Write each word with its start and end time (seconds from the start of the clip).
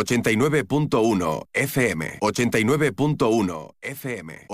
89.1 0.00 1.48
FM. 1.52 2.18
89.1 2.20 3.74
FM. 3.82 4.46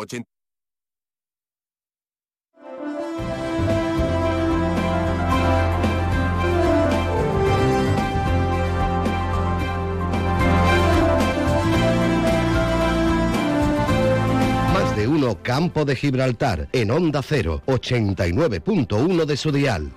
Más 14.72 14.96
de 14.96 15.06
uno 15.06 15.40
Campo 15.42 15.84
de 15.84 15.94
Gibraltar 15.94 16.68
en 16.72 16.90
Onda 16.90 17.22
0, 17.22 17.62
89.1 17.66 19.24
de 19.24 19.36
su 19.36 19.52
dial. 19.52 19.92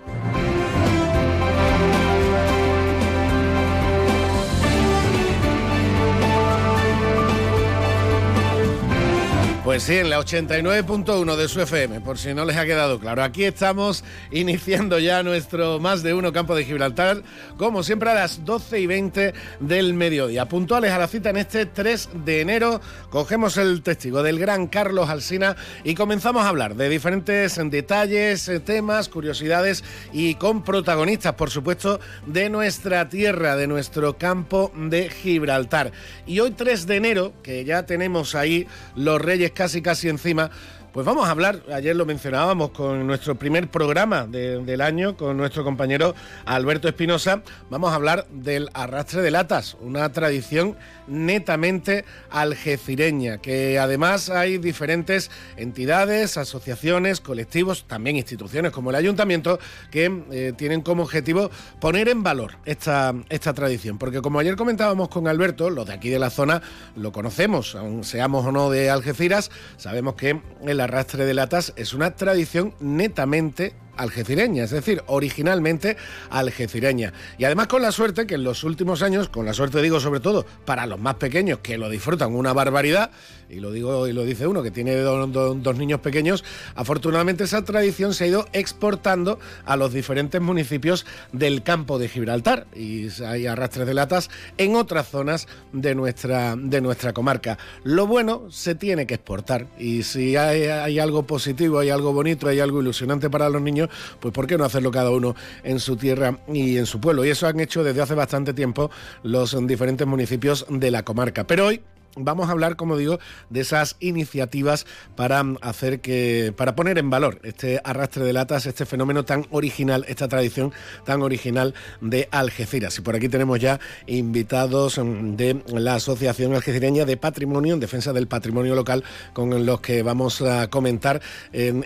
Pues 9.70 9.84
sí, 9.84 9.98
en 9.98 10.10
la 10.10 10.18
89.1 10.18 11.36
de 11.36 11.48
su 11.48 11.62
FM, 11.62 12.02
por 12.02 12.18
si 12.18 12.34
no 12.34 12.44
les 12.44 12.58
ha 12.58 12.66
quedado 12.66 13.00
claro. 13.00 13.22
Aquí 13.22 13.44
estamos 13.44 14.04
iniciando 14.32 14.98
ya 14.98 15.22
nuestro 15.22 15.80
más 15.80 16.02
de 16.02 16.16
uno 16.16 16.34
campo 16.34 16.56
de 16.56 16.66
Gibraltar, 16.66 17.22
como 17.56 17.84
siempre 17.84 18.10
a 18.10 18.16
las 18.16 18.44
12 18.44 18.80
y 18.80 18.88
20 18.88 19.34
del 19.60 19.94
mediodía. 19.94 20.50
Puntuales 20.50 20.92
a 20.92 20.98
la 20.98 21.08
cita 21.08 21.30
en 21.30 21.38
este 21.38 21.68
3 21.68 22.10
de 22.26 22.42
enero, 22.42 22.82
cogemos 23.12 23.58
el 23.58 23.84
testigo 23.84 24.24
del 24.24 24.40
gran 24.40 24.66
Carlos 24.66 25.08
Alsina 25.08 25.56
y 25.84 25.94
comenzamos 25.94 26.46
a 26.46 26.50
hablar 26.50 26.74
de 26.74 26.90
diferentes 26.90 27.62
detalles, 27.70 28.52
temas, 28.66 29.08
curiosidades 29.08 29.84
y 30.12 30.34
con 30.34 30.64
protagonistas, 30.64 31.36
por 31.36 31.52
supuesto, 31.52 32.00
de 32.26 32.50
nuestra 32.50 33.08
tierra, 33.08 33.56
de 33.56 33.68
nuestro 33.68 34.18
campo 34.18 34.72
de 34.76 35.12
Gibraltar. 35.12 35.92
Y 36.26 36.40
hoy 36.40 36.50
3 36.58 36.88
de 36.88 36.96
enero, 36.96 37.34
que 37.44 37.66
ya 37.66 37.86
tenemos 37.86 38.34
ahí 38.34 38.66
los 38.96 39.22
Reyes 39.22 39.52
casi 39.60 39.82
casi 39.82 40.08
encima, 40.08 40.50
pues 40.94 41.06
vamos 41.06 41.28
a 41.28 41.32
hablar, 41.32 41.62
ayer 41.74 41.96
lo 41.96 42.06
mencionábamos 42.06 42.72
con 42.72 43.06
nuestro 43.06 43.36
primer 43.36 43.70
programa 43.70 44.26
del 44.26 44.82
año, 44.82 45.16
con 45.16 45.38
nuestro 45.38 45.64
compañero 45.64 46.16
Alberto 46.46 46.88
Espinosa, 46.88 47.44
vamos 47.70 47.92
a 47.92 47.96
hablar 47.96 48.26
del 48.32 48.70
arrastre 48.74 49.22
de 49.22 49.32
latas, 49.32 49.78
una 49.82 50.12
tradición 50.12 50.76
netamente 51.08 52.06
algecireña, 52.30 53.40
que 53.40 53.78
además 53.80 54.30
hay 54.30 54.58
diferentes 54.58 55.30
entidades, 55.58 56.38
asociaciones, 56.38 57.22
colectivos, 57.22 57.86
también 57.88 58.16
instituciones 58.16 58.72
como 58.72 58.90
el 58.90 58.96
ayuntamiento, 58.96 59.60
que 59.92 60.24
eh, 60.32 60.54
tienen 60.58 60.82
como 60.82 61.04
objetivo 61.04 61.52
poner 61.80 62.10
en 62.10 62.24
valor 62.24 62.58
esta, 62.66 63.14
esta 63.30 63.54
tradición, 63.54 63.98
porque 63.98 64.22
como 64.22 64.40
ayer 64.40 64.56
comentábamos 64.56 65.10
con 65.10 65.28
Alberto, 65.28 65.70
los 65.70 65.86
de 65.86 65.94
aquí 65.94 66.10
de 66.10 66.20
la 66.20 66.30
zona 66.30 66.62
lo 66.96 67.12
conocemos, 67.12 67.78
seamos 68.02 68.46
o 68.46 68.52
no 68.52 68.70
de 68.70 68.90
Algeciras, 68.90 69.52
sabemos 69.78 70.16
que 70.16 70.42
el 70.66 70.79
el 70.80 70.84
arrastre 70.84 71.26
de 71.26 71.34
latas 71.34 71.74
es 71.76 71.94
una 71.94 72.16
tradición 72.16 72.74
netamente 72.80 73.74
algecireña, 73.98 74.64
es 74.64 74.70
decir, 74.70 75.04
originalmente 75.08 75.98
algecireña. 76.30 77.12
Y 77.38 77.44
además 77.44 77.68
con 77.68 77.82
la 77.82 77.92
suerte 77.92 78.26
que 78.26 78.36
en 78.36 78.46
los 78.46 78.64
últimos 78.64 79.02
años, 79.02 79.28
con 79.28 79.46
la 79.46 79.54
suerte 79.54 79.82
digo 79.82 80.00
sobre 80.00 80.22
todo 80.22 80.46
para 80.64 80.86
los 80.86 80.98
más 80.98 81.16
pequeños 81.16 81.60
que 81.60 81.78
lo 81.78 81.90
disfrutan 81.90 82.34
una 82.34 82.54
barbaridad, 82.54 83.12
y 83.50 83.60
lo 83.60 83.72
digo 83.72 84.08
y 84.08 84.14
lo 84.14 84.24
dice 84.24 84.48
uno 84.48 84.64
que 84.64 84.72
tiene 84.72 84.96
dos 84.96 85.78
niños 85.78 86.00
pequeños, 86.00 86.44
afortunadamente 86.76 87.44
esa 87.44 87.64
tradición 87.64 88.14
se 88.14 88.26
ha 88.26 88.28
ido 88.28 88.46
exportando 88.54 89.40
a 89.66 89.76
los 89.76 89.94
diferentes 89.94 90.40
municipios 90.42 91.06
del 91.32 91.64
campo 91.64 92.00
de 92.00 92.10
Gibraltar 92.10 92.68
y 92.76 93.08
hay 93.24 93.48
arrastres 93.48 93.88
de 93.88 93.94
latas 93.94 94.30
en 94.58 94.76
otras 94.76 95.08
zonas 95.08 95.48
de 95.74 95.96
nuestra, 95.96 96.56
de 96.56 96.82
nuestra 96.82 97.14
comarca. 97.14 97.58
Lo 97.84 98.08
bueno 98.08 98.48
se 98.50 98.76
tiene 98.76 99.08
que 99.08 99.16
exportar 99.16 99.68
y 99.78 100.04
si 100.04 100.36
hay, 100.36 100.64
hay 100.64 101.00
algo 101.00 101.24
positivo, 101.24 101.80
hay 101.80 101.90
algo 101.90 102.14
bonito, 102.14 102.48
hay 102.48 102.60
algo 102.60 102.82
ilusionante 102.82 103.30
para 103.30 103.50
los 103.50 103.62
niños, 103.62 103.90
pues 104.20 104.34
¿por 104.34 104.48
qué 104.48 104.58
no 104.58 104.66
hacerlo 104.66 104.92
cada 104.92 105.10
uno 105.10 105.36
en 105.64 105.80
su 105.80 105.96
tierra 105.96 106.40
y 106.48 106.78
en 106.78 106.86
su 106.86 107.00
pueblo? 107.00 107.26
Y 107.26 107.30
eso 107.30 107.48
han 107.48 107.60
hecho 107.60 107.84
desde 107.84 108.02
hace 108.02 108.14
bastante 108.14 108.54
tiempo 108.54 108.92
los 109.24 109.56
diferentes 109.66 110.06
municipios 110.08 110.66
de 110.70 110.92
la 110.92 111.04
comarca. 111.04 111.46
Pero 111.46 111.68
hoy 111.68 111.82
vamos 112.16 112.50
a 112.50 112.52
hablar, 112.52 112.76
como 112.76 112.98
digo, 112.98 113.20
de 113.50 113.62
esas 113.62 113.96
iniciativas 114.00 114.86
para 115.16 115.44
hacer 115.62 116.02
que, 116.02 116.54
para 116.56 116.76
poner 116.76 116.98
en 116.98 117.10
valor 117.10 117.40
este 117.44 117.82
arrastre 117.84 118.24
de 118.24 118.34
latas, 118.34 118.66
este 118.66 118.86
fenómeno 118.86 119.26
tan 119.26 119.46
original, 119.52 120.06
esta 120.08 120.28
tradición 120.28 120.72
tan 121.06 121.22
original 121.22 121.74
de 122.02 122.28
Algeciras. 122.32 122.98
Y 122.98 123.02
por 123.02 123.16
aquí 123.16 123.30
tenemos 123.30 123.60
ya 123.60 123.80
invitados 124.08 125.00
de 125.04 125.62
la 125.68 125.96
Asociación 125.96 126.54
Algecireña 126.54 127.06
de 127.06 127.18
Patrimonio 127.18 127.74
en 127.74 127.80
defensa 127.80 128.14
del 128.14 128.28
patrimonio 128.28 128.76
local, 128.76 129.04
con 129.34 129.66
los 129.66 129.82
que 129.82 130.04
vamos 130.04 130.42
a 130.42 130.70
comentar 130.70 131.22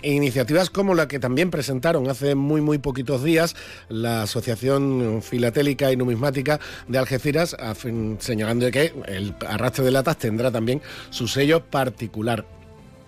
iniciativas 0.04 0.70
como 0.70 0.96
la 0.96 1.08
que 1.08 1.20
también 1.20 1.52
presentaron 1.52 2.10
hace 2.10 2.36
muy 2.36 2.62
muy 2.62 2.78
poquitos 2.78 3.24
días 3.24 3.56
la 3.90 4.24
Asociación 4.24 5.22
Filatélica 5.22 5.92
y 5.92 5.96
Numismática 5.96 6.60
de 6.88 6.98
Algeciras, 6.98 7.56
señalando 8.20 8.70
que 8.72 8.94
el 9.08 9.36
arrastre 9.48 9.86
de 9.86 9.92
latas 9.92 10.13
tendrá 10.18 10.52
también 10.52 10.82
su 11.10 11.28
sello 11.28 11.66
particular. 11.66 12.46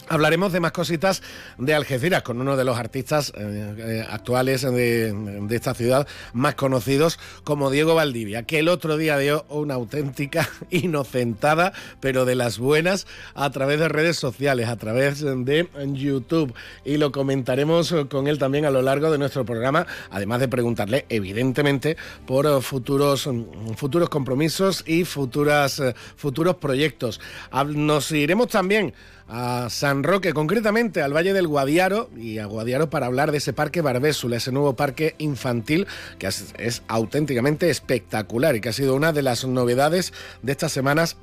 Hablaremos 0.07 0.53
de 0.53 0.59
más 0.59 0.71
cositas 0.71 1.23
de 1.57 1.73
Algeciras 1.73 2.21
con 2.21 2.39
uno 2.39 2.55
de 2.55 2.63
los 2.63 2.77
artistas 2.77 3.33
eh, 3.35 3.75
eh, 3.77 4.05
actuales 4.07 4.61
de, 4.61 5.47
esta 5.49 5.73
ciudad 5.73 6.07
más 6.33 6.53
conocidos 6.53 7.17
como 7.43 7.71
Diego 7.71 7.95
Valdivia, 7.95 8.44
que 8.44 8.59
el 8.59 8.67
otro 8.67 8.97
día 8.97 9.17
dio 9.17 9.45
una 9.49 9.73
auténtica 9.73 10.47
inocentada, 10.69 11.73
pero 12.01 12.25
de 12.25 12.35
las 12.35 12.59
buenas, 12.59 13.07
a 13.33 13.49
través 13.49 13.79
de 13.79 13.89
redes 13.89 14.17
sociales, 14.17 14.69
a 14.69 14.75
través 14.75 15.21
de 15.21 15.67
YouTube. 15.94 16.53
Y 16.83 16.97
lo 16.97 17.11
comentaremos 17.11 17.95
con 18.09 18.27
él 18.27 18.38
también 18.38 18.65
a 18.65 18.69
lo 18.69 18.83
largo 18.83 19.09
de 19.09 19.17
nuestro 19.17 19.44
programa, 19.44 19.88
además 20.11 20.39
de 20.39 20.47
preguntarle, 20.47 21.05
evidentemente, 21.09 21.97
por 22.27 22.61
futuros, 22.61 23.27
futuros 23.75 24.09
compromisos 24.09 24.83
y 24.85 25.03
futuras, 25.03 25.81
futuros 26.15 26.57
proyectos. 26.57 27.19
Nos 27.65 28.11
iremos 28.11 28.49
también 28.49 28.94
a 29.28 29.69
San 29.69 30.03
Roque, 30.03 30.34
concretamente 30.34 31.02
al 31.02 31.16
Valle 31.16 31.34
del 31.34 31.47
Guadiaro 31.47 32.09
y 32.16 32.38
a 32.38 32.46
Guadiaro 32.46 32.90
para 32.90 33.08
hablar 33.08 33.31
de 33.31 33.40
ese 33.40 33.53
parque 33.53 33.81
Barbésula, 33.81 34.38
ese 34.38 34.52
nuevo 34.52 34.75
parque 34.75 35.16
infantil 35.18 35.88
que 36.19 36.28
es, 36.28 36.84
auténticamente 36.88 37.69
espectacular 37.69 38.56
y 38.56 38.62
que 38.62 38.69
ha 38.69 38.74
sido 38.74 38.96
una 38.96 39.13
de 39.13 39.24
las 39.24 39.46
novedades 39.46 40.13
de 40.41 40.52
estas 40.52 40.72
semanas 40.72 41.18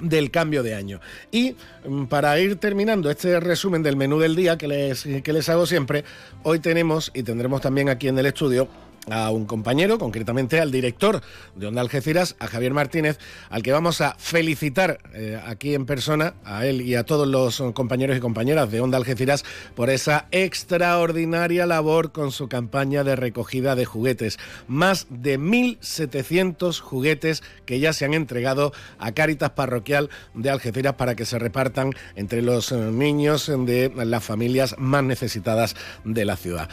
del 0.00 0.30
cambio 0.30 0.62
de 0.62 0.74
año. 0.74 1.00
Y 1.30 1.56
mm, 1.86 2.04
para 2.06 2.38
ir 2.40 2.56
terminando 2.56 3.10
este 3.10 3.38
resumen 3.40 3.82
del 3.82 3.96
menú 3.96 4.18
del 4.18 4.36
día 4.36 4.58
que 4.58 4.68
les, 4.68 5.04
que 5.22 5.32
les 5.32 5.48
hago 5.48 5.66
siempre, 5.66 6.04
hoy 6.42 6.58
tenemos 6.58 7.10
y 7.14 7.22
tendremos 7.22 7.60
también 7.60 7.88
aquí 7.88 8.08
en 8.08 8.18
el 8.18 8.26
estudio 8.26 8.68
a 9.10 9.30
un 9.30 9.46
compañero, 9.46 9.98
concretamente 9.98 10.60
al 10.60 10.70
director 10.70 11.22
de 11.54 11.66
Onda 11.66 11.80
Algeciras, 11.80 12.36
a 12.38 12.46
Javier 12.46 12.72
Martínez, 12.72 13.18
al 13.48 13.62
que 13.62 13.72
vamos 13.72 14.00
a 14.00 14.14
felicitar 14.18 14.98
eh, 15.14 15.40
aquí 15.46 15.74
en 15.74 15.86
persona, 15.86 16.34
a 16.44 16.66
él 16.66 16.80
y 16.82 16.94
a 16.94 17.04
todos 17.04 17.26
los 17.26 17.62
compañeros 17.74 18.16
y 18.16 18.20
compañeras 18.20 18.70
de 18.70 18.80
Onda 18.80 18.98
Algeciras, 18.98 19.44
por 19.74 19.90
esa 19.90 20.26
extraordinaria 20.30 21.66
labor 21.66 22.12
con 22.12 22.32
su 22.32 22.48
campaña 22.48 23.04
de 23.04 23.16
recogida 23.16 23.74
de 23.74 23.84
juguetes. 23.84 24.38
Más 24.68 25.06
de 25.10 25.38
1.700 25.38 26.80
juguetes 26.80 27.42
que 27.66 27.80
ya 27.80 27.92
se 27.92 28.04
han 28.04 28.14
entregado 28.14 28.72
a 28.98 29.12
Cáritas 29.12 29.50
Parroquial 29.50 30.10
de 30.34 30.50
Algeciras 30.50 30.94
para 30.94 31.14
que 31.14 31.24
se 31.24 31.38
repartan 31.38 31.92
entre 32.16 32.42
los 32.42 32.72
eh, 32.72 32.76
niños 32.76 33.46
de 33.46 33.92
las 34.04 34.24
familias 34.24 34.76
más 34.78 35.04
necesitadas 35.04 35.76
de 36.04 36.24
la 36.24 36.36
ciudad 36.36 36.68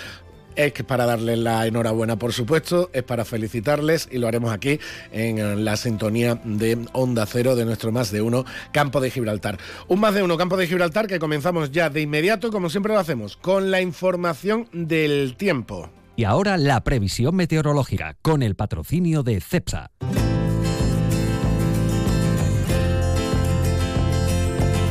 es 0.57 0.73
para 0.83 1.05
darles 1.05 1.37
la 1.39 1.65
enhorabuena, 1.67 2.17
por 2.17 2.33
supuesto, 2.33 2.89
es 2.91 3.03
para 3.03 3.23
felicitarles 3.23 4.09
y 4.11 4.17
lo 4.17 4.27
haremos 4.27 4.51
aquí 4.51 4.79
en 5.11 5.63
la 5.63 5.77
sintonía 5.77 6.41
de 6.43 6.85
Onda 6.93 7.25
Cero 7.25 7.55
de 7.55 7.65
nuestro 7.65 7.91
Más 7.91 8.11
de 8.11 8.21
Uno 8.21 8.43
Campo 8.71 8.99
de 8.99 9.11
Gibraltar. 9.11 9.57
Un 9.87 9.99
Más 9.99 10.13
de 10.13 10.23
Uno 10.23 10.37
Campo 10.37 10.57
de 10.57 10.67
Gibraltar 10.67 11.07
que 11.07 11.19
comenzamos 11.19 11.71
ya 11.71 11.89
de 11.89 12.01
inmediato, 12.01 12.51
como 12.51 12.69
siempre 12.69 12.93
lo 12.93 12.99
hacemos, 12.99 13.37
con 13.37 13.71
la 13.71 13.81
información 13.81 14.67
del 14.73 15.35
tiempo. 15.37 15.89
Y 16.15 16.23
ahora 16.23 16.57
la 16.57 16.83
previsión 16.83 17.35
meteorológica 17.35 18.17
con 18.23 18.41
el 18.41 18.55
patrocinio 18.55 19.21
de 19.21 19.39
CEPSA. 19.39 19.91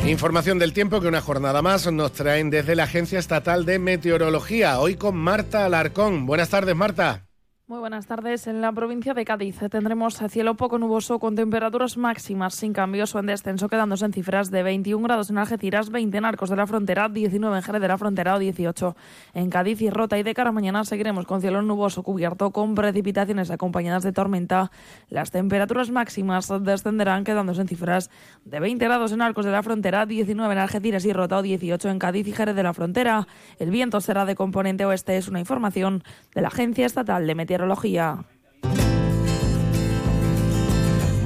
Información 0.07 0.57
del 0.57 0.71
tiempo 0.71 1.01
que 1.01 1.09
una 1.09 1.19
jornada 1.19 1.61
más 1.61 1.91
nos 1.91 2.13
traen 2.13 2.49
desde 2.49 2.77
la 2.77 2.83
Agencia 2.83 3.19
Estatal 3.19 3.65
de 3.65 3.77
Meteorología, 3.77 4.79
hoy 4.79 4.95
con 4.95 5.17
Marta 5.17 5.65
Alarcón. 5.65 6.25
Buenas 6.25 6.47
tardes, 6.47 6.77
Marta. 6.77 7.26
Muy 7.69 7.79
buenas 7.79 8.07
tardes. 8.07 8.47
En 8.47 8.61
la 8.61 8.71
provincia 8.71 9.13
de 9.13 9.25
Cádiz 9.25 9.59
tendremos 9.69 10.21
cielo 10.29 10.55
poco 10.55 10.79
nuboso 10.79 11.19
con 11.19 11.35
temperaturas 11.35 11.97
máximas 11.97 12.55
sin 12.55 12.71
cambios 12.71 13.13
o 13.13 13.19
en 13.19 13.25
descenso, 13.25 13.67
quedándose 13.67 14.05
en 14.05 14.13
cifras 14.13 14.49
de 14.51 14.63
21 14.63 15.03
grados 15.03 15.29
en 15.31 15.37
Algeciras, 15.37 15.89
20 15.89 16.17
en 16.17 16.23
Arcos 16.23 16.49
de 16.49 16.55
la 16.55 16.65
Frontera, 16.65 17.09
19 17.09 17.57
en 17.57 17.61
Jerez 17.61 17.81
de 17.81 17.87
la 17.89 17.97
Frontera 17.97 18.35
o 18.35 18.39
18 18.39 18.95
en 19.33 19.49
Cádiz 19.49 19.81
y 19.81 19.89
Rota. 19.89 20.17
Y 20.17 20.23
de 20.23 20.33
cara 20.33 20.51
a 20.51 20.53
mañana 20.53 20.85
seguiremos 20.85 21.25
con 21.25 21.41
cielo 21.41 21.61
nuboso 21.61 22.03
cubierto 22.03 22.51
con 22.51 22.73
precipitaciones 22.73 23.51
acompañadas 23.51 24.03
de 24.03 24.13
tormenta. 24.13 24.71
Las 25.09 25.31
temperaturas 25.31 25.91
máximas 25.91 26.47
descenderán, 26.61 27.25
quedándose 27.25 27.59
en 27.59 27.67
cifras 27.67 28.09
de 28.45 28.61
20 28.61 28.85
grados 28.85 29.11
en 29.11 29.21
Arcos 29.21 29.43
de 29.43 29.51
la 29.51 29.61
Frontera, 29.61 30.05
19 30.05 30.53
en 30.53 30.59
Algeciras 30.59 31.03
y 31.03 31.11
Rota 31.11 31.39
o 31.39 31.41
18 31.41 31.89
en 31.89 31.99
Cádiz 31.99 32.29
y 32.29 32.31
Jerez 32.31 32.55
de 32.55 32.63
la 32.63 32.73
Frontera. 32.73 33.27
El 33.59 33.71
viento 33.71 33.99
será 33.99 34.23
de 34.23 34.35
componente 34.35 34.85
oeste, 34.85 35.17
es 35.17 35.27
una 35.27 35.41
información 35.41 36.05
de 36.33 36.41
la 36.41 36.47
Agencia 36.47 36.85
Estatal 36.85 37.27
de 37.27 37.35
Meteorología 37.35 37.56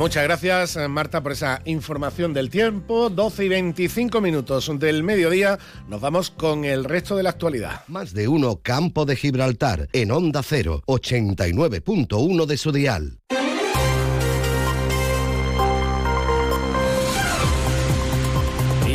Muchas 0.02 0.24
gracias, 0.24 0.80
Marta, 0.90 1.22
por 1.22 1.34
esa 1.34 1.62
información 1.66 2.34
del 2.34 2.50
tiempo. 2.50 3.12
12 3.12 3.46
y 3.46 3.50
25 3.50 4.20
minutos 4.20 4.72
del 4.80 5.04
mediodía. 5.04 5.60
Nos 5.88 6.02
vamos 6.02 6.32
con 6.32 6.66
el 6.66 6.86
resto 6.86 7.16
de 7.16 7.22
la 7.22 7.30
actualidad. 7.30 7.84
Más 7.88 8.12
de 8.16 8.28
uno 8.28 8.62
Campo 8.64 9.06
de 9.06 9.16
Gibraltar 9.16 9.90
en 9.94 10.10
Onda 10.10 10.42
0, 10.42 10.82
89.1 10.88 12.46
de 12.48 12.58
su 12.58 12.72
dial. 12.72 13.20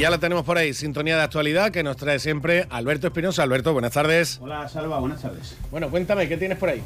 Ya 0.06 0.10
la 0.10 0.18
tenemos 0.18 0.44
por 0.44 0.56
ahí, 0.56 0.72
sintonía 0.72 1.16
de 1.16 1.22
actualidad 1.22 1.72
que 1.72 1.82
nos 1.82 1.96
trae 1.96 2.20
siempre 2.20 2.68
Alberto 2.70 3.08
Espinosa. 3.08 3.42
Alberto, 3.42 3.72
buenas 3.72 3.90
tardes. 3.90 4.38
Hola, 4.40 4.68
Salva, 4.68 5.00
buenas 5.00 5.20
tardes. 5.20 5.58
Bueno, 5.72 5.90
cuéntame, 5.90 6.28
¿qué 6.28 6.36
tienes 6.36 6.58
por 6.58 6.68
ahí? 6.68 6.80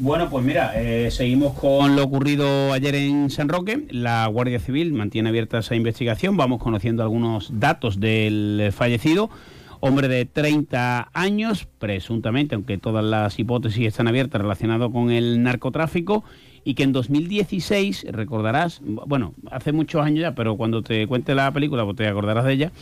Bueno, 0.00 0.28
pues 0.28 0.44
mira, 0.44 0.72
eh, 0.74 1.12
seguimos 1.12 1.56
con 1.56 1.94
lo 1.94 2.02
ocurrido 2.02 2.72
ayer 2.72 2.96
en 2.96 3.30
San 3.30 3.48
Roque. 3.48 3.86
La 3.90 4.26
Guardia 4.26 4.58
Civil 4.58 4.92
mantiene 4.92 5.28
abierta 5.28 5.58
esa 5.58 5.76
investigación. 5.76 6.36
Vamos 6.36 6.60
conociendo 6.60 7.04
algunos 7.04 7.60
datos 7.60 8.00
del 8.00 8.72
fallecido. 8.72 9.30
Hombre 9.78 10.08
de 10.08 10.24
30 10.24 11.10
años, 11.12 11.68
presuntamente, 11.78 12.56
aunque 12.56 12.76
todas 12.76 13.04
las 13.04 13.38
hipótesis 13.38 13.86
están 13.86 14.08
abiertas 14.08 14.42
relacionado 14.42 14.90
con 14.90 15.12
el 15.12 15.44
narcotráfico 15.44 16.24
y 16.64 16.74
que 16.74 16.82
en 16.82 16.92
2016, 16.92 18.06
recordarás, 18.10 18.80
bueno, 18.82 19.34
hace 19.50 19.72
muchos 19.72 20.04
años 20.04 20.20
ya, 20.20 20.34
pero 20.34 20.56
cuando 20.56 20.82
te 20.82 21.06
cuente 21.06 21.34
la 21.34 21.50
película, 21.52 21.84
pues 21.84 21.96
te 21.96 22.06
acordarás 22.06 22.44
de 22.44 22.52
ella, 22.52 22.72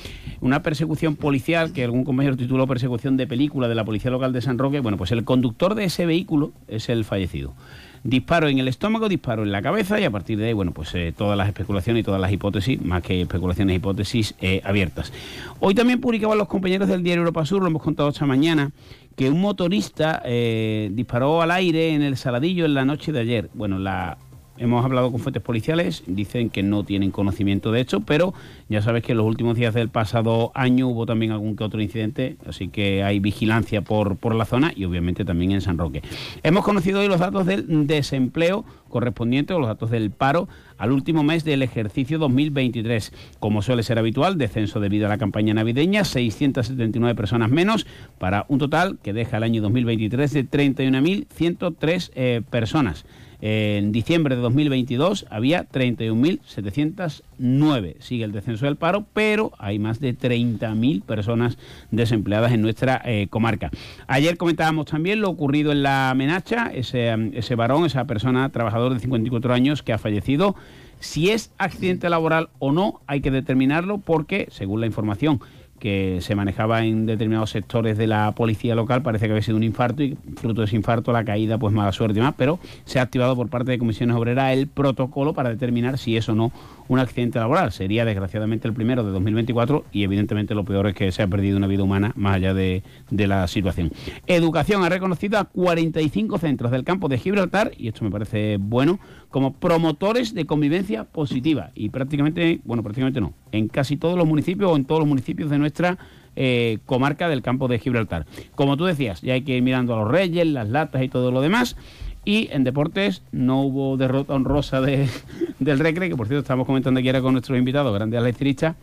una 0.41 0.63
persecución 0.63 1.17
policial, 1.17 1.73
que 1.73 1.85
algún 1.85 2.05
compañero 2.05 2.37
tituló 2.37 2.67
persecución 2.67 3.17
de 3.17 3.27
película 3.27 3.69
de 3.69 3.75
la 3.75 3.85
Policía 3.85 4.11
Local 4.11 4.33
de 4.33 4.43
San 4.43 4.59
Roque, 4.59 4.81
bueno, 4.81 4.99
pues 4.99 5.13
el 5.13 5.25
conductor 5.25 5.75
de 5.75 5.85
ese 5.85 6.07
vehículo 6.07 6.53
es 6.69 6.89
el 6.89 7.05
fallecido 7.05 7.55
disparo 8.03 8.49
en 8.49 8.59
el 8.59 8.69
estómago, 8.69 9.09
disparo 9.09 9.43
en 9.43 9.53
la 9.53 9.63
cabeza 9.63 10.01
y 10.01 10.05
a 10.05 10.11
partir 10.11 10.39
de 10.39 10.47
ahí, 10.47 10.53
bueno, 10.53 10.73
pues 10.73 10.95
eh, 10.95 11.13
todas 11.17 11.37
las 11.37 11.49
especulaciones 11.49 12.01
y 12.01 12.05
todas 12.05 12.21
las 12.21 12.33
hipótesis, 12.33 12.81
más 12.83 13.03
que 13.03 13.21
especulaciones, 13.21 13.77
hipótesis 13.77 14.35
eh, 14.41 14.61
abiertas. 14.65 15.13
Hoy 15.61 15.75
también 15.75 16.01
publicaban 16.01 16.39
los 16.39 16.49
compañeros 16.49 16.89
del 16.89 17.03
diario 17.03 17.23
Europa 17.23 17.45
Sur, 17.45 17.63
lo 17.63 17.69
hemos 17.69 17.83
contado 17.83 18.09
esta 18.09 18.27
mañana, 18.27 18.71
que 19.21 19.29
un 19.29 19.43
motorista 19.43 20.23
eh, 20.25 20.89
disparó 20.95 21.43
al 21.43 21.51
aire 21.51 21.93
en 21.93 22.01
el 22.01 22.17
Saladillo 22.17 22.65
en 22.65 22.73
la 22.73 22.87
noche 22.87 23.13
de 23.13 23.21
ayer. 23.21 23.51
Bueno, 23.53 23.79
la 23.79 24.17
hemos 24.57 24.83
hablado 24.83 25.11
con 25.11 25.21
fuentes 25.21 25.43
policiales, 25.43 26.03
dicen 26.07 26.49
que 26.49 26.63
no 26.63 26.85
tienen 26.85 27.11
conocimiento 27.11 27.71
de 27.71 27.83
hecho, 27.83 28.01
pero 28.01 28.33
ya 28.71 28.81
sabes 28.81 29.03
que 29.03 29.13
en 29.13 29.19
los 29.19 29.27
últimos 29.27 29.57
días 29.57 29.75
del 29.75 29.91
pasado 29.91 30.53
año 30.55 30.89
hubo 30.89 31.05
también 31.05 31.33
algún 31.33 31.55
que 31.55 31.65
otro 31.65 31.83
incidente, 31.83 32.39
así 32.47 32.69
que 32.69 33.03
hay 33.03 33.21
vigilancia 33.21 33.83
por, 33.83 34.17
por 34.17 34.35
la 34.35 34.47
zona 34.47 34.73
y 34.75 34.87
obviamente 34.87 35.27
también 35.27 35.53
en 35.53 35.61
San 35.61 35.77
Roque. 35.77 36.01
Hemos 36.43 36.65
conocido 36.65 37.01
hoy 37.01 37.09
los 37.09 37.21
datos 37.21 37.45
del 37.45 37.87
desempleo 37.87 38.65
correspondiente 38.89 39.53
o 39.53 39.59
los 39.59 39.69
datos 39.69 39.91
del 39.91 40.11
paro 40.11 40.49
al 40.81 40.93
último 40.93 41.23
mes 41.23 41.45
del 41.45 41.63
ejercicio 41.63 42.19
2023. 42.19 43.13
Como 43.39 43.63
suele 43.63 43.83
ser 43.83 43.99
habitual, 43.99 44.39
descenso 44.39 44.81
debido 44.81 45.07
a 45.07 45.11
la 45.11 45.19
campaña 45.19 45.55
navideña, 45.55 46.05
679 46.05 47.15
personas 47.15 47.51
menos, 47.51 47.87
para 48.19 48.47
un 48.49 48.59
total 48.59 48.99
que 49.03 49.13
deja 49.13 49.37
el 49.37 49.43
año 49.43 49.63
2023 49.63 50.33
de 50.33 50.49
31.103 50.49 52.11
eh, 52.15 52.43
personas. 52.51 53.05
En 53.43 53.93
diciembre 53.93 54.37
de 54.37 54.43
2022 54.43 55.25
había 55.31 55.67
31.709. 55.67 57.97
Sigue 58.01 58.25
el 58.25 58.33
descenso 58.33 58.67
del 58.67 58.77
paro, 58.77 59.07
pero 59.15 59.53
hay 59.59 59.79
más 59.79 59.99
de 60.01 60.15
30.000 60.17 61.03
personas 61.03 61.57
desempleadas 61.91 62.53
en 62.53 62.61
nuestra 62.61 63.01
eh, 63.05 63.29
comarca. 63.31 63.71
Ayer 64.07 64.37
comentábamos 64.37 64.85
también 64.87 65.23
lo 65.23 65.31
ocurrido 65.31 65.73
en 65.73 65.83
la 65.83 66.13
Menacha, 66.15 66.71
ese, 66.75 67.15
ese 67.33 67.55
varón, 67.55 67.87
esa 67.87 68.05
persona, 68.05 68.51
trabajador 68.51 68.93
de 68.93 69.01
54 69.01 69.55
años 69.55 69.83
que 69.83 69.95
ha 69.95 69.99
fallecido. 69.99 70.55
Si 70.99 71.31
es 71.31 71.51
accidente 71.57 72.11
laboral 72.11 72.51
o 72.59 72.73
no, 72.73 73.01
hay 73.07 73.23
que 73.23 73.31
determinarlo 73.31 73.97
porque, 73.99 74.49
según 74.51 74.81
la 74.81 74.87
información 74.87 75.41
que 75.81 76.19
se 76.21 76.37
manejaba 76.37 76.85
en 76.85 77.07
determinados 77.07 77.51
sectores 77.51 77.99
de 77.99 78.07
la 78.07 78.33
policía 78.33 78.77
local, 78.77 79.03
parece 79.03 79.27
que 79.27 79.33
había 79.33 79.43
sido 79.43 79.57
un 79.57 79.65
infarto 79.65 80.05
y 80.05 80.17
fruto 80.37 80.61
de 80.61 80.67
ese 80.67 80.77
infarto 80.77 81.11
la 81.11 81.25
caída, 81.25 81.59
pues 81.59 81.75
mala 81.75 81.91
suerte 81.91 82.21
y 82.21 82.23
más, 82.23 82.35
pero 82.37 82.61
se 82.85 83.01
ha 83.01 83.03
activado 83.03 83.35
por 83.35 83.49
parte 83.49 83.73
de 83.73 83.79
comisiones 83.79 84.15
obreras 84.15 84.53
el 84.53 84.69
protocolo 84.69 85.35
para 85.35 85.49
determinar 85.49 85.99
si 85.99 86.17
es 86.17 86.29
o 86.29 86.37
no 86.37 86.53
un 86.91 86.99
accidente 86.99 87.39
laboral. 87.39 87.71
Sería 87.71 88.05
desgraciadamente 88.05 88.67
el 88.67 88.75
primero 88.75 89.05
de 89.05 89.13
2024 89.13 89.85
y 89.93 90.03
evidentemente 90.03 90.57
lo 90.57 90.65
peor 90.65 90.89
es 90.89 90.95
que 90.97 91.13
se 91.13 91.23
ha 91.23 91.29
perdido 91.29 91.57
una 91.57 91.69
vida 91.69 91.85
humana 91.85 92.13
más 92.17 92.35
allá 92.35 92.53
de, 92.53 92.83
de 93.11 93.27
la 93.29 93.47
situación. 93.47 93.93
Educación 94.27 94.83
ha 94.83 94.89
reconocido 94.89 95.39
a 95.39 95.45
45 95.45 96.39
centros 96.39 96.73
del 96.73 96.83
campo 96.83 97.09
de 97.09 97.19
Gibraltar, 97.19 97.71
y 97.79 97.87
esto 97.87 98.05
me 98.05 98.11
parece 98.11 98.57
bueno, 98.59 98.99
como 99.29 99.53
promotores 99.53 100.35
de 100.35 100.47
convivencia 100.47 101.05
positiva. 101.05 101.71
Y 101.77 101.91
prácticamente, 101.91 102.61
bueno, 102.65 102.83
prácticamente 102.83 103.21
no, 103.21 103.35
en 103.53 103.69
casi 103.69 103.97
todos 103.97 104.19
los 104.19 104.27
municipios 104.27 104.73
o 104.73 104.75
en 104.75 104.85
todos 104.85 104.99
los 104.99 105.09
municipios 105.09 105.49
de 105.49 105.59
nuestra 105.59 105.97
eh, 106.35 106.79
comarca 106.87 107.29
del 107.29 107.43
campo 107.43 107.69
de 107.69 107.79
Gibraltar. 107.79 108.27
Como 108.57 108.77
tú 108.77 108.85
decías, 108.85 109.21
ya 109.21 109.35
hay 109.35 109.43
que 109.43 109.57
ir 109.57 109.63
mirando 109.63 109.95
a 109.95 109.99
los 109.99 110.11
reyes, 110.11 110.45
las 110.47 110.69
latas 110.69 111.05
y 111.05 111.09
todo 111.09 111.31
lo 111.31 111.41
demás. 111.41 111.77
Y 112.25 112.49
en 112.53 112.65
deportes 112.65 113.23
no 113.33 113.63
hubo 113.63 113.97
derrota 113.97 114.35
honrosa 114.35 114.81
de, 114.81 115.09
del 115.59 115.79
Recre, 115.79 116.09
que 116.09 116.17
por 116.17 116.27
cierto 116.27 116.43
estamos 116.43 116.67
comentando 116.67 117.01
aquí 117.01 117.09
ahora 117.09 117.23
con 117.23 117.33
nuestros 117.33 117.59
invitados, 117.59 117.95
grandes 117.95 118.23
Lectricha, 118.23 118.77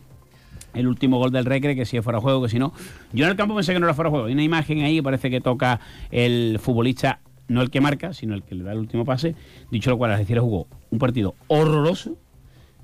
el 0.74 0.86
último 0.86 1.18
gol 1.18 1.30
del 1.30 1.44
Recre, 1.44 1.76
que 1.76 1.84
si 1.84 1.96
es 1.96 2.04
fuera 2.04 2.20
juego, 2.20 2.42
que 2.42 2.48
si 2.48 2.58
no. 2.58 2.72
Yo 3.12 3.24
en 3.24 3.30
el 3.30 3.36
campo 3.36 3.54
pensé 3.54 3.72
que 3.72 3.80
no 3.80 3.86
era 3.86 3.94
fuera 3.94 4.10
juego. 4.10 4.26
Hay 4.26 4.32
una 4.32 4.42
imagen 4.42 4.82
ahí 4.82 4.96
que 4.96 5.02
parece 5.02 5.30
que 5.30 5.40
toca 5.40 5.80
el 6.10 6.58
futbolista, 6.60 7.20
no 7.46 7.62
el 7.62 7.70
que 7.70 7.80
marca, 7.80 8.12
sino 8.12 8.34
el 8.34 8.42
que 8.42 8.54
le 8.54 8.64
da 8.64 8.72
el 8.72 8.78
último 8.78 9.04
pase. 9.04 9.34
Dicho 9.70 9.90
lo 9.90 9.98
cual, 9.98 10.12
es 10.12 10.18
decir, 10.18 10.38
jugó 10.38 10.66
un 10.90 10.98
partido 10.98 11.34
horroroso, 11.46 12.16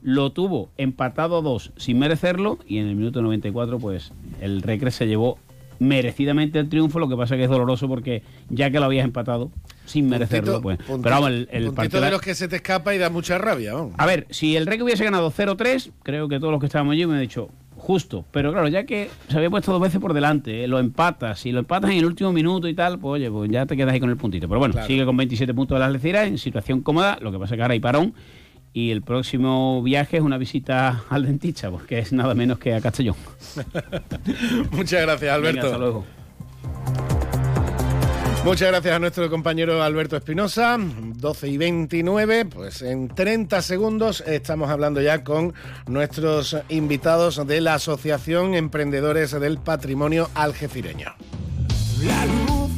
lo 0.02 0.32
tuvo 0.32 0.70
empatado 0.76 1.38
a 1.38 1.40
dos 1.40 1.72
sin 1.76 1.98
merecerlo 1.98 2.58
y 2.66 2.78
en 2.78 2.88
el 2.88 2.94
minuto 2.94 3.22
94 3.22 3.78
pues 3.78 4.12
el 4.40 4.60
Recre 4.60 4.90
se 4.90 5.06
llevó 5.06 5.38
merecidamente 5.78 6.58
el 6.58 6.68
triunfo, 6.68 6.98
lo 6.98 7.08
que 7.08 7.16
pasa 7.16 7.36
que 7.36 7.44
es 7.44 7.50
doloroso 7.50 7.88
porque 7.88 8.22
ya 8.50 8.70
que 8.70 8.78
lo 8.78 8.84
habías 8.84 9.04
empatado 9.04 9.50
sin 9.84 10.08
merecerlo, 10.08 10.60
pues. 10.62 10.78
Puntito, 10.78 11.02
pero 11.02 11.14
vamos, 11.16 11.30
el, 11.30 11.48
el 11.50 11.72
partido 11.72 12.00
de 12.02 12.10
los 12.10 12.20
que 12.20 12.34
se 12.34 12.48
te 12.48 12.56
escapa 12.56 12.94
y 12.94 12.98
da 12.98 13.10
mucha 13.10 13.38
rabia. 13.38 13.74
Vamos. 13.74 13.94
A 13.98 14.06
ver, 14.06 14.26
si 14.30 14.56
el 14.56 14.66
Rey 14.66 14.80
hubiese 14.80 15.04
ganado 15.04 15.30
0-3, 15.30 15.90
creo 16.02 16.28
que 16.28 16.38
todos 16.38 16.52
los 16.52 16.60
que 16.60 16.66
estábamos 16.66 16.92
allí 16.92 17.06
me 17.06 17.14
han 17.14 17.20
dicho 17.20 17.48
justo. 17.76 18.24
Pero 18.30 18.50
claro, 18.52 18.68
ya 18.68 18.84
que 18.86 19.10
se 19.28 19.36
había 19.36 19.50
puesto 19.50 19.70
dos 19.72 19.80
veces 19.82 20.00
por 20.00 20.14
delante, 20.14 20.64
eh, 20.64 20.68
lo 20.68 20.78
empatas, 20.78 21.38
si 21.40 21.52
lo 21.52 21.58
empatas 21.58 21.90
en 21.90 21.98
el 21.98 22.06
último 22.06 22.32
minuto 22.32 22.66
y 22.66 22.74
tal, 22.74 22.98
pues 22.98 23.20
oye, 23.20 23.30
pues 23.30 23.50
ya 23.50 23.66
te 23.66 23.76
quedas 23.76 23.92
ahí 23.92 24.00
con 24.00 24.08
el 24.08 24.16
puntito. 24.16 24.48
Pero 24.48 24.58
bueno, 24.58 24.72
Claro. 24.72 24.86
sigue 24.86 25.04
con 25.04 25.16
27 25.18 25.52
puntos 25.52 25.76
de 25.76 25.80
las 25.80 25.92
leceras, 25.92 26.26
en 26.28 26.38
situación 26.38 26.80
cómoda, 26.80 27.18
lo 27.20 27.30
que 27.30 27.38
pasa 27.38 27.56
que 27.56 27.62
ahora 27.62 27.74
hay 27.74 27.80
parón. 27.80 28.14
Y 28.76 28.90
el 28.90 29.02
próximo 29.02 29.82
viaje 29.84 30.16
es 30.16 30.22
una 30.24 30.36
visita 30.38 31.04
al 31.08 31.26
dentista, 31.26 31.70
porque 31.70 31.98
es 32.00 32.12
nada 32.12 32.34
menos 32.34 32.58
que 32.58 32.74
a 32.74 32.80
Castellón. 32.80 33.14
Muchas 34.72 35.02
gracias, 35.02 35.32
Alberto. 35.32 35.56
Venga, 35.60 35.66
hasta 35.66 35.78
luego. 35.78 36.04
Muchas 38.44 38.68
gracias 38.68 38.94
a 38.94 38.98
nuestro 38.98 39.30
compañero 39.30 39.82
Alberto 39.82 40.18
Espinosa. 40.18 40.76
12 40.78 41.48
y 41.48 41.56
29, 41.56 42.44
pues 42.44 42.82
en 42.82 43.08
30 43.08 43.62
segundos 43.62 44.22
estamos 44.26 44.68
hablando 44.68 45.00
ya 45.00 45.24
con 45.24 45.54
nuestros 45.86 46.54
invitados 46.68 47.44
de 47.46 47.62
la 47.62 47.74
Asociación 47.74 48.54
Emprendedores 48.54 49.30
del 49.32 49.56
Patrimonio 49.58 50.28
Algecireño. 50.34 51.14
La 52.02 52.26
luz 52.26 52.70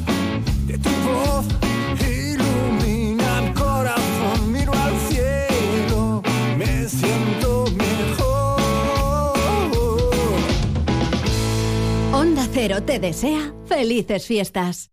de 0.68 0.78
tu 0.78 0.88
voz 0.88 1.44
ilumina 2.00 3.42
mi 3.42 3.52
corazón, 3.52 4.52
miro 4.52 4.72
al 4.72 4.94
cielo, 5.08 6.22
me 6.56 6.88
siento 6.88 7.64
mejor. 7.76 8.60
Onda 12.14 12.46
Cero 12.52 12.84
te 12.84 13.00
desea 13.00 13.52
felices 13.66 14.26
fiestas. 14.26 14.92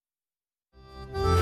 Bye. 1.13 1.40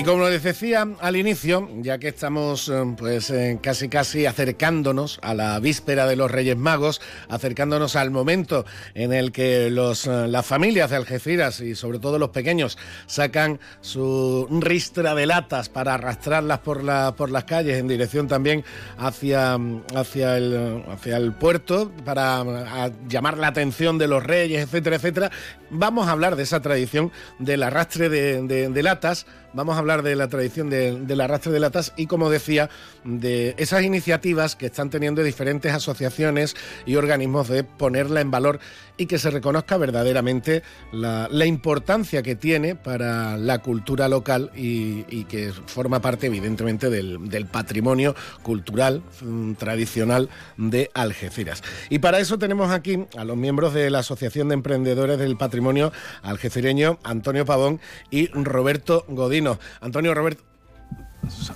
Y 0.00 0.02
como 0.02 0.26
les 0.30 0.42
decía 0.42 0.88
al 1.00 1.14
inicio, 1.16 1.68
ya 1.82 1.98
que 1.98 2.08
estamos 2.08 2.70
eh, 2.70 2.94
pues 2.96 3.28
eh, 3.28 3.58
casi 3.60 3.90
casi 3.90 4.24
acercándonos 4.24 5.18
a 5.20 5.34
la 5.34 5.60
víspera 5.60 6.06
de 6.06 6.16
los 6.16 6.30
Reyes 6.30 6.56
Magos, 6.56 7.02
acercándonos 7.28 7.96
al 7.96 8.10
momento 8.10 8.64
en 8.94 9.12
el 9.12 9.30
que 9.30 9.68
los, 9.68 10.06
eh, 10.06 10.26
las 10.26 10.46
familias 10.46 10.88
de 10.88 10.96
Algeciras 10.96 11.60
y 11.60 11.74
sobre 11.74 11.98
todo 11.98 12.18
los 12.18 12.30
pequeños 12.30 12.78
sacan 13.04 13.60
su 13.82 14.48
ristra 14.62 15.14
de 15.14 15.26
latas 15.26 15.68
para 15.68 15.92
arrastrarlas 15.92 16.60
por, 16.60 16.82
la, 16.82 17.14
por 17.14 17.30
las 17.30 17.44
calles 17.44 17.76
en 17.78 17.86
dirección 17.86 18.26
también 18.26 18.64
hacia, 18.96 19.58
hacia, 19.94 20.38
el, 20.38 20.82
hacia 20.90 21.18
el 21.18 21.32
puerto 21.34 21.92
para 22.06 22.90
llamar 23.06 23.36
la 23.36 23.48
atención 23.48 23.98
de 23.98 24.08
los 24.08 24.24
reyes, 24.24 24.62
etcétera, 24.62 24.96
etcétera, 24.96 25.30
vamos 25.68 26.08
a 26.08 26.12
hablar 26.12 26.36
de 26.36 26.44
esa 26.44 26.60
tradición 26.62 27.12
del 27.38 27.62
arrastre 27.62 28.08
de- 28.08 28.40
de 28.70 28.82
latas 28.82 29.26
vamos 29.52 29.76
a 29.76 29.78
hablar 29.78 30.02
de 30.02 30.16
la 30.16 30.28
tradición 30.28 30.70
de- 30.70 30.98
del 31.00 31.20
arrastre 31.20 31.52
de 31.52 31.60
latas 31.60 31.92
y, 31.96 32.06
como 32.06 32.30
decía, 32.30 32.70
de 33.04 33.54
esas 33.58 33.82
iniciativas 33.82 34.56
que 34.56 34.66
están 34.66 34.90
teniendo 34.90 35.22
diferentes 35.22 35.72
asociaciones 35.72 36.56
y 36.86 36.96
organismos 36.96 37.48
de 37.48 37.64
ponerla 37.64 38.20
en 38.20 38.30
valor 38.30 38.60
y 39.00 39.06
que 39.06 39.18
se 39.18 39.30
reconozca 39.30 39.78
verdaderamente 39.78 40.62
la, 40.92 41.26
la 41.30 41.46
importancia 41.46 42.22
que 42.22 42.36
tiene 42.36 42.74
para 42.74 43.38
la 43.38 43.60
cultura 43.60 44.10
local 44.10 44.50
y, 44.54 45.06
y 45.08 45.24
que 45.24 45.52
forma 45.52 46.00
parte, 46.02 46.26
evidentemente, 46.26 46.90
del, 46.90 47.30
del 47.30 47.46
patrimonio 47.46 48.14
cultural 48.42 49.02
mm, 49.22 49.54
tradicional 49.54 50.28
de 50.58 50.90
Algeciras. 50.92 51.62
Y 51.88 52.00
para 52.00 52.18
eso 52.18 52.38
tenemos 52.38 52.70
aquí 52.70 53.06
a 53.16 53.24
los 53.24 53.38
miembros 53.38 53.72
de 53.72 53.88
la 53.88 54.00
Asociación 54.00 54.48
de 54.48 54.54
Emprendedores 54.54 55.18
del 55.18 55.38
Patrimonio 55.38 55.92
Algecireño, 56.22 56.98
Antonio 57.02 57.46
Pavón 57.46 57.80
y 58.10 58.26
Roberto 58.26 59.06
Godino. 59.08 59.58
Antonio 59.80 60.12
Roberto. 60.12 60.44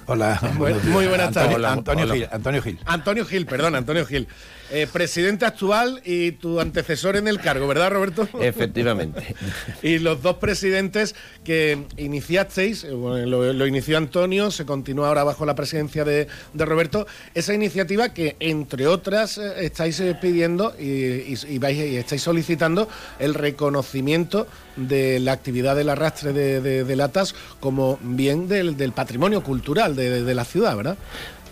Hola. 0.06 0.40
Muy 0.84 1.06
buenas 1.06 1.32
tardes. 1.32 1.56
Hola, 1.56 1.72
Antonio 1.72 2.10
Gil. 2.10 2.28
Antonio 2.30 2.62
Gil. 2.62 2.78
Antonio 2.86 3.26
Gil, 3.26 3.46
perdón, 3.46 3.74
Antonio 3.74 4.06
Gil. 4.06 4.28
Eh, 4.70 4.86
presidente 4.90 5.44
actual 5.44 6.00
y 6.04 6.32
tu 6.32 6.58
antecesor 6.58 7.16
en 7.16 7.28
el 7.28 7.38
cargo, 7.38 7.66
¿verdad, 7.68 7.90
Roberto? 7.90 8.26
Efectivamente. 8.40 9.34
Y 9.82 9.98
los 9.98 10.22
dos 10.22 10.36
presidentes 10.36 11.14
que 11.44 11.84
iniciasteis, 11.98 12.84
eh, 12.84 12.90
bueno, 12.92 13.26
lo, 13.26 13.52
lo 13.52 13.66
inició 13.66 13.98
Antonio, 13.98 14.50
se 14.50 14.64
continúa 14.64 15.08
ahora 15.08 15.22
bajo 15.24 15.44
la 15.44 15.54
presidencia 15.54 16.04
de, 16.04 16.26
de 16.54 16.64
Roberto, 16.64 17.06
esa 17.34 17.52
iniciativa 17.52 18.14
que, 18.14 18.36
entre 18.40 18.86
otras, 18.86 19.36
eh, 19.36 19.66
estáis 19.66 20.02
pidiendo 20.22 20.74
y, 20.78 20.84
y- 20.84 21.38
y 21.48 21.58
vais, 21.58 21.76
y 21.76 21.96
estáis 21.96 22.22
solicitando 22.22 22.88
el 23.18 23.34
reconocimiento 23.34 24.46
de 24.76 25.20
la 25.20 25.32
actividad 25.32 25.76
del 25.76 25.90
arrastre 25.90 26.32
de, 26.32 26.60
de- 26.62 26.84
de 26.84 26.96
latas 26.96 27.34
como 27.60 27.98
bien 28.02 28.48
del, 28.48 28.76
del 28.78 28.92
patrimonio 28.92 29.42
cultural 29.42 29.94
de 29.94 30.34
la 30.34 30.44
ciudad, 30.44 30.74
¿verdad? 30.76 30.96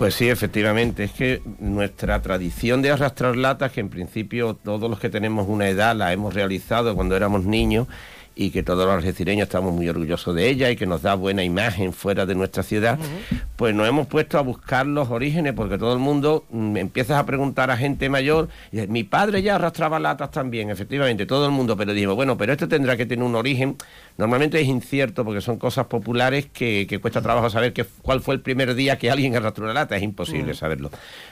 Pues 0.02 0.16
sí, 0.16 0.28
efectivamente. 0.28 1.04
Es 1.04 1.12
que 1.12 1.42
nuestra 1.61 2.21
tradición 2.23 2.82
de 2.82 2.90
arrastrar 2.90 3.37
latas, 3.37 3.71
que 3.71 3.78
en 3.78 3.88
principio 3.88 4.54
todos 4.56 4.90
los 4.90 4.99
que 4.99 5.09
tenemos 5.09 5.47
una 5.47 5.68
edad 5.68 5.94
la 5.94 6.12
hemos 6.12 6.35
realizado 6.35 6.97
cuando 6.97 7.14
éramos 7.14 7.44
niños 7.44 7.87
y 8.35 8.51
que 8.51 8.62
todos 8.62 8.85
los 8.87 8.95
algecireños 8.95 9.47
estamos 9.47 9.73
muy 9.73 9.89
orgullosos 9.89 10.35
de 10.35 10.49
ella 10.49 10.71
y 10.71 10.77
que 10.77 10.87
nos 10.87 11.03
da 11.03 11.15
buena 11.15 11.45
imagen 11.45 11.93
fuera 11.93 12.27
de 12.27 12.35
nuestra 12.35 12.62
ciudad, 12.62 12.99
pues 13.57 13.75
nos 13.75 13.89
hemos 13.89 14.07
puesto 14.07 14.39
a 14.39 14.43
buscar 14.43 14.87
los 14.87 15.11
orígenes 15.11 15.53
porque 15.55 15.79
todo 15.79 15.93
el 15.93 15.99
mundo 15.99 16.45
mm, 16.51 16.77
empiezas 16.77 17.19
a 17.19 17.27
preguntar 17.27 17.71
a 17.71 17.77
gente 17.77 18.09
mayor 18.09 18.49
y 18.71 18.77
dice, 18.77 18.89
mi 18.89 19.05
padre 19.05 19.43
ya 19.43 19.57
arrastraba 19.57 19.99
latas 19.99 20.31
también, 20.31 20.71
efectivamente, 20.71 21.27
todo 21.27 21.47
el 21.47 21.53
mundo, 21.53 21.77
pero 21.77 21.93
digo, 21.93 22.15
bueno, 22.15 22.37
pero 22.37 22.53
esto 22.53 22.69
tendrá 22.69 22.97
que 22.97 23.07
tener 23.07 23.25
un 23.25 23.35
origen, 23.35 23.77
normalmente 24.19 24.61
es 24.61 24.67
incierto 24.69 25.25
porque 25.25 25.41
son 25.41 25.59
cosas 25.59 25.87
populares 25.87 26.47
que, 26.53 26.87
que 26.89 26.99
cuesta 26.99 27.23
trabajo 27.23 27.51
saber 27.51 27.73
que, 27.73 27.85
cuál 27.85 28.21
fue 28.21 28.35
el 28.35 28.41
primer 28.41 28.75
día 28.75 28.99
que 28.99 29.11
alguien 29.11 29.37
arrastró 29.37 29.65
una 29.65 29.75
lata, 29.75 29.97
es 29.97 30.03
imposible 30.03 30.53
Mm. 30.53 30.55
saberlo, 30.55 30.91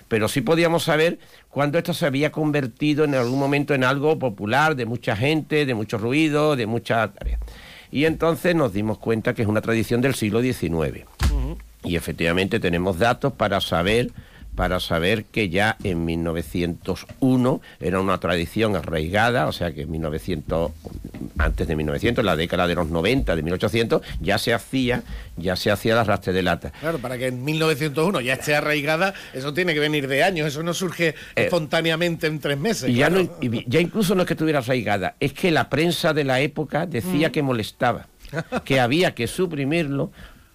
pero 0.08 0.28
sí 0.28 0.40
podíamos 0.40 0.84
saber 0.84 1.18
cuándo 1.48 1.78
esto 1.78 1.94
se 1.94 2.06
había 2.06 2.30
convertido 2.30 3.04
en 3.04 3.14
algún 3.14 3.38
momento 3.38 3.74
en 3.74 3.84
algo 3.84 4.18
popular, 4.18 4.76
de 4.76 4.86
mucha 4.86 5.16
gente, 5.16 5.66
de 5.66 5.74
mucho 5.74 5.98
ruido, 5.98 6.56
de 6.56 6.66
mucha 6.66 6.89
Y 7.90 8.04
entonces 8.04 8.54
nos 8.54 8.72
dimos 8.72 8.98
cuenta 8.98 9.34
que 9.34 9.42
es 9.42 9.48
una 9.48 9.60
tradición 9.60 10.00
del 10.00 10.14
siglo 10.14 10.40
XIX. 10.42 11.06
Y 11.82 11.96
efectivamente 11.96 12.60
tenemos 12.60 12.98
datos 12.98 13.32
para 13.32 13.60
saber 13.60 14.10
para 14.54 14.80
saber 14.80 15.24
que 15.24 15.48
ya 15.48 15.76
en 15.84 16.04
1901 16.04 17.60
era 17.80 18.00
una 18.00 18.18
tradición 18.18 18.76
arraigada, 18.76 19.46
o 19.46 19.52
sea 19.52 19.72
que 19.72 19.82
en 19.82 19.90
1900 19.90 20.72
antes 21.38 21.66
de 21.66 21.76
1900, 21.76 22.20
en 22.22 22.26
la 22.26 22.36
década 22.36 22.66
de 22.66 22.74
los 22.74 22.90
90, 22.90 23.34
de 23.34 23.42
1800, 23.42 24.02
ya 24.20 24.36
se 24.38 24.52
hacía, 24.52 25.02
ya 25.36 25.56
se 25.56 25.70
hacía 25.70 25.94
el 25.94 25.98
arrastre 26.00 26.32
de 26.34 26.42
lata. 26.42 26.70
Claro, 26.80 26.98
para 26.98 27.16
que 27.16 27.28
en 27.28 27.42
1901 27.44 28.20
ya 28.20 28.34
esté 28.34 28.54
arraigada, 28.54 29.14
eso 29.32 29.54
tiene 29.54 29.72
que 29.72 29.80
venir 29.80 30.06
de 30.08 30.22
años, 30.22 30.48
eso 30.48 30.62
no 30.62 30.74
surge 30.74 31.14
espontáneamente 31.34 32.26
en 32.26 32.40
tres 32.40 32.58
meses. 32.58 32.90
Y 32.90 32.94
ya, 32.94 33.08
claro. 33.08 33.24
no- 33.24 33.30
y 33.40 33.64
ya 33.68 33.80
incluso 33.80 34.14
no 34.14 34.22
es 34.22 34.26
que 34.26 34.34
estuviera 34.34 34.58
arraigada, 34.58 35.14
es 35.20 35.32
que 35.32 35.50
la 35.50 35.70
prensa 35.70 36.12
de 36.12 36.24
la 36.24 36.40
época 36.40 36.84
decía 36.86 37.28
Mm. 37.28 37.32
que 37.32 37.42
molestaba, 37.42 38.06
que 38.64 38.78
había 38.80 39.14
que 39.14 39.26
suprimirlo 39.26 40.12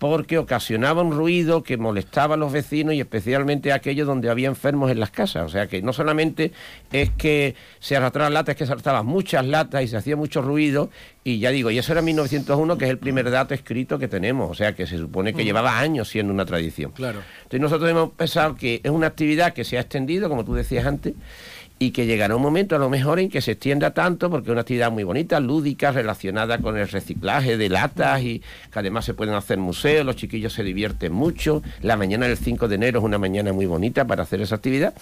porque 0.09 0.37
ocasionaba 0.37 1.01
un 1.01 1.11
ruido 1.11 1.63
que 1.63 1.77
molestaba 1.77 2.35
a 2.35 2.37
los 2.37 2.51
vecinos 2.51 2.93
y 2.93 2.99
especialmente 2.99 3.71
a 3.71 3.75
aquellos 3.75 4.07
donde 4.07 4.29
había 4.29 4.47
enfermos 4.47 4.91
en 4.91 4.99
las 4.99 5.11
casas. 5.11 5.45
O 5.45 5.49
sea 5.49 5.67
que 5.67 5.81
no 5.81 5.93
solamente 5.93 6.51
es 6.91 7.09
que 7.11 7.55
se 7.79 7.95
arrastraban 7.95 8.33
latas, 8.33 8.53
es 8.53 8.57
que 8.59 8.65
se 8.65 8.71
arrastraban 8.71 9.05
muchas 9.05 9.45
latas 9.45 9.83
y 9.83 9.87
se 9.87 9.97
hacía 9.97 10.15
mucho 10.15 10.41
ruido. 10.41 10.89
Y 11.23 11.39
ya 11.39 11.49
digo, 11.51 11.71
y 11.71 11.77
eso 11.79 11.91
era 11.91 12.01
1901, 12.01 12.77
que 12.77 12.85
es 12.85 12.91
el 12.91 12.99
primer 12.99 13.29
dato 13.31 13.53
escrito 13.53 13.97
que 13.97 14.07
tenemos. 14.07 14.49
O 14.51 14.53
sea 14.53 14.73
que 14.75 14.85
se 14.87 14.97
supone 14.97 15.33
que 15.33 15.41
Mm. 15.41 15.45
llevaba 15.45 15.79
años 15.79 16.07
siendo 16.09 16.31
una 16.33 16.45
tradición. 16.45 16.91
Claro. 16.91 17.19
Entonces 17.37 17.61
nosotros 17.61 17.89
hemos 17.89 18.11
pensado 18.11 18.55
que 18.55 18.81
es 18.83 18.91
una 18.91 19.07
actividad 19.07 19.53
que 19.53 19.63
se 19.63 19.77
ha 19.77 19.81
extendido, 19.81 20.29
como 20.29 20.45
tú 20.45 20.53
decías 20.53 20.85
antes, 20.85 21.13
y 21.77 21.91
que 21.91 22.05
llegará 22.05 22.35
un 22.35 22.41
momento 22.41 22.75
a 22.75 22.79
lo 22.79 22.89
mejor 22.89 23.19
en 23.19 23.29
que 23.29 23.41
se 23.41 23.51
extienda 23.51 23.93
tanto, 23.93 24.29
porque 24.29 24.47
es 24.47 24.51
una 24.51 24.61
actividad 24.61 24.91
muy 24.91 25.03
bonita, 25.03 25.39
lúdica, 25.41 25.91
relacionada 25.91 26.59
con 26.59 26.77
el 26.77 26.87
reciclaje 26.87 27.57
de 27.57 27.67
latas 27.67 28.21
y 28.21 28.41
que 28.71 28.79
además 28.79 29.03
se 29.03 29.13
pueden 29.13 29.33
hacer 29.33 29.57
museos, 29.57 30.05
los 30.05 30.15
chiquillos 30.15 30.53
se 30.53 30.63
divierten 30.63 31.11
mucho. 31.11 31.61
La 31.81 31.97
mañana 31.97 32.27
del 32.27 32.37
5 32.37 32.69
de 32.69 32.75
enero 32.75 32.99
es 32.99 33.05
una 33.05 33.17
mañana 33.17 33.51
muy 33.51 33.65
bonita 33.65 34.05
para 34.07 34.23
hacer 34.23 34.39
esa 34.41 34.55
actividad. 34.55 34.93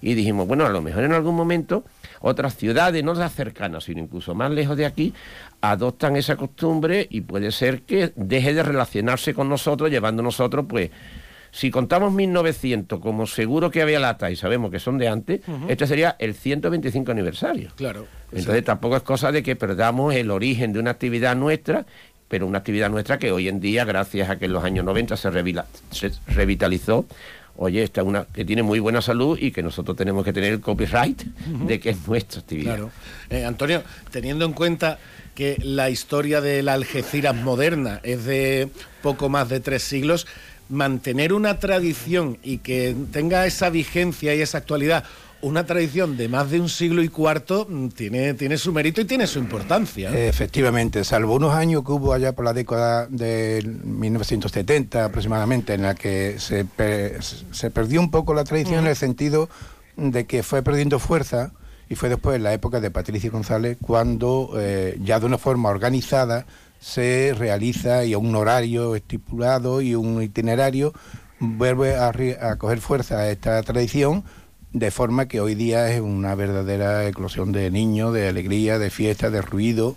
Y 0.00 0.14
dijimos, 0.14 0.46
bueno, 0.46 0.64
a 0.64 0.70
lo 0.70 0.80
mejor 0.82 1.02
en 1.02 1.12
algún 1.12 1.34
momento 1.34 1.84
otras 2.20 2.56
ciudades, 2.56 3.02
no 3.02 3.14
las 3.14 3.34
cercanas, 3.34 3.84
sino 3.84 4.00
incluso 4.00 4.34
más 4.34 4.52
lejos 4.52 4.76
de 4.76 4.86
aquí, 4.86 5.12
adoptan 5.60 6.16
esa 6.16 6.36
costumbre 6.36 7.08
y 7.10 7.22
puede 7.22 7.50
ser 7.50 7.82
que 7.82 8.12
deje 8.14 8.54
de 8.54 8.62
relacionarse 8.62 9.34
con 9.34 9.48
nosotros, 9.48 9.90
llevando 9.90 10.22
nosotros, 10.22 10.66
pues, 10.68 10.90
si 11.52 11.70
contamos 11.70 12.12
1900 12.12 13.00
como 13.00 13.26
seguro 13.26 13.70
que 13.70 13.82
había 13.82 13.98
lata 14.00 14.30
y 14.30 14.36
sabemos 14.36 14.70
que 14.70 14.78
son 14.78 14.98
de 14.98 15.08
antes, 15.08 15.40
Ujú. 15.48 15.66
este 15.68 15.86
sería 15.86 16.16
el 16.18 16.34
125 16.34 17.10
aniversario. 17.10 17.70
Claro. 17.76 18.06
Entonces 18.32 18.64
tampoco 18.64 18.96
es 18.96 19.02
cosa 19.02 19.32
de 19.32 19.42
que 19.42 19.56
perdamos 19.56 20.14
el 20.14 20.30
origen 20.30 20.72
de 20.72 20.78
una 20.78 20.92
actividad 20.92 21.34
nuestra, 21.36 21.84
pero 22.28 22.46
una 22.46 22.58
actividad 22.58 22.88
nuestra 22.90 23.18
que 23.18 23.32
hoy 23.32 23.48
en 23.48 23.58
día, 23.60 23.84
gracias 23.84 24.30
a 24.30 24.38
que 24.38 24.44
en 24.44 24.52
los 24.52 24.62
años 24.62 24.84
90 24.84 25.16
se, 25.16 25.30
revila- 25.30 25.66
se 25.90 26.12
revitalizó, 26.28 27.06
oye, 27.56 27.82
esta 27.82 28.00
es 28.02 28.06
una 28.06 28.24
que 28.32 28.44
tiene 28.44 28.62
muy 28.62 28.78
buena 28.78 29.02
salud 29.02 29.36
y 29.40 29.50
que 29.50 29.62
nosotros 29.64 29.96
tenemos 29.96 30.24
que 30.24 30.32
tener 30.32 30.52
el 30.52 30.60
copyright 30.60 31.20
de 31.66 31.80
que 31.80 31.90
es 31.90 32.06
nuestra 32.06 32.40
actividad. 32.40 32.74
Claro. 32.76 32.90
Eh, 33.28 33.44
Antonio, 33.44 33.82
teniendo 34.12 34.44
en 34.44 34.52
cuenta 34.52 34.98
que 35.34 35.56
la 35.62 35.90
historia 35.90 36.40
de 36.40 36.62
la 36.62 36.74
Algeciras 36.74 37.34
moderna 37.34 38.00
es 38.04 38.24
de 38.24 38.68
poco 39.02 39.28
más 39.28 39.48
de 39.48 39.58
tres 39.60 39.82
siglos, 39.82 40.26
mantener 40.70 41.32
una 41.32 41.58
tradición 41.58 42.38
y 42.42 42.58
que 42.58 42.96
tenga 43.12 43.46
esa 43.46 43.70
vigencia 43.70 44.34
y 44.34 44.40
esa 44.40 44.58
actualidad, 44.58 45.04
una 45.42 45.66
tradición 45.66 46.16
de 46.16 46.28
más 46.28 46.50
de 46.50 46.60
un 46.60 46.68
siglo 46.68 47.02
y 47.02 47.08
cuarto, 47.08 47.66
mm, 47.68 47.88
tiene, 47.88 48.34
tiene 48.34 48.56
su 48.56 48.72
mérito 48.72 49.00
y 49.00 49.04
tiene 49.04 49.26
su 49.26 49.38
importancia. 49.38 50.10
¿no? 50.10 50.16
Efectivamente, 50.16 51.04
salvo 51.04 51.34
unos 51.34 51.54
años 51.54 51.84
que 51.84 51.92
hubo 51.92 52.12
allá 52.12 52.32
por 52.32 52.44
la 52.44 52.52
década 52.52 53.06
de 53.08 53.62
1970 53.84 55.04
aproximadamente, 55.04 55.74
en 55.74 55.82
la 55.82 55.94
que 55.94 56.36
se, 56.38 56.66
se 57.50 57.70
perdió 57.70 58.00
un 58.00 58.10
poco 58.10 58.34
la 58.34 58.44
tradición 58.44 58.80
en 58.80 58.86
el 58.86 58.96
sentido 58.96 59.48
de 59.96 60.26
que 60.26 60.42
fue 60.42 60.62
perdiendo 60.62 60.98
fuerza 60.98 61.52
y 61.88 61.96
fue 61.96 62.08
después 62.08 62.36
en 62.36 62.44
la 62.44 62.54
época 62.54 62.80
de 62.80 62.90
Patricia 62.90 63.30
González 63.30 63.76
cuando 63.80 64.52
eh, 64.56 64.96
ya 65.02 65.18
de 65.18 65.26
una 65.26 65.38
forma 65.38 65.68
organizada 65.68 66.46
se 66.80 67.34
realiza 67.36 68.04
y 68.04 68.14
a 68.14 68.18
un 68.18 68.34
horario 68.34 68.96
estipulado 68.96 69.82
y 69.82 69.94
un 69.94 70.22
itinerario 70.22 70.92
vuelve 71.38 71.96
a, 71.96 72.08
a 72.08 72.56
coger 72.56 72.80
fuerza 72.80 73.30
esta 73.30 73.62
tradición 73.62 74.24
de 74.72 74.90
forma 74.90 75.26
que 75.26 75.40
hoy 75.40 75.54
día 75.54 75.90
es 75.90 76.00
una 76.00 76.34
verdadera 76.34 77.06
eclosión 77.06 77.52
de 77.52 77.70
niños, 77.70 78.14
de 78.14 78.28
alegría, 78.28 78.78
de 78.78 78.90
fiesta, 78.90 79.30
de 79.30 79.42
ruido. 79.42 79.96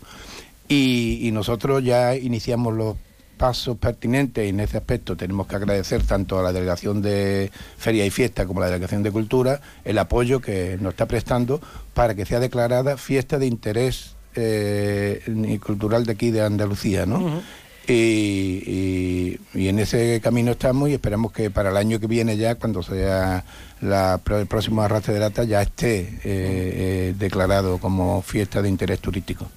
Y, 0.68 1.20
y 1.22 1.32
nosotros 1.32 1.84
ya 1.84 2.16
iniciamos 2.16 2.74
los 2.74 2.98
pasos 3.38 3.78
pertinentes 3.78 4.46
y 4.46 4.50
en 4.50 4.60
ese 4.60 4.78
aspecto 4.78 5.18
tenemos 5.18 5.48
que 5.48 5.56
agradecer 5.56 6.04
tanto 6.04 6.40
a 6.40 6.44
la 6.44 6.54
Delegación 6.54 7.02
de 7.02 7.52
Feria 7.78 8.06
y 8.06 8.10
Fiesta 8.10 8.46
como 8.46 8.62
a 8.62 8.64
la 8.66 8.72
Delegación 8.72 9.04
de 9.04 9.12
Cultura 9.12 9.60
el 9.84 9.98
apoyo 9.98 10.40
que 10.40 10.78
nos 10.80 10.94
está 10.94 11.08
prestando 11.08 11.60
para 11.94 12.16
que 12.16 12.26
sea 12.26 12.40
declarada 12.40 12.98
fiesta 12.98 13.40
de 13.40 13.48
interés 13.48 14.16
eh, 14.36 15.22
y 15.28 15.58
cultural 15.60 16.06
de 16.06 16.12
aquí 16.14 16.32
de 16.32 16.42
Andalucía, 16.42 17.06
¿no? 17.06 17.42
Y, 17.88 17.92
y- 17.94 19.40
y 19.54 19.68
en 19.68 19.80
ese 19.80 20.22
camino 20.22 20.52
estamos 20.52 20.90
y 20.90 20.94
esperamos 20.94 21.32
que 21.34 21.50
para 21.50 21.70
el 21.70 21.78
año 21.78 22.00
que 22.00 22.08
viene 22.08 22.38
ya, 22.38 22.56
cuando 22.56 22.82
sea 22.82 23.44
la, 23.84 24.20
el 24.40 24.48
próximo 24.48 24.82
arrastre 24.82 25.14
de 25.14 25.20
lata, 25.20 25.44
ya 25.44 25.62
esté 25.62 26.00
eh, 26.00 26.10
eh, 26.24 27.14
declarado 27.18 27.78
como 27.78 28.22
fiesta 28.22 28.62
de 28.62 28.70
interés 28.70 29.00
turístico. 29.00 29.50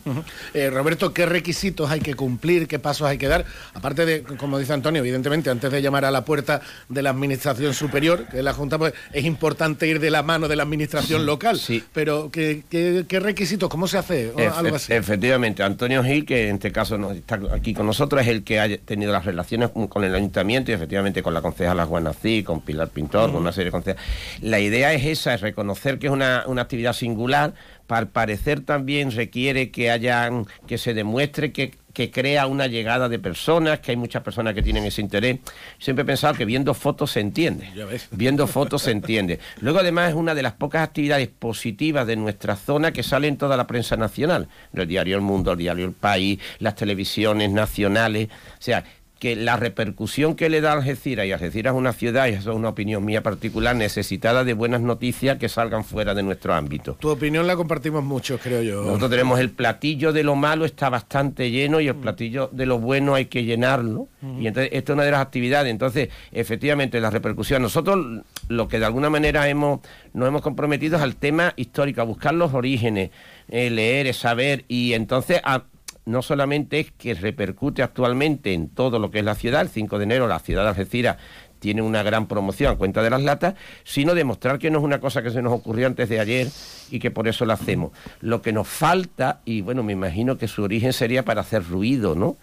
Eh, 0.53 0.71
Roberto, 0.71 1.13
¿qué 1.13 1.27
requisitos 1.27 1.91
hay 1.91 2.01
que 2.01 2.15
cumplir? 2.15 2.67
¿Qué 2.67 2.79
pasos 2.79 3.07
hay 3.09 3.19
que 3.19 3.29
dar? 3.29 3.45
Aparte 3.75 4.05
de, 4.05 4.23
como 4.23 4.59
dice 4.59 4.73
Antonio, 4.73 5.01
evidentemente, 5.01 5.51
antes 5.51 5.71
de 5.71 5.81
llamar 5.81 6.05
a 6.05 6.11
la 6.11 6.25
puerta 6.25 6.61
de 6.89 7.03
la 7.03 7.11
Administración 7.11 7.73
Superior, 7.75 8.27
que 8.29 8.39
es 8.39 8.45
la 8.45 8.53
Junta, 8.53 8.79
pues, 8.79 8.93
es 9.13 9.25
importante 9.25 9.87
ir 9.87 10.01
de 10.01 10.11
la 10.11 10.23
mano 10.23 10.49
de 10.49 10.57
la 10.57 10.65
Administración 10.65 11.25
local. 11.25 11.61
Pero, 11.93 12.31
¿qué, 12.31 12.65
qué, 12.69 13.05
qué 13.09 13.21
requisitos? 13.21 13.69
¿Cómo 13.69 13.87
se 13.89 13.99
hace? 13.99 14.31
O 14.31 14.39
Efe- 14.39 14.53
algo 14.57 14.77
así. 14.77 14.93
Efectivamente, 14.93 15.63
Antonio 15.63 16.03
Gil, 16.03 16.27
que 16.27 16.49
en 16.49 16.57
este 16.57 16.73
caso 16.73 16.99
no 16.99 17.13
está 17.13 17.39
aquí 17.53 17.75
con 17.75 17.87
nosotros, 17.87 18.23
es 18.23 18.29
el 18.29 18.43
que 18.43 18.61
ha 18.61 18.77
tenido 18.79 19.13
las 19.13 19.25
relaciones 19.25 19.71
con 19.89 20.05
el 20.05 20.15
ayuntamiento 20.15 20.71
y 20.71 20.75
efectivamente 20.75 21.23
con 21.23 21.33
la 21.35 21.43
concejala 21.43 21.85
Guanací, 21.85 22.43
con 22.43 22.61
Pilar 22.61 22.89
Pintor, 22.89 23.31
con 23.33 23.43
una 23.43 23.53
serie 23.53 23.67
de 23.67 23.71
concejales. 23.73 24.05
La 24.41 24.61
idea 24.61 24.93
es 24.93 25.05
esa, 25.05 25.35
es 25.35 25.41
reconocer 25.41 25.99
que 25.99 26.07
es 26.07 26.13
una, 26.13 26.45
una 26.47 26.63
actividad 26.63 26.93
singular, 26.93 27.55
para 27.87 28.01
al 28.01 28.09
parecer 28.09 28.61
también 28.61 29.13
requiere 29.13 29.71
que 29.71 29.91
hayan, 29.91 30.47
que 30.67 30.79
se 30.79 30.93
demuestre 30.95 31.53
que 31.53 31.73
que 31.97 32.11
crea 32.11 32.47
una 32.47 32.67
llegada 32.67 33.09
de 33.09 33.19
personas, 33.19 33.81
que 33.81 33.93
hay 33.93 33.97
muchas 33.97 34.23
personas 34.23 34.53
que 34.53 34.61
tienen 34.61 34.85
ese 34.85 35.01
interés. 35.01 35.39
Siempre 35.79 36.03
he 36.03 36.05
pensado 36.05 36.35
que 36.35 36.45
viendo 36.45 36.75
fotos 36.75 37.13
se 37.13 37.21
entiende. 37.21 37.71
Ya 37.75 37.87
ves. 37.87 38.09
Viendo 38.11 38.47
fotos 38.47 38.83
se 38.83 38.91
entiende. 38.91 39.41
Luego, 39.63 39.79
además, 39.79 40.11
es 40.11 40.15
una 40.15 40.35
de 40.35 40.43
las 40.43 40.53
pocas 40.53 40.83
actividades 40.83 41.29
positivas 41.29 42.07
de 42.07 42.17
nuestra 42.17 42.55
zona 42.55 42.93
que 42.93 43.03
sale 43.03 43.29
en 43.29 43.39
toda 43.39 43.57
la 43.57 43.67
prensa 43.67 43.97
nacional. 43.97 44.47
El 44.75 44.87
diario 44.87 45.17
El 45.17 45.23
Mundo, 45.23 45.53
el 45.53 45.57
diario 45.59 45.87
El 45.87 45.93
País, 45.93 46.39
las 46.59 46.75
televisiones 46.75 47.51
nacionales. 47.51 48.29
O 48.29 48.63
sea, 48.63 48.85
que 49.19 49.35
la 49.35 49.57
repercusión 49.57 50.35
que 50.35 50.51
le 50.51 50.61
da 50.61 50.73
Algeciras, 50.73 51.25
y 51.27 51.33
Algeciras 51.33 51.73
es 51.73 51.79
una 51.79 51.95
ciudad, 51.95 52.27
y 52.27 52.33
eso 52.33 52.51
es 52.51 52.57
una 52.57 52.69
opinión 52.69 53.03
mía 53.05 53.23
particular, 53.23 53.75
necesitada 53.75 54.45
de 54.45 54.53
buenas 54.53 54.83
noticias 54.83 55.39
que 55.39 55.49
salgan 55.49 55.85
fuera 55.85 56.15
de 56.15 56.23
nuestro 56.23 56.53
ámbito. 56.53 56.99
Tu 57.01 57.09
opinión 57.09 57.47
la 57.47 57.57
compartimos 57.57 58.05
muchos, 58.05 58.39
creo 58.43 58.63
yo. 58.63 58.83
Nosotros 58.85 59.11
tenemos 59.11 59.41
el 59.41 59.51
platillo 59.51 60.13
de 60.13 60.23
lo 60.23 60.37
malo 60.37 60.67
está 60.67 60.91
bastante 60.91 61.51
lleno 61.51 61.81
y 61.81 61.89
el 61.89 61.95
platillo 61.95 62.51
de 62.53 62.67
lo 62.67 62.79
bueno 62.79 63.15
hay 63.15 63.25
que 63.27 63.45
llenarlo. 63.45 64.09
Y 64.41 64.49
entonces 64.49 64.71
esto 64.75 64.93
es 64.93 64.95
una 64.97 65.05
de 65.05 65.13
las 65.13 65.21
actividades. 65.21 65.71
Entonces, 65.71 66.09
efectivamente, 66.33 67.01
la 67.01 67.11
repercusión. 67.11 67.63
Nosotros 67.63 68.23
lo 68.49 68.69
que 68.69 68.79
de 68.81 68.85
alguna 68.85 69.09
manera 69.09 69.49
hemos 69.49 69.81
nos 70.13 70.29
hemos 70.29 70.43
comprometido 70.43 70.97
es 70.97 71.03
al 71.03 71.17
tema 71.17 71.53
histórico, 71.57 72.01
a 72.01 72.05
buscar 72.05 72.35
los 72.35 72.53
orígenes, 72.53 73.11
eh, 73.49 73.71
leer, 73.71 74.13
saber 74.15 74.65
y 74.69 74.93
entonces 74.95 75.41
a- 75.45 75.65
no 76.07 76.23
solamente 76.23 76.81
es 76.81 76.93
que 76.93 77.15
repercute 77.15 77.83
actualmente 77.83 78.55
en 78.55 78.69
todo 78.69 78.99
lo 78.99 79.11
que 79.11 79.19
es 79.19 79.25
la 79.25 79.35
ciudad, 79.35 79.61
el 79.61 79.69
5 79.69 79.99
de 79.99 80.05
enero 80.05 80.27
la 80.29 80.39
ciudad 80.39 80.63
de 80.63 80.69
Algeciras 80.71 81.17
tiene 81.59 81.83
una 81.83 82.03
gran 82.03 82.27
promoción 82.27 82.73
a 82.73 82.77
cuenta 82.77 83.03
de 83.03 83.11
las 83.11 83.23
latas, 83.23 83.55
sino 83.83 84.15
demostrar 84.15 84.59
que 84.59 84.71
no 84.71 84.79
es 84.79 84.85
una 84.85 85.01
cosa 85.01 85.23
que 85.23 85.31
se 85.31 85.43
nos 85.43 85.53
ocurrió 85.53 85.87
antes 85.87 86.09
de 86.09 86.21
ayer 86.21 86.49
y 86.91 86.99
que 87.01 87.11
por 87.11 87.27
eso 87.29 87.45
la 87.45 87.55
hacemos. 87.55 87.93
Lo 88.21 88.41
que 88.43 88.53
nos 88.53 88.69
falta, 88.69 89.41
y 89.45 89.63
bueno, 89.63 89.83
me 89.83 89.93
imagino 89.95 90.37
que 90.39 90.49
su 90.49 90.63
origen 90.63 90.93
sería 90.93 91.25
para 91.25 91.41
hacer 91.41 91.65
ruido, 91.67 92.15
¿no? 92.15 92.37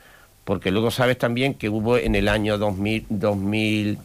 Porque 0.44 0.72
luego 0.72 0.92
sabes 0.92 1.18
también 1.18 1.54
que 1.54 1.70
hubo 1.70 1.98
en 1.98 2.16
el 2.16 2.28
año 2.28 2.58
2000, 2.58 3.06
2000 3.10 3.98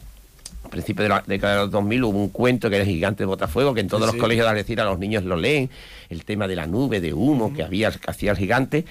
a 0.63 0.69
principios 0.69 1.03
de 1.03 1.09
la 1.09 1.23
década 1.25 1.53
de 1.53 1.59
los 1.61 1.71
2000 1.71 2.03
hubo 2.03 2.19
un 2.19 2.29
cuento 2.29 2.69
que 2.69 2.75
era 2.75 2.85
el 2.85 2.89
gigante 2.89 3.23
de 3.23 3.27
Botafuego, 3.27 3.73
que 3.73 3.81
en 3.81 3.87
todos 3.87 4.03
Sí, 4.03 4.07
los 4.07 4.13
sí. 4.15 4.19
colegios 4.19 4.45
de 4.45 4.51
Algeciras 4.51 4.85
los 4.85 4.99
niños 4.99 5.23
lo 5.23 5.35
leen, 5.35 5.69
el 6.09 6.23
tema 6.23 6.47
de 6.47 6.55
la 6.55 6.67
nube, 6.67 7.01
de 7.01 7.13
humo 7.13 7.53
que 7.53 7.63
había, 7.63 7.91
que 7.91 7.99
hacía 8.09 8.31
el 8.31 8.37
gigante. 8.37 8.85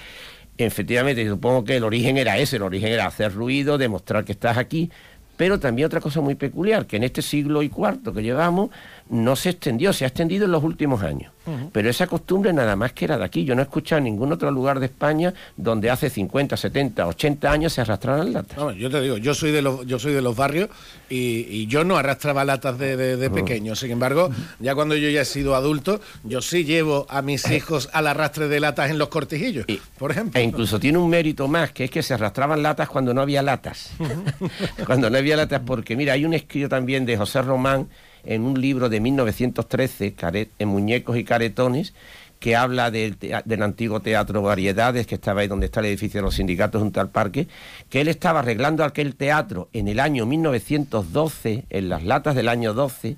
Efectivamente, 0.59 1.27
supongo 1.29 1.65
que 1.65 1.77
el 1.77 1.85
origen 1.85 2.17
era 2.17 2.37
ese, 2.37 2.57
el 2.57 2.62
origen 2.62 2.93
era 2.93 3.07
hacer 3.07 3.33
ruido, 3.33 3.79
demostrar 3.79 4.25
que 4.25 4.33
estás 4.33 4.59
aquí, 4.59 4.91
pero 5.38 5.59
también 5.59 5.87
otra 5.87 6.01
cosa 6.03 6.20
muy 6.20 6.35
peculiar, 6.35 6.85
que 6.87 6.96
en 6.96 7.05
este 7.05 7.22
siglo 7.22 7.62
y 7.62 7.70
cuarto 7.70 8.12
que 8.12 8.22
llevamos 8.22 8.68
no 9.09 9.37
se 9.37 9.48
extendió, 9.48 9.94
se 9.94 10.05
ha 10.05 10.09
extendido 10.09 10.44
en 10.44 10.53
los 10.53 10.62
últimos 10.62 11.03
años. 11.03 11.33
Pero 11.72 11.88
esa 11.88 12.07
costumbre 12.07 12.53
nada 12.53 12.77
más 12.77 12.92
que 12.92 13.07
era 13.07 13.16
de 13.16 13.24
aquí. 13.24 13.42
Yo 13.42 13.55
no 13.55 13.62
he 13.62 13.64
escuchado 13.64 13.96
en 14.01 14.05
ningún 14.05 14.31
otro 14.35 14.51
lugar 14.51 14.81
de 14.81 14.85
España 14.85 15.33
donde 15.57 15.88
hace 15.88 16.11
50, 16.11 16.59
70, 16.59 17.07
80 17.07 17.51
años 17.51 17.72
se 17.72 17.81
arrastraran 17.81 18.35
latas. 18.35 18.59
Yo 18.77 18.90
te 18.90 19.01
digo, 19.01 19.16
yo 19.16 19.33
soy 19.33 19.51
de 19.51 19.62
los, 19.62 19.87
yo 19.87 19.98
soy 19.98 20.12
de 20.12 20.20
los 20.20 20.37
barrios 20.37 20.68
y, 21.09 21.46
y 21.48 21.66
yo 21.66 21.85
no 21.85 21.96
arrastraba 21.96 22.44
latas 22.44 22.79
de, 22.79 22.98
de- 22.98 23.16
de 23.16 23.31
pequeño. 23.31 23.74
Sin 23.77 23.90
embargo, 23.92 24.29
ya 24.59 24.74
cuando 24.74 24.94
yo 24.94 25.09
ya 25.09 25.22
he 25.22 25.24
sido 25.24 25.55
adulto, 25.55 26.03
yo 26.22 26.42
sí 26.42 26.64
llevo 26.64 27.07
a 27.09 27.22
mis 27.22 27.51
hijos 27.51 27.88
al 27.94 28.09
arrastre 28.09 28.48
de 28.48 28.61
latas 28.61 28.90
en 28.90 28.98
los 28.98 29.09
cortijillos, 29.09 29.64
por 29.96 30.11
ejemplo. 30.11 30.38
E 30.38 30.42
incluso 30.44 30.79
tiene 30.79 30.98
un 30.98 31.09
mérito 31.09 31.48
más, 31.48 31.72
que 31.72 31.85
es 31.85 31.90
que 31.90 32.03
se 32.03 32.12
arrastraban 32.12 32.62
latas 32.62 32.90
cuando 32.90 33.14
no 33.14 33.22
había 33.22 33.40
latas. 33.42 33.92
cuando 34.87 35.09
no 35.09 35.16
había 35.18 35.28
latas, 35.37 35.62
porque 35.67 35.97
mira, 35.97 36.12
hay 36.14 36.25
un 36.25 36.35
escrito 36.35 36.69
también 36.69 37.05
de 37.07 37.17
José 37.17 37.43
Román 37.43 37.88
en 38.25 38.43
un 38.43 38.61
libro 38.61 38.88
de 38.88 39.01
1913, 39.01 40.14
Care- 40.14 40.49
en 40.59 40.69
Muñecos 40.69 41.17
y 41.17 41.25
Caretones, 41.25 41.95
que 42.41 42.55
habla 42.55 42.91
del, 42.93 43.17
del 43.19 43.62
antiguo 43.62 44.01
teatro 44.01 44.43
Variedades, 44.43 45.07
que 45.07 45.17
estaba 45.17 45.41
ahí 45.41 45.49
donde 45.49 45.67
está 45.67 45.81
el 45.81 45.87
edificio 45.87 46.19
de 46.21 46.23
los 46.25 46.35
sindicatos 46.37 46.81
junto 46.81 47.01
al 47.01 47.09
parque, 47.11 47.49
que 47.91 48.01
él 48.01 48.09
estaba 48.09 48.41
arreglando 48.41 48.85
aquel 48.85 49.17
teatro 49.17 49.69
en 49.73 49.88
el 49.88 49.99
año 49.99 50.25
1912, 50.27 51.64
en 51.71 51.88
las 51.88 52.05
latas 52.05 52.35
del 52.37 52.49
año 52.49 52.75
12, 52.75 53.17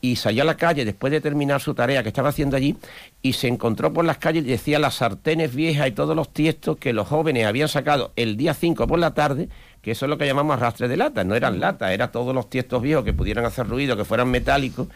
y 0.00 0.16
salió 0.16 0.42
a 0.42 0.46
la 0.46 0.56
calle 0.56 0.84
después 0.84 1.10
de 1.10 1.20
terminar 1.20 1.60
su 1.60 1.74
tarea 1.74 2.02
que 2.04 2.10
estaba 2.10 2.28
haciendo 2.28 2.56
allí 2.56 2.76
y 3.20 3.32
se 3.32 3.48
encontró 3.48 3.92
por 3.92 4.04
las 4.04 4.18
calles 4.18 4.44
y 4.44 4.48
decía 4.48 4.78
las 4.78 4.94
sartenes 4.96 5.54
viejas 5.56 5.88
y 5.88 5.92
todos 5.92 6.14
los 6.14 6.32
tiestos 6.32 6.76
que 6.76 6.92
los 6.92 7.08
jóvenes 7.08 7.46
habían 7.46 7.68
sacado 7.68 8.12
el 8.14 8.36
día 8.36 8.54
5 8.54 8.86
por 8.86 9.00
la 9.00 9.14
tarde, 9.14 9.48
que 9.88 9.92
eso 9.92 10.04
es 10.04 10.10
lo 10.10 10.18
que 10.18 10.26
llamamos 10.26 10.54
arrastre 10.54 10.86
de 10.86 10.98
latas, 10.98 11.24
no 11.24 11.34
eran 11.34 11.60
latas, 11.60 11.92
eran 11.92 12.12
todos 12.12 12.34
los 12.34 12.50
tiestos 12.50 12.82
viejos 12.82 13.06
que 13.06 13.14
pudieran 13.14 13.46
hacer 13.46 13.66
ruido, 13.66 13.96
que 13.96 14.04
fueran 14.04 14.30
metálicos. 14.30 14.86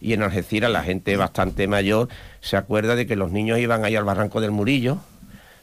Y 0.00 0.12
en 0.12 0.24
Algeciras 0.24 0.72
la 0.72 0.82
gente 0.82 1.16
bastante 1.16 1.68
mayor 1.68 2.08
se 2.40 2.56
acuerda 2.56 2.96
de 2.96 3.06
que 3.06 3.14
los 3.14 3.30
niños 3.30 3.60
iban 3.60 3.84
ahí 3.84 3.94
al 3.94 4.02
barranco 4.02 4.40
del 4.40 4.50
Murillo, 4.50 4.98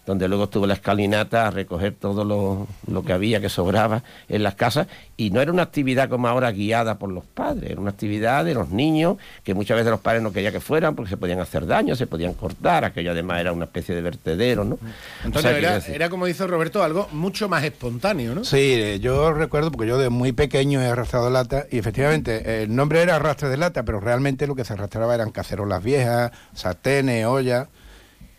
donde 0.08 0.30
luego 0.30 0.46
estuvo 0.46 0.66
la 0.66 0.74
escalinata 0.74 1.48
a 1.48 1.52
recoger 1.52 1.94
todo 1.94 2.24
lo, 2.24 2.66
lo 2.90 3.04
que 3.04 3.12
había 3.12 3.42
que 3.42 3.50
sobraba 3.50 4.04
en 4.30 4.42
las 4.42 4.56
casas 4.56 4.88
y 5.18 5.32
no 5.32 5.42
era 5.42 5.52
una 5.52 5.64
actividad 5.64 6.08
como 6.08 6.30
ahora 6.30 6.50
guiada 6.52 6.98
por 6.98 7.12
los 7.12 7.26
padres, 7.26 7.72
era 7.72 7.82
una 7.82 7.92
actividad 7.92 8.46
de 8.46 8.54
los 8.54 8.70
niños 8.70 9.18
que 9.44 9.54
muchas 9.54 9.76
veces 9.76 9.92
los 9.92 10.00
padres 10.00 10.24
no 10.24 10.32
querían 10.32 10.54
que 10.54 10.62
fueran 10.62 10.96
porque 10.96 11.10
se 11.10 11.18
podían 11.18 11.42
hacer 11.42 11.68
daño, 11.68 11.94
se 11.98 12.08
podían 12.08 12.34
cortar, 12.36 12.86
aquello 12.86 13.12
además 13.12 13.42
era 13.42 13.52
una 13.52 13.66
especie 13.66 13.94
de 13.94 14.02
vertedero, 14.02 14.64
¿no? 14.64 14.80
Antonio, 15.26 15.40
O 15.40 15.42
sea, 15.42 15.52
quiero 15.52 15.76
era, 15.76 15.86
era, 15.86 16.10
como 16.10 16.26
dice 16.26 16.48
Roberto, 16.48 16.82
algo 16.84 17.10
mucho 17.12 17.50
más 17.50 17.66
espontáneo, 17.66 18.34
¿no? 18.34 18.46
Sí, 18.46 18.76
eh, 18.76 19.00
yo 19.02 19.34
recuerdo 19.34 19.72
porque 19.72 19.90
yo 19.90 19.98
de 19.98 20.10
muy 20.10 20.32
pequeño 20.32 20.82
he 20.82 20.86
arrastrado 20.86 21.30
lata 21.30 21.66
y 21.70 21.80
efectivamente 21.80 22.44
eh, 22.46 22.64
el 22.64 22.74
nombre 22.74 23.02
era 23.02 23.18
arrastre 23.18 23.50
de 23.50 23.58
lata, 23.58 23.84
pero 23.84 24.00
realmente 24.00 24.48
lo 24.48 24.56
que 24.56 24.64
se 24.64 24.72
arrastraba 24.72 25.14
eran 25.14 25.32
cacerolas 25.32 25.84
viejas, 25.84 26.32
sartenes, 26.54 27.26
ollas 27.26 27.68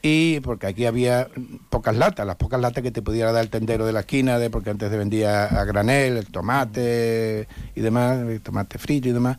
y 0.02 0.40
porque 0.40 0.68
aquí 0.68 0.87
había 0.87 1.28
pocas 1.70 1.96
latas, 1.96 2.26
las 2.26 2.37
pocas 2.37 2.61
latas 2.61 2.82
que 2.82 2.90
te 2.90 3.02
pudiera 3.02 3.32
dar 3.32 3.42
el 3.44 3.50
tendero 3.50 3.84
de 3.84 3.92
la 3.92 4.00
esquina, 4.00 4.38
de 4.38 4.50
porque 4.50 4.70
antes 4.70 4.90
se 4.90 4.96
vendía 4.96 5.46
a 5.46 5.64
granel, 5.64 6.16
el 6.16 6.26
tomate 6.26 7.48
y 7.74 7.80
demás, 7.80 8.18
el 8.18 8.40
tomate 8.40 8.78
frito 8.78 9.08
y 9.08 9.12
demás, 9.12 9.38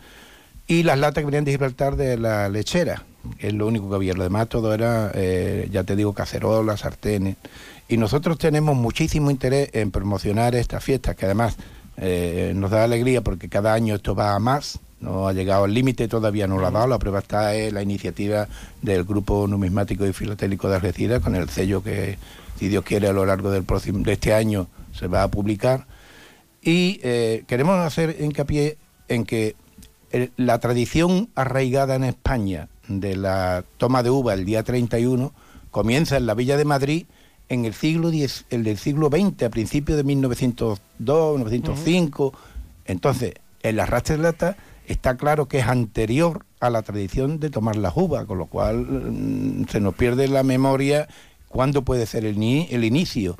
y 0.68 0.84
las 0.84 1.00
latas 1.00 1.22
que 1.22 1.26
venían 1.26 1.46
de 1.46 1.52
Gibraltar 1.52 1.96
de 1.96 2.18
la 2.18 2.50
lechera, 2.50 3.04
que 3.38 3.48
es 3.48 3.54
lo 3.54 3.68
único 3.68 3.90
que 3.90 3.96
había, 3.96 4.14
lo 4.14 4.24
demás 4.24 4.50
todo 4.50 4.74
era, 4.74 5.12
eh, 5.14 5.68
ya 5.72 5.84
te 5.84 5.96
digo, 5.96 6.14
cacerolas, 6.14 6.82
sartenes. 6.82 7.38
Y 7.88 7.98
nosotros 7.98 8.38
tenemos 8.38 8.76
muchísimo 8.76 9.32
interés 9.32 9.70
en 9.74 9.90
promocionar 9.92 10.54
estas 10.56 10.84
fiestas, 10.84 11.16
que 11.16 11.26
además 11.26 11.58
eh, 11.98 12.54
nos 12.56 12.70
da 12.70 12.84
alegría 12.84 13.22
porque 13.22 13.50
cada 13.50 13.74
año 13.74 13.96
esto 13.96 14.14
va 14.14 14.36
a 14.36 14.40
más, 14.40 14.80
no 15.02 15.28
ha 15.28 15.34
llegado 15.34 15.64
al 15.64 15.74
límite, 15.74 16.08
todavía 16.08 16.48
no 16.48 16.58
lo 16.60 16.68
ha 16.68 16.72
dado, 16.72 16.88
la 16.88 17.00
prueba 17.00 17.20
está 17.20 17.56
en 17.56 17.74
la 17.74 17.82
iniciativa 17.82 18.48
del 18.82 19.04
Grupo 19.06 19.48
Numismático 19.48 20.06
y 20.06 20.14
Filatélico 20.14 20.68
de 20.70 20.76
Algeciras, 20.76 21.22
con 21.22 21.36
el 21.36 21.50
sello 21.50 21.82
que, 21.84 22.18
si 22.58 22.68
Dios 22.68 22.84
quiere, 22.84 23.08
a 23.08 23.14
lo 23.14 23.26
largo 23.26 23.50
del 23.52 23.64
próximo, 23.64 24.00
de 24.00 24.14
este 24.14 24.34
año 24.34 24.68
se 24.94 25.08
va 25.08 25.24
a 25.24 25.28
publicar. 25.30 25.86
Y 26.62 27.00
eh, 27.04 27.44
queremos 27.48 27.78
hacer 27.78 28.18
hincapié 28.20 28.78
en 29.08 29.24
que 29.24 29.56
el- 30.12 30.32
la 30.36 30.60
tradición 30.60 31.30
arraigada 31.36 31.96
en 31.96 32.04
España 32.04 32.68
de 32.88 33.16
la 33.16 33.64
toma 33.78 34.04
de 34.04 34.10
uva 34.10 34.34
el 34.34 34.44
día 34.46 34.64
31 34.64 35.32
comienza 35.72 36.18
en 36.18 36.26
la 36.26 36.34
Villa 36.34 36.58
de 36.58 36.66
Madrid 36.66 37.06
en 37.48 37.64
el 37.66 37.74
siglo 37.74 38.10
X, 38.10 38.46
el 38.50 38.64
del 38.64 38.78
siglo 38.78 39.08
XX, 39.10 39.44
a 39.44 39.50
principios 39.50 39.98
de 39.98 40.04
1902, 40.04 41.36
1905. 41.38 42.34
Entonces, 42.86 43.34
el 43.64 43.80
arrastre 43.80 44.18
de 44.18 44.24
lata 44.24 44.58
está 44.92 45.16
claro 45.18 45.48
que 45.48 45.60
es 45.60 45.68
anterior 45.68 46.46
a 46.60 46.70
la 46.70 46.82
tradición 46.82 47.40
de 47.40 47.50
tomar 47.50 47.76
la 47.78 47.92
uva, 47.96 48.26
con 48.26 48.38
lo 48.38 48.48
cual 48.48 48.86
mm, 48.86 49.66
se 49.70 49.80
nos 49.80 49.96
pierde 49.96 50.28
la 50.28 50.44
memoria 50.44 51.08
cuándo 51.48 51.84
puede 51.84 52.06
ser 52.06 52.26
el, 52.26 52.38
ni- 52.40 52.68
el 52.72 52.84
inicio. 52.84 53.38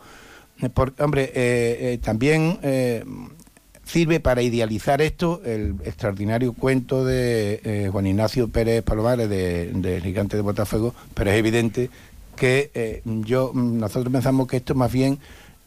Hombre, 1.00 1.24
eh, 1.34 1.78
eh, 1.94 2.00
también 2.04 2.60
eh, 2.64 3.04
sirve 3.86 4.20
para 4.20 4.42
idealizar 4.42 5.02
esto 5.02 5.42
el 5.46 5.76
extraordinario 5.86 6.54
cuento 6.54 7.06
de 7.06 7.88
Juan 7.92 8.08
Ignacio 8.08 8.48
Pérez 8.50 8.84
Palomares 8.84 9.30
de, 9.30 9.72
de 9.74 10.02
Gigante 10.02 10.36
de 10.38 10.44
Botafuego, 10.44 10.94
pero 11.14 11.32
es 11.32 11.38
evidente 11.38 11.90
que 12.36 13.02
yo 13.26 13.52
nosotros 13.54 14.12
pensamos 14.14 14.48
que 14.48 14.58
esto 14.58 14.76
más 14.76 14.92
bien 14.92 15.18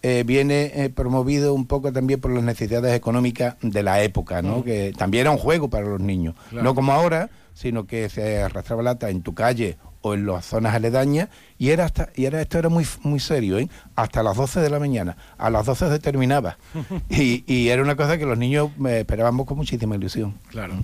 eh, 0.03 0.25
viene 0.27 0.73
eh, 0.75 0.91
promovido 0.91 1.55
un 1.55 1.67
poco 1.67 1.93
también 1.93 2.21
por 2.21 2.31
las 2.33 2.43
necesidades 2.43 2.95
económicas 2.95 3.57
de 3.63 3.83
la 3.83 4.03
época, 4.03 4.43
¿no? 4.43 4.65
Que 4.65 4.93
también 4.97 5.23
era 5.23 5.31
un 5.31 5.39
juego 5.39 5.71
para 5.71 5.87
los 5.87 6.01
niños, 6.01 6.35
Claro. 6.51 6.65
no 6.65 6.75
como 6.75 6.93
ahora, 6.93 7.31
sino 7.55 7.87
que 7.87 8.09
se 8.09 8.43
arrastraba 8.43 8.83
lata 8.83 9.11
en 9.11 9.23
tu 9.23 9.35
calle 9.35 9.77
o 10.03 10.15
en 10.15 10.27
las 10.27 10.45
zonas 10.47 10.75
aledañas 10.75 11.29
y 11.59 11.71
era 11.71 11.85
hasta 11.85 12.09
y 12.17 12.25
era 12.25 12.41
esto 12.41 12.59
era 12.59 12.69
muy 12.69 12.85
muy 13.03 13.21
serio, 13.21 13.57
¿eh? 13.59 13.69
Hasta 13.95 14.23
las 14.25 14.37
12 14.37 14.61
de 14.61 14.69
la 14.69 14.81
mañana, 14.81 15.17
a 15.39 15.49
las 15.49 15.65
12 15.65 15.89
se 15.91 15.99
terminaba. 16.01 16.59
y, 17.09 17.45
y 17.47 17.69
era 17.69 17.83
una 17.83 17.95
cosa 17.95 18.19
que 18.19 18.27
los 18.27 18.37
niños 18.37 18.71
eh, 18.87 18.99
esperábamos 19.01 19.47
con 19.47 19.57
muchísima 19.59 19.95
ilusión. 19.95 20.35
Claro. 20.49 20.75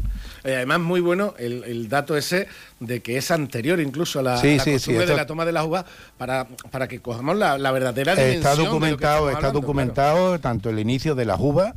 Eh, 0.45 0.55
además, 0.57 0.79
muy 0.81 1.01
bueno 1.01 1.35
el, 1.39 1.65
el 1.65 1.89
dato 1.89 2.17
ese 2.17 2.47
de 2.79 3.01
que 3.03 3.17
es 3.19 3.31
anterior 3.33 3.81
incluso 3.81 4.21
a 4.21 4.23
la, 4.23 4.37
Sí, 4.39 4.55
a 4.55 4.57
la 4.59 4.63
sí, 4.65 4.71
sí, 4.71 4.77
costumbre 4.77 5.03
esto- 5.05 5.13
de 5.15 5.17
la 5.17 5.27
toma 5.27 5.45
de 5.45 5.53
las 5.53 5.67
uvas 5.67 5.85
para, 6.17 6.47
para 6.71 6.87
que 6.87 7.01
cojamos 7.01 7.37
la, 7.37 7.59
la 7.59 7.73
verdadera 7.73 8.15
dimensión. 8.15 8.37
Está 8.39 8.51
de 8.53 8.57
lo 8.59 8.63
que 8.63 8.69
documentado, 8.69 9.27
está 9.31 9.39
hablando, 9.39 9.61
documentado 9.61 10.39
tanto 10.39 10.71
el 10.71 10.79
inicio 10.79 11.17
de 11.17 11.25
las 11.25 11.41
uvas 11.41 11.75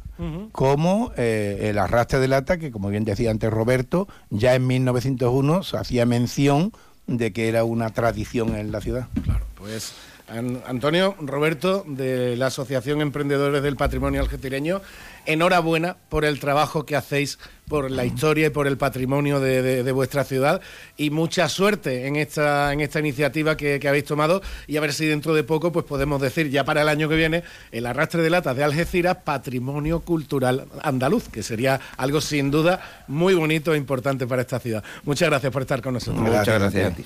como 0.52 1.12
eh, 1.18 1.70
el 1.72 1.80
arrastre 1.80 2.20
de 2.20 2.28
lata, 2.28 2.58
que 2.58 2.70
como 2.72 2.90
bien 2.90 3.04
decía 3.06 3.32
antes 3.32 3.50
Roberto, 3.50 4.08
ya 4.30 4.54
en 4.54 4.68
1901 4.68 5.64
se 5.64 5.78
hacía 5.78 6.06
mención 6.06 6.72
de 7.18 7.34
que 7.34 7.48
era 7.48 7.64
una 7.64 7.90
tradición 7.90 8.56
en 8.56 8.72
la 8.72 8.82
ciudad. 8.82 9.08
Pues 9.56 9.94
Antonio, 10.32 11.16
Roberto, 11.20 11.84
de 11.88 12.36
la 12.38 12.48
Asociación 12.48 13.02
Emprendedores 13.02 13.62
del 13.64 13.76
Patrimonio 13.76 14.22
Algecireño, 14.22 14.82
enhorabuena 15.26 15.98
por 16.10 16.26
el 16.26 16.40
trabajo 16.40 16.86
que 16.86 16.96
hacéis 16.96 17.38
por 17.68 17.90
la 17.92 18.06
historia 18.06 18.48
y 18.48 18.50
por 18.50 18.68
el 18.68 18.78
patrimonio 18.78 19.40
de, 19.40 19.62
de- 19.62 19.84
de 19.84 19.92
vuestra 19.92 20.24
ciudad 20.24 20.60
y 20.98 21.10
mucha 21.10 21.48
suerte 21.48 22.08
en 22.08 22.16
esta, 22.18 22.74
en 22.74 22.82
esta 22.82 23.00
iniciativa 23.00 23.56
que, 23.56 23.80
que 23.80 23.88
habéis 23.88 24.04
tomado 24.06 24.42
y 24.68 24.78
a 24.78 24.82
ver 24.82 24.92
si 24.94 25.06
dentro 25.06 25.34
de 25.34 25.44
poco 25.44 25.72
pues 25.72 25.86
podemos 25.86 26.20
decir 26.22 26.50
ya 26.50 26.64
para 26.66 26.82
el 26.82 26.90
año 26.90 27.08
que 27.08 27.16
viene 27.16 27.44
el 27.72 27.86
arrastre 27.86 28.24
de 28.24 28.30
latas 28.30 28.58
de 28.58 28.64
Algeciras 28.64 29.18
Patrimonio 29.24 30.02
Cultural 30.02 30.66
Andaluz, 30.82 31.30
que 31.30 31.44
sería 31.44 31.80
algo 31.98 32.20
sin 32.20 32.52
duda 32.52 33.04
muy 33.08 33.36
bonito 33.36 33.74
e 33.74 33.78
importante 33.78 34.28
para 34.28 34.42
esta 34.42 34.60
ciudad. 34.60 34.84
Muchas 35.04 35.30
gracias 35.30 35.52
por 35.54 35.62
estar 35.62 35.82
con 35.82 35.94
nosotros. 35.94 36.22
Muchas 36.24 36.48
gracias 36.48 36.92
a 36.92 36.96
ti. 36.96 37.06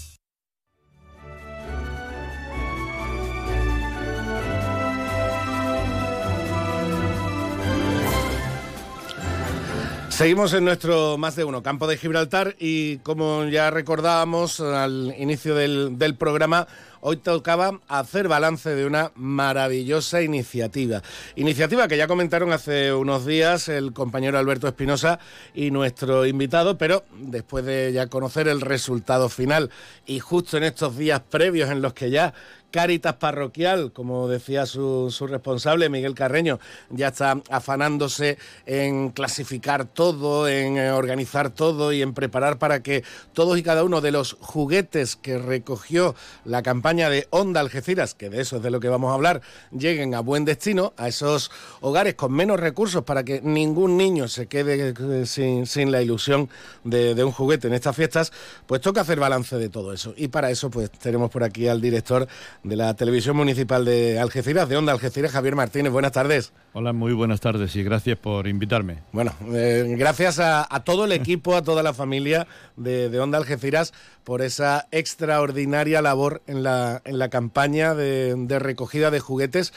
Seguimos 10.21 10.53
en 10.53 10.65
nuestro 10.65 11.17
más 11.17 11.35
de 11.35 11.45
uno 11.45 11.63
campo 11.63 11.87
de 11.87 11.97
Gibraltar 11.97 12.55
y 12.59 12.97
como 12.97 13.43
ya 13.45 13.71
recordábamos 13.71 14.59
al 14.59 15.15
inicio 15.17 15.55
del, 15.55 16.15
programa, 16.15 16.67
hoy 16.99 17.17
tocaba 17.17 17.79
hacer 17.87 18.27
balance 18.27 18.69
de 18.69 18.85
una 18.85 19.11
maravillosa 19.15 20.21
iniciativa. 20.21 21.01
Iniciativa 21.35 21.87
que 21.87 21.97
ya 21.97 22.05
comentaron 22.05 22.53
hace 22.53 22.93
unos 22.93 23.25
días 23.25 23.67
el 23.67 23.93
compañero 23.93 24.37
Alberto 24.37 24.67
Espinosa 24.67 25.17
y 25.55 25.71
nuestro 25.71 26.27
invitado, 26.27 26.77
pero 26.77 27.03
después 27.17 27.65
de 27.65 27.91
ya 27.91 28.05
conocer 28.05 28.47
el 28.47 28.61
resultado 28.61 29.27
final 29.27 29.71
y 30.05 30.19
justo 30.19 30.55
en 30.55 30.65
estos 30.65 30.97
días 30.97 31.23
previos 31.31 31.71
en 31.71 31.81
los 31.81 31.93
que 31.93 32.11
ya 32.11 32.31
Cáritas 32.71 33.15
Parroquial, 33.15 33.91
como 33.91 34.27
decía 34.27 34.65
su, 34.65 35.11
su 35.11 35.27
responsable, 35.27 35.89
Miguel 35.89 36.15
Carreño, 36.15 36.59
ya 36.89 37.09
está 37.09 37.41
afanándose 37.49 38.37
en 38.65 39.09
clasificar 39.09 39.85
todo, 39.85 40.47
en 40.47 40.77
eh, 40.77 40.91
organizar 40.91 41.49
todo 41.49 41.91
y 41.93 42.01
en 42.01 42.13
preparar 42.13 42.57
para 42.57 42.81
que 42.81 43.03
todos 43.33 43.57
y 43.57 43.63
cada 43.63 43.83
uno 43.83 44.01
de 44.01 44.11
los 44.11 44.37
juguetes 44.39 45.15
que 45.15 45.37
recogió 45.37 46.15
la 46.45 46.63
campaña 46.63 47.09
de 47.09 47.27
Onda 47.29 47.59
Algeciras, 47.59 48.13
que 48.13 48.29
de 48.29 48.41
eso 48.41 48.57
es 48.57 48.63
de 48.63 48.71
lo 48.71 48.79
que 48.79 48.89
vamos 48.89 49.11
a 49.11 49.15
hablar, 49.15 49.41
lleguen 49.71 50.15
a 50.15 50.21
buen 50.21 50.45
destino, 50.45 50.93
a 50.97 51.07
esos 51.07 51.51
hogares 51.81 52.15
con 52.15 52.31
menos 52.31 52.59
recursos 52.59 53.03
para 53.03 53.23
que 53.23 53.41
ningún 53.41 53.97
niño 53.97 54.27
se 54.27 54.47
quede 54.47 54.93
eh, 54.97 55.25
sin, 55.25 55.65
sin 55.65 55.91
la 55.91 56.01
ilusión 56.01 56.49
de, 56.83 57.15
de 57.15 57.23
un 57.23 57.31
juguete 57.31 57.67
en 57.67 57.73
estas 57.73 57.95
fiestas, 57.95 58.31
pues 58.65 58.81
toca 58.81 59.01
hacer 59.01 59.19
balance 59.19 59.57
de 59.57 59.69
todo 59.69 59.93
eso. 59.93 60.13
Y 60.15 60.29
para 60.29 60.49
eso 60.49 60.69
pues 60.69 60.89
tenemos 60.91 61.29
por 61.29 61.43
aquí 61.43 61.67
al 61.67 61.81
director 61.81 62.27
de 62.63 62.75
la 62.75 62.93
Televisión 62.95 63.35
Municipal 63.35 63.85
de 63.85 64.19
Algeciras, 64.19 64.69
de 64.69 64.77
Onda 64.77 64.91
Algeciras, 64.93 65.31
Javier 65.31 65.55
Martínez. 65.55 65.91
Buenas 65.91 66.11
tardes. 66.11 66.53
Hola, 66.73 66.93
muy 66.93 67.13
buenas 67.13 67.39
tardes 67.39 67.75
y 67.75 67.83
gracias 67.83 68.17
por 68.17 68.47
invitarme. 68.47 68.99
Bueno, 69.11 69.33
eh, 69.51 69.95
gracias 69.97 70.39
a, 70.39 70.67
a 70.69 70.83
todo 70.83 71.05
el 71.05 71.11
equipo, 71.11 71.55
a 71.55 71.63
toda 71.63 71.81
la 71.83 71.93
familia 71.93 72.47
de, 72.77 73.09
de 73.09 73.19
Onda 73.19 73.37
Algeciras 73.39 73.93
por 74.23 74.41
esa 74.41 74.87
extraordinaria 74.91 76.01
labor 76.01 76.41
en 76.45 76.63
la, 76.63 77.01
en 77.05 77.17
la 77.17 77.29
campaña 77.29 77.95
de, 77.95 78.35
de 78.37 78.59
recogida 78.59 79.09
de 79.09 79.19
juguetes. 79.19 79.73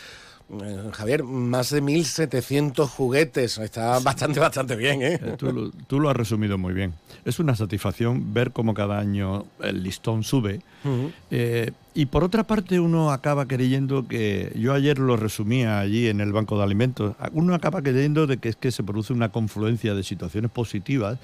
Eh, 0.50 0.90
Javier, 0.92 1.24
más 1.24 1.70
de 1.70 1.80
1.700 1.83 2.87
juguetes. 2.88 3.59
Está 3.59 3.98
bastante, 4.00 4.40
bastante 4.40 4.76
bien, 4.76 5.02
¿eh? 5.02 5.14
Eh, 5.22 5.35
Tú, 5.38 5.50
lo- 5.52 5.70
tú 5.87 6.00
lo 6.00 6.11
has 6.11 6.16
resumido 6.16 6.59
muy 6.59 6.74
bien. 6.74 6.94
Es 7.24 7.38
una 7.38 7.57
satisfacción 7.57 8.35
ver 8.35 8.52
cómo 8.52 8.74
cada 8.74 8.98
año 8.98 9.46
el 9.62 9.83
listón 9.83 10.22
sube. 10.22 10.61
Eh, 11.30 11.70
y 11.94 12.07
por 12.07 12.24
otra 12.24 12.44
parte 12.44 12.78
uno 12.78 13.11
acaba 13.11 13.46
creyendo 13.46 14.07
que, 14.07 14.52
yo 14.54 14.74
ayer 14.74 14.98
lo 14.98 15.16
resumía 15.16 15.80
allí 15.80 16.09
en 16.09 16.20
el 16.20 16.30
Banco 16.35 16.59
de 16.59 16.64
Alimentos, 16.64 17.16
uno 17.33 17.54
acaba 17.54 17.80
creyendo 17.80 18.26
de 18.26 18.37
que 18.37 18.50
es 18.50 18.57
que 18.57 18.70
se 18.70 18.83
produce 18.83 19.14
una 19.14 19.30
confluencia 19.30 19.94
de 19.94 20.02
situaciones 20.02 20.50
positivas, 20.50 21.18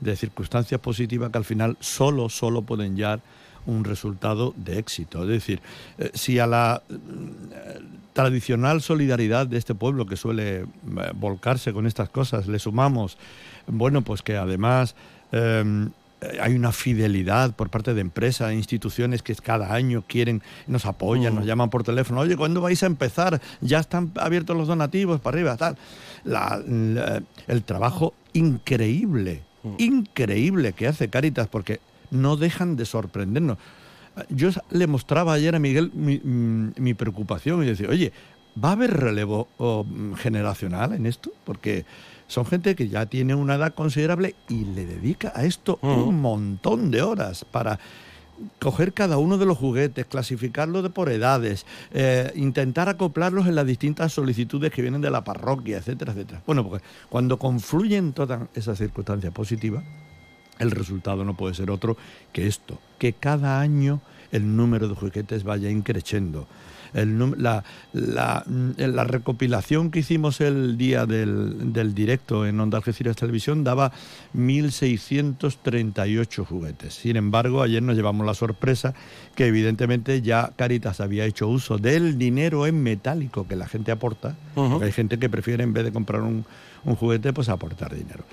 de 0.00 0.16
circunstancias 0.16 0.80
positivas 0.80 1.30
que 1.30 1.38
al 1.38 1.44
final 1.44 1.76
solo, 1.78 2.28
solo 2.28 2.62
pueden 2.62 2.96
dar 2.96 3.20
un 3.66 3.84
resultado 3.84 4.52
de 4.56 4.78
éxito. 4.78 5.22
Es 5.22 5.28
decir, 5.28 5.60
eh, 5.98 6.10
si 6.14 6.38
a 6.38 6.46
la 6.46 6.82
eh, 6.90 7.80
tradicional 8.12 8.80
solidaridad 8.80 9.46
de 9.46 9.58
este 9.58 9.74
pueblo 9.74 10.06
que 10.06 10.16
suele 10.16 10.60
eh, 10.60 10.66
volcarse 11.14 11.72
con 11.72 11.86
estas 11.86 12.08
cosas 12.08 12.46
le 12.46 12.58
sumamos, 12.58 13.16
bueno, 13.66 14.02
pues 14.02 14.22
que 14.22 14.36
además 14.36 14.94
eh, 15.32 15.88
hay 16.40 16.54
una 16.54 16.72
fidelidad 16.72 17.54
por 17.54 17.68
parte 17.68 17.92
de 17.92 18.00
empresas 18.00 18.50
e 18.50 18.54
instituciones 18.54 19.22
que 19.22 19.34
cada 19.34 19.74
año 19.74 20.04
quieren, 20.06 20.42
nos 20.66 20.86
apoyan, 20.86 21.34
Mm. 21.34 21.36
nos 21.36 21.46
llaman 21.46 21.68
por 21.70 21.82
teléfono, 21.84 22.20
oye, 22.20 22.36
¿cuándo 22.36 22.60
vais 22.62 22.82
a 22.82 22.86
empezar? 22.86 23.42
Ya 23.60 23.78
están 23.80 24.10
abiertos 24.16 24.56
los 24.56 24.68
donativos 24.68 25.20
para 25.20 25.36
arriba, 25.36 25.56
tal. 25.56 25.76
La- 26.24 26.62
la- 26.66 27.22
el 27.46 27.62
trabajo 27.62 28.14
increíble, 28.32 29.42
increíble 29.78 30.72
que 30.72 30.86
hace 30.88 31.08
Caritas, 31.08 31.48
porque 31.48 31.80
no 32.10 32.36
dejan 32.36 32.76
de 32.76 32.84
sorprendernos. 32.84 33.58
Yo 34.28 34.50
le 34.70 34.86
mostraba 34.86 35.32
ayer 35.32 35.56
a 35.56 35.58
Miguel 35.58 35.90
mi, 35.92 36.18
mm, 36.18 36.74
mi 36.76 36.94
preocupación 36.94 37.62
y 37.64 37.66
decía, 37.66 37.88
oye, 37.88 38.12
¿va 38.62 38.70
a 38.70 38.72
haber 38.72 38.92
relevo 38.92 39.48
oh, 39.58 39.84
mm, 39.84 40.14
generacional 40.14 40.92
en 40.92 41.06
esto? 41.06 41.32
Porque 41.44 41.84
son 42.26 42.46
gente 42.46 42.74
que 42.74 42.88
ya 42.88 43.06
tiene 43.06 43.34
una 43.34 43.56
edad 43.56 43.74
considerable 43.74 44.34
y 44.48 44.64
le 44.64 44.86
dedica 44.86 45.32
a 45.34 45.44
esto 45.44 45.78
un 45.82 46.20
montón 46.20 46.90
de 46.90 47.02
horas 47.02 47.44
para 47.44 47.78
coger 48.58 48.92
cada 48.92 49.18
uno 49.18 49.38
de 49.38 49.46
los 49.46 49.58
juguetes, 49.58 50.06
clasificarlos 50.06 50.82
de 50.82 50.90
por 50.90 51.10
edades, 51.10 51.66
eh, 51.92 52.32
intentar 52.34 52.88
acoplarlos 52.88 53.46
en 53.46 53.54
las 53.54 53.66
distintas 53.66 54.12
solicitudes 54.12 54.72
que 54.72 54.82
vienen 54.82 55.00
de 55.00 55.10
la 55.10 55.22
parroquia, 55.22 55.78
etcétera, 55.78 56.12
etcétera. 56.12 56.42
Bueno, 56.46 56.68
porque 56.68 56.84
cuando 57.08 57.38
confluyen 57.38 58.12
todas 58.12 58.48
esas 58.54 58.78
circunstancias 58.78 59.32
positivas, 59.32 59.84
el 60.58 60.70
resultado 60.70 61.24
no 61.24 61.34
puede 61.34 61.54
ser 61.54 61.70
otro 61.70 61.96
que 62.32 62.46
esto, 62.46 62.78
que 62.98 63.12
cada 63.12 63.60
año 63.60 64.00
el 64.32 64.56
número 64.56 64.88
de 64.88 64.94
juguetes 64.94 65.44
vaya 65.44 65.70
increciendo. 65.70 66.46
el 66.94 67.18
num- 67.18 67.34
la, 67.36 67.64
la, 67.92 68.44
mm, 68.46 68.70
la 68.78 69.02
recopilación 69.02 69.90
que 69.90 69.98
hicimos 69.98 70.40
el 70.40 70.78
día 70.78 71.06
del, 71.06 71.72
del 71.72 71.92
directo 71.92 72.46
en 72.46 72.60
Onda 72.60 72.78
Algeciras 72.78 73.16
Televisión 73.16 73.64
daba 73.64 73.90
1.638 74.32 76.44
juguetes. 76.44 76.94
Sin 76.94 77.16
embargo, 77.16 77.62
ayer 77.62 77.82
nos 77.82 77.96
llevamos 77.96 78.26
la 78.26 78.34
sorpresa 78.34 78.94
que 79.34 79.46
evidentemente 79.46 80.22
ya 80.22 80.52
Caritas 80.56 81.00
había 81.00 81.24
hecho 81.24 81.48
uso 81.48 81.78
del 81.78 82.18
dinero 82.18 82.66
en 82.66 82.82
metálico 82.82 83.46
que 83.48 83.56
la 83.56 83.66
gente 83.66 83.92
aporta. 83.92 84.36
Porque 84.54 84.84
hay 84.86 84.92
gente 84.92 85.18
que 85.18 85.28
prefiere 85.28 85.64
en 85.64 85.72
vez 85.72 85.84
de 85.84 85.92
comprar 85.92 86.22
un, 86.22 86.44
un 86.84 86.94
juguete, 86.94 87.32
pues 87.32 87.48
aportar 87.48 87.94
dinero. 87.94 88.24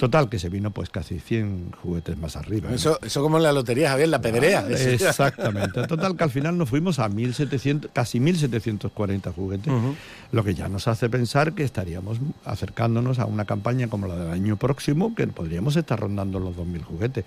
Total, 0.00 0.30
que 0.30 0.38
se 0.38 0.48
vino 0.48 0.70
pues 0.70 0.88
casi 0.88 1.20
100 1.20 1.72
juguetes 1.82 2.16
más 2.16 2.34
arriba. 2.34 2.70
¿no? 2.70 2.74
Eso, 2.74 2.98
eso 3.02 3.20
como 3.20 3.36
en 3.36 3.42
la 3.42 3.52
lotería, 3.52 3.90
Javier, 3.90 4.08
la 4.08 4.22
pedrea. 4.22 4.60
Ah, 4.66 4.72
Exactamente. 4.72 5.86
Total, 5.86 6.16
que 6.16 6.24
al 6.24 6.30
final 6.30 6.56
nos 6.56 6.70
fuimos 6.70 6.98
a 6.98 7.06
1.700, 7.10 7.90
casi 7.92 8.18
1.740 8.18 9.34
juguetes, 9.34 9.70
Ujú. 9.70 9.94
lo 10.32 10.42
que 10.42 10.54
ya 10.54 10.70
nos 10.70 10.88
hace 10.88 11.10
pensar 11.10 11.52
que 11.52 11.64
estaríamos 11.64 12.16
acercándonos 12.46 13.18
a 13.18 13.26
una 13.26 13.44
campaña 13.44 13.88
como 13.88 14.06
la 14.06 14.16
del 14.16 14.30
año 14.30 14.56
próximo, 14.56 15.14
que 15.14 15.26
podríamos 15.26 15.76
estar 15.76 16.00
rondando 16.00 16.40
los 16.40 16.56
2.000 16.56 16.82
juguetes. 16.82 17.26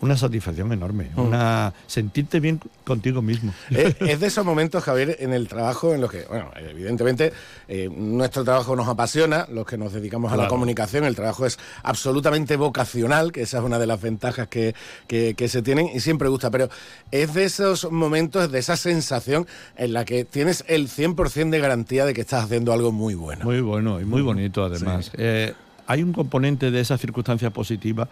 Una 0.00 0.16
satisfacción 0.16 0.72
enorme, 0.72 1.10
Mm. 1.16 1.20
una 1.20 1.74
sentirte 1.86 2.38
bien 2.38 2.60
contigo 2.84 3.22
mismo. 3.22 3.52
Es, 3.70 3.96
es 4.00 4.20
de 4.20 4.26
esos 4.28 4.44
momentos, 4.44 4.84
Javier, 4.84 5.16
en 5.18 5.32
el 5.32 5.48
trabajo 5.48 5.92
en 5.94 6.00
los 6.00 6.10
que, 6.12 6.24
bueno, 6.28 6.50
evidentemente 6.56 7.32
eh, 7.66 7.88
nuestro 7.92 8.44
trabajo 8.44 8.76
nos 8.76 8.86
apasiona, 8.86 9.46
los 9.50 9.66
que 9.66 9.76
nos 9.76 9.92
dedicamos 9.92 10.32
a 10.32 10.36
la 10.36 10.46
comunicación, 10.48 11.04
el 11.04 11.16
trabajo 11.16 11.44
es 11.44 11.58
absolutamente 11.82 12.56
vocacional, 12.56 13.32
que 13.32 13.42
esa 13.42 13.58
es 13.58 13.64
una 13.64 13.78
de 13.80 13.86
las 13.86 14.00
ventajas 14.00 14.46
que, 14.48 14.74
que- 15.08 15.34
que 15.34 15.48
se 15.48 15.60
tienen 15.62 15.88
y 15.92 16.00
siempre 16.00 16.28
gusta, 16.28 16.50
pero 16.50 16.68
es 17.10 17.34
de 17.34 17.44
esos 17.44 17.90
momentos, 17.90 18.52
de 18.52 18.58
esa 18.60 18.76
sensación 18.76 19.46
en 19.76 19.92
la 19.92 20.04
que 20.04 20.24
tienes 20.24 20.64
el 20.68 20.88
100% 20.88 21.50
de 21.50 21.58
garantía 21.58 22.04
de 22.04 22.14
que 22.14 22.20
estás 22.20 22.44
haciendo 22.44 22.72
algo 22.72 22.92
muy 22.92 23.14
bueno. 23.14 23.44
Muy 23.44 23.60
bueno 23.60 24.00
y 24.00 24.04
muy 24.04 24.22
bonito 24.22 24.64
además. 24.64 25.10
Eh, 25.18 25.52
hay 25.86 26.02
un 26.02 26.12
componente 26.12 26.70
de 26.70 26.80
esa 26.80 26.96
circunstancia 26.96 27.50
positiva 27.50 28.08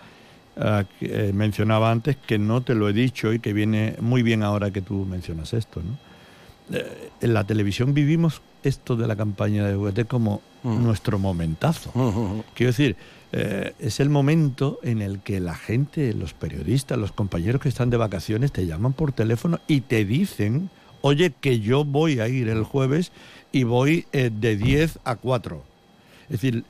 que 0.54 1.28
eh, 1.28 1.32
mencionaba 1.32 1.90
antes 1.90 2.16
que 2.16 2.38
no 2.38 2.60
te 2.62 2.74
lo 2.74 2.88
he 2.88 2.92
dicho 2.92 3.32
y 3.32 3.38
que 3.38 3.52
viene 3.52 3.96
muy 4.00 4.22
bien 4.22 4.42
ahora 4.42 4.70
que 4.70 4.82
tú 4.82 5.04
mencionas 5.06 5.52
esto. 5.54 5.80
¿no? 5.82 6.76
Eh, 6.76 7.10
en 7.20 7.34
la 7.34 7.44
televisión 7.44 7.94
vivimos 7.94 8.42
esto 8.62 8.96
de 8.96 9.06
la 9.06 9.16
campaña 9.16 9.66
de 9.66 9.74
juguete 9.74 10.04
como 10.04 10.40
Mm. 10.64 10.84
nuestro 10.84 11.18
momentazo. 11.18 11.90
Quiero 12.54 12.70
decir, 12.70 12.94
eh, 13.32 13.72
es 13.80 13.98
el 13.98 14.10
momento 14.10 14.78
en 14.84 15.02
el 15.02 15.18
que 15.18 15.40
la 15.40 15.56
gente, 15.56 16.14
los 16.14 16.34
periodistas, 16.34 16.96
los 16.98 17.10
compañeros 17.10 17.60
que 17.60 17.68
están 17.68 17.90
de 17.90 17.96
vacaciones 17.96 18.52
te 18.52 18.64
llaman 18.64 18.92
por 18.92 19.10
teléfono 19.10 19.58
y 19.66 19.80
te 19.80 20.04
dicen, 20.04 20.70
oye, 21.00 21.32
que 21.40 21.58
yo 21.58 21.84
voy 21.84 22.20
a 22.20 22.28
ir 22.28 22.48
el 22.48 22.62
jueves 22.62 23.10
y 23.50 23.64
voy 23.64 24.06
eh, 24.12 24.30
de 24.32 24.56
10 24.56 25.00
a 25.04 25.16
4. 25.16 25.64
Es 26.26 26.40
decir, 26.40 26.58
mm, 26.58 26.62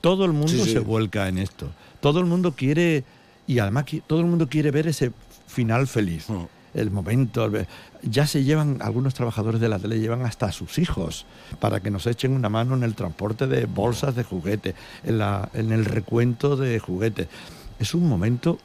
todo 0.00 0.24
el 0.24 0.32
mundo 0.32 0.48
Sí, 0.48 0.64
sí. 0.64 0.72
se 0.72 0.78
vuelca 0.80 1.28
en 1.28 1.38
esto. 1.38 1.70
Todo 2.00 2.20
el 2.20 2.26
mundo 2.26 2.52
quiere, 2.52 3.04
y 3.46 3.58
además 3.58 3.84
todo 4.06 4.20
el 4.20 4.26
mundo 4.26 4.48
quiere 4.48 4.70
ver 4.70 4.86
ese 4.86 5.12
final 5.46 5.86
feliz. 5.86 6.28
Mm. 6.28 6.44
El 6.72 6.90
momento, 6.92 7.50
ya 8.02 8.28
se 8.28 8.44
llevan, 8.44 8.78
algunos 8.80 9.14
trabajadores 9.14 9.60
de 9.60 9.68
la 9.68 9.80
tele 9.80 9.98
llevan 9.98 10.22
hasta 10.24 10.46
a 10.46 10.52
sus 10.52 10.78
hijos 10.78 11.26
para 11.58 11.80
que 11.80 11.90
nos 11.90 12.06
echen 12.06 12.32
una 12.32 12.48
mano 12.48 12.76
en 12.76 12.84
el 12.84 12.94
transporte 12.94 13.48
de 13.48 13.66
bolsas 13.66 14.14
de 14.14 14.22
juguete, 14.22 14.76
en, 15.02 15.18
la, 15.18 15.48
en 15.52 15.72
el 15.72 15.84
recuento 15.84 16.56
de 16.56 16.78
juguetes. 16.78 17.26
Es 17.80 17.92
un 17.92 18.08
momento 18.08 18.58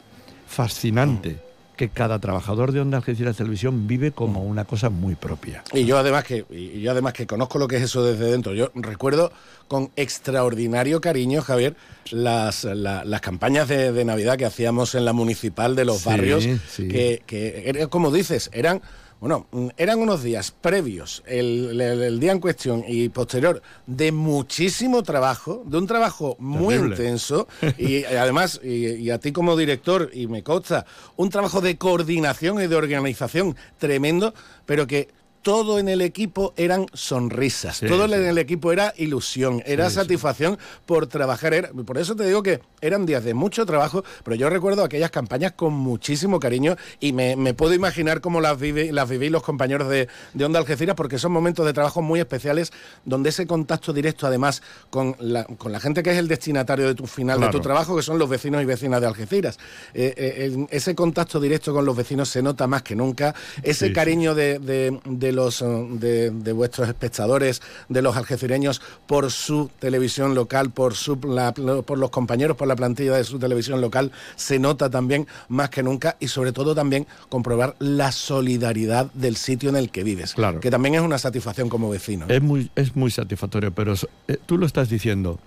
fascinante 0.47 1.39
que 1.75 1.89
cada 1.89 2.19
trabajador 2.19 2.71
de 2.71 2.79
Onda 2.81 2.97
Algeciras 2.97 3.37
Televisión 3.37 3.87
vive 3.87 4.11
como 4.11 4.43
una 4.43 4.65
cosa 4.65 4.89
muy 4.89 5.15
propia. 5.15 5.63
Y 5.73 5.85
yo 5.85 5.97
además 5.97 6.23
que 6.23 6.45
y 6.49 6.81
yo 6.81 6.91
además 6.91 7.13
que 7.13 7.27
conozco 7.27 7.59
lo 7.59 7.67
que 7.67 7.77
es 7.77 7.83
eso 7.83 8.03
desde 8.03 8.31
dentro. 8.31 8.53
Yo 8.53 8.71
recuerdo 8.75 9.31
con 9.67 9.89
extraordinario 9.95 11.01
cariño, 11.01 11.41
Javier, 11.41 11.75
las, 12.11 12.63
la- 12.63 13.03
las 13.05 13.21
campañas 13.21 13.67
de, 13.67 13.91
de 13.91 14.05
Navidad 14.05 14.37
que 14.37 14.45
hacíamos 14.45 14.95
en 14.95 15.05
la 15.05 15.13
municipal 15.13 15.75
de 15.75 15.85
los 15.85 15.99
Sí, 16.01 16.09
barrios, 16.09 16.47
sí. 16.69 16.87
que, 16.87 17.21
que 17.25 17.87
como 17.89 18.11
dices, 18.11 18.49
eran 18.53 18.81
bueno, 19.19 19.47
mm, 19.51 19.67
eran 19.77 19.99
unos 19.99 20.21
días 20.23 20.51
previos, 20.51 21.23
el, 21.25 21.79
el- 21.81 22.01
el 22.03 22.19
día 22.19 22.31
en 22.31 22.39
cuestión 22.39 22.83
y 22.87 23.09
posterior, 23.09 23.61
de 23.87 24.11
muchísimo 24.11 25.01
trabajo, 25.03 25.63
de 25.65 25.77
un 25.77 25.87
trabajo 25.87 26.35
muy 26.39 26.75
Terrible. 26.75 26.95
intenso 26.95 27.47
y 27.77 28.03
además, 28.05 28.59
y, 28.63 28.87
y 28.87 29.09
a 29.11 29.19
ti 29.19 29.31
como 29.31 29.55
director, 29.55 30.09
y 30.13 30.27
me 30.27 30.43
consta, 30.43 30.85
un 31.15 31.29
trabajo 31.29 31.61
de 31.61 31.77
coordinación 31.77 32.61
y 32.61 32.67
de 32.67 32.75
organización 32.75 33.55
tremendo, 33.79 34.33
pero 34.65 34.85
que 34.87 35.09
todo 35.45 35.77
en 35.77 35.87
el 35.89 36.01
equipo 36.01 36.55
eran 36.57 36.87
sonrisas, 36.91 37.77
Sí, 37.77 37.85
todo 37.85 38.07
sí. 38.07 38.13
en 38.15 38.25
el 38.25 38.39
equipo 38.39 38.71
era 38.71 38.95
ilusión, 38.97 39.61
era 39.67 39.89
Sí, 39.91 39.95
satisfacción 39.97 40.57
por 40.87 41.05
trabajar. 41.05 41.53
Era- 41.53 41.69
por 41.69 41.99
eso 41.99 42.15
te 42.15 42.25
digo 42.25 42.41
que 42.41 42.61
eran 42.81 43.05
días 43.05 43.23
de 43.23 43.35
mucho 43.35 43.63
trabajo, 43.63 44.03
pero 44.23 44.35
yo 44.35 44.49
recuerdo 44.49 44.83
aquellas 44.83 45.11
campañas 45.11 45.51
con 45.51 45.71
muchísimo 45.71 46.39
cariño 46.39 46.77
y 46.99 47.13
me, 47.13 47.35
me 47.35 47.53
puedo 47.53 47.75
imaginar 47.75 48.21
cómo 48.21 48.41
las, 48.41 48.59
vive, 48.59 48.91
las 48.91 49.07
viví 49.07 49.29
los 49.29 49.43
compañeros 49.43 49.87
de, 49.87 50.07
de 50.33 50.45
Onda 50.45 50.57
Algeciras, 50.57 50.95
porque 50.95 51.19
son 51.19 51.31
momentos 51.31 51.63
de 51.63 51.73
trabajo 51.73 52.01
muy 52.01 52.19
especiales 52.19 52.73
donde 53.05 53.29
ese 53.29 53.45
contacto 53.45 53.93
directo, 53.93 54.25
además, 54.25 54.63
con 54.89 55.15
la, 55.19 55.43
con 55.43 55.71
la 55.71 55.79
gente 55.79 56.01
que 56.01 56.09
es 56.09 56.17
el 56.17 56.27
destinatario 56.27 56.87
de 56.87 56.95
tu 56.95 57.05
final, 57.05 57.39
de 57.39 57.49
tu 57.49 57.59
trabajo, 57.59 57.95
que 57.95 58.01
son 58.01 58.17
los 58.17 58.27
vecinos 58.27 58.63
y 58.63 58.65
vecinas 58.65 58.99
de 58.99 59.05
Algeciras. 59.05 59.59
Eh, 59.93 60.11
eh, 60.17 60.65
ese 60.71 60.95
contacto 60.95 61.39
directo 61.39 61.71
con 61.71 61.85
los 61.85 61.95
vecinos 61.95 62.29
se 62.29 62.41
nota 62.41 62.65
más 62.65 62.81
que 62.81 62.95
nunca. 62.95 63.35
Ese 63.61 63.93
cariño 63.93 64.33
de, 64.33 64.57
de- 64.57 64.99
de 65.05 65.34
los, 65.35 65.61
eh, 65.61 65.65
de, 65.65 66.31
de 66.31 66.51
vuestros 66.53 66.87
espectadores, 66.87 67.61
de 67.89 68.01
los 68.01 68.17
algecireños, 68.17 68.81
por 69.05 69.29
su 69.31 69.69
televisión 69.79 70.33
local, 70.33 70.71
por, 70.71 70.95
su, 70.95 71.19
la- 71.27 71.53
por 71.53 71.97
los 71.97 72.09
compañeros, 72.09 72.57
por 72.57 72.67
la 72.67 72.75
plantilla 72.75 73.13
de 73.15 73.23
su 73.23 73.37
televisión 73.37 73.81
local, 73.81 74.11
se 74.35 74.57
nota 74.57 74.89
también 74.89 75.27
más 75.49 75.69
que 75.69 75.83
nunca 75.83 76.15
y 76.19 76.27
sobre 76.29 76.51
todo 76.51 76.73
también 76.73 77.05
comprobar 77.29 77.75
la 77.79 78.11
solidaridad 78.11 79.11
del 79.13 79.35
sitio 79.35 79.69
en 79.69 79.75
el 79.75 79.89
que 79.91 80.03
vives, 80.03 80.33
Claro. 80.33 80.59
que 80.59 80.71
también 80.71 80.95
es 80.95 81.01
una 81.01 81.17
satisfacción 81.17 81.69
como 81.69 81.89
vecino. 81.89 82.25
Es 82.29 82.41
muy, 82.41 82.71
es 82.75 82.95
muy 82.95 83.11
satisfactorio, 83.11 83.71
pero 83.73 83.93
eh, 84.27 84.37
tú 84.45 84.57
lo 84.57 84.65
estás 84.65 84.89
diciendo. 84.89 85.39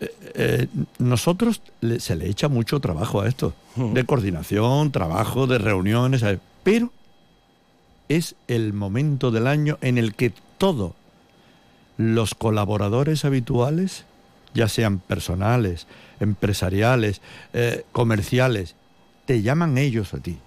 Eh, 0.00 0.10
eh, 0.34 0.66
nosotros 0.98 1.62
le- 1.80 2.00
se 2.00 2.16
le 2.16 2.28
echa 2.28 2.48
mucho 2.48 2.80
trabajo 2.80 3.20
a 3.20 3.28
esto, 3.28 3.54
de 3.76 4.04
coordinación, 4.04 4.90
trabajo, 4.92 5.46
de 5.46 5.58
reuniones, 5.58 6.22
pero 6.62 6.90
es 8.16 8.34
el 8.48 8.72
momento 8.72 9.30
del 9.30 9.46
año 9.46 9.78
en 9.80 9.98
el 9.98 10.14
que 10.14 10.32
todos 10.58 10.92
los 11.96 12.34
colaboradores 12.34 13.24
habituales, 13.24 14.04
ya 14.54 14.68
sean 14.68 14.98
personales, 14.98 15.86
empresariales, 16.20 17.20
eh, 17.52 17.84
comerciales, 17.92 18.74
te 19.26 19.42
llaman 19.42 19.78
ellos 19.78 20.14
a 20.14 20.18
ti. 20.18 20.38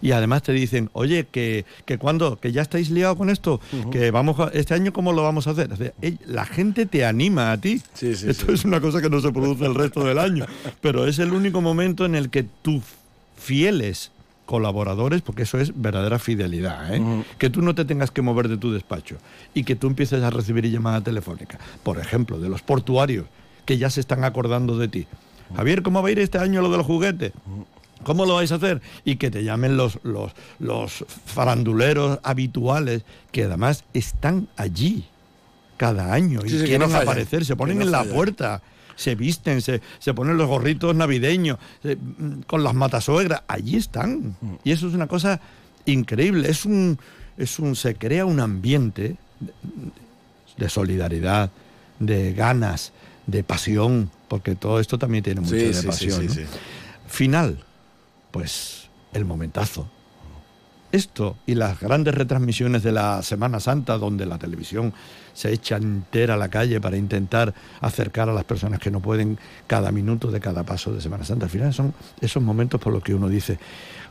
Y 0.00 0.10
además 0.10 0.42
te 0.42 0.52
dicen, 0.52 0.90
oye, 0.94 1.28
que, 1.30 1.64
que 1.84 1.96
cuando, 1.96 2.40
que 2.40 2.50
ya 2.50 2.62
estáis 2.62 2.90
liados 2.90 3.16
con 3.16 3.30
esto, 3.30 3.60
que 3.92 4.10
vamos 4.10 4.38
a- 4.40 4.48
este 4.52 4.74
año 4.74 4.92
cómo 4.92 5.12
lo 5.12 5.22
vamos 5.22 5.46
a 5.46 5.50
hacer. 5.50 5.72
O 5.72 5.76
sea, 5.76 5.92
ell- 6.02 6.18
la 6.26 6.44
gente 6.44 6.86
te 6.86 7.04
anima 7.04 7.52
a 7.52 7.58
ti. 7.60 7.80
Sí, 7.94 8.16
sí, 8.16 8.28
Esto 8.30 8.46
sí. 8.46 8.52
es 8.54 8.64
una 8.64 8.80
cosa 8.80 9.00
que 9.00 9.08
no 9.08 9.20
se 9.20 9.30
produce 9.30 9.64
el 9.64 9.76
resto 9.76 10.02
del 10.04 10.18
año, 10.18 10.46
pero 10.80 11.06
es 11.06 11.20
el 11.20 11.32
único 11.32 11.60
momento 11.60 12.04
en 12.04 12.16
el 12.16 12.30
que 12.30 12.42
tus 12.42 12.82
fieles 13.36 14.10
colaboradores, 14.46 15.22
porque 15.22 15.42
eso 15.42 15.58
es 15.58 15.80
verdadera 15.80 16.18
fidelidad, 16.18 16.94
¿eh? 16.94 17.02
Que 17.38 17.50
tú 17.50 17.62
no 17.62 17.74
te 17.74 17.84
tengas 17.84 18.10
que 18.10 18.22
mover 18.22 18.48
de 18.48 18.56
tu 18.56 18.72
despacho 18.72 19.16
y 19.54 19.64
que 19.64 19.76
tú 19.76 19.86
empieces 19.86 20.22
a 20.22 20.30
recibir 20.30 20.68
llamada 20.70 21.00
telefónica, 21.00 21.58
por 21.82 21.98
ejemplo, 21.98 22.38
de 22.38 22.48
los 22.48 22.62
portuarios 22.62 23.26
que 23.64 23.78
ya 23.78 23.88
se 23.90 24.00
están 24.00 24.24
acordando 24.24 24.76
de 24.76 24.88
ti. 24.88 25.06
Javier, 25.56 25.82
¿cómo 25.82 26.02
va 26.02 26.08
a 26.08 26.12
ir 26.12 26.18
este 26.18 26.38
año 26.38 26.60
lo 26.62 26.70
de 26.70 26.78
los 26.78 26.86
juguetes? 26.86 27.32
¿Cómo 28.02 28.26
lo 28.26 28.34
vais 28.34 28.50
a 28.50 28.56
hacer? 28.56 28.82
Y 29.04 29.16
que 29.16 29.30
te 29.30 29.44
llamen 29.44 29.76
los, 29.76 30.00
los, 30.02 30.32
los 30.58 31.04
faranduleros 31.24 32.18
habituales 32.24 33.04
que 33.30 33.44
además 33.44 33.84
están 33.94 34.48
allí 34.56 35.04
cada 35.76 36.12
año 36.12 36.40
y 36.44 36.50
Sí, 36.50 36.58
quieren 36.64 36.90
no 36.90 36.96
aparecer, 36.96 37.44
se 37.44 37.56
ponen 37.56 37.78
no 37.78 37.84
en 37.84 37.92
la 37.92 38.04
puerta, 38.04 38.62
se 38.96 39.14
visten, 39.14 39.60
se, 39.62 39.80
se 39.98 40.14
ponen 40.14 40.36
los 40.36 40.48
gorritos 40.48 40.94
navideños, 40.94 41.58
se- 41.82 41.96
mm, 41.96 42.42
con 42.46 42.62
las 42.64 42.74
matasuegras, 42.74 43.42
allí 43.48 43.76
están. 43.76 44.36
Mm. 44.40 44.54
Y 44.64 44.72
eso 44.72 44.88
es 44.88 44.94
una 44.94 45.06
cosa 45.06 45.40
increíble, 45.86 46.48
es 46.50 46.64
un, 46.64 46.98
es 47.36 47.58
un, 47.58 47.74
se 47.76 47.94
crea 47.96 48.24
un 48.26 48.40
ambiente 48.40 49.16
de, 49.40 49.52
de 50.56 50.68
solidaridad, 50.68 51.50
de 51.98 52.32
ganas, 52.34 52.92
de 53.26 53.42
pasión, 53.44 54.10
porque 54.28 54.54
todo 54.54 54.80
esto 54.80 54.98
también 54.98 55.22
tiene 55.24 55.40
mucho 55.40 55.54
Sí, 55.54 55.62
de 55.64 55.74
sí, 55.74 55.86
pasión. 55.86 56.20
sí, 56.20 56.26
¿no? 56.26 56.34
sí. 56.34 56.42
Final, 57.08 57.62
pues 58.30 58.88
el 59.12 59.24
momentazo. 59.24 59.88
Esto 60.92 61.36
y 61.46 61.54
las 61.54 61.80
grandes 61.80 62.14
retransmisiones 62.14 62.82
de 62.82 62.92
la 62.92 63.22
Semana 63.22 63.60
Santa, 63.60 63.96
donde 63.96 64.26
la 64.26 64.38
televisión 64.38 64.92
se 65.32 65.50
echa 65.50 65.76
entera 65.76 66.34
a 66.34 66.36
la 66.36 66.48
calle 66.48 66.80
para 66.80 66.98
intentar 66.98 67.54
acercar 67.80 68.28
a 68.28 68.34
las 68.34 68.44
personas 68.44 68.78
que 68.78 68.90
no 68.90 69.00
pueden 69.00 69.38
cada 69.66 69.90
minuto 69.90 70.30
de 70.30 70.38
cada 70.38 70.64
paso 70.64 70.92
de 70.92 71.00
Semana 71.00 71.24
Santa. 71.24 71.46
Al 71.46 71.50
final 71.50 71.72
son 71.72 71.94
esos 72.20 72.42
momentos 72.42 72.78
por 72.78 72.92
los 72.92 73.02
que 73.02 73.14
uno 73.14 73.28
dice, 73.28 73.58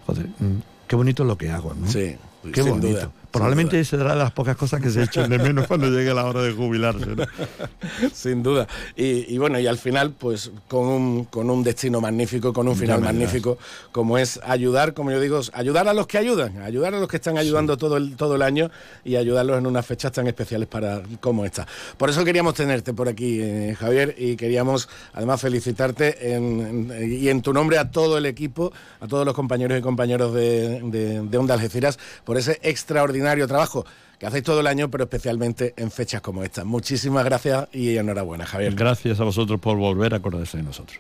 joder, 0.08 0.26
mm, 0.26 0.62
qué 0.88 0.96
bonito 0.96 1.22
es 1.22 1.28
lo 1.28 1.38
que 1.38 1.52
hago, 1.52 1.76
¿no? 1.76 1.88
Sí, 1.88 2.16
qué 2.52 2.62
bonito. 2.64 2.88
duda. 2.88 3.12
Probablemente 3.32 3.84
será 3.86 4.12
de 4.12 4.16
las 4.18 4.32
pocas 4.32 4.56
cosas 4.58 4.82
que 4.82 4.90
se 4.90 5.04
echen 5.04 5.30
de 5.30 5.38
menos 5.40 5.68
cuando 5.68 5.88
llegue 5.90 6.14
la 6.14 6.26
hora 6.26 6.42
de 6.42 6.52
jubilarse. 6.52 7.06
¿no? 7.16 7.26
Sin 8.14 8.44
duda. 8.44 8.68
Y, 8.96 9.34
y 9.34 9.38
bueno, 9.38 9.60
y 9.60 9.68
al 9.68 9.78
final, 9.78 10.12
pues 10.12 10.52
con 10.68 10.88
un, 10.88 11.26
con 11.26 11.50
un 11.50 11.64
destino 11.64 12.02
magnífico, 12.02 12.52
con 12.54 12.68
un 12.68 12.76
final 12.76 13.02
magnífico, 13.02 13.58
como 13.92 14.18
es 14.18 14.40
ayudar, 14.44 14.94
como 14.94 15.12
yo 15.12 15.20
digo, 15.20 15.40
ayudar 15.54 15.88
a 15.88 15.94
los 15.94 16.08
que 16.08 16.18
ayudan, 16.18 16.62
ayudar 16.62 16.94
a 16.94 17.00
los 17.00 17.08
que 17.08 17.18
están 17.18 17.38
ayudando 17.38 17.78
todo, 17.78 17.98
el, 17.98 18.16
todo 18.16 18.36
el 18.36 18.42
año 18.42 18.70
y 19.06 19.16
ayudarlos 19.16 19.58
en 19.60 19.66
unas 19.68 19.86
fechas 19.86 20.12
tan 20.12 20.28
especiales 20.28 20.68
para 20.68 21.02
como 21.22 21.46
esta. 21.46 21.66
Por 21.98 22.10
eso 22.10 22.26
queríamos 22.26 22.54
tenerte 22.56 22.94
por 22.94 23.08
aquí, 23.08 23.40
eh, 23.42 23.76
Javier, 23.80 24.16
y 24.18 24.36
queríamos 24.36 24.90
además 25.14 25.40
felicitarte 25.42 26.34
en- 26.36 26.92
en- 26.92 27.12
y 27.22 27.30
en 27.30 27.42
tu 27.42 27.54
nombre 27.54 27.78
a 27.78 27.92
todo 27.92 28.18
el 28.18 28.26
equipo, 28.26 28.74
a 29.00 29.08
todos 29.08 29.26
los 29.26 29.34
compañeros 29.36 29.78
y 29.80 29.82
compañeros 29.82 30.34
de, 30.34 30.82
de, 30.82 31.22
de 31.22 31.38
Onda 31.38 31.54
Algeciras, 31.54 31.98
por 32.26 32.38
ese 32.38 32.60
extraordinario 32.64 33.21
trabajo 33.48 33.86
que 34.20 34.28
hacéis 34.28 34.44
todo 34.44 34.60
el 34.60 34.68
año, 34.68 34.90
pero 34.92 35.06
especialmente 35.06 35.74
en 35.78 35.90
fechas 35.90 36.22
como 36.22 36.44
esta. 36.44 36.64
Muchísimas 36.64 37.26
gracias 37.26 37.68
y 37.74 37.98
enhorabuena, 37.98 38.46
Javier. 38.46 38.76
Gracias 38.76 39.20
a 39.20 39.24
vosotros 39.24 39.60
por 39.60 39.78
volver 39.78 40.14
a 40.14 40.18
acordarse 40.18 40.58
de 40.58 40.64
nosotros. 40.64 41.00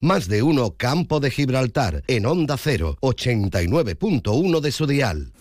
Más 0.00 0.28
de 0.28 0.42
uno 0.42 0.74
Campo 0.76 1.20
de 1.20 1.30
Gibraltar 1.30 2.02
en 2.06 2.26
Onda 2.26 2.58
0, 2.58 2.98
89.1 3.00 4.60
de 4.60 4.72
su 4.72 4.86
dial. 4.86 5.32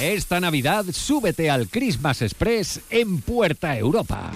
Esta 0.00 0.40
Navidad 0.40 0.84
súbete 0.92 1.48
al 1.48 1.68
Christmas 1.68 2.22
Express 2.22 2.80
en 2.90 3.20
Puerta 3.20 3.78
Europa. 3.78 4.32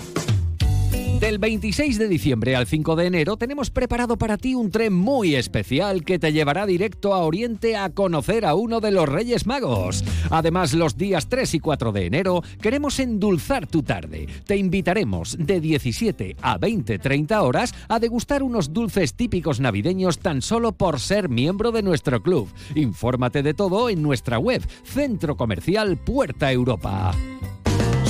Del 1.22 1.38
26 1.38 2.00
de 2.00 2.08
diciembre 2.08 2.56
al 2.56 2.66
5 2.66 2.96
de 2.96 3.06
enero 3.06 3.36
tenemos 3.36 3.70
preparado 3.70 4.18
para 4.18 4.36
ti 4.36 4.56
un 4.56 4.72
tren 4.72 4.92
muy 4.92 5.36
especial 5.36 6.04
que 6.04 6.18
te 6.18 6.32
llevará 6.32 6.66
directo 6.66 7.14
a 7.14 7.18
Oriente 7.18 7.76
a 7.76 7.90
conocer 7.90 8.44
a 8.44 8.56
uno 8.56 8.80
de 8.80 8.90
los 8.90 9.08
Reyes 9.08 9.46
Magos. 9.46 10.02
Además, 10.30 10.74
los 10.74 10.96
días 10.96 11.28
3 11.28 11.54
y 11.54 11.60
4 11.60 11.92
de 11.92 12.06
enero 12.06 12.42
queremos 12.60 12.98
endulzar 12.98 13.68
tu 13.68 13.84
tarde. 13.84 14.26
Te 14.46 14.56
invitaremos 14.56 15.36
de 15.38 15.60
17 15.60 16.38
a 16.42 16.58
20-30 16.58 17.40
horas 17.40 17.72
a 17.86 18.00
degustar 18.00 18.42
unos 18.42 18.72
dulces 18.72 19.14
típicos 19.14 19.60
navideños 19.60 20.18
tan 20.18 20.42
solo 20.42 20.72
por 20.72 20.98
ser 20.98 21.28
miembro 21.28 21.70
de 21.70 21.84
nuestro 21.84 22.20
club. 22.20 22.48
Infórmate 22.74 23.44
de 23.44 23.54
todo 23.54 23.88
en 23.90 24.02
nuestra 24.02 24.40
web, 24.40 24.60
Centro 24.82 25.36
Comercial 25.36 25.98
Puerta 25.98 26.50
Europa. 26.50 27.14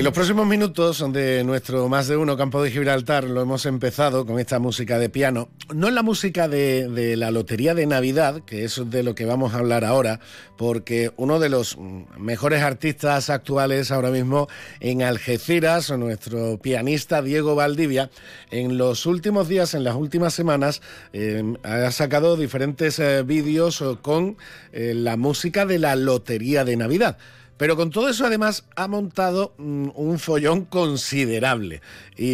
Y 0.00 0.02
los 0.02 0.14
próximos 0.14 0.46
minutos 0.46 1.04
de 1.12 1.44
nuestro 1.44 1.86
más 1.90 2.08
de 2.08 2.16
uno 2.16 2.34
campo 2.34 2.62
de 2.62 2.70
Gibraltar 2.70 3.24
lo 3.24 3.42
hemos 3.42 3.66
empezado 3.66 4.24
con 4.24 4.40
esta 4.40 4.58
música 4.58 4.98
de 4.98 5.10
piano. 5.10 5.50
No 5.74 5.88
es 5.88 5.92
la 5.92 6.02
música 6.02 6.48
de, 6.48 7.16
la 7.18 7.30
Lotería 7.30 7.74
de 7.74 7.84
Navidad, 7.84 8.40
que 8.46 8.64
es 8.64 8.80
de 8.82 9.02
lo 9.02 9.14
que 9.14 9.26
vamos 9.26 9.52
a 9.52 9.58
hablar 9.58 9.84
ahora, 9.84 10.18
porque 10.56 11.12
uno 11.18 11.38
de 11.38 11.50
los 11.50 11.76
mejores 12.16 12.62
artistas 12.62 13.28
actuales 13.28 13.90
ahora 13.90 14.08
mismo 14.08 14.48
en 14.80 15.02
Algeciras, 15.02 15.90
nuestro 15.90 16.56
pianista 16.56 17.20
Diego 17.20 17.54
Valdivia, 17.54 18.08
en 18.50 18.78
los 18.78 19.04
últimos 19.04 19.48
días, 19.48 19.74
en 19.74 19.84
las 19.84 19.96
últimas 19.96 20.32
semanas, 20.32 20.80
eh, 21.12 21.44
ha 21.62 21.90
sacado 21.90 22.38
diferentes 22.38 22.98
eh, 23.00 23.22
vídeos 23.22 23.84
con 24.00 24.38
eh, 24.72 24.94
la 24.94 25.18
música 25.18 25.66
de 25.66 25.78
la 25.78 25.94
Lotería 25.94 26.64
de 26.64 26.78
Navidad. 26.78 27.18
Pero 27.60 27.76
con 27.76 27.90
todo 27.90 28.08
eso, 28.08 28.24
además, 28.24 28.64
ha 28.74 28.88
montado 28.88 29.52
mm, 29.58 29.90
un 29.94 30.18
follón 30.18 30.64
considerable. 30.64 31.82
Y, 32.16 32.24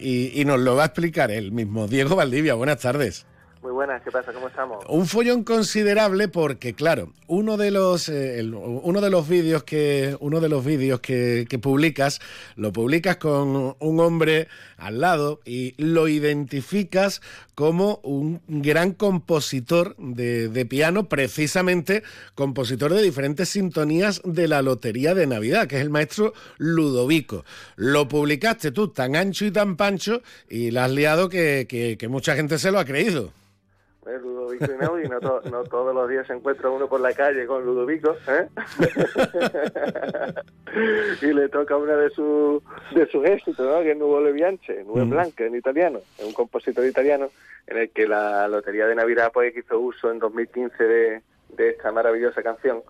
y- 0.00 0.32
y 0.40 0.44
nos 0.44 0.60
lo 0.60 0.76
va 0.76 0.84
a 0.84 0.86
explicar 0.86 1.32
él 1.32 1.50
mismo. 1.50 1.88
Diego 1.88 2.14
Valdivia, 2.14 2.54
buenas 2.54 2.78
tardes. 2.82 3.26
Muy 3.62 3.72
buenas, 3.72 4.00
¿qué 4.04 4.12
pasa? 4.12 4.32
¿Cómo 4.32 4.46
estamos? 4.46 4.84
Un 4.88 5.06
follón 5.08 5.42
considerable 5.42 6.28
porque, 6.28 6.74
claro, 6.74 7.12
uno 7.26 7.56
de 7.56 7.72
los 7.72 8.08
eh, 8.08 8.38
el- 8.38 8.54
uno 8.54 9.00
de 9.00 9.10
los 9.10 9.28
vídeos 9.28 9.64
que 9.64 10.16
uno 10.20 10.38
de 10.40 10.48
los 10.48 10.64
vídeos 10.64 11.00
que, 11.00 11.46
que 11.50 11.58
publicas 11.58 12.20
lo 12.54 12.72
publicas 12.72 13.16
con 13.16 13.74
un 13.76 14.00
hombre 14.00 14.46
al 14.76 15.00
lado 15.00 15.40
y 15.44 15.74
lo 15.82 16.06
identificas 16.06 17.22
como 17.56 18.00
un 18.02 18.42
gran 18.48 18.92
compositor 18.92 19.96
de, 19.96 20.66
piano, 20.66 21.08
precisamente 21.08 22.02
compositor 22.34 22.92
de 22.92 23.02
diferentes 23.02 23.48
sintonías 23.48 24.20
de 24.24 24.46
la 24.46 24.60
Lotería 24.60 25.14
de 25.14 25.26
Navidad, 25.26 25.66
que 25.66 25.76
es 25.76 25.82
el 25.82 25.88
maestro 25.88 26.34
Ludovico. 26.58 27.46
Lo 27.76 28.08
publicaste 28.08 28.72
tú 28.72 28.88
tan 28.88 29.16
ancho 29.16 29.46
y 29.46 29.50
tan 29.50 29.76
pancho 29.78 30.20
y 30.50 30.70
la 30.70 30.84
has 30.84 30.90
liado 30.90 31.30
que- 31.30 31.66
que 31.98 32.08
mucha 32.08 32.36
gente 32.36 32.58
se 32.58 32.70
lo 32.70 32.78
ha 32.78 32.84
creído. 32.84 33.32
Eh, 34.06 34.18
Ludovico 34.22 34.64
Einaudi, 34.70 35.08
no, 35.08 35.20
to- 35.20 35.42
no 35.50 35.64
todos 35.64 35.94
los 35.94 36.08
días 36.08 36.26
se 36.26 36.32
encuentra 36.32 36.70
uno 36.70 36.88
por 36.88 37.00
la 37.00 37.12
calle 37.12 37.46
con 37.46 37.64
Ludovico, 37.64 38.16
¿eh? 38.28 38.48
y 41.22 41.32
le 41.32 41.48
toca 41.48 41.76
una 41.76 41.96
de 41.96 42.10
sus 42.10 42.62
de 42.94 43.06
sus 43.10 43.24
éxitos, 43.24 43.66
¿no? 43.66 43.82
Que 43.82 43.92
es 43.92 43.96
Nuvole 43.96 44.32
Bianche, 44.32 44.84
Nube 44.84 45.04
Mm. 45.04 45.10
Blanca 45.10 45.44
en 45.44 45.54
italiano, 45.56 46.00
es 46.18 46.24
un 46.24 46.32
compositor 46.32 46.84
italiano 46.86 47.30
en 47.66 47.78
el 47.78 47.90
que 47.90 48.06
la 48.06 48.46
Lotería 48.48 48.86
de 48.86 48.94
Navidad 48.94 49.30
pues 49.32 49.56
hizo 49.56 49.78
uso 49.78 50.10
en 50.10 50.18
2015 50.18 50.84
de, 50.84 51.22
de 51.56 51.70
esta 51.70 51.92
maravillosa 51.92 52.42
canción 52.42 52.82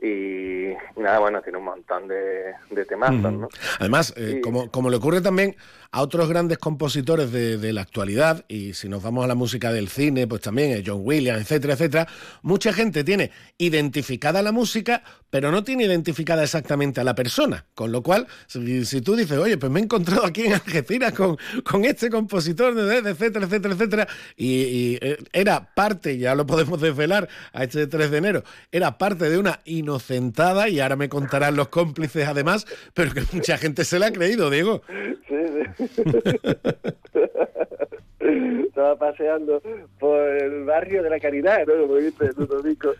y, 0.00 0.70
y 0.70 0.76
nada, 0.96 1.20
bueno, 1.20 1.40
tiene 1.40 1.58
un 1.58 1.64
montón 1.64 2.08
de, 2.08 2.52
de 2.70 2.84
temazos, 2.84 3.32
¿no? 3.32 3.48
Además, 3.78 4.12
eh, 4.16 4.32
Sí. 4.34 4.40
como, 4.40 4.70
como 4.70 4.90
le 4.90 4.96
ocurre 4.96 5.20
también 5.20 5.54
a 5.94 6.02
otros 6.02 6.28
grandes 6.28 6.58
compositores 6.58 7.30
de, 7.30 7.56
de 7.56 7.72
la 7.72 7.82
actualidad, 7.82 8.44
y 8.48 8.74
si 8.74 8.88
nos 8.88 9.00
vamos 9.00 9.24
a 9.24 9.28
la 9.28 9.36
música 9.36 9.72
del 9.72 9.88
cine, 9.88 10.26
pues 10.26 10.40
también 10.40 10.82
John 10.84 11.02
Williams, 11.04 11.42
etcétera, 11.42 11.74
etcétera, 11.74 12.08
mucha 12.42 12.72
gente 12.72 13.04
tiene 13.04 13.30
identificada 13.58 14.42
la 14.42 14.50
música, 14.50 15.04
pero 15.30 15.52
no 15.52 15.62
tiene 15.62 15.84
identificada 15.84 16.42
exactamente 16.42 17.00
a 17.00 17.04
la 17.04 17.14
persona. 17.14 17.66
Con 17.76 17.92
lo 17.92 18.02
cual, 18.02 18.26
si, 18.48 18.84
si 18.84 19.02
tú 19.02 19.14
dices, 19.14 19.38
oye, 19.38 19.56
pues 19.56 19.70
me 19.70 19.78
he 19.78 19.84
encontrado 19.84 20.26
aquí 20.26 20.42
en 20.42 20.54
Algeciras 20.54 21.12
con, 21.12 21.36
con 21.62 21.84
este 21.84 22.10
compositor, 22.10 22.76
etcétera, 22.76 23.46
etcétera, 23.46 23.74
etcétera, 23.74 24.08
y, 24.36 24.46
y, 24.46 24.98
eh, 25.00 25.18
era 25.32 25.74
parte, 25.76 26.18
ya 26.18 26.34
lo 26.34 26.44
podemos 26.44 26.80
desvelar 26.80 27.28
a 27.52 27.62
este 27.62 27.86
3 27.86 28.10
de 28.10 28.18
enero, 28.18 28.44
era 28.72 28.98
parte 28.98 29.30
de 29.30 29.38
una 29.38 29.60
inocentada, 29.64 30.68
y 30.68 30.80
ahora 30.80 30.96
me 30.96 31.08
contarán 31.08 31.54
los 31.54 31.68
cómplices 31.68 32.26
además, 32.26 32.66
pero 32.94 33.14
que 33.14 33.22
mucha 33.32 33.58
gente 33.58 33.84
se 33.84 34.00
la 34.00 34.06
ha 34.06 34.12
creído, 34.12 34.50
Diego. 34.50 34.82
Sí, 34.88 35.34
sí. 35.78 35.83
Estaba 38.20 38.96
paseando 38.96 39.60
por 40.00 40.18
el 40.18 40.64
barrio 40.64 41.02
de 41.02 41.10
la 41.10 41.20
Caridad, 41.20 41.66
¿no? 41.66 41.74
Como 41.82 41.96
dice 41.96 42.30
Ludovico. 42.36 42.94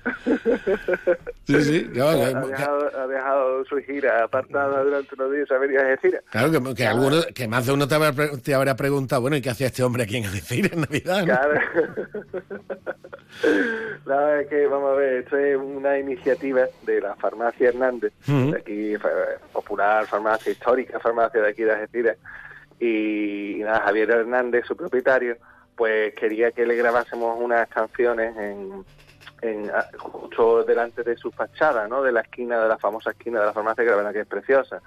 Sí, 1.46 1.62
sí, 1.62 1.90
ya, 1.94 2.10
ha, 2.10 2.16
dejado, 2.46 2.90
ha 3.00 3.06
dejado 3.06 3.64
su 3.64 3.76
gira 3.78 4.24
apartada 4.24 4.82
durante 4.84 5.14
unos 5.14 5.32
días 5.32 5.50
a 5.50 5.58
venir 5.58 5.78
a 5.78 5.82
Algeciras. 5.90 6.22
Claro, 6.30 6.50
que, 6.50 6.74
que, 6.74 6.86
alguno- 6.86 7.24
que 7.34 7.48
más 7.48 7.64
de 7.66 7.72
uno 7.72 7.88
te 7.88 7.94
habrá, 7.94 8.12
te 8.42 8.54
habrá 8.54 8.76
preguntado, 8.76 9.22
bueno, 9.22 9.36
¿y 9.36 9.40
qué 9.42 9.50
hacía 9.50 9.68
este 9.68 9.82
hombre 9.82 10.02
aquí 10.04 10.18
en 10.18 10.24
Algeciras 10.26 10.72
en 10.74 10.80
Navidad? 10.82 11.18
no? 11.20 11.24
Claro. 11.24 11.54
La 14.04 14.16
verdad 14.16 14.40
es 14.42 14.48
que, 14.48 14.66
vamos 14.66 14.92
a 14.92 14.96
ver, 14.96 15.12
esto 15.24 15.36
es 15.38 15.56
una 15.56 15.98
iniciativa 15.98 16.66
de 16.82 17.00
la 17.00 17.14
farmacia 17.16 17.68
Hernández, 17.70 18.12
de 18.26 18.56
aquí, 18.58 18.92
popular, 19.52 20.06
farmacia 20.06 20.52
histórica, 20.52 21.00
farmacia 21.00 21.40
de 21.40 21.48
aquí 21.48 21.62
de 21.62 21.72
Algeciras. 21.72 22.16
Y, 22.80 23.60
nada, 23.60 23.80
Javier 23.80 24.10
Hernández, 24.10 24.66
su 24.66 24.76
propietario, 24.76 25.36
pues 25.76 26.14
quería 26.14 26.52
que 26.52 26.66
le 26.66 26.76
grabásemos 26.76 27.38
unas 27.40 27.68
canciones 27.68 28.36
en, 28.36 28.84
en 29.42 29.70
justo 29.98 30.64
delante 30.64 31.02
de 31.02 31.16
su 31.16 31.30
fachada, 31.30 31.88
¿no? 31.88 32.02
De 32.02 32.12
la 32.12 32.20
esquina, 32.20 32.60
de 32.60 32.68
la 32.68 32.78
famosa 32.78 33.10
esquina 33.10 33.40
de 33.40 33.46
la 33.46 33.52
farmacia, 33.52 33.84
que 33.84 34.20
es 34.20 34.26
preciosa. 34.26 34.80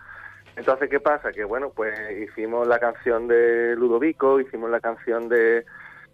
Entonces, 0.56 0.90
¿qué 0.90 1.00
pasa? 1.00 1.32
Que 1.32 1.44
bueno, 1.44 1.72
pues 1.76 1.96
hicimos 2.20 2.68
la 2.68 2.80
canción 2.80 3.28
de 3.28 3.76
Ludovico, 3.76 4.40
hicimos 4.40 4.70
la 4.72 4.80
canción 4.80 5.30
de 5.30 5.66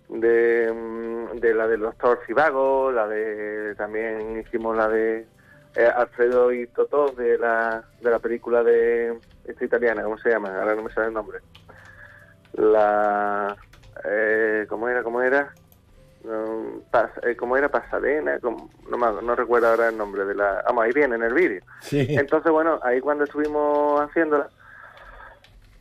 de, 0.09 0.71
mm, 0.71 1.39
la 1.41 1.67
del 1.67 1.79
doctor 1.79 2.19
Cibago, 2.27 2.91
la 2.91 3.07
de 3.07 3.73
también 3.75 4.39
hicimos 4.39 4.75
la 4.75 4.87
de 4.87 5.25
eh, 5.75 5.85
Alfredo 5.85 6.51
y 6.51 6.67
Totó 6.67 7.07
de 7.07 7.37
la 7.37 7.83
de 8.01 8.11
la 8.11 8.19
película 8.19 8.63
de 8.63 9.17
esta 9.45 9.65
italiana, 9.65 10.03
¿cómo 10.03 10.17
se 10.17 10.29
llama? 10.29 10.49
Ahora 10.59 10.75
no 10.75 10.83
me 10.83 10.93
sale 10.93 11.07
el 11.07 11.13
nombre. 11.13 11.39
La 12.53 13.55
eh, 14.05 14.65
¿cómo 14.69 14.87
era? 14.89 15.03
¿Cómo 15.03 15.21
era? 15.21 15.53
um, 16.23 16.81
Pas- 16.91 17.11
eh, 17.23 17.35
¿cómo 17.35 17.57
era? 17.57 17.69
Pasadena, 17.69 18.39
como- 18.39 18.69
no, 18.89 18.97
me- 18.97 19.21
no 19.21 19.35
recuerdo 19.35 19.67
ahora 19.67 19.89
el 19.89 19.97
nombre 19.97 20.23
de 20.25 20.35
la... 20.35 20.63
Vamos, 20.65 20.85
ahí 20.85 20.91
viene 20.93 21.15
en 21.15 21.23
el 21.23 21.33
vídeo. 21.33 21.61
Sí. 21.81 22.05
Entonces, 22.09 22.51
bueno, 22.51 22.79
ahí 22.83 22.99
cuando 23.01 23.23
estuvimos 23.25 24.01
haciéndola, 24.01 24.49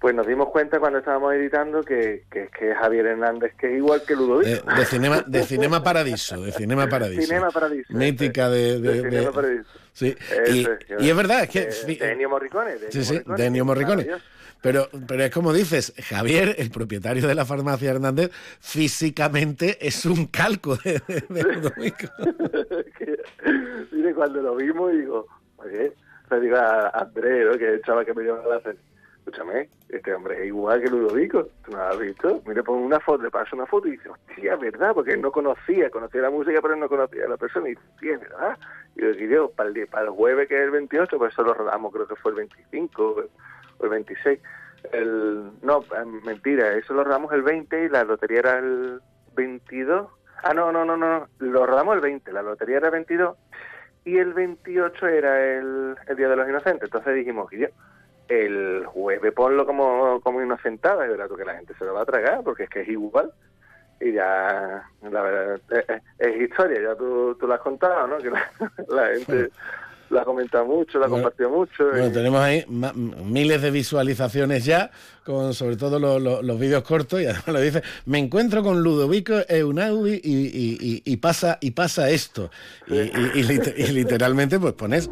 pues 0.01 0.15
nos 0.17 0.27
dimos 0.27 0.49
cuenta 0.49 0.81
cuando 0.81 0.99
estábamos 0.99 1.33
editando 1.35 1.81
que, 1.85 2.25
que, 2.29 2.49
que 2.49 2.75
Javier 2.75 3.07
Hernández, 3.07 3.55
que 3.57 3.69
es 3.73 3.77
igual 3.79 4.03
que 4.05 4.17
Ludovico. 4.17 4.49
Eh, 4.51 4.61
de 4.77 4.85
Cinema, 4.85 5.23
de 5.25 5.43
Cinema 5.45 5.83
Paradiso, 5.85 6.41
de 6.43 6.51
Cinema 6.51 6.89
Paradiso. 6.89 7.23
Cinema 7.23 7.51
Paradiso. 7.51 7.93
Mítica 7.95 8.51
de, 8.51 8.81
de- 8.81 8.81
De 8.81 9.03
de- 9.03 9.11
Cinema 9.11 9.31
Paradiso. 9.33 9.71
Sí. 9.93 10.17
Y, 10.49 10.63
es, 10.63 10.69
y 10.99 11.09
es 11.11 11.17
verdad, 11.17 11.45
es 11.45 11.51
que 11.51 11.61
Eh, 11.93 11.97
de 11.99 12.13
Ennio 12.13 12.29
Morricone. 12.31 12.73
De 12.79 12.91
Sí, 12.91 13.05
sí, 13.05 13.23
de 13.25 13.47
Ennio 13.47 13.65
Morricone. 13.65 14.09
Pero, 14.63 14.89
pero 15.09 15.25
es 15.25 15.31
como 15.31 15.53
dices, 15.53 15.93
Javier, 16.09 16.55
el 16.59 16.71
propietario 16.71 17.27
de 17.27 17.35
la 17.35 17.45
farmacia 17.45 17.91
Hernández, 17.91 18.31
físicamente 18.61 19.77
es 19.87 20.07
un 20.07 20.27
calco 20.27 20.77
de, 20.77 21.01
de- 21.09 21.25
de 21.29 21.43
Ludovico. 21.43 22.07
Mire, 23.93 24.15
cuando 24.15 24.41
lo 24.43 24.57
vimos, 24.57 24.93
digo, 24.93 25.27
oye, 25.57 25.93
le 26.31 26.41
digo 26.41 26.57
a 26.57 26.89
Andrés, 26.91 27.47
¿no? 27.47 27.59
que 27.59 27.67
es 27.69 27.75
el 27.75 27.83
chaval 27.83 28.05
que 28.07 28.15
me 28.15 28.23
lleva 28.23 28.41
a 28.43 28.47
la 28.49 28.61
cena, 28.61 28.79
escúchame, 29.19 29.69
este 29.89 30.15
hombre 30.15 30.41
es 30.41 30.47
igual 30.47 30.81
que 30.83 30.91
Ludovico, 30.91 31.49
¿tú 31.65 31.73
no 31.73 31.79
lo 31.79 31.85
has 31.85 31.99
visto? 31.99 32.43
Mire, 32.47 32.63
pon 32.63 32.79
una 32.79 33.01
foto, 33.01 33.23
le 33.25 33.31
paso 33.31 33.55
una 33.57 33.67
foto 33.67 33.89
y 33.89 33.93
dice, 33.93 34.09
hostia, 34.09 34.57
¿verdad? 34.57 34.93
Porque 34.95 35.13
él 35.13 35.21
no 35.21 35.31
conocía, 35.33 35.91
conocía 35.91 36.23
la 36.23 36.31
música, 36.31 36.61
pero 36.63 36.75
él 36.75 36.81
no 36.81 36.89
conocía 36.89 37.27
a 37.27 37.29
la 37.29 37.37
persona, 37.37 37.69
y 37.69 37.75
dice, 38.01 38.17
¿verdad? 38.19 38.59
Y 38.97 39.29
yo 39.29 39.51
para 39.51 39.69
el, 39.71 39.87
para 39.89 40.05
el 40.05 40.11
jueves, 40.11 40.49
que 40.49 40.57
es 40.57 40.63
el 40.65 40.71
28, 40.71 41.19
pues 41.19 41.33
eso 41.33 41.43
lo 41.43 41.55
rodamos, 41.55 41.93
creo 41.93 42.07
que 42.07 42.17
fue 42.17 42.31
el 42.33 42.37
25 42.39 43.03
o 43.03 43.25
el- 43.83 43.91
o 43.91 43.95
el 43.95 44.05
26. 44.05 44.41
El, 44.93 45.51
no, 45.63 45.81
eh, 45.83 46.05
mentira, 46.25 46.73
eso 46.75 46.93
lo 46.95 47.05
rodamos 47.05 47.33
el 47.33 47.43
20 47.43 47.85
y 47.85 47.89
la 47.89 48.05
lotería 48.05 48.41
era 48.41 48.59
el 48.59 49.01
22. 49.35 50.09
Ah, 50.43 50.53
no, 50.55 50.73
no, 50.73 50.85
no, 50.85 50.97
no, 50.97 51.29
lo 51.39 51.67
rodamos 51.67 51.95
el 51.95 52.01
20, 52.01 52.33
la 52.33 52.43
lotería 52.43 52.79
era 52.79 52.87
el 52.89 52.93
22 52.93 53.37
y 54.05 54.19
el 54.19 54.33
28 54.35 55.07
era 55.07 55.41
el, 55.41 55.97
el 56.09 56.17
Día 56.17 56.29
de 56.29 56.37
los 56.37 56.49
Inocentes. 56.49 56.85
Entonces 56.85 57.15
dijimos, 57.15 57.49
que 57.49 57.71
el 58.29 58.85
jueves 58.87 59.33
ponlo 59.35 59.65
como, 59.67 60.21
como 60.21 60.43
inocentada, 60.43 61.07
y 61.07 61.11
verás 61.11 61.29
tú 61.29 61.37
que 61.37 61.45
la 61.45 61.55
gente 61.55 61.75
se 61.79 61.85
lo 61.85 61.95
va 61.95 62.03
a 62.03 62.07
tragar, 62.07 62.41
porque 62.43 62.65
es 62.65 62.71
que 62.71 62.81
es 62.81 62.89
igual. 62.89 63.31
Y 64.01 64.13
ya, 64.13 64.83
la 65.03 65.23
verdad, 65.23 65.61
es, 65.71 65.89
es- 65.89 66.03
es 66.19 66.41
historia, 66.41 66.81
ya 66.83 66.95
tú, 66.97 67.37
tú 67.39 67.47
lo 67.47 67.55
has 67.55 67.61
contado, 67.61 68.09
¿no? 68.09 68.19
Que 68.19 68.31
la, 68.31 68.51
la 68.89 69.07
gente 69.15 69.51
lo 70.13 70.21
ha 70.21 70.25
comentado 70.25 70.67
mucho, 70.67 70.99
lo 70.99 71.07
ha 71.07 71.09
Bueno, 71.09 71.25
compartido 71.25 71.51
mucho. 71.51 71.85
Bueno, 71.91 72.07
y- 72.09 72.13
tenemos 72.13 72.41
ahí 72.41 72.65
miles 73.25 73.63
de 73.63 73.71
visualizaciones 73.71 74.65
ya, 74.65 74.91
con 75.25 75.55
sobre 75.55 75.77
todo 75.77 75.99
lo- 75.99 76.19
lo- 76.19 76.43
los 76.43 76.61
vídeos 76.61 76.83
cortos, 76.83 77.21
y 77.23 77.25
además 77.25 77.47
lo 77.49 77.61
dice, 77.61 77.83
me 78.05 78.19
encuentro 78.19 78.63
con 78.63 78.83
Ludovico 78.83 79.35
Eunaudi 79.49 80.21
y, 80.23 80.37
y- 80.47 81.03
y- 81.05 81.17
pasa, 81.17 81.57
y 81.61 81.71
pasa 81.71 82.11
esto. 82.11 82.51
Y, 82.87 82.95
y- 82.95 83.31
y 83.37 83.43
lit- 83.43 83.75
y 83.77 83.87
literalmente 83.93 84.59
pues 84.61 84.75
pones 84.75 85.09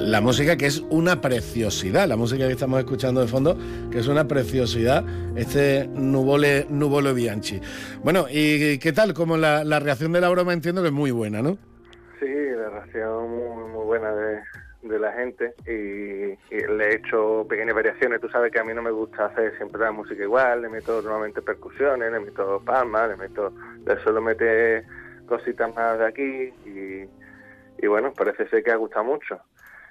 la 0.00 0.20
música 0.20 0.56
que 0.56 0.66
es 0.66 0.82
una 0.90 1.20
preciosidad, 1.20 2.06
la 2.06 2.16
música 2.16 2.46
que 2.46 2.52
estamos 2.52 2.78
escuchando 2.78 3.20
de 3.20 3.28
fondo, 3.28 3.56
que 3.90 3.98
es 3.98 4.06
una 4.08 4.28
preciosidad, 4.28 5.04
este 5.36 5.88
Nubole, 5.88 6.66
Nubole 6.68 7.12
Bianchi. 7.12 7.60
Bueno, 8.04 8.26
¿y 8.30 8.78
qué 8.78 8.92
tal? 8.92 9.14
Como 9.14 9.36
la, 9.36 9.64
la 9.64 9.80
reacción 9.80 10.12
de 10.12 10.20
la 10.20 10.28
broma 10.28 10.52
entiendo 10.52 10.82
que 10.82 10.88
es 10.88 10.94
muy 10.94 11.10
buena, 11.10 11.42
¿no? 11.42 11.58
Sí, 12.20 12.26
la 12.28 12.70
reacción 12.70 13.30
muy, 13.30 13.68
muy 13.70 13.84
buena 13.84 14.12
de, 14.14 14.40
de 14.82 14.98
la 14.98 15.12
gente 15.12 15.54
y, 15.66 16.32
y 16.54 16.66
le 16.66 16.88
he 16.88 16.94
hecho 16.96 17.46
pequeñas 17.48 17.74
variaciones. 17.74 18.20
Tú 18.20 18.28
sabes 18.30 18.50
que 18.52 18.58
a 18.58 18.64
mí 18.64 18.72
no 18.74 18.82
me 18.82 18.90
gusta 18.90 19.26
hacer 19.26 19.56
siempre 19.56 19.80
la 19.82 19.92
música 19.92 20.22
igual, 20.22 20.62
le 20.62 20.68
meto 20.68 21.02
normalmente 21.02 21.42
percusiones, 21.42 22.10
le 22.10 22.20
meto 22.20 22.62
palmas, 22.64 23.08
le 23.10 23.16
meto, 23.16 23.52
le 23.84 23.98
suelo 24.02 24.22
meter 24.22 24.84
cositas 25.26 25.74
más 25.74 25.98
de 25.98 26.06
aquí 26.06 26.52
y, 26.64 27.04
y 27.84 27.86
bueno, 27.86 28.12
parece 28.14 28.48
ser 28.48 28.62
que 28.64 28.70
ha 28.70 28.76
gustado 28.76 29.04
mucho. 29.04 29.38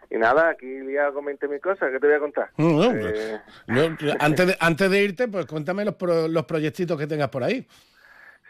Y 0.10 0.18
nada, 0.18 0.50
aquí 0.50 0.66
liado 0.68 1.16
con 1.16 1.26
20.000 1.26 1.60
cosas, 1.60 1.92
¿qué 1.92 2.00
te 2.00 2.08
voy 2.08 2.16
a 2.16 2.20
contar? 2.20 2.50
Mm, 2.58 2.78
no, 2.80 2.92
Eh, 2.96 3.40
Yo, 3.68 4.14
antes, 4.20 4.48
de, 4.48 4.58
antes 4.60 4.90
de 4.92 5.04
irte, 5.04 5.28
pues 5.28 5.46
cuéntame 5.48 5.84
los, 5.84 5.96
pro- 5.96 6.28
los 6.28 6.46
proyectitos 6.46 6.98
que 6.98 7.08
tengas 7.08 7.30
por 7.30 7.44
ahí. 7.44 7.68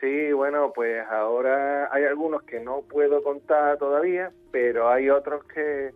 Sí, 0.06 0.32
bueno, 0.34 0.72
pues 0.72 1.04
ahora 1.10 1.90
hay 1.92 2.04
algunos 2.04 2.44
que 2.44 2.60
no 2.60 2.84
puedo 2.84 3.24
contar 3.24 3.80
todavía, 3.80 4.32
pero 4.52 4.88
hay 4.88 5.10
otros 5.10 5.44
que, 5.46 5.96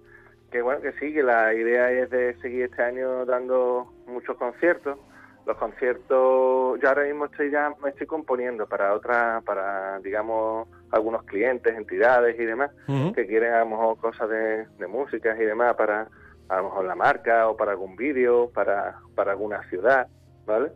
que 0.49 0.64
bueno, 0.64 0.82
que 0.82 0.93
sí, 0.93 1.14
que 1.14 1.22
la 1.22 1.53
idea 1.53 1.91
es 1.91 2.10
de 2.10 2.34
seguir 2.41 2.64
este 2.64 2.82
año 2.82 3.24
dando 3.28 3.93
muchos 4.07 4.36
conciertos. 4.38 4.97
Los 5.45 5.57
conciertos, 5.57 6.80
yo 6.80 6.89
ahora 6.89 7.03
mismo 7.03 7.26
estoy 7.26 7.51
ya, 7.51 7.72
me 7.84 7.89
estoy 7.91 8.07
componiendo 8.07 8.66
para 8.66 8.95
otras, 8.95 9.43
para, 9.43 9.99
digamos, 9.99 10.68
algunos 10.89 11.22
clientes, 11.26 11.72
entidades 11.78 12.36
y 12.39 12.45
demás, 12.45 12.72
que 13.14 13.28
quieren 13.28 13.53
a 13.53 13.60
lo 13.60 13.68
mejor 13.68 13.97
cosas 13.99 14.28
de, 14.28 14.66
de 14.80 14.88
música 14.88 15.36
y 15.39 15.45
demás 15.45 15.76
para, 15.76 16.07
a 16.49 16.57
lo 16.57 16.64
mejor 16.64 16.86
la 16.86 16.95
marca 16.95 17.47
o 17.47 17.55
para 17.55 17.74
algún 17.74 17.95
vídeo, 17.95 18.49
para, 18.55 18.95
para 19.14 19.34
alguna 19.34 19.62
ciudad, 19.70 20.07
¿vale? 20.47 20.72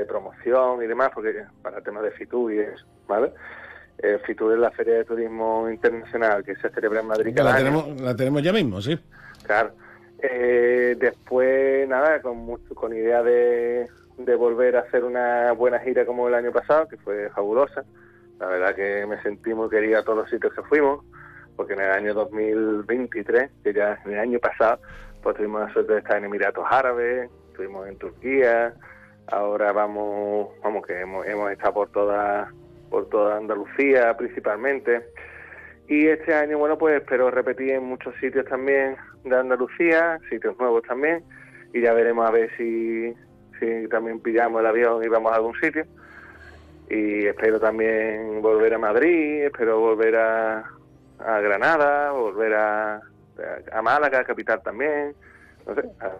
De 0.00 0.04
promoción 0.06 0.82
y 0.82 0.86
demás, 0.86 1.10
porque 1.14 1.44
para 1.62 1.80
temas 1.80 2.02
de 2.02 2.10
FITUR 2.12 2.52
y 2.52 2.58
eso, 2.60 2.84
¿vale? 3.06 3.32
El 3.98 4.18
FITUR 4.20 4.52
es 4.54 4.58
la 4.58 4.70
Feria 4.72 4.94
de 4.94 5.04
Turismo 5.04 5.70
Internacional 5.70 6.44
que 6.44 6.56
se 6.56 6.68
celebra 6.70 7.00
en 7.00 7.06
Madrid 7.06 7.32
cada 7.34 7.50
la 7.50 7.56
año. 7.56 7.64
tenemos, 7.64 8.00
la 8.00 8.16
tenemos 8.16 8.42
ya 8.42 8.52
mismo, 8.52 8.80
sí. 8.82 8.98
Claro. 9.46 9.70
Eh, 10.20 10.96
después, 10.98 11.88
nada, 11.88 12.20
con, 12.20 12.38
mucho- 12.38 12.74
con 12.74 12.92
idea 12.94 13.22
de, 13.22 13.88
de 14.18 14.34
volver 14.34 14.76
a 14.76 14.80
hacer 14.80 15.04
una 15.04 15.52
buena 15.52 15.78
gira 15.80 16.04
como 16.06 16.26
el 16.28 16.34
año 16.34 16.50
pasado, 16.50 16.88
que 16.88 16.96
fue 16.96 17.30
fabulosa. 17.30 17.84
La 18.40 18.46
verdad 18.48 18.74
que 18.74 19.06
me 19.06 19.20
sentí 19.22 19.54
muy 19.54 19.68
querida 19.68 20.00
a 20.00 20.02
todos 20.02 20.18
los 20.18 20.30
sitios 20.30 20.52
que 20.54 20.62
fuimos, 20.62 21.04
porque 21.56 21.74
en 21.74 21.80
el 21.82 21.90
año 21.92 22.14
2023, 22.14 23.50
que 23.62 23.72
ya 23.72 23.98
en 24.04 24.12
el 24.12 24.18
año 24.18 24.38
pasado, 24.40 24.80
pues 25.22 25.36
tuvimos 25.36 25.60
la 25.60 25.72
suerte 25.72 25.92
de 25.92 25.98
estar 26.00 26.16
en 26.16 26.24
Emiratos 26.24 26.64
Árabes, 26.68 27.30
estuvimos 27.50 27.86
en 27.86 27.96
Turquía, 27.96 28.74
ahora 29.28 29.72
vamos, 29.72 30.48
vamos 30.62 30.86
que 30.86 31.00
hemos, 31.00 31.26
hemos 31.26 31.50
estado 31.50 31.74
por 31.74 31.88
toda, 31.90 32.52
por 32.90 33.08
toda 33.08 33.36
Andalucía 33.36 34.16
principalmente. 34.16 35.06
Y 35.88 36.06
este 36.06 36.34
año, 36.34 36.58
bueno, 36.58 36.78
pues 36.78 37.00
espero 37.00 37.30
repetir 37.30 37.70
en 37.72 37.84
muchos 37.84 38.14
sitios 38.16 38.46
también 38.46 38.96
de 39.24 39.36
Andalucía, 39.36 40.18
sitios 40.30 40.58
nuevos 40.58 40.82
también, 40.82 41.22
y 41.72 41.82
ya 41.82 41.92
veremos 41.92 42.26
a 42.26 42.30
ver 42.30 42.50
si, 42.56 43.14
si 43.60 43.88
también 43.88 44.20
pillamos 44.20 44.60
el 44.60 44.66
avión 44.66 45.04
y 45.04 45.08
vamos 45.08 45.32
a 45.32 45.36
algún 45.36 45.54
sitio. 45.60 45.84
Y 46.88 47.26
espero 47.26 47.58
también 47.60 48.40
volver 48.42 48.74
a 48.74 48.78
Madrid, 48.78 49.44
espero 49.44 49.80
volver 49.80 50.16
a, 50.16 50.64
a 51.18 51.40
Granada, 51.40 52.12
volver 52.12 52.54
a, 52.54 53.00
a 53.72 53.82
Málaga, 53.82 54.24
capital 54.24 54.62
también. 54.62 55.14
No 55.66 55.74
sé, 55.74 55.82
a 56.00 56.10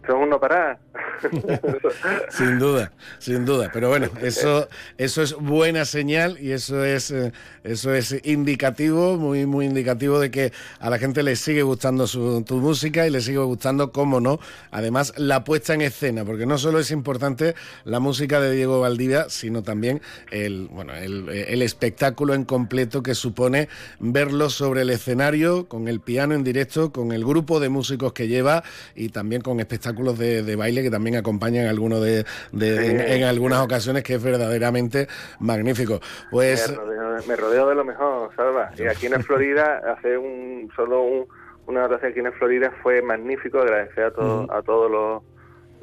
esto 0.00 0.16
es 0.16 0.22
un 0.22 0.30
no 0.30 0.40
parar. 0.40 0.78
Sin 2.30 2.58
duda, 2.58 2.92
sin 3.18 3.44
duda. 3.44 3.70
Pero 3.72 3.90
bueno, 3.90 4.08
eso, 4.22 4.68
eso 4.96 5.22
es 5.22 5.34
buena 5.34 5.84
señal 5.84 6.38
y 6.40 6.52
eso 6.52 6.82
es, 6.84 7.10
eh, 7.10 7.32
eso 7.62 7.92
es 7.92 8.16
indicativo, 8.24 9.18
muy, 9.18 9.44
muy 9.44 9.66
indicativo 9.66 10.18
de 10.18 10.30
que 10.30 10.52
a 10.78 10.88
la 10.88 10.98
gente 10.98 11.22
le 11.22 11.36
sigue 11.36 11.62
gustando 11.62 12.06
su, 12.06 12.42
tu 12.42 12.56
música 12.56 13.06
y 13.06 13.10
le 13.10 13.20
sigue 13.20 13.38
gustando, 13.38 13.92
cómo 13.92 14.20
no, 14.20 14.40
además 14.70 15.12
la 15.18 15.44
puesta 15.44 15.74
en 15.74 15.82
escena, 15.82 16.24
porque 16.24 16.46
no 16.46 16.56
solo 16.56 16.78
es 16.78 16.90
importante 16.90 17.54
la 17.84 18.00
música 18.00 18.40
de 18.40 18.52
Diego 18.52 18.80
Valdivia, 18.80 19.26
sino 19.28 19.62
también 19.62 20.00
el, 20.30 20.68
bueno, 20.68 20.94
el, 20.94 21.28
el 21.28 21.60
espectáculo 21.60 22.32
en 22.32 22.44
completo 22.44 23.02
que 23.02 23.14
supone 23.14 23.68
verlo 23.98 24.48
sobre 24.48 24.82
el 24.82 24.90
escenario, 24.90 25.68
con 25.68 25.88
el 25.88 26.00
piano 26.00 26.34
en 26.34 26.44
directo, 26.44 26.90
con 26.92 27.12
el 27.12 27.24
grupo 27.24 27.60
de 27.60 27.68
músicos 27.68 28.14
que 28.14 28.28
lleva 28.28 28.64
y 28.94 29.10
también 29.10 29.42
con 29.42 29.60
espectáculos 29.60 29.89
de, 30.18 30.42
de 30.42 30.56
baile 30.56 30.82
que 30.82 30.90
también 30.90 31.16
acompañan 31.16 31.66
algunos 31.66 32.02
de, 32.02 32.24
de- 32.52 32.76
Sí. 32.78 32.90
en, 32.90 33.00
en 33.00 33.24
algunas 33.24 33.60
ocasiones 33.60 34.02
que 34.02 34.14
es 34.14 34.22
verdaderamente 34.22 35.06
magnífico. 35.40 36.00
Pues 36.30 36.68
me, 36.70 36.76
rodeo, 36.76 37.16
me 37.28 37.36
rodeo 37.36 37.68
de 37.68 37.74
lo 37.74 37.84
mejor, 37.84 38.30
Salva. 38.36 38.70
Y 38.78 38.86
aquí 38.86 39.06
en 39.06 39.22
Florida, 39.22 39.82
hace 39.96 40.16
un 40.16 40.70
solo 40.76 41.02
un- 41.02 41.26
una 41.66 41.82
notación 41.82 42.10
aquí 42.10 42.20
en 42.20 42.32
Florida 42.32 42.72
fue 42.82 43.00
magnífico, 43.02 43.58
agradecer 43.60 44.04
a, 44.04 44.10
todos 44.12 44.50
a 44.50 44.62
todos 44.62 44.90
los, 44.90 45.22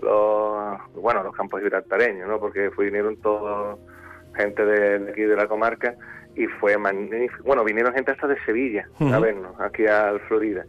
los, 0.04 0.94
bueno, 1.02 1.24
los 1.24 1.36
campos 1.36 1.62
gibraltareños, 1.62 2.28
¿no? 2.28 2.40
Porque 2.40 2.70
vinieron 2.78 3.16
todos 3.22 3.80
gente 4.36 4.66
de, 4.66 5.00
de 5.00 5.12
aquí 5.12 5.22
de 5.22 5.36
la 5.36 5.48
comarca 5.48 5.96
y 6.36 6.46
fue 6.60 6.78
magnífico. 6.78 7.44
Bueno, 7.46 7.64
vinieron 7.64 7.94
gente 7.94 8.12
hasta 8.12 8.28
de 8.28 8.36
Sevilla 8.46 8.88
a 9.00 9.04
Ujú. 9.04 9.22
vernos, 9.22 9.60
aquí 9.60 9.86
al 9.88 10.20
Florida. 10.22 10.66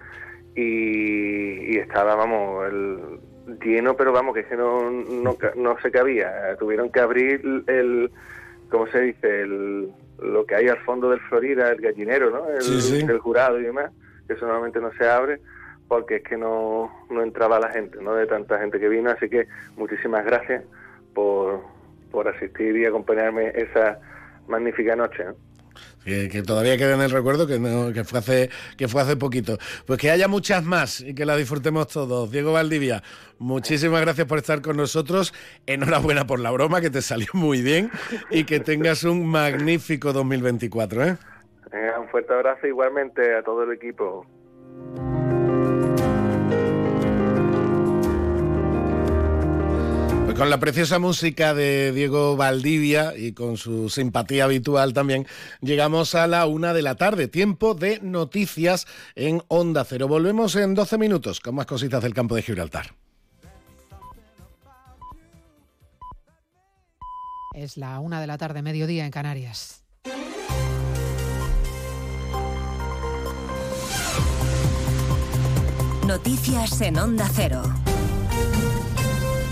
Y, 0.55 1.75
y 1.75 1.79
estaba, 1.79 2.15
vamos, 2.15 2.67
el, 2.69 3.21
lleno, 3.63 3.97
pero 3.97 4.13
vamos, 4.13 4.35
que 4.35 4.41
es 4.41 4.47
que 4.47 4.57
no, 4.57 4.91
no, 4.91 5.37
no 5.57 5.81
se 5.81 5.91
cabía. 5.91 6.57
Tuvieron 6.59 6.91
que 6.91 7.01
abrir 7.01 7.41
el, 7.67 8.11
¿cómo 8.71 8.87
se 8.89 9.01
dice? 9.01 9.43
El, 9.43 9.91
lo 10.21 10.45
que 10.47 10.55
hay 10.57 10.69
al 10.69 10.79
fondo 10.79 11.11
del 11.11 11.21
Florida, 11.21 11.71
el 11.71 11.81
gallinero, 11.81 12.31
¿no? 12.31 12.49
El, 12.49 12.63
Sí, 12.63 12.81
sí. 12.81 13.07
el 13.09 13.19
jurado 13.19 13.59
y 13.59 13.65
demás, 13.65 13.93
que 14.27 14.35
eso 14.35 14.47
normalmente 14.47 14.81
no 14.81 14.93
se 14.93 15.09
abre 15.09 15.41
porque 15.89 16.17
es 16.17 16.23
que 16.23 16.37
no, 16.37 16.93
no 17.11 17.23
entraba 17.23 17.59
la 17.59 17.71
gente, 17.71 17.99
¿no? 18.03 18.15
De 18.15 18.27
tanta 18.27 18.59
gente 18.59 18.79
que 18.79 18.89
vino, 18.89 19.11
así 19.11 19.29
que 19.29 19.49
muchísimas 19.77 20.25
gracias 20.25 20.63
por, 21.15 21.63
por 22.11 22.29
asistir 22.29 22.77
y 22.77 22.85
acompañarme 22.85 23.49
esa 23.55 23.99
magnífica 24.47 24.95
noche. 24.95 25.25
¿no? 25.25 25.48
Que, 26.09 26.43
todavía 26.43 26.77
queda 26.79 26.95
en 26.95 27.03
el 27.03 27.11
recuerdo 27.11 27.47
que, 27.47 27.59
no- 27.59 27.93
fue 28.05 28.19
hace, 28.19 28.51
que 28.77 28.89
fue 28.89 29.03
hace 29.03 29.17
poquito. 29.17 29.59
Pues 29.87 29.99
que 29.99 30.11
haya 30.11 30.27
muchas 30.29 30.65
más 30.65 31.01
y 31.01 31.15
que 31.15 31.27
las 31.27 31.37
disfrutemos 31.37 31.89
todos. 31.89 32.31
Diego 32.31 32.53
Valdivia, 32.53 33.03
muchísimas 33.39 34.01
gracias 34.01 34.27
por 34.27 34.39
estar 34.39 34.63
con 34.63 34.77
nosotros. 34.77 35.35
Enhorabuena 35.67 36.27
por 36.27 36.41
la 36.41 36.51
broma, 36.51 36.81
que 36.81 36.91
te 36.91 37.03
salió 37.03 37.29
muy 37.35 37.61
bien 37.63 37.91
y 38.31 38.45
que 38.45 38.61
tengas 38.61 39.05
un 39.05 39.27
magnífico 39.27 40.13
2024. 40.13 41.05
¿eh? 41.05 41.17
Un 42.01 42.09
fuerte 42.09 42.33
abrazo 42.33 42.67
igualmente 42.67 43.37
a 43.37 43.43
todo 43.43 43.65
el 43.65 43.73
equipo. 43.73 44.25
Con 50.39 50.51
la 50.51 50.61
preciosa 50.61 51.01
música 51.01 51.53
de 51.53 51.91
Diego 51.91 52.37
Valdivia 52.37 53.13
y 53.17 53.33
con 53.33 53.57
su 53.57 53.91
simpatía 53.91 54.45
habitual 54.45 54.93
también, 54.93 55.27
llegamos 55.61 56.15
a 56.15 56.29
la 56.29 56.47
una 56.47 56.73
de 56.73 56.83
la 56.83 56.95
tarde, 56.95 57.27
tiempo 57.27 57.75
de 57.75 57.99
noticias 58.03 58.87
en 59.17 59.43
Onda 59.49 59.85
Cero. 59.85 60.07
Volvemos 60.07 60.55
en 60.55 60.75
12 60.75 60.97
minutos 60.97 61.41
con 61.41 61.57
más 61.57 61.67
cositas 61.67 62.05
del 62.05 62.15
campo 62.15 62.37
de 62.37 62.43
Gibraltar. 62.43 62.95
Es 67.57 67.77
la 67.77 67.99
una 67.99 68.21
de 68.21 68.29
la 68.29 68.39
tarde, 68.39 68.63
mediodía 68.63 69.05
en 69.05 69.11
Canarias. 69.11 69.83
Noticias 76.07 76.81
en 76.81 76.97
Onda 76.97 77.29
Cero. 77.35 77.63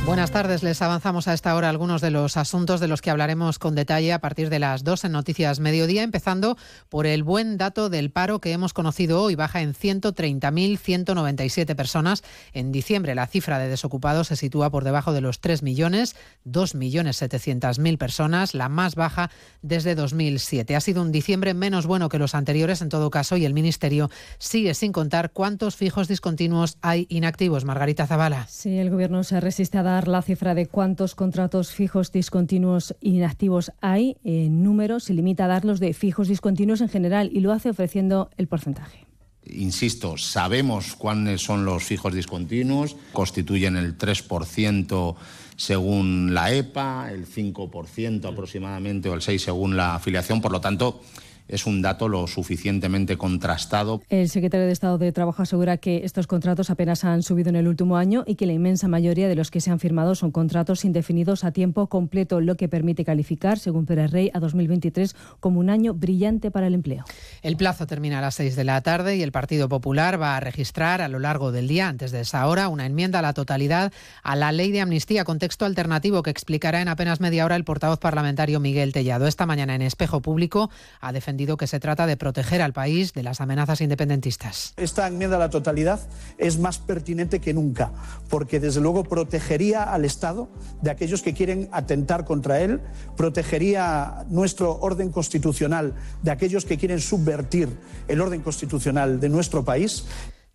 Buenas 0.07 0.31
tardes, 0.31 0.63
les 0.63 0.81
avanzamos 0.83 1.27
a 1.27 1.35
esta 1.35 1.57
hora 1.57 1.69
algunos 1.69 2.01
de 2.01 2.13
los 2.13 2.37
asuntos 2.37 2.79
de 2.79 2.87
los 2.87 3.03
que 3.03 3.11
hablaremos 3.11 3.59
con 3.59 3.75
detalle 3.75 4.13
a 4.13 4.21
partir 4.21 4.51
de 4.51 4.61
las 4.61 4.85
2 4.85 5.07
en 5.07 5.11
Noticias 5.11 5.59
Mediodía, 5.59 6.05
empezando 6.05 6.57
por 6.89 7.07
el 7.07 7.25
buen 7.25 7.59
dato 7.59 7.91
del 7.91 8.13
paro 8.13 8.41
que 8.41 8.53
hemos 8.53 8.73
conocido 8.73 9.21
hoy, 9.21 9.35
baja 9.35 9.63
en 9.63 9.75
130.197 9.75 11.75
personas. 11.75 12.23
En 12.53 12.71
diciembre 12.71 13.17
la 13.17 13.27
cifra 13.27 13.59
de 13.59 13.69
desocupados 13.69 14.29
se 14.29 14.37
sitúa 14.37 14.71
por 14.71 14.85
debajo 14.85 15.13
de 15.13 15.23
los 15.23 15.41
3 15.41 15.65
millones, 15.65 16.15
2.700.000 16.47 17.99
personas, 17.99 18.55
la 18.55 18.69
más 18.69 18.95
baja 18.95 19.33
desde 19.63 19.97
2007. 19.97 20.77
Ha 20.77 20.81
sido 20.81 21.03
un 21.03 21.11
diciembre 21.11 21.53
menos 21.53 21.85
bueno 21.85 22.09
que 22.09 22.21
los 22.21 22.37
anteriores 22.37 22.81
en 22.81 22.91
todo 22.91 23.11
caso 23.11 23.37
y 23.37 23.45
el 23.45 23.55
Ministerio 23.55 24.09
sigue 24.39 24.75
sin 24.75 24.93
contar 24.93 25.33
cuántos 25.33 25.75
fijos 25.75 26.07
discontinuos 26.07 26.79
hay 26.81 27.09
inactivos. 27.11 27.65
Margarita 27.65 28.07
Zavala. 28.07 28.47
Sí, 28.49 28.79
el 28.79 28.91
Gobierno 28.91 29.25
se 29.25 29.41
resiste 29.41 29.79
a 29.79 29.96
la 30.05 30.23
cifra 30.23 30.55
de 30.55 30.67
cuántos 30.67 31.15
contratos 31.15 31.73
fijos 31.73 32.13
discontinuos 32.13 32.95
inactivos 33.01 33.73
hay. 33.81 34.17
En 34.23 34.63
números 34.63 35.05
se 35.05 35.15
limita 35.15 35.47
a 35.47 35.49
dar 35.49 35.65
los 35.65 35.81
de 35.81 35.95
fijos 35.95 36.29
discontinuos 36.29 36.81
en 36.83 36.89
general 36.89 37.31
y 37.33 37.41
lo 37.41 37.53
hace 37.53 37.71
ofreciendo 37.71 38.31
el 38.37 38.47
porcentaje. 38.47 39.07
Insisto, 39.49 40.17
sabemos 40.17 40.95
cuáles 40.97 41.41
son 41.41 41.65
los 41.65 41.85
fijos 41.85 42.13
discontinuos, 42.13 42.97
constituyen 43.13 43.77
el 43.77 43.97
3% 43.97 45.17
según 45.57 46.35
la 46.35 46.53
EPA, 46.53 47.11
el 47.13 47.27
5% 47.27 48.25
aproximadamente 48.31 49.09
o 49.09 49.15
el 49.15 49.21
6% 49.21 49.39
según 49.39 49.77
la 49.77 49.95
afiliación, 49.95 50.41
por 50.41 50.53
lo 50.53 50.61
tanto 50.61 51.01
es 51.49 51.67
un 51.67 51.83
dato 51.83 52.09
lo 52.09 52.27
suficientemente 52.27 53.17
contrastado. 53.17 54.03
El 54.09 54.29
secretario 54.29 54.67
de 54.67 54.73
Estado 54.73 54.99
de 54.99 55.13
Trabajo 55.13 55.43
asegura 55.43 55.77
que 55.77 56.05
estos 56.05 56.27
contratos 56.27 56.71
apenas 56.71 57.05
han 57.05 57.23
subido 57.23 57.51
en 57.51 57.57
el 57.57 57.69
último 57.69 57.97
año 57.97 58.25
y 58.27 58.35
que 58.35 58.47
la 58.47 58.53
inmensa 58.53 58.89
mayoría 58.89 59.29
de 59.29 59.35
los 59.35 59.51
que 59.51 59.61
se 59.61 59.71
han 59.71 59.79
firmado 59.79 60.15
son 60.15 60.31
contratos 60.31 60.85
indefinidos 60.85 61.45
a 61.45 61.53
tiempo 61.53 61.87
completo, 61.89 62.41
lo 62.41 62.57
que 62.57 62.69
permite 62.69 63.05
calificar, 63.05 63.59
según 63.59 63.87
Pérez 63.87 64.11
Rey, 64.11 64.31
a 64.35 64.41
2023 64.41 65.15
como 65.41 65.61
un 65.61 65.71
año 65.71 65.95
brillante 65.95 66.51
para 66.51 66.67
el 66.67 66.75
empleo. 66.75 67.05
El 67.43 67.57
plazo 67.57 67.87
termina 67.87 68.19
a 68.19 68.23
las 68.23 68.35
6 68.35 68.57
de 68.57 68.65
la 68.65 68.81
tarde 68.81 69.17
y 69.17 69.23
el 69.23 69.33
Partido 69.33 69.69
Popular 69.69 70.21
va 70.21 70.37
a 70.37 70.41
registrar 70.41 71.01
a 71.01 71.09
lo 71.09 71.19
largo 71.19 71.53
del 71.53 71.69
día, 71.69 71.89
antes 71.89 72.11
de 72.11 72.21
esa 72.21 72.47
hora, 72.47 72.69
una 72.69 72.87
enmienda 72.87 73.21
a 73.21 73.23
la 73.23 73.33
totalidad 73.33 73.93
a 74.23 74.37
la 74.37 74.53
ley 74.53 74.73
de 74.73 74.81
amnistía 74.81 75.25
con 75.25 75.39
texto 75.39 75.65
alternativo 75.65 76.23
que 76.23 76.31
explicará 76.31 76.81
en 76.81 76.89
apenas 76.89 77.21
media 77.21 77.45
hora 77.45 77.57
el 77.57 77.65
portavoz 77.65 77.99
parlamentario 77.99 78.61
Miguel 78.61 78.93
Tellado. 78.93 79.27
Esta 79.27 79.47
mañana 79.47 79.75
en 79.75 79.83
Espejo 79.83 80.21
Público 80.21 80.71
ha 81.01 81.13
defendido 81.13 81.36
que 81.37 81.66
se 81.66 81.80
trata 81.80 82.07
de 82.07 82.16
proteger 82.16 82.62
al 82.62 82.72
país 82.72 83.12
de 83.12 83.22
las 83.22 83.41
amenazas 83.41 83.80
independentistas. 83.80 84.72
Esta 84.76 85.07
enmienda 85.07 85.37
a 85.37 85.41
la 85.41 85.51
totalidad 85.51 86.01
es 86.39 86.59
más 86.59 86.78
pertinente 86.78 87.41
que 87.41 87.53
nunca, 87.53 87.93
porque 88.30 88.59
desde 88.59 88.80
luego 88.80 89.05
protegería 89.05 89.82
al 89.82 90.05
Estado 90.05 90.49
de 90.80 90.91
aquellos 90.91 91.22
que 91.22 91.34
quieren 91.34 91.68
atentar 91.72 92.24
contra 92.24 92.61
él, 92.61 92.80
protegería 93.16 94.24
nuestro 94.30 94.78
orden 94.80 95.11
constitucional 95.11 95.95
de 96.22 96.30
aquellos 96.30 96.64
que 96.64 96.78
quieren 96.78 97.01
subvertir 97.01 97.68
el 98.09 98.20
orden 98.20 98.41
constitucional 98.41 99.20
de 99.20 99.28
nuestro 99.28 99.64
país. 99.64 100.05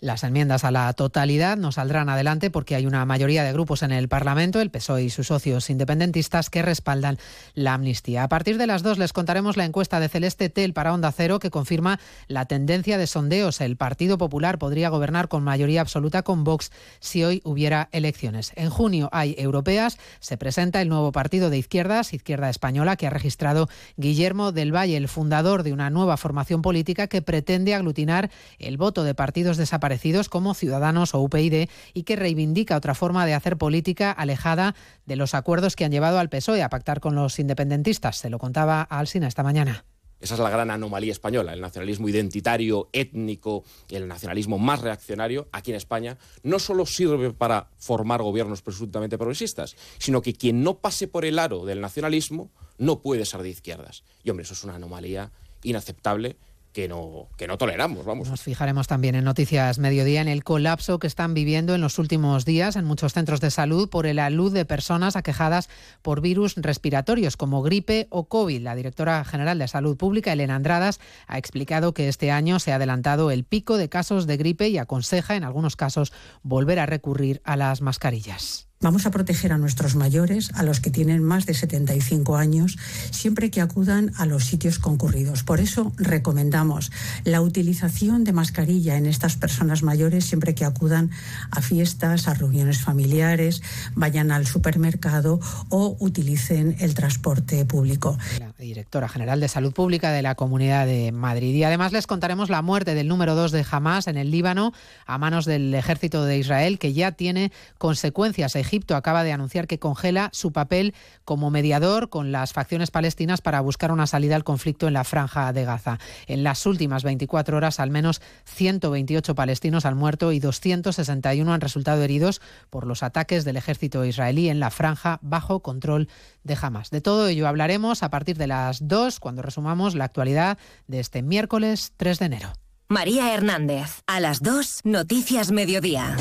Las 0.01 0.23
enmiendas 0.23 0.63
a 0.63 0.71
la 0.71 0.91
totalidad 0.93 1.57
no 1.57 1.71
saldrán 1.71 2.09
adelante 2.09 2.49
porque 2.49 2.73
hay 2.73 2.87
una 2.87 3.05
mayoría 3.05 3.43
de 3.43 3.53
grupos 3.53 3.83
en 3.83 3.91
el 3.91 4.07
Parlamento, 4.07 4.59
el 4.59 4.71
PSOE 4.71 5.03
y 5.03 5.09
sus 5.11 5.27
socios 5.27 5.69
independentistas, 5.69 6.49
que 6.49 6.63
respaldan 6.63 7.19
la 7.53 7.75
amnistía. 7.75 8.23
A 8.23 8.27
partir 8.27 8.57
de 8.57 8.65
las 8.65 8.81
dos 8.81 8.97
les 8.97 9.13
contaremos 9.13 9.57
la 9.57 9.65
encuesta 9.65 9.99
de 9.99 10.09
Celeste 10.09 10.49
Tel 10.49 10.73
para 10.73 10.91
Onda 10.91 11.11
Cero 11.11 11.37
que 11.37 11.51
confirma 11.51 11.99
la 12.27 12.45
tendencia 12.45 12.97
de 12.97 13.05
sondeos. 13.05 13.61
El 13.61 13.77
Partido 13.77 14.17
Popular 14.17 14.57
podría 14.57 14.89
gobernar 14.89 15.27
con 15.27 15.43
mayoría 15.43 15.81
absoluta 15.81 16.23
con 16.23 16.43
Vox 16.43 16.71
si 16.99 17.23
hoy 17.23 17.41
hubiera 17.43 17.87
elecciones. 17.91 18.53
En 18.55 18.71
junio 18.71 19.07
hay 19.11 19.35
europeas. 19.37 19.99
Se 20.19 20.35
presenta 20.35 20.81
el 20.81 20.89
nuevo 20.89 21.11
partido 21.11 21.51
de 21.51 21.59
izquierdas, 21.59 22.15
Izquierda 22.15 22.49
Española, 22.49 22.95
que 22.95 23.05
ha 23.05 23.11
registrado 23.11 23.69
Guillermo 23.97 24.51
del 24.51 24.75
Valle, 24.75 24.97
el 24.97 25.07
fundador 25.07 25.61
de 25.61 25.73
una 25.73 25.91
nueva 25.91 26.17
formación 26.17 26.63
política 26.63 27.05
que 27.05 27.21
pretende 27.21 27.75
aglutinar 27.75 28.31
el 28.57 28.77
voto 28.77 29.03
de 29.03 29.13
partidos 29.13 29.57
desaparecidos 29.57 29.90
como 30.29 30.53
Ciudadanos 30.53 31.13
o 31.13 31.21
UPyD 31.21 31.67
y 31.93 32.03
que 32.03 32.15
reivindica 32.15 32.77
otra 32.77 32.95
forma 32.95 33.25
de 33.25 33.33
hacer 33.33 33.57
política 33.57 34.11
alejada 34.11 34.75
de 35.05 35.15
los 35.15 35.33
acuerdos 35.33 35.75
que 35.75 35.85
han 35.85 35.91
llevado 35.91 36.19
al 36.19 36.29
PSOE 36.29 36.63
a 36.63 36.69
pactar 36.69 36.99
con 36.99 37.15
los 37.15 37.39
independentistas. 37.39 38.17
Se 38.17 38.29
lo 38.29 38.39
contaba 38.39 38.87
a 38.89 38.99
Alsina 38.99 39.27
esta 39.27 39.43
mañana. 39.43 39.85
Esa 40.21 40.35
es 40.35 40.39
la 40.39 40.51
gran 40.51 40.69
anomalía 40.69 41.11
española, 41.11 41.51
el 41.51 41.61
nacionalismo 41.61 42.07
identitario, 42.07 42.89
étnico, 42.93 43.63
el 43.89 44.07
nacionalismo 44.07 44.59
más 44.59 44.81
reaccionario 44.81 45.47
aquí 45.51 45.71
en 45.71 45.77
España, 45.77 46.17
no 46.43 46.59
solo 46.59 46.85
sirve 46.85 47.33
para 47.33 47.69
formar 47.79 48.21
gobiernos 48.21 48.61
presuntamente 48.61 49.17
progresistas, 49.17 49.75
sino 49.97 50.21
que 50.21 50.33
quien 50.33 50.61
no 50.63 50.77
pase 50.77 51.07
por 51.07 51.25
el 51.25 51.39
aro 51.39 51.65
del 51.65 51.81
nacionalismo 51.81 52.51
no 52.77 53.01
puede 53.01 53.25
ser 53.25 53.41
de 53.41 53.49
izquierdas. 53.49 54.03
Y 54.23 54.29
hombre, 54.29 54.43
eso 54.43 54.53
es 54.53 54.63
una 54.63 54.75
anomalía 54.75 55.31
inaceptable 55.63 56.37
que 56.73 56.87
no, 56.87 57.27
que 57.37 57.47
no 57.47 57.57
toleramos, 57.57 58.05
vamos. 58.05 58.29
Nos 58.29 58.41
fijaremos 58.41 58.87
también 58.87 59.15
en 59.15 59.25
Noticias 59.25 59.79
Mediodía 59.79 60.21
en 60.21 60.27
el 60.27 60.43
colapso 60.43 60.99
que 60.99 61.07
están 61.07 61.33
viviendo 61.33 61.75
en 61.75 61.81
los 61.81 61.99
últimos 61.99 62.45
días 62.45 62.75
en 62.75 62.85
muchos 62.85 63.13
centros 63.13 63.41
de 63.41 63.51
salud 63.51 63.89
por 63.89 64.05
el 64.05 64.19
alud 64.19 64.53
de 64.53 64.65
personas 64.65 65.15
aquejadas 65.15 65.69
por 66.01 66.21
virus 66.21 66.55
respiratorios 66.55 67.37
como 67.37 67.61
gripe 67.61 68.07
o 68.09 68.27
COVID. 68.27 68.61
La 68.61 68.75
directora 68.75 69.23
general 69.25 69.59
de 69.59 69.67
Salud 69.67 69.97
Pública, 69.97 70.33
Elena 70.33 70.55
Andradas, 70.55 70.99
ha 71.27 71.37
explicado 71.37 71.93
que 71.93 72.07
este 72.07 72.31
año 72.31 72.59
se 72.59 72.71
ha 72.71 72.75
adelantado 72.75 73.31
el 73.31 73.43
pico 73.43 73.77
de 73.77 73.89
casos 73.89 74.27
de 74.27 74.37
gripe 74.37 74.69
y 74.69 74.77
aconseja 74.77 75.35
en 75.35 75.43
algunos 75.43 75.75
casos 75.75 76.13
volver 76.43 76.79
a 76.79 76.85
recurrir 76.85 77.41
a 77.43 77.57
las 77.57 77.81
mascarillas. 77.81 78.70
Vamos 78.81 79.05
a 79.05 79.11
proteger 79.11 79.53
a 79.53 79.57
nuestros 79.57 79.95
mayores, 79.95 80.51
a 80.55 80.63
los 80.63 80.79
que 80.79 80.89
tienen 80.89 81.23
más 81.23 81.45
de 81.45 81.53
75 81.53 82.35
años, 82.35 82.77
siempre 83.11 83.51
que 83.51 83.61
acudan 83.61 84.11
a 84.17 84.25
los 84.25 84.45
sitios 84.45 84.79
concurridos. 84.79 85.43
Por 85.43 85.59
eso 85.59 85.91
recomendamos 85.97 86.91
la 87.23 87.41
utilización 87.41 88.23
de 88.23 88.33
mascarilla 88.33 88.97
en 88.97 89.05
estas 89.05 89.35
personas 89.35 89.83
mayores 89.83 90.25
siempre 90.25 90.55
que 90.55 90.65
acudan 90.65 91.11
a 91.51 91.61
fiestas, 91.61 92.27
a 92.27 92.33
reuniones 92.33 92.81
familiares, 92.81 93.61
vayan 93.93 94.31
al 94.31 94.47
supermercado 94.47 95.39
o 95.69 95.95
utilicen 95.99 96.75
el 96.79 96.93
transporte 96.93 97.65
público. 97.65 98.17
La 98.39 98.53
directora 98.57 99.07
general 99.07 99.39
de 99.39 99.47
Salud 99.47 99.73
Pública 99.73 100.11
de 100.11 100.21
la 100.21 100.35
Comunidad 100.35 100.85
de 100.85 101.11
Madrid. 101.11 101.53
Y 101.53 101.63
además 101.63 101.91
les 101.91 102.07
contaremos 102.07 102.49
la 102.49 102.61
muerte 102.61 102.95
del 102.95 103.07
número 103.07 103.35
2 103.35 103.51
de 103.51 103.65
Hamas 103.69 104.07
en 104.07 104.17
el 104.17 104.31
Líbano 104.31 104.73
a 105.05 105.17
manos 105.17 105.45
del 105.45 105.73
ejército 105.73 106.25
de 106.25 106.37
Israel, 106.37 106.79
que 106.79 106.93
ya 106.93 107.11
tiene 107.11 107.51
consecuencias. 107.77 108.55
Egipto 108.71 108.95
acaba 108.95 109.25
de 109.25 109.33
anunciar 109.33 109.67
que 109.67 109.79
congela 109.79 110.29
su 110.31 110.53
papel 110.53 110.93
como 111.25 111.51
mediador 111.51 112.09
con 112.09 112.31
las 112.31 112.53
facciones 112.53 112.89
palestinas 112.89 113.41
para 113.41 113.59
buscar 113.59 113.91
una 113.91 114.07
salida 114.07 114.37
al 114.37 114.45
conflicto 114.45 114.87
en 114.87 114.93
la 114.93 115.03
franja 115.03 115.51
de 115.51 115.65
Gaza. 115.65 115.99
En 116.25 116.45
las 116.45 116.65
últimas 116.65 117.03
24 117.03 117.57
horas, 117.57 117.81
al 117.81 117.89
menos 117.89 118.21
128 118.45 119.35
palestinos 119.35 119.85
han 119.85 119.97
muerto 119.97 120.31
y 120.31 120.39
261 120.39 121.53
han 121.53 121.59
resultado 121.59 122.01
heridos 122.01 122.39
por 122.69 122.87
los 122.87 123.03
ataques 123.03 123.43
del 123.43 123.57
ejército 123.57 124.05
israelí 124.05 124.47
en 124.47 124.61
la 124.61 124.69
franja 124.69 125.19
bajo 125.21 125.59
control 125.59 126.07
de 126.45 126.57
Hamas. 126.61 126.91
De 126.91 127.01
todo 127.01 127.27
ello 127.27 127.49
hablaremos 127.49 128.03
a 128.03 128.09
partir 128.09 128.37
de 128.37 128.47
las 128.47 128.87
2 128.87 129.19
cuando 129.19 129.41
resumamos 129.41 129.95
la 129.95 130.05
actualidad 130.05 130.57
de 130.87 131.01
este 131.01 131.23
miércoles 131.23 131.91
3 131.97 132.19
de 132.19 132.25
enero. 132.25 132.53
María 132.87 133.33
Hernández, 133.33 134.01
a 134.07 134.21
las 134.21 134.41
2, 134.41 134.81
Noticias 134.85 135.51
Mediodía. 135.51 136.15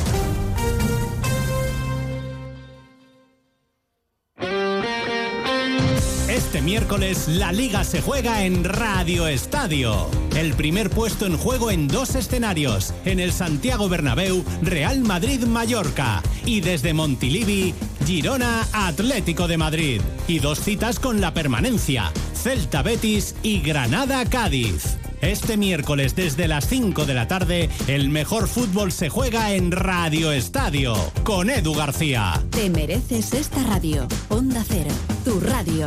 Este 6.61 6.73
miércoles 6.73 7.27
la 7.27 7.53
liga 7.53 7.85
se 7.85 8.03
juega 8.03 8.45
en 8.45 8.65
Radio 8.65 9.27
Estadio. 9.27 10.11
El 10.37 10.53
primer 10.53 10.91
puesto 10.91 11.25
en 11.25 11.39
juego 11.39 11.71
en 11.71 11.89
dos 11.89 12.15
escenarios, 12.15 12.93
en 13.07 13.19
el 13.19 13.33
Santiago 13.33 13.89
Bernabéu, 13.89 14.45
Real 14.61 15.01
Madrid-Mallorca 15.01 16.23
y 16.45 16.61
desde 16.61 16.93
Montilivi, 16.93 17.75
Girona 18.05 18.67
Atlético 18.75 19.49
de 19.49 19.57
Madrid. 19.57 20.03
Y 20.29 20.41
dos 20.41 20.61
citas 20.61 21.01
con 21.01 21.23
la 21.23 21.33
permanencia, 21.33 22.13
Celta 22.35 22.83
Betis 22.83 23.37
y 23.43 23.63
Granada 23.63 24.27
Cádiz. 24.27 24.99
Este 25.23 25.57
miércoles 25.57 26.15
desde 26.15 26.47
las 26.47 26.69
5 26.69 27.07
de 27.07 27.15
la 27.15 27.27
tarde, 27.27 27.71
el 27.87 28.11
mejor 28.11 28.49
fútbol 28.49 28.93
se 28.93 29.09
juega 29.09 29.55
en 29.55 29.73
Radio 29.73 30.31
Estadio 30.31 30.95
con 31.25 31.49
Edu 31.49 31.73
García. 31.73 32.39
Te 32.51 32.69
mereces 32.69 33.33
esta 33.33 33.63
radio. 33.63 34.07
Onda 34.29 34.63
Cero, 34.69 34.93
tu 35.25 35.41
radio. 35.41 35.87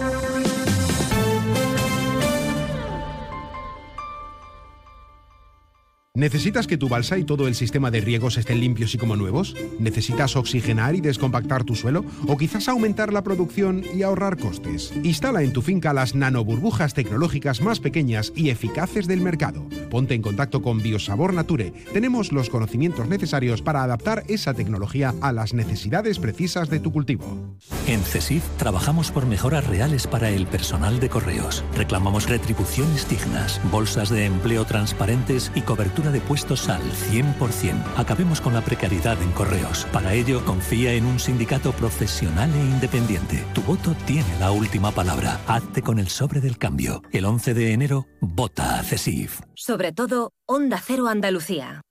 ¿Necesitas 6.13 6.67
que 6.67 6.77
tu 6.77 6.89
balsa 6.89 7.17
y 7.17 7.23
todo 7.23 7.47
el 7.47 7.55
sistema 7.55 7.89
de 7.89 8.01
riegos 8.01 8.37
estén 8.37 8.59
limpios 8.59 8.93
y 8.93 8.97
como 8.97 9.15
nuevos? 9.15 9.55
¿Necesitas 9.79 10.35
oxigenar 10.35 10.93
y 10.93 10.99
descompactar 10.99 11.63
tu 11.63 11.73
suelo? 11.73 12.03
¿O 12.27 12.35
quizás 12.35 12.67
aumentar 12.67 13.13
la 13.13 13.23
producción 13.23 13.81
y 13.95 14.03
ahorrar 14.03 14.37
costes? 14.37 14.91
Instala 15.03 15.41
en 15.41 15.53
tu 15.53 15.61
finca 15.61 15.93
las 15.93 16.13
nanoburbujas 16.13 16.93
tecnológicas 16.93 17.61
más 17.61 17.79
pequeñas 17.79 18.33
y 18.35 18.49
eficaces 18.49 19.07
del 19.07 19.21
mercado. 19.21 19.65
Ponte 19.89 20.13
en 20.13 20.21
contacto 20.21 20.61
con 20.61 20.83
Biosabor 20.83 21.33
Nature. 21.33 21.71
Tenemos 21.93 22.33
los 22.33 22.49
conocimientos 22.49 23.07
necesarios 23.07 23.61
para 23.61 23.81
adaptar 23.81 24.25
esa 24.27 24.53
tecnología 24.53 25.15
a 25.21 25.31
las 25.31 25.53
necesidades 25.53 26.19
precisas 26.19 26.69
de 26.69 26.81
tu 26.81 26.91
cultivo. 26.91 27.55
En 27.87 28.01
CESIF 28.01 28.43
trabajamos 28.57 29.11
por 29.11 29.25
mejoras 29.25 29.65
reales 29.65 30.07
para 30.07 30.29
el 30.29 30.45
personal 30.45 30.99
de 30.99 31.07
correos. 31.07 31.63
Reclamamos 31.77 32.27
retribuciones 32.27 33.07
dignas, 33.07 33.61
bolsas 33.71 34.09
de 34.09 34.25
empleo 34.25 34.65
transparentes 34.65 35.53
y 35.55 35.61
cobertura 35.61 36.00
de 36.09 36.21
puestos 36.21 36.67
al 36.69 36.81
100%. 36.81 37.83
Acabemos 37.97 38.41
con 38.41 38.53
la 38.53 38.61
precariedad 38.61 39.21
en 39.21 39.31
correos. 39.33 39.85
Para 39.93 40.15
ello, 40.15 40.43
confía 40.43 40.93
en 40.93 41.05
un 41.05 41.19
sindicato 41.19 41.71
profesional 41.73 42.49
e 42.55 42.59
independiente. 42.59 43.45
Tu 43.53 43.61
voto 43.61 43.93
tiene 44.07 44.39
la 44.39 44.51
última 44.51 44.91
palabra. 44.91 45.39
Hazte 45.45 45.83
con 45.83 45.99
el 45.99 46.07
sobre 46.07 46.41
del 46.41 46.57
cambio. 46.57 47.03
El 47.11 47.25
11 47.25 47.53
de 47.53 47.73
enero, 47.73 48.07
vota 48.21 48.79
a 48.79 48.83
CESIF. 48.83 49.41
Sobre 49.53 49.91
todo, 49.91 50.33
Onda 50.47 50.81
Cero 50.83 51.07
Andalucía. 51.07 51.81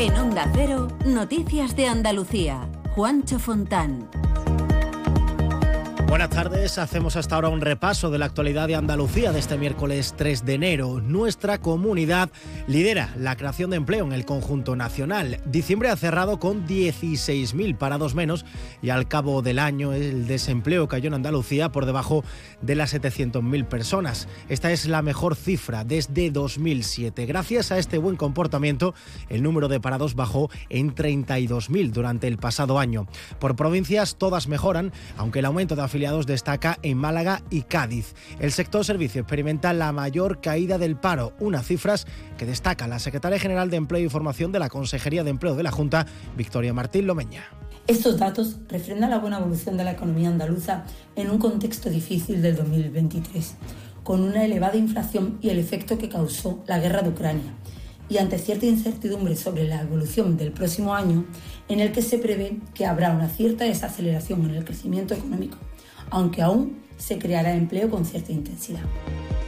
En 0.00 0.16
Onda 0.16 0.50
Cero, 0.54 0.88
Noticias 1.04 1.76
de 1.76 1.86
Andalucía. 1.86 2.66
Juancho 2.94 3.38
Fontán. 3.38 4.08
Buenas 6.10 6.30
tardes, 6.30 6.76
hacemos 6.78 7.14
hasta 7.14 7.36
ahora 7.36 7.50
un 7.50 7.60
repaso 7.60 8.10
de 8.10 8.18
la 8.18 8.26
actualidad 8.26 8.66
de 8.66 8.74
Andalucía 8.74 9.30
de 9.30 9.38
este 9.38 9.56
miércoles 9.56 10.14
3 10.16 10.44
de 10.44 10.54
enero. 10.54 11.00
Nuestra 11.00 11.58
comunidad 11.58 12.30
lidera 12.66 13.14
la 13.16 13.36
creación 13.36 13.70
de 13.70 13.76
empleo 13.76 14.06
en 14.06 14.12
el 14.12 14.24
conjunto 14.24 14.74
nacional. 14.74 15.40
Diciembre 15.46 15.88
ha 15.88 15.94
cerrado 15.94 16.40
con 16.40 16.66
16.000 16.66 17.78
parados 17.78 18.16
menos 18.16 18.44
y 18.82 18.90
al 18.90 19.06
cabo 19.06 19.40
del 19.40 19.60
año 19.60 19.92
el 19.92 20.26
desempleo 20.26 20.88
cayó 20.88 21.06
en 21.06 21.14
Andalucía 21.14 21.70
por 21.70 21.86
debajo 21.86 22.24
de 22.60 22.74
las 22.74 22.92
700.000 22.92 23.68
personas. 23.68 24.26
Esta 24.48 24.72
es 24.72 24.86
la 24.86 25.02
mejor 25.02 25.36
cifra 25.36 25.84
desde 25.84 26.32
2007. 26.32 27.24
Gracias 27.24 27.70
a 27.70 27.78
este 27.78 27.98
buen 27.98 28.16
comportamiento, 28.16 28.94
el 29.28 29.44
número 29.44 29.68
de 29.68 29.78
parados 29.78 30.16
bajó 30.16 30.50
en 30.70 30.92
32.000 30.92 31.92
durante 31.92 32.26
el 32.26 32.36
pasado 32.36 32.80
año. 32.80 33.06
Por 33.38 33.54
provincias 33.54 34.16
todas 34.16 34.48
mejoran, 34.48 34.92
aunque 35.16 35.38
el 35.38 35.44
aumento 35.44 35.76
de 35.76 35.82
afiliados 35.82 35.99
destaca 36.00 36.78
en 36.82 36.96
Málaga 36.96 37.42
y 37.50 37.62
Cádiz. 37.62 38.14
El 38.38 38.52
sector 38.52 38.84
servicio 38.84 39.20
experimenta 39.20 39.72
la 39.72 39.92
mayor 39.92 40.40
caída 40.40 40.78
del 40.78 40.96
paro, 40.96 41.34
unas 41.38 41.66
cifras 41.66 42.06
que 42.38 42.46
destaca 42.46 42.88
la 42.88 42.98
secretaria 42.98 43.38
general 43.38 43.68
de 43.68 43.76
Empleo 43.76 44.06
y 44.06 44.08
Formación 44.08 44.50
de 44.50 44.58
la 44.58 44.70
Consejería 44.70 45.24
de 45.24 45.30
Empleo 45.30 45.54
de 45.54 45.62
la 45.62 45.70
Junta, 45.70 46.06
Victoria 46.36 46.72
Martín 46.72 47.06
Lomeña. 47.06 47.44
Estos 47.86 48.18
datos 48.18 48.56
refrendan 48.68 49.10
la 49.10 49.18
buena 49.18 49.38
evolución 49.38 49.76
de 49.76 49.84
la 49.84 49.92
economía 49.92 50.28
andaluza 50.28 50.84
en 51.16 51.30
un 51.30 51.38
contexto 51.38 51.90
difícil 51.90 52.40
del 52.40 52.56
2023, 52.56 53.56
con 54.02 54.22
una 54.22 54.44
elevada 54.44 54.76
inflación 54.76 55.38
y 55.42 55.50
el 55.50 55.58
efecto 55.58 55.98
que 55.98 56.08
causó 56.08 56.64
la 56.66 56.78
guerra 56.78 57.02
de 57.02 57.10
Ucrania, 57.10 57.54
y 58.08 58.18
ante 58.18 58.38
cierta 58.38 58.66
incertidumbre 58.66 59.36
sobre 59.36 59.68
la 59.68 59.82
evolución 59.82 60.36
del 60.36 60.52
próximo 60.52 60.94
año, 60.94 61.26
en 61.68 61.80
el 61.80 61.92
que 61.92 62.02
se 62.02 62.18
prevé 62.18 62.58
que 62.74 62.86
habrá 62.86 63.12
una 63.12 63.28
cierta 63.28 63.64
desaceleración 63.64 64.44
en 64.48 64.56
el 64.56 64.64
crecimiento 64.64 65.14
económico 65.14 65.58
aunque 66.10 66.42
aún 66.42 66.76
se 67.00 67.18
creará 67.18 67.54
empleo 67.54 67.90
con 67.90 68.04
cierta 68.04 68.32
intensidad. 68.32 68.82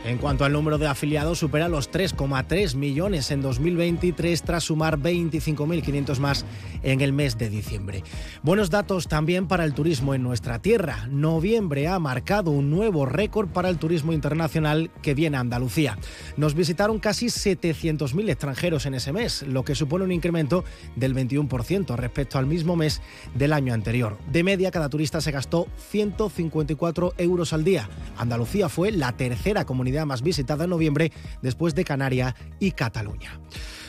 En 0.04 0.18
cuanto 0.18 0.44
al 0.44 0.52
número 0.52 0.78
de 0.78 0.88
afiliados, 0.88 1.38
supera 1.38 1.68
los 1.68 1.92
3,3 1.92 2.74
millones 2.74 3.30
en 3.30 3.40
2023 3.40 4.42
tras 4.42 4.64
sumar 4.64 4.98
25.500 4.98 6.18
más 6.18 6.44
en 6.82 7.00
el 7.02 7.12
mes 7.12 7.38
de 7.38 7.48
diciembre. 7.48 8.02
Buenos 8.42 8.68
datos 8.68 9.06
también 9.06 9.46
para 9.46 9.64
el 9.64 9.74
turismo 9.74 10.12
en 10.12 10.24
nuestra 10.24 10.60
tierra. 10.60 11.06
Noviembre 11.08 11.86
ha 11.86 12.00
marcado 12.00 12.50
un 12.50 12.68
nuevo 12.68 13.06
récord 13.06 13.48
para 13.50 13.68
el 13.68 13.78
turismo 13.78 14.12
internacional 14.12 14.90
que 15.02 15.14
viene 15.14 15.36
a 15.36 15.40
Andalucía. 15.40 15.96
Nos 16.36 16.54
visitaron 16.54 16.98
casi 16.98 17.26
700.000 17.26 18.28
extranjeros 18.28 18.86
en 18.86 18.94
ese 18.94 19.12
mes, 19.12 19.42
lo 19.42 19.64
que 19.64 19.76
supone 19.76 20.04
un 20.04 20.10
incremento 20.10 20.64
del 20.96 21.14
21% 21.14 21.94
respecto 21.94 22.38
al 22.38 22.46
mismo 22.46 22.74
mes 22.74 23.00
del 23.36 23.52
año 23.52 23.72
anterior. 23.72 24.18
De 24.32 24.42
media, 24.42 24.72
cada 24.72 24.88
turista 24.88 25.20
se 25.20 25.30
gastó 25.30 25.68
154 25.90 27.14
euros 27.18 27.41
al 27.52 27.64
día. 27.64 27.88
Andalucía 28.16 28.68
fue 28.68 28.92
la 28.92 29.12
tercera 29.16 29.64
comunidad 29.64 30.06
más 30.06 30.22
visitada 30.22 30.64
en 30.64 30.70
noviembre 30.70 31.12
después 31.42 31.74
de 31.74 31.84
Canarias 31.84 32.34
y 32.60 32.72
Cataluña. 32.72 33.40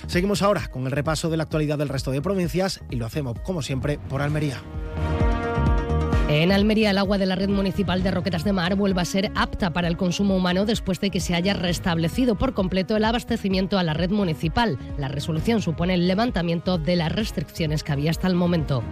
Seguimos 0.08 0.42
ahora 0.42 0.68
con 0.68 0.86
el 0.86 0.92
repaso 0.92 1.30
de 1.30 1.38
la 1.38 1.44
actualidad 1.44 1.78
del 1.78 1.90
resto 1.90 2.12
de 2.12 2.22
provincias 2.22 2.82
y 2.90 2.96
lo 2.96 3.06
hacemos, 3.06 3.40
como 3.42 3.62
siempre, 3.62 4.00
por 4.10 4.22
Almería. 4.22 4.62
En 6.30 6.52
Almería, 6.52 6.92
el 6.92 6.98
agua 6.98 7.18
de 7.18 7.26
la 7.26 7.36
red 7.36 7.50
municipal 7.50 8.02
de 8.02 8.10
Roquetas 8.10 8.44
de 8.44 8.54
Mar 8.54 8.76
vuelve 8.76 9.02
a 9.02 9.06
ser 9.06 9.32
apta 9.36 9.72
para 9.72 9.88
el 9.88 9.98
consumo 9.98 10.36
humano 10.36 10.66
después 10.66 11.00
de 11.00 11.12
que 11.12 11.20
se 11.20 11.36
haya 11.36 11.54
restablecido 11.54 12.36
por 12.36 12.54
completo 12.54 12.96
el 12.96 13.04
abastecimiento 13.04 13.78
a 13.78 13.84
la 13.84 13.94
red 13.94 14.10
municipal. 14.10 14.80
La 14.98 15.10
resolución 15.10 15.62
supone 15.62 15.94
el 15.94 16.08
levantamiento 16.08 16.80
de 16.80 16.96
las 16.96 17.12
restricciones 17.12 17.84
que 17.84 17.92
había 17.92 18.10
hasta 18.10 18.28
el 18.28 18.36
momento. 18.36 18.84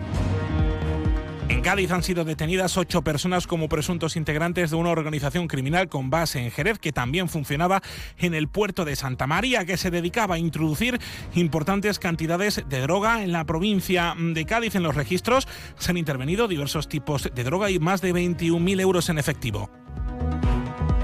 En 1.52 1.60
Cádiz 1.60 1.92
han 1.92 2.02
sido 2.02 2.24
detenidas 2.24 2.78
ocho 2.78 3.02
personas 3.02 3.46
como 3.46 3.68
presuntos 3.68 4.16
integrantes 4.16 4.72
de 4.72 4.78
una 4.78 4.90
organización 4.90 5.50
criminal 5.50 5.90
con 5.90 6.10
base 6.10 6.40
en 6.40 6.50
Jerez 6.50 6.80
que 6.80 6.94
también 6.94 7.28
funcionaba 7.28 7.84
en 8.18 8.34
el 8.34 8.48
puerto 8.48 8.86
de 8.86 8.96
Santa 8.96 9.28
María, 9.28 9.66
que 9.66 9.76
se 9.76 9.92
dedicaba 9.92 10.36
a 10.36 10.40
introducir 10.40 10.98
importantes 11.36 12.00
cantidades 12.00 12.64
de 12.70 12.80
droga 12.80 13.22
en 13.22 13.34
la 13.34 13.44
provincia 13.44 14.16
de 14.18 14.46
Cádiz. 14.46 14.76
En 14.76 14.84
los 14.84 14.96
registros 14.96 15.46
se 15.78 15.92
han 15.92 15.98
intervenido 15.98 16.48
diversos 16.48 16.88
tipos 16.88 17.30
de 17.36 17.44
droga 17.44 17.70
y 17.70 17.80
más 17.80 18.00
de 18.00 18.14
21.000 18.14 18.80
euros 18.80 19.10
en 19.10 19.20
efectivo. 19.20 19.81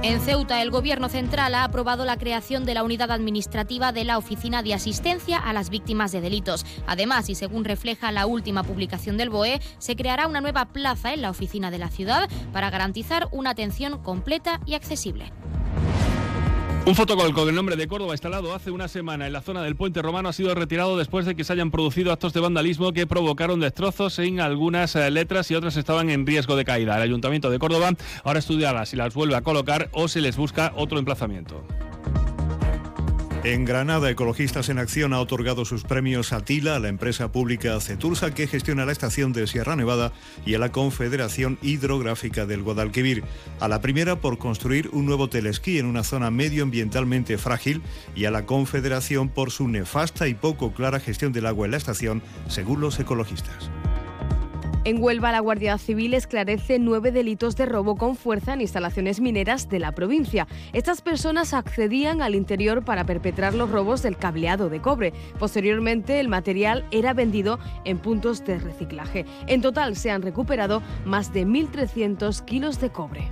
En 0.08 0.22
Ceuta, 0.22 0.62
el 0.62 0.72
Gobierno 0.72 1.10
central 1.10 1.54
ha 1.54 1.66
aprobado 1.66 2.06
la 2.06 2.16
creación 2.16 2.64
de 2.64 2.74
la 2.74 2.84
unidad 2.84 3.12
administrativa 3.12 3.92
de 3.92 4.06
la 4.06 4.18
Oficina 4.18 4.64
de 4.64 4.74
Asistencia 4.74 5.38
a 5.38 5.52
las 5.52 5.70
Víctimas 5.70 6.14
de 6.14 6.22
Delitos. 6.22 6.66
Además, 6.88 7.30
y 7.30 7.36
según 7.36 7.66
refleja 7.66 8.14
la 8.14 8.26
última 8.26 8.64
publicación 8.64 9.18
del 9.18 9.30
BOE, 9.30 9.60
se 9.80 9.98
creará 9.98 10.26
una 10.28 10.40
nueva 10.40 10.64
plaza 10.72 11.14
en 11.14 11.22
la 11.22 11.30
oficina 11.30 11.72
de 11.72 11.80
la 11.80 11.90
ciudad 11.90 12.30
para 12.54 12.70
garantizar 12.70 13.28
una 13.34 13.50
atención 13.50 14.02
completa 14.02 14.62
y 14.66 14.76
accesible. 14.76 15.34
Un 16.88 16.96
fotocol 16.96 17.34
con 17.34 17.50
el 17.50 17.54
nombre 17.54 17.76
de 17.76 17.86
Córdoba 17.86 18.14
instalado 18.14 18.56
hace 18.56 18.72
una 18.72 18.88
semana 18.88 19.28
en 19.28 19.34
la 19.34 19.42
zona 19.42 19.62
del 19.62 19.76
puente 19.76 20.02
romano 20.02 20.30
ha 20.30 20.34
sido 20.34 20.56
retirado 20.56 20.98
después 20.98 21.26
de 21.26 21.36
que 21.36 21.44
se 21.44 21.52
hayan 21.52 21.70
producido 21.70 22.14
actos 22.14 22.32
de 22.32 22.40
vandalismo 22.40 22.94
que 22.94 23.06
provocaron 23.06 23.60
destrozos 23.60 24.18
en 24.20 24.40
algunas 24.40 24.96
eh, 24.96 25.12
letras 25.12 25.52
y 25.52 25.56
otras 25.56 25.76
estaban 25.76 26.10
en 26.10 26.26
riesgo 26.26 26.56
de 26.56 26.64
caída. 26.64 26.96
El 26.96 27.02
Ayuntamiento 27.02 27.50
de 27.50 27.60
Córdoba 27.60 27.92
ahora 28.24 28.40
estudiará 28.40 28.86
si 28.86 28.96
las 28.96 29.14
vuelve 29.14 29.36
a 29.36 29.42
colocar 29.42 29.90
o 29.92 30.08
si 30.08 30.22
les 30.22 30.38
busca 30.38 30.72
otro 30.78 30.98
emplazamiento. 30.98 31.62
En 33.44 33.66
Granada, 33.66 34.10
Ecologistas 34.10 34.68
en 34.68 34.80
Acción 34.80 35.14
ha 35.14 35.22
otorgado 35.22 35.64
sus 35.64 35.84
premios 35.84 36.34
a 36.34 36.42
TILA, 36.44 36.76
a 36.76 36.80
la 36.80 36.90
empresa 36.90 37.32
pública 37.32 37.80
Cetursa, 37.80 38.34
que 38.34 38.48
gestiona 38.48 38.86
la 38.86 38.92
estación 38.92 39.32
de 39.32 39.48
Sierra 39.48 39.76
Nevada, 39.76 40.12
y 40.46 40.56
a 40.56 40.60
la 40.60 40.72
Confederación 40.72 41.58
Hidrográfica 41.62 42.46
del 42.46 42.64
Guadalquivir. 42.64 43.24
A 43.60 43.68
la 43.68 43.80
primera 43.80 44.18
por 44.18 44.38
construir 44.38 44.90
un 44.92 45.06
nuevo 45.06 45.30
telesquí 45.30 45.78
en 45.78 45.86
una 45.86 46.04
zona 46.04 46.32
medioambientalmente 46.32 47.38
frágil 47.38 47.82
y 48.16 48.26
a 48.26 48.32
la 48.32 48.46
Confederación 48.46 49.30
por 49.30 49.52
su 49.52 49.68
nefasta 49.68 50.28
y 50.28 50.34
poco 50.34 50.74
clara 50.74 51.00
gestión 51.00 51.32
del 51.32 51.46
agua 51.46 51.66
en 51.66 51.72
la 51.72 51.78
estación, 51.78 52.24
según 52.48 52.82
los 52.82 53.00
ecologistas. 53.00 53.70
En 54.88 55.04
Huelva, 55.04 55.34
la 55.34 55.42
Guardia 55.42 55.78
Civil 55.78 56.14
esclarece 56.14 56.80
nueve 56.80 57.12
delitos 57.12 57.58
de 57.58 57.66
robo 57.66 57.98
con 57.98 58.16
fuerza 58.16 58.54
en 58.54 58.62
instalaciones 58.62 59.20
mineras 59.20 59.68
de 59.68 59.80
la 59.80 59.92
provincia. 59.92 60.48
Estas 60.72 61.02
personas 61.02 61.54
accedían 61.54 62.22
al 62.22 62.36
interior 62.36 62.86
para 62.86 63.06
perpetrar 63.06 63.54
los 63.54 63.70
robos 63.70 64.02
del 64.02 64.16
cableado 64.16 64.70
de 64.70 64.80
cobre. 64.80 65.12
Posteriormente, 65.40 66.22
el 66.22 66.30
material 66.30 66.86
era 66.92 67.14
vendido 67.14 67.60
en 67.84 67.98
puntos 67.98 68.46
de 68.46 68.60
reciclaje. 68.60 69.26
En 69.48 69.62
total, 69.62 69.98
se 69.98 70.10
han 70.10 70.22
recuperado 70.22 70.82
más 71.04 71.34
de 71.34 71.46
1.300 71.46 72.46
kilos 72.46 72.80
de 72.80 72.90
cobre. 72.90 73.28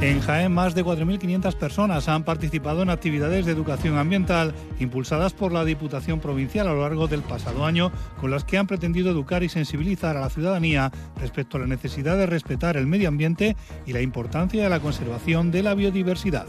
En 0.00 0.20
Jaén, 0.20 0.52
más 0.52 0.76
de 0.76 0.84
4.500 0.84 1.56
personas 1.56 2.08
han 2.08 2.22
participado 2.22 2.82
en 2.82 2.90
actividades 2.90 3.46
de 3.46 3.52
educación 3.52 3.98
ambiental 3.98 4.54
impulsadas 4.78 5.32
por 5.32 5.50
la 5.50 5.64
Diputación 5.64 6.20
Provincial 6.20 6.68
a 6.68 6.72
lo 6.72 6.82
largo 6.82 7.08
del 7.08 7.22
pasado 7.22 7.66
año, 7.66 7.90
con 8.20 8.30
las 8.30 8.44
que 8.44 8.58
han 8.58 8.68
pretendido 8.68 9.10
educar 9.10 9.42
y 9.42 9.48
sensibilizar 9.48 10.16
a 10.16 10.20
la 10.20 10.30
ciudadanía 10.30 10.92
respecto 11.16 11.56
a 11.56 11.60
la 11.60 11.66
necesidad 11.66 12.16
de 12.16 12.26
respetar 12.26 12.76
el 12.76 12.86
medio 12.86 13.08
ambiente 13.08 13.56
y 13.86 13.92
la 13.92 14.00
importancia 14.00 14.62
de 14.62 14.70
la 14.70 14.78
conservación 14.78 15.50
de 15.50 15.64
la 15.64 15.74
biodiversidad. 15.74 16.46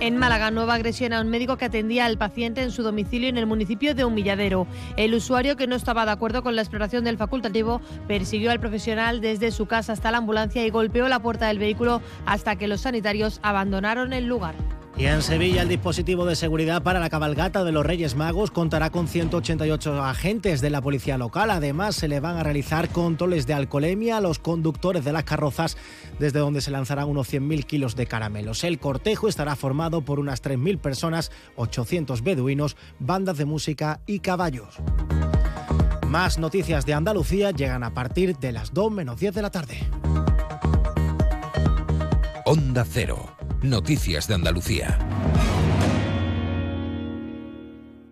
En 0.00 0.16
Málaga, 0.16 0.52
nueva 0.52 0.74
agresión 0.74 1.12
a 1.12 1.20
un 1.20 1.28
médico 1.28 1.56
que 1.56 1.64
atendía 1.64 2.06
al 2.06 2.18
paciente 2.18 2.62
en 2.62 2.70
su 2.70 2.84
domicilio 2.84 3.28
en 3.28 3.36
el 3.36 3.46
municipio 3.46 3.96
de 3.96 4.04
Humilladero. 4.04 4.68
El 4.96 5.12
usuario, 5.12 5.56
que 5.56 5.66
no 5.66 5.74
estaba 5.74 6.04
de 6.04 6.12
acuerdo 6.12 6.44
con 6.44 6.54
la 6.54 6.62
exploración 6.62 7.02
del 7.02 7.16
facultativo, 7.16 7.80
persiguió 8.06 8.52
al 8.52 8.60
profesional 8.60 9.20
desde 9.20 9.50
su 9.50 9.66
casa 9.66 9.94
hasta 9.94 10.12
la 10.12 10.18
ambulancia 10.18 10.64
y 10.64 10.70
golpeó 10.70 11.08
la 11.08 11.18
puerta 11.18 11.48
del 11.48 11.58
vehículo 11.58 12.00
hasta 12.26 12.54
que 12.54 12.68
los 12.68 12.82
sanitarios 12.82 13.40
abandonaron 13.42 14.12
el 14.12 14.26
lugar. 14.26 14.54
Y 14.98 15.06
en 15.06 15.22
Sevilla 15.22 15.62
el 15.62 15.68
dispositivo 15.68 16.26
de 16.26 16.34
seguridad 16.34 16.82
para 16.82 16.98
la 16.98 17.08
cabalgata 17.08 17.62
de 17.62 17.70
los 17.70 17.86
Reyes 17.86 18.16
Magos 18.16 18.50
contará 18.50 18.90
con 18.90 19.06
188 19.06 20.02
agentes 20.02 20.60
de 20.60 20.70
la 20.70 20.82
policía 20.82 21.16
local. 21.16 21.50
Además 21.50 21.94
se 21.94 22.08
le 22.08 22.18
van 22.18 22.36
a 22.36 22.42
realizar 22.42 22.88
controles 22.88 23.46
de 23.46 23.54
alcoholemia 23.54 24.16
a 24.16 24.20
los 24.20 24.40
conductores 24.40 25.04
de 25.04 25.12
las 25.12 25.22
carrozas 25.22 25.76
desde 26.18 26.40
donde 26.40 26.60
se 26.60 26.72
lanzarán 26.72 27.08
unos 27.08 27.32
100.000 27.32 27.64
kilos 27.64 27.94
de 27.94 28.06
caramelos. 28.06 28.64
El 28.64 28.80
cortejo 28.80 29.28
estará 29.28 29.54
formado 29.54 30.00
por 30.00 30.18
unas 30.18 30.42
3.000 30.42 30.78
personas, 30.80 31.30
800 31.54 32.24
beduinos, 32.24 32.76
bandas 32.98 33.38
de 33.38 33.44
música 33.44 34.00
y 34.04 34.18
caballos. 34.18 34.78
Más 36.08 36.38
noticias 36.38 36.86
de 36.86 36.94
Andalucía 36.94 37.52
llegan 37.52 37.84
a 37.84 37.94
partir 37.94 38.36
de 38.38 38.50
las 38.50 38.74
2 38.74 38.90
menos 38.90 39.20
10 39.20 39.32
de 39.32 39.42
la 39.42 39.50
tarde. 39.50 39.78
Onda 42.44 42.84
Cero. 42.84 43.37
Noticias 43.62 44.28
de 44.28 44.34
Andalucía. 44.34 44.98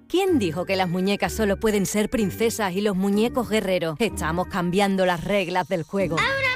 ¿Quién 0.09 0.41
dijo 0.41 0.65
que 0.65 0.75
las 0.75 0.89
muñecas 0.89 1.33
solo 1.33 1.57
pueden 1.59 1.87
ser 1.87 2.11
princesas 2.11 2.73
y 2.75 2.81
los 2.81 2.97
muñecos 2.97 3.49
guerreros? 3.49 3.97
Estamos 4.01 4.49
cambiando 4.49 5.07
las 5.07 5.23
reglas 5.23 5.69
del 5.69 5.85
juego. 5.85 6.17
Ahora 6.19 6.56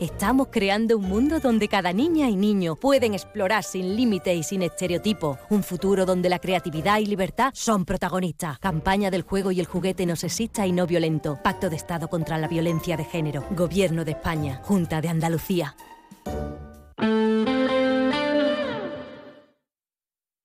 Estamos 0.00 0.48
creando 0.52 0.96
un 0.96 1.08
mundo 1.08 1.40
donde 1.40 1.66
cada 1.66 1.92
niña 1.92 2.28
y 2.28 2.36
niño 2.36 2.76
pueden 2.76 3.14
explorar 3.14 3.64
sin 3.64 3.96
límites 3.96 4.36
y 4.36 4.42
sin 4.44 4.62
estereotipos. 4.62 5.38
Un 5.50 5.64
futuro 5.64 6.06
donde 6.06 6.28
la 6.28 6.38
creatividad 6.38 7.00
y 7.00 7.06
libertad 7.06 7.50
son 7.52 7.84
protagonistas. 7.84 8.60
Campaña 8.60 9.10
del 9.10 9.22
juego 9.22 9.50
y 9.50 9.58
el 9.58 9.66
juguete 9.66 10.06
no 10.06 10.14
sexista 10.14 10.68
y 10.68 10.72
no 10.72 10.86
violento. 10.86 11.40
Pacto 11.42 11.68
de 11.68 11.74
Estado 11.74 12.06
contra 12.06 12.38
la 12.38 12.46
violencia 12.46 12.96
de 12.96 13.04
género. 13.04 13.44
Gobierno 13.50 14.04
de 14.04 14.12
España. 14.12 14.60
Junta 14.62 15.00
de 15.00 15.08
Andalucía. 15.08 15.74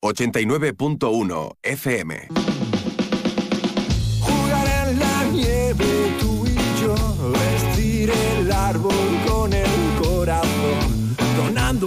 89.1 0.02 1.58
FM. 1.62 2.53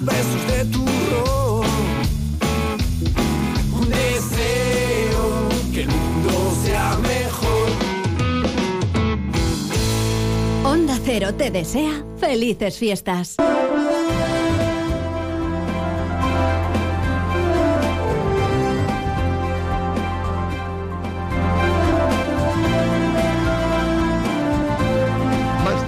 Besos 0.06 0.46
de 0.46 0.64
tu. 0.66 0.84
Un 3.78 3.88
deseo 3.88 5.48
que 5.74 5.82
el 5.82 5.88
mundo 5.88 6.32
sea 6.64 6.96
mejor. 7.02 7.68
Onda 10.64 10.98
Cero 11.04 11.34
te 11.34 11.50
desea 11.50 12.04
felices 12.18 12.78
fiestas. 12.78 13.36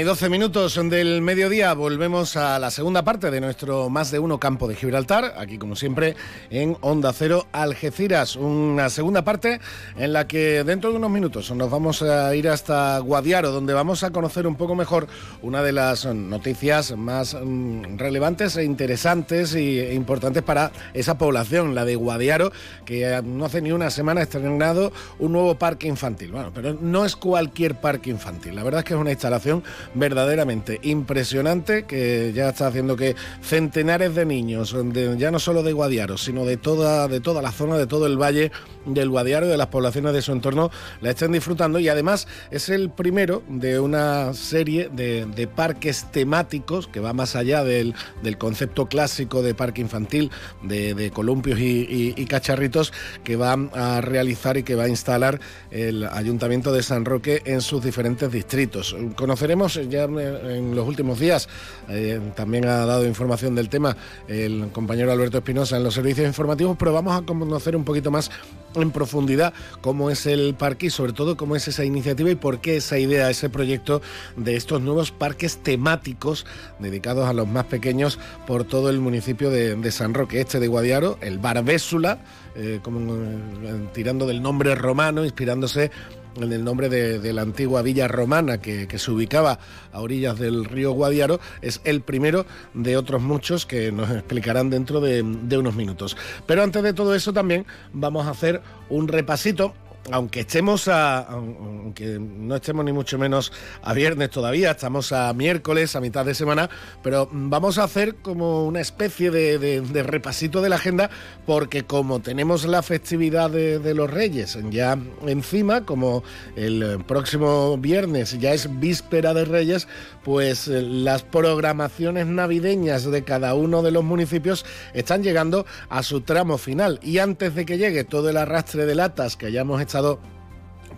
Y 0.00 0.02
doce 0.02 0.30
minutos 0.30 0.80
del 0.88 1.20
mediodía, 1.20 1.74
volvemos 1.74 2.34
a 2.36 2.58
la 2.58 2.70
segunda 2.70 3.02
parte 3.02 3.30
de 3.30 3.38
nuestro 3.38 3.90
más 3.90 4.10
de 4.10 4.18
uno 4.18 4.40
campo 4.40 4.66
de 4.66 4.74
Gibraltar, 4.74 5.34
aquí 5.36 5.58
como 5.58 5.76
siempre 5.76 6.16
en 6.48 6.78
Onda 6.80 7.12
Cero 7.12 7.46
Algeciras. 7.52 8.36
Una 8.36 8.88
segunda 8.88 9.24
parte 9.24 9.60
en 9.98 10.14
la 10.14 10.26
que 10.26 10.64
dentro 10.64 10.90
de 10.90 10.96
unos 10.96 11.10
minutos 11.10 11.50
nos 11.50 11.70
vamos 11.70 12.00
a 12.00 12.34
ir 12.34 12.48
hasta 12.48 12.98
Guadiaro, 13.00 13.50
donde 13.50 13.74
vamos 13.74 14.02
a 14.02 14.10
conocer 14.10 14.46
un 14.46 14.56
poco 14.56 14.74
mejor 14.74 15.06
una 15.42 15.62
de 15.62 15.72
las 15.72 16.06
noticias 16.06 16.96
más 16.96 17.34
mm, 17.34 17.98
relevantes 17.98 18.56
e 18.56 18.64
interesantes 18.64 19.54
e 19.54 19.92
importantes 19.92 20.42
para 20.42 20.72
esa 20.94 21.18
población, 21.18 21.74
la 21.74 21.84
de 21.84 21.96
Guadiaro, 21.96 22.52
que 22.86 23.20
no 23.22 23.44
hace 23.44 23.60
ni 23.60 23.72
una 23.72 23.90
semana 23.90 24.20
ha 24.20 24.24
estrenado 24.24 24.92
un 25.18 25.32
nuevo 25.32 25.56
parque 25.56 25.88
infantil. 25.88 26.32
Bueno, 26.32 26.52
pero 26.54 26.74
no 26.80 27.04
es 27.04 27.16
cualquier 27.16 27.80
parque 27.80 28.08
infantil, 28.08 28.54
la 28.54 28.62
verdad 28.62 28.78
es 28.78 28.84
que 28.86 28.94
es 28.94 29.00
una 29.00 29.10
instalación 29.10 29.62
verdaderamente 29.94 30.78
impresionante 30.82 31.84
que 31.84 32.32
ya 32.34 32.50
está 32.50 32.68
haciendo 32.68 32.96
que 32.96 33.16
centenares 33.42 34.14
de 34.14 34.24
niños, 34.26 34.74
ya 35.18 35.30
no 35.30 35.38
solo 35.38 35.62
de 35.62 35.72
Guadiaro, 35.72 36.16
sino 36.18 36.44
de 36.44 36.56
toda, 36.56 37.08
de 37.08 37.20
toda 37.20 37.42
la 37.42 37.52
zona, 37.52 37.76
de 37.76 37.86
todo 37.86 38.06
el 38.06 38.16
valle 38.20 38.52
del 38.86 39.10
Guadiaro 39.10 39.46
de 39.48 39.56
las 39.56 39.66
poblaciones 39.66 40.12
de 40.12 40.22
su 40.22 40.32
entorno, 40.32 40.70
la 41.00 41.10
estén 41.10 41.32
disfrutando 41.32 41.78
y 41.78 41.88
además 41.88 42.26
es 42.50 42.68
el 42.68 42.90
primero 42.90 43.42
de 43.48 43.80
una 43.80 44.32
serie 44.34 44.88
de, 44.92 45.26
de 45.26 45.46
parques 45.46 46.06
temáticos 46.10 46.86
que 46.88 47.00
va 47.00 47.12
más 47.12 47.36
allá 47.36 47.64
del, 47.64 47.94
del 48.22 48.38
concepto 48.38 48.86
clásico 48.86 49.42
de 49.42 49.54
parque 49.54 49.80
infantil, 49.80 50.30
de, 50.62 50.94
de 50.94 51.10
columpios 51.10 51.58
y, 51.58 51.64
y- 51.82 52.14
y 52.16 52.24
cacharritos 52.26 52.92
que 53.24 53.36
va 53.36 53.52
a 53.74 54.00
realizar 54.00 54.56
y 54.56 54.62
que 54.62 54.74
va 54.74 54.84
a 54.84 54.88
instalar 54.88 55.40
el 55.70 56.04
Ayuntamiento 56.04 56.72
de 56.72 56.82
San 56.82 57.04
Roque 57.04 57.42
en 57.44 57.60
sus 57.60 57.82
diferentes 57.84 58.30
distritos. 58.30 58.96
Conoceremos 59.16 59.79
ya 59.88 60.04
en 60.04 60.74
los 60.74 60.86
últimos 60.86 61.18
días, 61.18 61.48
eh, 61.88 62.20
también 62.34 62.66
ha 62.66 62.86
dado 62.86 63.06
información 63.06 63.54
del 63.54 63.68
tema 63.68 63.96
el 64.28 64.68
compañero 64.72 65.12
Alberto 65.12 65.38
Espinosa 65.38 65.76
en 65.76 65.84
los 65.84 65.94
servicios 65.94 66.26
informativos, 66.26 66.76
pero 66.78 66.92
vamos 66.92 67.20
a 67.20 67.24
conocer 67.24 67.76
un 67.76 67.84
poquito 67.84 68.10
más 68.10 68.30
en 68.74 68.90
profundidad 68.90 69.52
cómo 69.80 70.10
es 70.10 70.26
el 70.26 70.54
parque 70.54 70.86
y 70.86 70.90
sobre 70.90 71.12
todo 71.12 71.36
cómo 71.36 71.56
es 71.56 71.66
esa 71.68 71.84
iniciativa 71.84 72.30
y 72.30 72.34
por 72.34 72.60
qué 72.60 72.76
esa 72.76 72.98
idea, 72.98 73.30
ese 73.30 73.48
proyecto 73.48 74.00
de 74.36 74.56
estos 74.56 74.80
nuevos 74.80 75.10
parques 75.10 75.58
temáticos 75.58 76.46
dedicados 76.78 77.28
a 77.28 77.32
los 77.32 77.48
más 77.48 77.64
pequeños 77.66 78.18
por 78.46 78.64
todo 78.64 78.90
el 78.90 79.00
municipio 79.00 79.50
de, 79.50 79.90
San 79.90 80.14
Roque, 80.14 80.40
este 80.40 80.60
de 80.60 80.68
Guadiaro, 80.68 81.18
el 81.20 81.38
Barbésula, 81.38 82.18
eh, 82.54 82.80
eh, 82.84 83.88
tirando 83.92 84.26
del 84.26 84.40
nombre 84.40 84.74
romano, 84.74 85.24
inspirándose 85.24 85.90
en 86.36 86.52
el 86.52 86.64
nombre 86.64 86.88
de, 86.88 87.32
la 87.32 87.42
antigua 87.42 87.82
villa 87.82 88.08
romana 88.08 88.60
que, 88.60 88.88
que 88.88 88.98
se 88.98 89.10
ubicaba 89.10 89.58
a 89.92 90.00
orillas 90.00 90.38
del 90.38 90.64
río 90.64 90.92
Guadiaro, 90.92 91.40
es 91.62 91.80
el 91.84 92.00
primero 92.00 92.46
de 92.74 92.96
otros 92.96 93.22
muchos 93.22 93.66
que 93.66 93.92
nos 93.92 94.10
explicarán 94.10 94.70
dentro 94.70 95.00
de, 95.00 95.22
de 95.22 95.58
unos 95.58 95.74
minutos. 95.74 96.16
Pero 96.46 96.62
antes 96.62 96.82
de 96.82 96.92
todo 96.92 97.14
eso 97.14 97.32
también 97.32 97.66
vamos 97.92 98.26
a 98.26 98.30
hacer 98.30 98.62
un 98.88 99.08
repasito 99.08 99.74
aunque 100.10 100.40
estemos 100.40 100.88
a, 100.88 101.18
aunque 101.20 102.18
no 102.18 102.56
estemos 102.56 102.84
ni 102.84 102.92
mucho 102.92 103.18
menos 103.18 103.52
a 103.82 103.92
viernes 103.92 104.30
todavía, 104.30 104.72
estamos 104.72 105.12
a 105.12 105.32
miércoles, 105.32 105.96
a 105.96 106.00
mitad 106.00 106.24
de 106.24 106.34
semana, 106.34 106.70
pero 107.02 107.28
vamos 107.32 107.78
a 107.78 107.84
hacer 107.84 108.16
como 108.16 108.64
una 108.66 108.80
especie 108.80 109.30
de, 109.30 110.02
repasito 110.02 110.62
de 110.62 110.68
la 110.68 110.76
agenda, 110.76 111.10
porque 111.46 111.84
como 111.84 112.20
tenemos 112.20 112.64
la 112.64 112.82
festividad 112.82 113.50
de, 113.50 113.78
de 113.78 113.94
los 113.94 114.10
Reyes 114.10 114.58
ya 114.70 114.98
encima, 115.26 115.84
como 115.84 116.22
el 116.56 117.02
próximo 117.06 117.76
viernes 117.78 118.38
ya 118.38 118.52
es 118.52 118.80
víspera 118.80 119.34
de 119.34 119.44
Reyes, 119.44 119.88
pues 120.24 120.68
eh, 120.68 120.82
las 120.82 121.22
programaciones 121.22 122.26
navideñas 122.26 123.10
de 123.10 123.24
cada 123.24 123.54
uno 123.54 123.82
de 123.82 123.90
los 123.90 124.04
municipios 124.04 124.64
están 124.94 125.22
llegando 125.22 125.66
a 125.88 126.02
su 126.02 126.20
tramo 126.22 126.58
final. 126.58 126.98
Y 127.02 127.18
antes 127.18 127.54
de 127.54 127.64
que 127.64 127.78
llegue 127.78 128.04
todo 128.04 128.30
el 128.30 128.36
arrastre 128.36 128.86
de 128.86 128.94
latas 128.94 129.36
que 129.36 129.46
hayamos 129.46 129.80
estado 129.80 129.99
pasado 130.00 130.18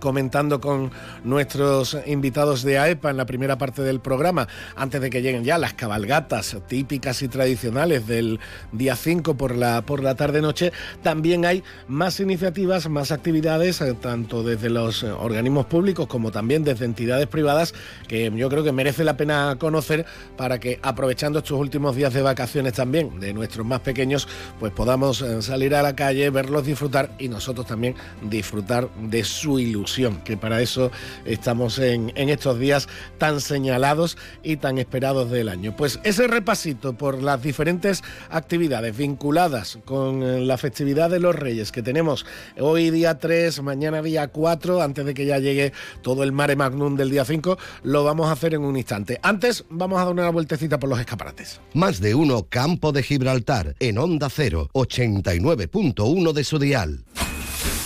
comentando 0.02 0.60
con 0.60 0.90
nuestros 1.22 1.96
invitados 2.06 2.64
de 2.64 2.76
AEPA 2.76 3.10
en 3.10 3.16
la 3.16 3.24
primera 3.24 3.56
parte 3.56 3.82
del 3.82 4.00
programa, 4.00 4.48
antes 4.74 5.00
de 5.00 5.10
que 5.10 5.22
lleguen 5.22 5.44
ya 5.44 5.58
las 5.58 5.74
cabalgatas 5.74 6.56
típicas 6.66 7.22
y 7.22 7.28
tradicionales 7.28 8.08
del 8.08 8.40
día 8.72 8.96
5 8.96 9.36
por 9.36 9.54
la, 9.54 9.82
por 9.82 10.02
la 10.02 10.16
tarde-noche, 10.16 10.72
también 11.04 11.46
hay 11.46 11.62
más 11.86 12.18
iniciativas, 12.18 12.88
más 12.88 13.12
actividades, 13.12 13.80
eh, 13.80 13.94
tanto 13.94 14.42
desde 14.42 14.70
los 14.70 15.04
organismos 15.04 15.66
públicos 15.66 16.08
como 16.08 16.32
también 16.32 16.64
desde 16.64 16.84
entidades 16.84 17.28
privadas, 17.28 17.72
que 18.08 18.32
yo 18.34 18.48
creo 18.48 18.64
que 18.64 18.72
merece 18.72 19.04
la 19.04 19.16
pena 19.16 19.54
conocer 19.60 20.04
para 20.36 20.58
que 20.58 20.80
aprovechando 20.82 21.38
estos 21.38 21.56
últimos 21.60 21.94
días 21.94 22.12
de 22.12 22.22
vacaciones 22.22 22.72
también 22.72 23.20
de 23.20 23.32
nuestros 23.32 23.64
más 23.64 23.80
pequeños, 23.80 24.26
pues 24.58 24.72
podamos 24.72 25.22
eh, 25.22 25.42
salir 25.42 25.76
a 25.76 25.82
la 25.82 25.94
calle, 25.94 26.28
verlos 26.30 26.66
disfrutar 26.66 27.14
y 27.20 27.28
nosotros 27.28 27.68
también 27.68 27.94
disfrutar 28.28 28.88
de 29.00 29.22
su 29.22 29.60
ilusión, 29.60 29.91
que 30.24 30.36
para 30.36 30.62
eso 30.62 30.90
estamos 31.24 31.78
en, 31.78 32.12
estos 32.16 32.58
días 32.58 32.88
tan 33.18 33.40
señalados 33.40 34.16
y 34.42 34.56
tan 34.56 34.78
esperados 34.78 35.30
del 35.30 35.48
año. 35.48 35.76
Pues 35.76 36.00
ese 36.02 36.26
repasito 36.26 36.94
por 36.94 37.22
las 37.22 37.42
diferentes 37.42 38.02
actividades 38.30 38.96
vinculadas 38.96 39.78
con 39.84 40.46
la 40.46 40.56
festividad 40.56 41.10
de 41.10 41.20
los 41.20 41.36
Reyes 41.36 41.72
que 41.72 41.82
tenemos 41.82 42.24
hoy 42.58 42.90
día 42.90 43.18
3, 43.18 43.62
mañana 43.62 44.02
día 44.02 44.28
4, 44.28 44.82
antes 44.82 45.04
de 45.04 45.14
que 45.14 45.26
ya 45.26 45.38
llegue 45.38 45.72
todo 46.02 46.22
el 46.22 46.32
mare 46.32 46.56
magnum 46.56 46.96
del 46.96 47.10
día 47.10 47.24
5, 47.24 47.58
lo 47.82 48.04
vamos 48.04 48.28
a 48.28 48.32
hacer 48.32 48.54
en 48.54 48.64
un 48.64 48.76
instante. 48.76 49.18
Antes 49.22 49.64
vamos 49.68 50.00
a 50.00 50.04
dar 50.04 50.12
una 50.12 50.30
vueltecita 50.30 50.78
por 50.78 50.88
los 50.88 50.98
escaparates. 50.98 51.60
Más 51.74 52.00
de 52.00 52.14
uno 52.14 52.46
Campo 52.48 52.92
de 52.92 53.02
Gibraltar 53.02 53.74
en 53.78 53.98
Onda 53.98 54.28
0, 54.30 54.70
89.1 54.72 56.32
de 56.32 56.44
su 56.44 56.58
dial. 56.58 57.04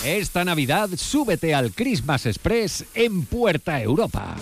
Esta 0.06 0.44
Navidad 0.44 0.90
súbete 0.96 1.52
al 1.52 1.72
Christmas 1.72 2.26
Express 2.26 2.84
en 2.94 3.26
Puerta 3.26 3.82
Europa. 3.82 4.36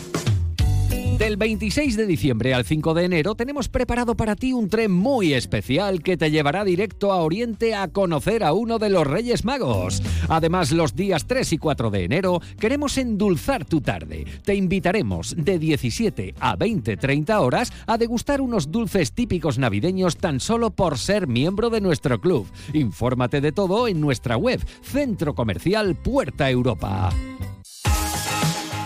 Del 1.18 1.36
26 1.36 1.96
de 1.96 2.06
diciembre 2.06 2.54
al 2.54 2.64
5 2.64 2.92
de 2.92 3.04
enero 3.04 3.36
tenemos 3.36 3.68
preparado 3.68 4.16
para 4.16 4.34
ti 4.34 4.52
un 4.52 4.68
tren 4.68 4.90
muy 4.90 5.32
especial 5.32 6.02
que 6.02 6.16
te 6.16 6.32
llevará 6.32 6.64
directo 6.64 7.12
a 7.12 7.22
Oriente 7.22 7.74
a 7.76 7.86
conocer 7.86 8.42
a 8.42 8.52
uno 8.52 8.80
de 8.80 8.90
los 8.90 9.06
Reyes 9.06 9.44
Magos. 9.44 10.02
Además, 10.28 10.72
los 10.72 10.96
días 10.96 11.26
3 11.26 11.52
y 11.52 11.58
4 11.58 11.90
de 11.90 12.04
enero 12.04 12.40
queremos 12.58 12.98
endulzar 12.98 13.64
tu 13.64 13.80
tarde. 13.80 14.24
Te 14.44 14.56
invitaremos 14.56 15.36
de 15.38 15.60
17 15.60 16.34
a 16.40 16.56
20-30 16.58 17.40
horas 17.40 17.72
a 17.86 17.96
degustar 17.96 18.40
unos 18.40 18.72
dulces 18.72 19.12
típicos 19.12 19.56
navideños 19.56 20.16
tan 20.16 20.40
solo 20.40 20.70
por 20.70 20.98
ser 20.98 21.28
miembro 21.28 21.70
de 21.70 21.80
nuestro 21.80 22.20
club. 22.20 22.48
Infórmate 22.72 23.40
de 23.40 23.52
todo 23.52 23.86
en 23.86 24.00
nuestra 24.00 24.36
web, 24.36 24.60
Centro 24.82 25.36
Comercial 25.36 25.94
Puerta 25.94 26.50
Europa. 26.50 27.12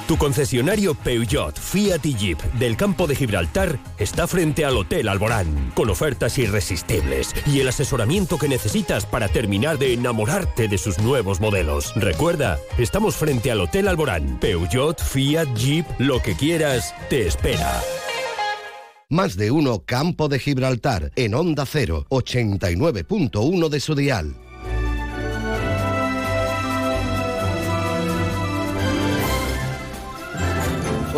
Tu 0.09 0.16
concesionario 0.16 0.94
Peugeot, 0.94 1.61
Fiat 1.61 2.00
Jeep 2.00 2.42
del 2.54 2.78
campo 2.78 3.06
de 3.06 3.14
Gibraltar 3.14 3.78
está 3.98 4.26
frente 4.26 4.64
al 4.64 4.78
Hotel 4.78 5.06
Alborán, 5.06 5.70
con 5.74 5.90
ofertas 5.90 6.38
irresistibles 6.38 7.34
y 7.44 7.61
el 7.61 7.68
asesoramiento 7.68 8.38
que 8.38 8.48
necesitas 8.48 9.04
para 9.04 9.28
terminar 9.28 9.76
de 9.76 9.92
enamorarte 9.92 10.66
de 10.66 10.78
sus 10.78 10.98
nuevos 10.98 11.42
modelos. 11.42 11.92
Recuerda, 11.94 12.59
estamos 12.78 13.16
frente 13.16 13.50
al 13.50 13.61
Hotel 13.61 13.86
Alborán. 13.86 14.38
Peugeot, 14.40 14.98
Fiat, 14.98 15.54
Jeep, 15.54 15.84
lo 15.98 16.22
que 16.22 16.34
quieras, 16.34 16.94
te 17.11 17.26
espera. 17.26 17.82
Más 19.11 19.36
de 19.36 19.50
uno 19.50 19.84
Campo 19.84 20.28
de 20.28 20.38
Gibraltar 20.38 21.12
en 21.16 21.34
Onda 21.34 21.66
0, 21.66 22.06
89.1 22.09 23.68
de 23.68 23.80
su 23.80 23.94
dial. 23.94 24.34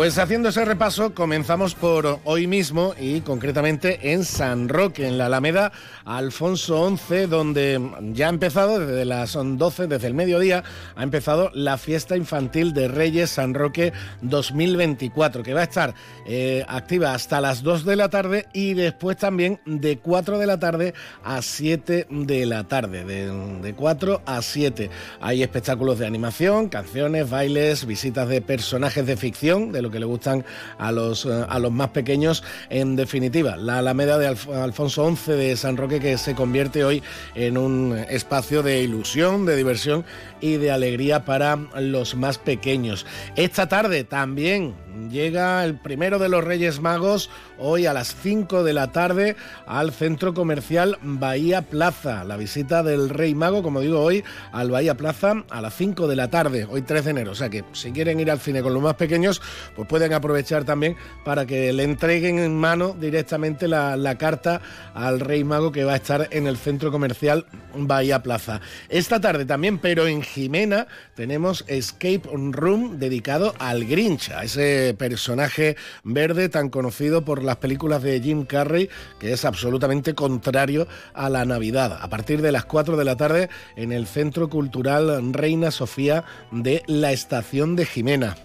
Pues 0.01 0.17
haciendo 0.17 0.49
ese 0.49 0.65
repaso, 0.65 1.13
comenzamos 1.13 1.75
por 1.75 2.17
hoy 2.23 2.47
mismo 2.47 2.95
y 2.99 3.21
concretamente 3.21 4.13
en 4.13 4.25
San 4.25 4.67
Roque, 4.67 5.05
en 5.05 5.19
la 5.19 5.27
Alameda 5.27 5.71
Alfonso 6.05 6.97
XI, 6.97 7.27
donde 7.27 7.79
ya 8.11 8.25
ha 8.25 8.29
empezado 8.29 8.79
desde 8.79 9.05
las 9.05 9.33
12, 9.33 9.85
desde 9.85 10.07
el 10.07 10.15
mediodía, 10.15 10.63
ha 10.95 11.03
empezado 11.03 11.51
la 11.53 11.77
fiesta 11.77 12.17
infantil 12.17 12.73
de 12.73 12.87
Reyes 12.87 13.29
San 13.29 13.53
Roque 13.53 13.93
2024, 14.23 15.43
que 15.43 15.53
va 15.53 15.61
a 15.61 15.65
estar 15.65 15.93
eh, 16.25 16.65
activa 16.67 17.13
hasta 17.13 17.39
las 17.39 17.61
2 17.61 17.85
de 17.85 17.95
la 17.95 18.09
tarde 18.09 18.47
y 18.53 18.73
después 18.73 19.17
también 19.17 19.59
de 19.67 19.99
4 19.99 20.39
de 20.39 20.47
la 20.47 20.57
tarde 20.57 20.95
a 21.23 21.43
7 21.43 22.07
de 22.09 22.45
la 22.47 22.63
tarde, 22.63 23.05
de, 23.05 23.27
de 23.61 23.73
4 23.75 24.23
a 24.25 24.41
7. 24.41 24.89
Hay 25.19 25.43
espectáculos 25.43 25.99
de 25.99 26.07
animación, 26.07 26.69
canciones, 26.69 27.29
bailes, 27.29 27.85
visitas 27.85 28.27
de 28.27 28.41
personajes 28.41 29.05
de 29.05 29.15
ficción, 29.15 29.71
de 29.71 29.83
lo 29.83 29.90
que 29.91 29.99
le 29.99 30.05
gustan 30.05 30.45
a 30.77 30.91
los, 30.91 31.25
eh, 31.25 31.45
a 31.47 31.59
los 31.59 31.71
más 31.71 31.89
pequeños. 31.89 32.43
En 32.69 32.95
definitiva, 32.95 33.57
la 33.57 33.79
Alameda 33.79 34.17
de 34.17 34.27
Alfonso 34.27 35.13
XI 35.15 35.33
de 35.33 35.57
San 35.57 35.77
Roque 35.77 35.99
que 35.99 36.17
se 36.17 36.35
convierte 36.35 36.83
hoy 36.83 37.03
en 37.35 37.57
un 37.57 37.97
espacio 38.09 38.63
de 38.63 38.81
ilusión, 38.81 39.45
de 39.45 39.55
diversión 39.55 40.05
y 40.39 40.57
de 40.57 40.71
alegría 40.71 41.25
para 41.25 41.55
los 41.55 42.15
más 42.15 42.37
pequeños. 42.37 43.05
Esta 43.35 43.67
tarde 43.67 44.03
también 44.03 44.73
llega 45.09 45.63
el 45.63 45.75
primero 45.75 46.19
de 46.19 46.29
los 46.29 46.43
Reyes 46.43 46.79
Magos 46.79 47.29
hoy 47.57 47.85
a 47.85 47.93
las 47.93 48.15
5 48.15 48.63
de 48.63 48.73
la 48.73 48.91
tarde 48.91 49.35
al 49.65 49.91
centro 49.91 50.33
comercial 50.33 50.97
Bahía 51.01 51.61
Plaza. 51.61 52.23
La 52.23 52.37
visita 52.37 52.83
del 52.83 53.09
Rey 53.09 53.35
Mago, 53.35 53.63
como 53.63 53.81
digo 53.81 54.01
hoy, 54.01 54.23
al 54.51 54.71
Bahía 54.71 54.95
Plaza 54.95 55.43
a 55.49 55.61
las 55.61 55.75
5 55.75 56.07
de 56.07 56.15
la 56.15 56.29
tarde, 56.29 56.67
hoy 56.69 56.81
3 56.81 57.05
de 57.05 57.11
enero. 57.11 57.31
O 57.31 57.35
sea 57.35 57.49
que 57.49 57.63
si 57.73 57.91
quieren 57.91 58.19
ir 58.19 58.31
al 58.31 58.39
cine 58.39 58.61
con 58.61 58.73
los 58.73 58.81
más 58.81 58.95
pequeños, 58.95 59.41
pues 59.75 59.87
pueden 59.87 60.13
aprovechar 60.13 60.63
también 60.63 60.95
para 61.23 61.45
que 61.45 61.71
le 61.73 61.83
entreguen 61.83 62.39
en 62.39 62.55
mano 62.55 62.95
directamente 62.99 63.67
la, 63.67 64.15
carta 64.17 64.61
al 64.93 65.19
Rey 65.19 65.43
Mago 65.43 65.71
que 65.71 65.83
va 65.83 65.93
a 65.93 65.95
estar 65.95 66.27
en 66.31 66.45
el 66.47 66.57
centro 66.57 66.91
comercial 66.91 67.45
Bahía 67.75 68.21
Plaza. 68.21 68.61
Esta 68.89 69.21
tarde 69.21 69.45
también, 69.45 69.79
pero 69.79 70.07
en 70.07 70.21
Jimena, 70.21 70.87
tenemos 71.15 71.63
Escape 71.67 72.23
Room 72.51 72.99
dedicado 72.99 73.53
al 73.59 73.85
Grinch, 73.85 74.29
a 74.31 74.43
ese 74.43 74.80
personaje 74.97 75.75
verde 76.03 76.49
tan 76.49 76.69
conocido 76.69 77.23
por 77.23 77.43
las 77.43 77.57
películas 77.57 78.03
de 78.03 78.19
Jim 78.19 78.45
Carrey, 78.45 78.89
que 79.19 79.33
es 79.33 79.45
absolutamente 79.45 80.15
contrario 80.15 80.87
a 81.13 81.29
la 81.29 81.45
Navidad. 81.45 81.99
A 82.01 82.09
partir 82.09 82.41
de 82.41 82.51
las 82.51 82.65
4 82.65 82.97
de 82.97 83.05
la 83.05 83.17
tarde 83.17 83.49
en 83.75 83.91
el 83.91 84.07
Centro 84.07 84.49
Cultural 84.49 85.33
Reina 85.33 85.71
Sofía 85.71 86.23
de 86.51 86.83
la 86.87 87.11
Estación 87.11 87.75
de 87.75 87.85
Jimena. 87.85 88.35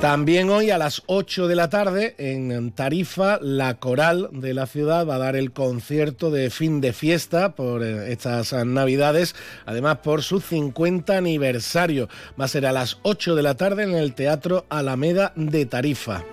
También 0.00 0.50
hoy 0.50 0.70
a 0.70 0.76
las 0.76 1.02
8 1.06 1.48
de 1.48 1.56
la 1.56 1.70
tarde 1.70 2.14
en 2.18 2.70
Tarifa, 2.72 3.38
la 3.40 3.78
coral 3.78 4.28
de 4.30 4.52
la 4.52 4.66
ciudad 4.66 5.06
va 5.06 5.14
a 5.14 5.18
dar 5.18 5.36
el 5.36 5.52
concierto 5.52 6.30
de 6.30 6.50
fin 6.50 6.82
de 6.82 6.92
fiesta 6.92 7.54
por 7.54 7.82
eh, 7.82 8.12
estas 8.12 8.52
navidades, 8.52 9.34
además 9.64 9.98
por 10.04 10.22
su 10.22 10.40
50 10.40 11.16
aniversario. 11.16 12.10
Va 12.38 12.44
a 12.44 12.48
ser 12.48 12.66
a 12.66 12.72
las 12.72 12.98
8 13.02 13.34
de 13.36 13.42
la 13.42 13.54
tarde 13.54 13.84
en 13.84 13.94
el 13.94 14.12
Teatro 14.14 14.66
Alameda 14.68 15.32
de 15.34 15.64
Tarifa. 15.64 16.24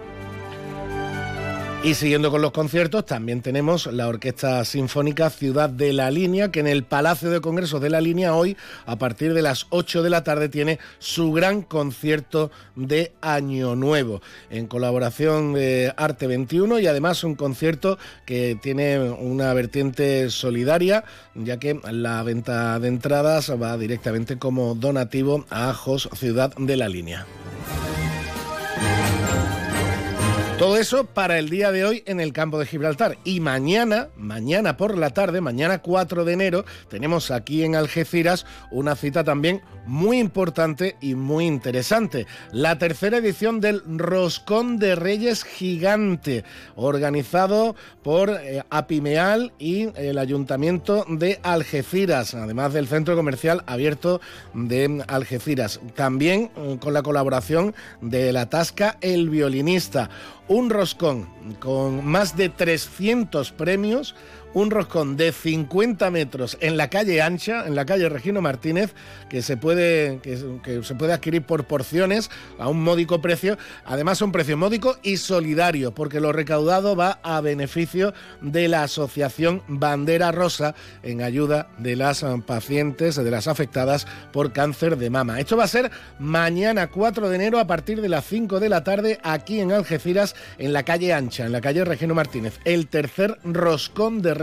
Y 1.84 1.96
siguiendo 1.96 2.32
con 2.32 2.42
los 2.42 2.54
conciertos, 2.54 3.06
también 3.06 3.42
tenemos 3.42 3.88
la 3.88 4.08
Orquesta 4.08 4.64
Sinfónica 4.64 5.30
Ciudad 5.30 5.70
de 5.70 5.92
la 5.92 6.10
Línea, 6.12 6.50
que 6.50 6.62
en 6.62 6.68
el 6.68 6.86
Palacio 6.86 7.30
de 7.30 7.42
Congresos 7.42 7.82
de 7.82 7.90
la 7.90 8.00
Línea 8.00 8.34
hoy, 8.36 8.56
a 8.86 8.96
partir 8.96 9.34
de 9.34 9.42
las 9.42 9.68
8 9.70 10.02
de 10.02 10.10
la 10.10 10.24
tarde, 10.24 10.48
tiene 10.48 10.80
su 11.00 11.34
gran 11.34 11.62
concierto 11.62 12.52
de 12.78 13.12
Año 13.20 13.76
Nuevo, 13.76 14.22
en 14.50 14.68
colaboración 14.68 15.56
de 15.56 15.94
Arte 15.98 16.26
21 16.26 16.80
y 16.80 16.88
además 16.88 17.26
un 17.26 17.36
concierto 17.36 17.98
que 18.26 18.58
tiene 18.62 19.00
una 19.00 19.54
vertiente 19.54 20.30
solidaria, 20.30 21.04
ya 21.36 21.60
que 21.60 21.82
la 21.92 22.24
venta 22.24 22.80
de 22.80 22.88
entradas 22.88 23.52
va 23.62 23.78
directamente 23.78 24.38
como 24.40 24.74
donativo 24.74 25.46
a 25.50 25.72
Ajos 25.72 26.08
Ciudad 26.14 26.56
de 26.56 26.78
la 26.78 26.88
Línea. 26.88 27.26
Todo 30.64 30.78
eso 30.78 31.04
para 31.04 31.40
el 31.40 31.50
día 31.50 31.74
de 31.74 31.84
hoy 31.84 32.04
en 32.06 32.22
el 32.22 32.32
campo 32.32 32.58
de 32.58 32.66
Gibraltar. 32.66 33.18
Y 33.26 33.42
mañana, 33.42 34.08
mañana 34.16 34.78
por 34.78 34.98
la 34.98 35.10
tarde, 35.10 35.42
mañana 35.42 35.80
4 35.80 36.24
de 36.24 36.32
enero, 36.32 36.64
tenemos 36.88 37.32
aquí 37.32 37.66
en 37.66 37.76
Algeciras 37.76 38.46
una 38.72 38.96
cita 38.96 39.26
también 39.26 39.62
muy 39.86 40.20
importante 40.20 40.96
y 41.02 41.16
muy 41.16 41.48
interesante. 41.48 42.28
La 42.54 42.78
tercera 42.78 43.18
edición 43.18 43.60
del 43.60 43.84
Roscón 43.86 44.80
de 44.80 44.96
Reyes 44.96 45.44
Gigante, 45.44 46.46
organizado 46.78 47.76
por 48.02 48.30
eh, 48.30 48.64
Apimeal 48.70 49.52
y 49.60 49.90
el 49.98 50.18
Ayuntamiento 50.18 51.06
de 51.10 51.42
Algeciras, 51.44 52.36
además 52.36 52.72
del 52.72 52.88
Centro 52.88 53.18
Comercial 53.18 53.64
Abierto 53.66 54.22
de 54.54 55.04
Algeciras. 55.10 55.82
También 55.94 56.52
eh, 56.56 56.78
con 56.80 56.94
la 56.94 57.04
colaboración 57.04 57.76
de 58.00 58.32
la 58.32 58.50
Tasca 58.50 58.98
El 59.02 59.30
Violinista 59.30 60.10
un 60.54 60.70
roscón 60.70 61.28
con 61.60 62.06
más 62.06 62.38
de 62.38 62.50
300 62.50 63.52
premios, 63.52 64.16
un 64.54 64.72
roscón 64.72 65.18
de 65.18 65.32
50 65.32 66.10
metros 66.12 66.58
en 66.62 66.78
la 66.78 66.90
calle 66.90 67.22
ancha, 67.22 67.66
en 67.66 67.76
la 67.76 67.86
calle 67.86 68.10
Regino 68.10 68.42
Martínez, 68.42 68.94
que 69.30 69.42
se 69.42 69.58
puede, 69.58 70.20
que, 70.22 70.84
se 70.84 70.96
puede 70.96 71.14
adquirir 71.14 71.44
por 71.44 71.66
porciones 71.66 72.30
a 72.60 72.68
un 72.68 72.84
módico 72.84 73.22
precio. 73.22 73.58
Además, 73.86 74.22
un 74.22 74.32
precio 74.32 74.58
módico 74.58 74.98
y 75.04 75.18
solidario, 75.18 75.94
porque 75.94 76.20
lo 76.20 76.32
recaudado 76.32 76.96
va 76.96 77.20
a 77.24 77.42
beneficio 77.42 78.14
de 78.42 78.68
la 78.68 78.84
Asociación 78.84 79.64
Bandera 79.68 80.32
Rosa 80.32 80.76
en 81.02 81.22
ayuda 81.22 81.68
de 81.78 81.96
las 81.96 82.26
pacientes, 82.46 83.16
de 83.16 83.32
las 83.32 83.48
afectadas 83.48 84.08
por 84.32 84.54
cáncer 84.54 84.98
de 84.98 85.10
mama. 85.10 85.40
Esto 85.40 85.58
va 85.58 85.64
a 85.64 85.68
ser 85.68 85.92
mañana 86.20 86.88
4 86.88 87.30
de 87.30 87.36
enero 87.36 87.60
a 87.60 87.68
partir 87.68 88.02
de 88.02 88.10
las 88.10 88.26
5 88.26 88.60
de 88.60 88.70
la 88.70 88.84
tarde 88.84 89.20
aquí 89.24 89.60
en 89.60 89.72
Algeciras, 89.72 90.36
en 90.58 90.74
la 90.74 90.84
calle 90.84 91.14
Ancha, 91.14 91.46
en 91.46 91.52
la 91.52 91.62
calle 91.62 91.84
Regino 91.86 92.14
Martínez. 92.14 92.60
El 92.66 92.88
tercer 92.88 93.38
roscón 93.44 94.22
de 94.22 94.34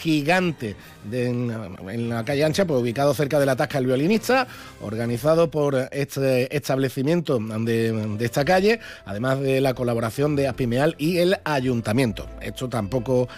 Gigante 0.00 0.76
en, 1.10 2.08
la 2.08 2.24
calle 2.24 2.44
Ancha, 2.44 2.66
pues 2.66 2.80
ubicado 2.80 3.14
cerca 3.14 3.40
de 3.40 3.46
la 3.46 3.56
Tasca 3.56 3.78
del 3.78 3.86
Violinista, 3.86 4.46
organizado 4.80 5.50
por 5.50 5.88
este 5.90 6.54
establecimiento 6.54 7.38
de, 7.38 7.92
de 7.92 8.24
esta 8.24 8.44
calle, 8.44 8.80
además 9.04 9.40
de 9.40 9.60
la 9.60 9.74
colaboración 9.74 10.36
de 10.36 10.48
Apimeal 10.48 10.94
y 10.98 11.18
el 11.18 11.36
Ayuntamiento. 11.44 12.26
Esto 12.40 12.68
tampoco, 12.68 13.28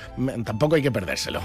tampoco 0.45 0.77
hay 0.77 0.83
que 0.83 0.93
perdérselo. 0.93 1.41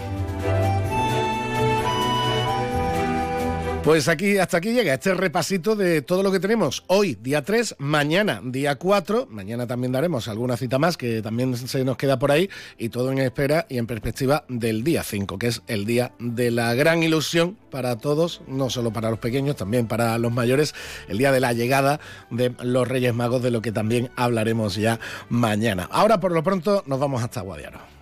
Pues 3.84 4.10
aquí, 4.10 4.38
hasta 4.38 4.58
aquí 4.58 4.74
llega 4.74 4.94
este 4.94 5.14
repasito 5.14 5.76
de 5.76 6.02
todo 6.02 6.22
lo 6.22 6.32
que 6.34 6.42
tenemos 6.42 6.84
hoy, 6.88 7.16
día 7.16 7.44
3, 7.44 7.78
mañana, 7.80 8.42
día 8.44 8.76
4. 8.76 9.28
Mañana 9.32 9.68
también 9.68 9.94
daremos 9.94 10.28
alguna 10.28 10.58
cita 10.58 10.78
más 10.78 10.98
que 10.98 11.22
también 11.22 11.56
se 11.56 11.86
nos 11.86 11.96
queda 11.96 12.20
por 12.20 12.30
ahí 12.30 12.50
y 12.78 12.90
todo 12.90 13.12
en 13.12 13.20
espera 13.20 13.66
y 13.70 13.78
en 13.78 13.88
perspectiva 13.88 14.44
del 14.50 14.84
día 14.84 15.02
5, 15.02 15.40
que 15.40 15.48
es 15.48 15.62
el 15.68 15.86
día 15.86 16.12
de 16.20 16.52
la 16.52 16.74
gran 16.74 17.02
ilusión 17.04 17.58
para 17.72 17.98
todos, 17.98 18.42
no 18.48 18.70
solo 18.70 18.92
para 18.92 19.10
los 19.10 19.20
pequeños, 19.20 19.56
también 19.56 19.88
para 19.88 20.18
los 20.18 20.32
mayores, 20.32 20.76
el 21.08 21.18
día 21.18 21.32
de 21.32 21.40
la 21.40 21.54
llegada 21.54 22.02
de 22.30 22.54
los 22.62 22.88
Reyes 22.88 23.16
Magos, 23.16 23.42
de 23.42 23.50
lo 23.50 23.62
que 23.62 23.72
también 23.72 24.12
hablaremos 24.18 24.76
ya 24.76 25.00
mañana. 25.30 25.88
Ahora, 25.90 26.20
por 26.20 26.34
lo 26.34 26.44
pronto, 26.44 26.84
nos 26.86 27.00
vamos 27.00 27.24
hasta 27.24 27.42
Guadiaro. 27.42 27.99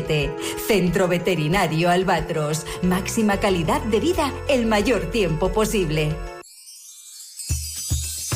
171407. 0.00 0.30
Centro 0.66 1.08
Veterinario 1.08 1.90
Albatros. 1.90 2.66
Máxima 2.82 3.38
calidad 3.38 3.82
de 3.82 4.00
vida 4.00 4.32
el 4.48 4.66
mayor 4.66 5.10
tiempo 5.10 5.52
posible. 5.52 6.14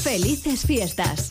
Felices 0.03 0.67
fiestas. 0.67 1.31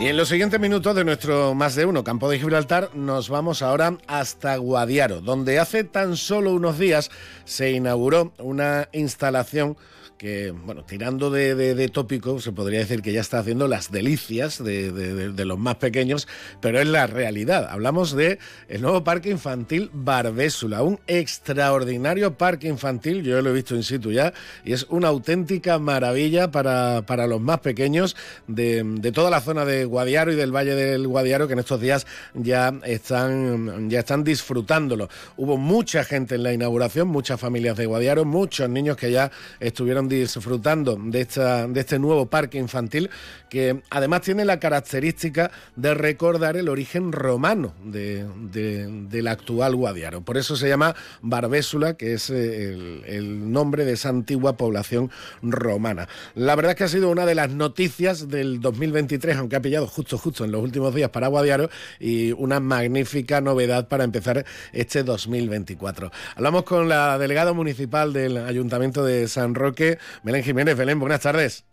Y 0.00 0.06
en 0.06 0.16
los 0.16 0.30
siguientes 0.30 0.58
minutos 0.58 0.96
de 0.96 1.04
nuestro 1.04 1.54
más 1.54 1.74
de 1.74 1.84
uno 1.84 2.02
campo 2.02 2.30
de 2.30 2.38
Gibraltar 2.38 2.88
nos 2.94 3.28
vamos 3.28 3.60
ahora 3.60 3.98
hasta 4.06 4.56
Guadiaro, 4.56 5.20
donde 5.20 5.58
hace 5.58 5.84
tan 5.84 6.16
solo 6.16 6.54
unos 6.54 6.78
días 6.78 7.10
se 7.44 7.72
inauguró 7.72 8.32
una 8.38 8.88
instalación 8.92 9.76
que, 10.20 10.50
bueno, 10.50 10.84
tirando 10.84 11.30
de, 11.30 11.54
de, 11.54 11.88
tópico, 11.88 12.42
se 12.42 12.52
podría 12.52 12.80
decir 12.80 13.00
que 13.00 13.10
ya 13.10 13.22
está 13.22 13.38
haciendo 13.38 13.68
las 13.68 13.90
delicias 13.90 14.62
de, 14.62 15.32
los 15.46 15.58
más 15.58 15.76
pequeños, 15.76 16.28
pero 16.60 16.78
es 16.78 16.86
la 16.86 17.06
realidad. 17.06 17.66
Hablamos 17.70 18.14
de 18.14 18.38
el 18.68 18.82
nuevo 18.82 19.02
parque 19.02 19.30
infantil 19.30 19.88
Barbésula, 19.94 20.82
un 20.82 21.00
extraordinario 21.06 22.34
parque 22.34 22.68
infantil, 22.68 23.22
yo 23.22 23.40
lo 23.40 23.48
he 23.48 23.54
visto 23.54 23.74
in 23.74 23.82
situ 23.82 24.12
ya, 24.12 24.34
y 24.62 24.74
es 24.74 24.84
una 24.90 25.08
auténtica 25.08 25.78
maravilla 25.78 26.50
para, 26.50 27.00
para 27.06 27.26
los 27.26 27.40
más 27.40 27.60
pequeños 27.60 28.14
de, 28.46 29.10
toda 29.14 29.30
la 29.30 29.40
zona 29.40 29.64
de 29.64 29.86
Guadiaro 29.86 30.34
y 30.34 30.36
del 30.36 30.54
Valle 30.54 30.74
del 30.74 31.08
Guadiaro, 31.08 31.46
que 31.46 31.54
en 31.54 31.60
estos 31.60 31.80
días 31.80 32.06
ya 32.34 32.74
están, 32.84 33.88
ya 33.88 34.00
están 34.00 34.22
disfrutándolo. 34.22 35.08
Hubo 35.38 35.56
mucha 35.56 36.04
gente 36.04 36.34
en 36.34 36.42
la 36.42 36.52
inauguración, 36.52 37.08
muchas 37.08 37.40
familias 37.40 37.78
de 37.78 37.86
Guadiaro, 37.86 38.26
muchos 38.26 38.68
niños 38.68 38.98
que 38.98 39.10
ya 39.10 39.30
estuvieron 39.60 40.09
disfrutando 40.10 40.98
de, 41.00 41.20
esta, 41.22 41.66
de 41.66 41.80
este 41.80 41.98
nuevo 41.98 42.26
parque 42.26 42.58
infantil 42.58 43.10
que 43.48 43.82
además 43.90 44.22
tiene 44.22 44.44
la 44.44 44.60
característica 44.60 45.50
de 45.76 45.94
recordar 45.94 46.56
el 46.56 46.68
origen 46.68 47.12
romano 47.12 47.74
de, 47.84 48.26
del 48.50 49.28
actual 49.28 49.76
Guadiaro. 49.76 50.22
Por 50.22 50.36
eso 50.36 50.56
se 50.56 50.68
llama 50.68 50.94
Barbésula, 51.22 51.94
que 51.94 52.14
es 52.14 52.30
eh, 52.30 53.02
el, 53.06 53.52
nombre 53.52 53.84
de 53.84 53.92
esa 53.92 54.08
antigua 54.08 54.56
población 54.56 55.10
romana. 55.42 56.08
La 56.34 56.54
verdad 56.54 56.72
es 56.72 56.78
que 56.78 56.84
ha 56.84 56.88
sido 56.88 57.10
una 57.10 57.26
de 57.26 57.34
las 57.34 57.50
noticias 57.50 58.28
del 58.28 58.60
2023, 58.60 59.36
aunque 59.36 59.56
ha 59.56 59.62
pillado 59.62 59.86
justo, 59.86 60.18
justo 60.18 60.44
en 60.44 60.52
los 60.52 60.62
últimos 60.62 60.94
días 60.94 61.10
para 61.10 61.28
Guadiaro 61.28 61.70
y 61.98 62.32
una 62.32 62.60
magnífica 62.60 63.40
novedad 63.40 63.88
para 63.88 64.04
empezar 64.04 64.44
este 64.72 65.02
2024. 65.02 66.10
Hablamos 66.36 66.62
con 66.64 66.88
la 66.88 67.18
delegada 67.18 67.52
municipal 67.52 68.12
del 68.12 68.36
Ayuntamiento 68.38 69.04
de 69.04 69.28
San 69.28 69.54
Roque, 69.54 69.98
Belén 70.22 70.42
Jiménez. 70.42 70.76
Belén, 70.76 70.98
buenas 70.98 71.20
tardes. 71.20 71.64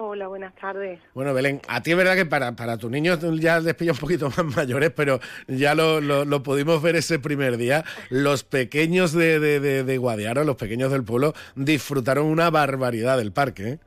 Hola, 0.00 0.26
buenas 0.26 0.54
tardes. 0.56 0.98
Bueno, 1.14 1.32
Belén, 1.34 1.60
a 1.68 1.80
ti 1.80 1.92
es 1.92 1.96
verdad 1.96 2.16
que 2.16 2.26
para, 2.26 2.56
para 2.56 2.78
tus 2.78 2.90
niños 2.90 3.20
ya 3.38 3.60
les 3.60 3.74
pilla 3.74 3.92
un 3.92 3.98
poquito 3.98 4.28
más 4.28 4.44
mayores, 4.56 4.90
pero 4.90 5.20
ya 5.46 5.74
lo, 5.74 6.00
lo, 6.00 6.42
pudimos 6.42 6.82
ver 6.82 6.96
ese 6.96 7.20
primer 7.20 7.56
día. 7.56 7.84
Los 8.10 8.42
pequeños 8.42 9.12
de, 9.12 9.38
de, 9.38 9.84
de, 9.84 9.98
Guadiaro, 9.98 10.42
los 10.42 10.56
pequeños 10.56 10.90
del 10.90 11.04
pueblo, 11.04 11.32
disfrutaron 11.54 12.26
una 12.26 12.50
barbaridad 12.50 13.18
del 13.18 13.32
parque. 13.32 13.68
¿eh? 13.68 13.78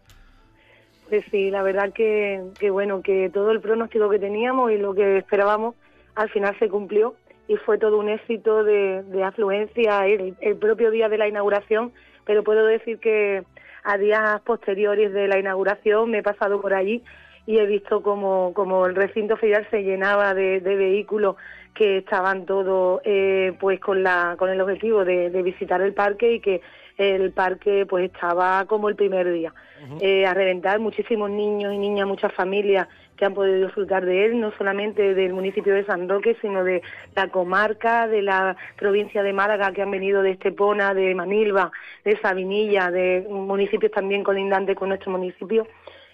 Pues 1.09 1.25
sí, 1.29 1.51
la 1.51 1.61
verdad 1.61 1.91
que, 1.91 2.41
que 2.57 2.69
bueno, 2.69 3.01
que 3.01 3.29
todo 3.33 3.51
el 3.51 3.59
pronóstico 3.59 4.09
que 4.09 4.19
teníamos 4.19 4.71
y 4.71 4.77
lo 4.77 4.93
que 4.93 5.17
esperábamos 5.17 5.75
al 6.15 6.29
final 6.29 6.57
se 6.57 6.69
cumplió 6.69 7.15
y 7.49 7.57
fue 7.57 7.77
todo 7.77 7.99
un 7.99 8.09
éxito 8.09 8.63
de, 8.63 9.03
de 9.03 9.23
afluencia 9.23 10.05
el 10.07 10.55
propio 10.57 10.89
día 10.89 11.09
de 11.09 11.17
la 11.17 11.27
inauguración, 11.27 11.91
pero 12.25 12.43
puedo 12.43 12.65
decir 12.65 12.99
que 12.99 13.43
a 13.87 13.97
días 13.97 14.41
posteriores 14.41 15.13
de 15.13 15.29
la 15.29 15.39
inauguración 15.39 16.11
me 16.11 16.17
he 16.17 16.23
pasado 16.23 16.61
por 16.61 16.73
allí 16.73 17.01
y 17.45 17.57
he 17.57 17.65
visto 17.65 18.01
como, 18.01 18.51
como 18.53 18.85
el 18.85 18.95
recinto 18.95 19.37
ferial 19.37 19.65
se 19.71 19.81
llenaba 19.81 20.33
de, 20.33 20.59
vehículos 20.59 21.37
que 21.73 21.99
estaban 21.99 22.45
todos 22.45 22.99
eh, 23.05 23.53
pues 23.61 23.79
con 23.79 24.03
la 24.03 24.35
con 24.37 24.49
el 24.49 24.59
objetivo 24.59 25.05
de, 25.05 25.29
visitar 25.41 25.81
el 25.81 25.93
parque 25.93 26.33
y 26.33 26.39
que 26.41 26.61
el 26.97 27.31
parque 27.31 27.85
pues 27.85 28.11
estaba 28.11 28.65
como 28.65 28.89
el 28.89 28.95
primer 28.95 29.31
día. 29.31 29.53
Eh, 30.01 30.25
a 30.25 30.33
reventar 30.33 30.79
muchísimos 30.79 31.29
niños 31.29 31.71
y 31.71 31.77
niñas 31.77 32.07
muchas 32.07 32.33
familias 32.33 32.89
que 33.17 33.25
han 33.25 33.33
podido 33.33 33.65
disfrutar 33.65 34.05
de 34.05 34.25
él, 34.25 34.39
no 34.39 34.51
solamente 34.57 35.13
del 35.13 35.33
municipio 35.33 35.73
de 35.73 35.85
San 35.85 36.07
Roque, 36.07 36.37
sino 36.41 36.63
de 36.63 36.81
la 37.15 37.29
comarca, 37.29 38.07
de 38.07 38.21
la 38.21 38.55
provincia 38.77 39.23
de 39.23 39.33
Málaga, 39.33 39.71
que 39.71 39.81
han 39.81 39.91
venido 39.91 40.21
de 40.21 40.31
Estepona, 40.31 40.93
de 40.93 41.13
Manilva, 41.15 41.71
de 42.05 42.17
Sabinilla, 42.19 42.91
de 42.91 43.25
municipios 43.29 43.91
también 43.91 44.23
colindantes 44.23 44.75
con 44.75 44.89
nuestro 44.89 45.11
municipio 45.11 45.67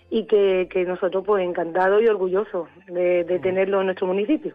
y 0.10 0.26
que, 0.26 0.86
nosotros 0.88 1.24
pues 1.26 1.44
encantados 1.44 2.02
y 2.04 2.08
orgullosos 2.08 2.68
de, 2.88 3.40
tenerlo 3.42 3.80
en 3.80 3.88
nuestro 3.88 4.06
municipio. 4.06 4.54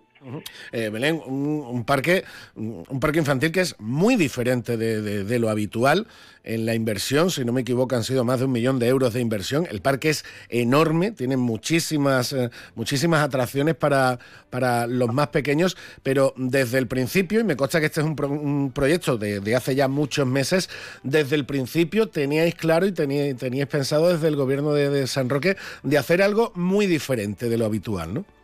Eh, 0.72 0.90
Belén, 0.90 1.20
un, 1.24 1.84
parque, 1.84 2.24
un 2.56 3.00
parque 3.00 3.18
infantil 3.18 3.52
que 3.52 3.60
es 3.60 3.76
muy 3.78 4.16
diferente 4.16 4.76
de, 4.76 5.38
lo 5.38 5.48
habitual 5.48 6.06
en 6.42 6.66
la 6.66 6.74
inversión, 6.74 7.30
si 7.30 7.44
no 7.44 7.52
me 7.52 7.60
equivoco 7.60 7.94
han 7.94 8.04
sido 8.04 8.24
más 8.24 8.38
de 8.38 8.46
un 8.46 8.52
millón 8.52 8.78
de 8.78 8.88
euros 8.88 9.12
de 9.12 9.20
inversión. 9.20 9.66
El 9.70 9.80
parque 9.80 10.10
es 10.10 10.24
enorme, 10.48 11.12
tiene 11.12 11.36
muchísimas, 11.36 12.32
eh, 12.32 12.50
muchísimas 12.74 13.22
atracciones 13.22 13.74
para, 13.74 14.18
para 14.50 14.86
los 14.86 15.12
más 15.12 15.28
pequeños, 15.28 15.76
pero 16.02 16.32
desde 16.36 16.78
el 16.78 16.86
principio, 16.86 17.40
y 17.40 17.44
me 17.44 17.56
consta 17.56 17.80
que 17.80 17.86
este 17.86 18.00
es 18.00 18.06
un, 18.06 18.72
proyecto 18.72 19.18
de, 19.18 19.54
hace 19.54 19.74
ya 19.74 19.88
muchos 19.88 20.26
meses, 20.26 20.70
desde 21.02 21.36
el 21.36 21.44
principio 21.44 22.08
teníais 22.08 22.54
claro 22.54 22.86
y 22.86 22.92
teníais, 22.92 23.36
teníais 23.36 23.68
pensado 23.68 24.08
desde 24.08 24.28
el 24.28 24.36
gobierno 24.36 24.72
de 24.72 25.06
San 25.06 25.28
Roque 25.28 25.56
de 25.82 25.98
hacer 25.98 26.22
algo 26.22 26.52
muy 26.54 26.86
diferente 26.86 27.48
de 27.48 27.58
lo 27.58 27.66
habitual, 27.66 28.14
¿no? 28.14 28.37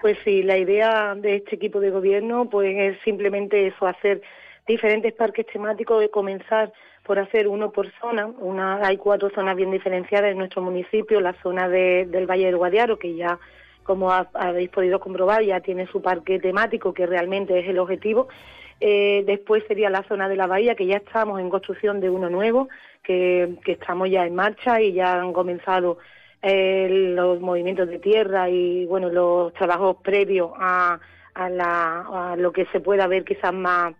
Pues 0.00 0.16
sí, 0.24 0.42
la 0.44 0.56
idea 0.56 1.14
de 1.16 1.36
este 1.36 1.56
equipo 1.56 1.80
de 1.80 1.90
gobierno 1.90 2.48
pues 2.48 2.72
es 2.76 2.98
simplemente 3.02 3.66
eso, 3.66 3.86
hacer 3.86 4.22
diferentes 4.66 5.12
parques 5.12 5.46
temáticos, 5.46 6.00
de 6.00 6.10
comenzar 6.10 6.72
por 7.02 7.18
hacer 7.18 7.48
uno 7.48 7.72
por 7.72 7.90
zona. 8.00 8.26
Una, 8.26 8.86
hay 8.86 8.96
cuatro 8.96 9.30
zonas 9.30 9.56
bien 9.56 9.72
diferenciadas 9.72 10.30
en 10.30 10.38
nuestro 10.38 10.62
municipio, 10.62 11.20
la 11.20 11.32
zona 11.42 11.68
del 11.68 12.26
Valle 12.26 12.46
del 12.46 12.58
Guadiaro, 12.58 12.98
que 12.98 13.16
ya, 13.16 13.40
como 13.82 14.12
habéis 14.12 14.68
podido 14.68 15.00
comprobar, 15.00 15.42
ya 15.42 15.60
tiene 15.60 15.86
su 15.86 16.00
parque 16.00 16.38
temático, 16.38 16.94
que 16.94 17.06
realmente 17.06 17.58
es 17.58 17.68
el 17.68 17.78
objetivo. 17.78 18.28
Eh, 18.80 19.24
después 19.26 19.64
sería 19.66 19.90
la 19.90 20.04
zona 20.04 20.28
de 20.28 20.36
la 20.36 20.46
bahía, 20.46 20.76
que 20.76 20.86
ya 20.86 20.98
estamos 20.98 21.40
en 21.40 21.50
construcción 21.50 21.98
de 21.98 22.10
uno 22.10 22.30
nuevo, 22.30 22.68
que, 23.02 23.56
que 23.64 23.72
estamos 23.72 24.08
ya 24.10 24.26
en 24.26 24.36
marcha 24.36 24.80
y 24.80 24.92
ya 24.92 25.20
han 25.20 25.32
comenzado 25.32 25.98
los 26.42 27.40
movimientos 27.40 27.88
de 27.88 27.98
tierra 27.98 28.48
y 28.48 28.86
bueno 28.86 29.08
los 29.08 29.52
trabajos 29.54 29.96
previos 30.02 30.50
a, 30.56 31.00
a, 31.38 32.36
lo 32.36 32.52
que 32.52 32.66
se 32.66 32.80
pueda 32.80 33.06
ver 33.06 33.24
quizás 33.24 33.54
más, 33.54 33.94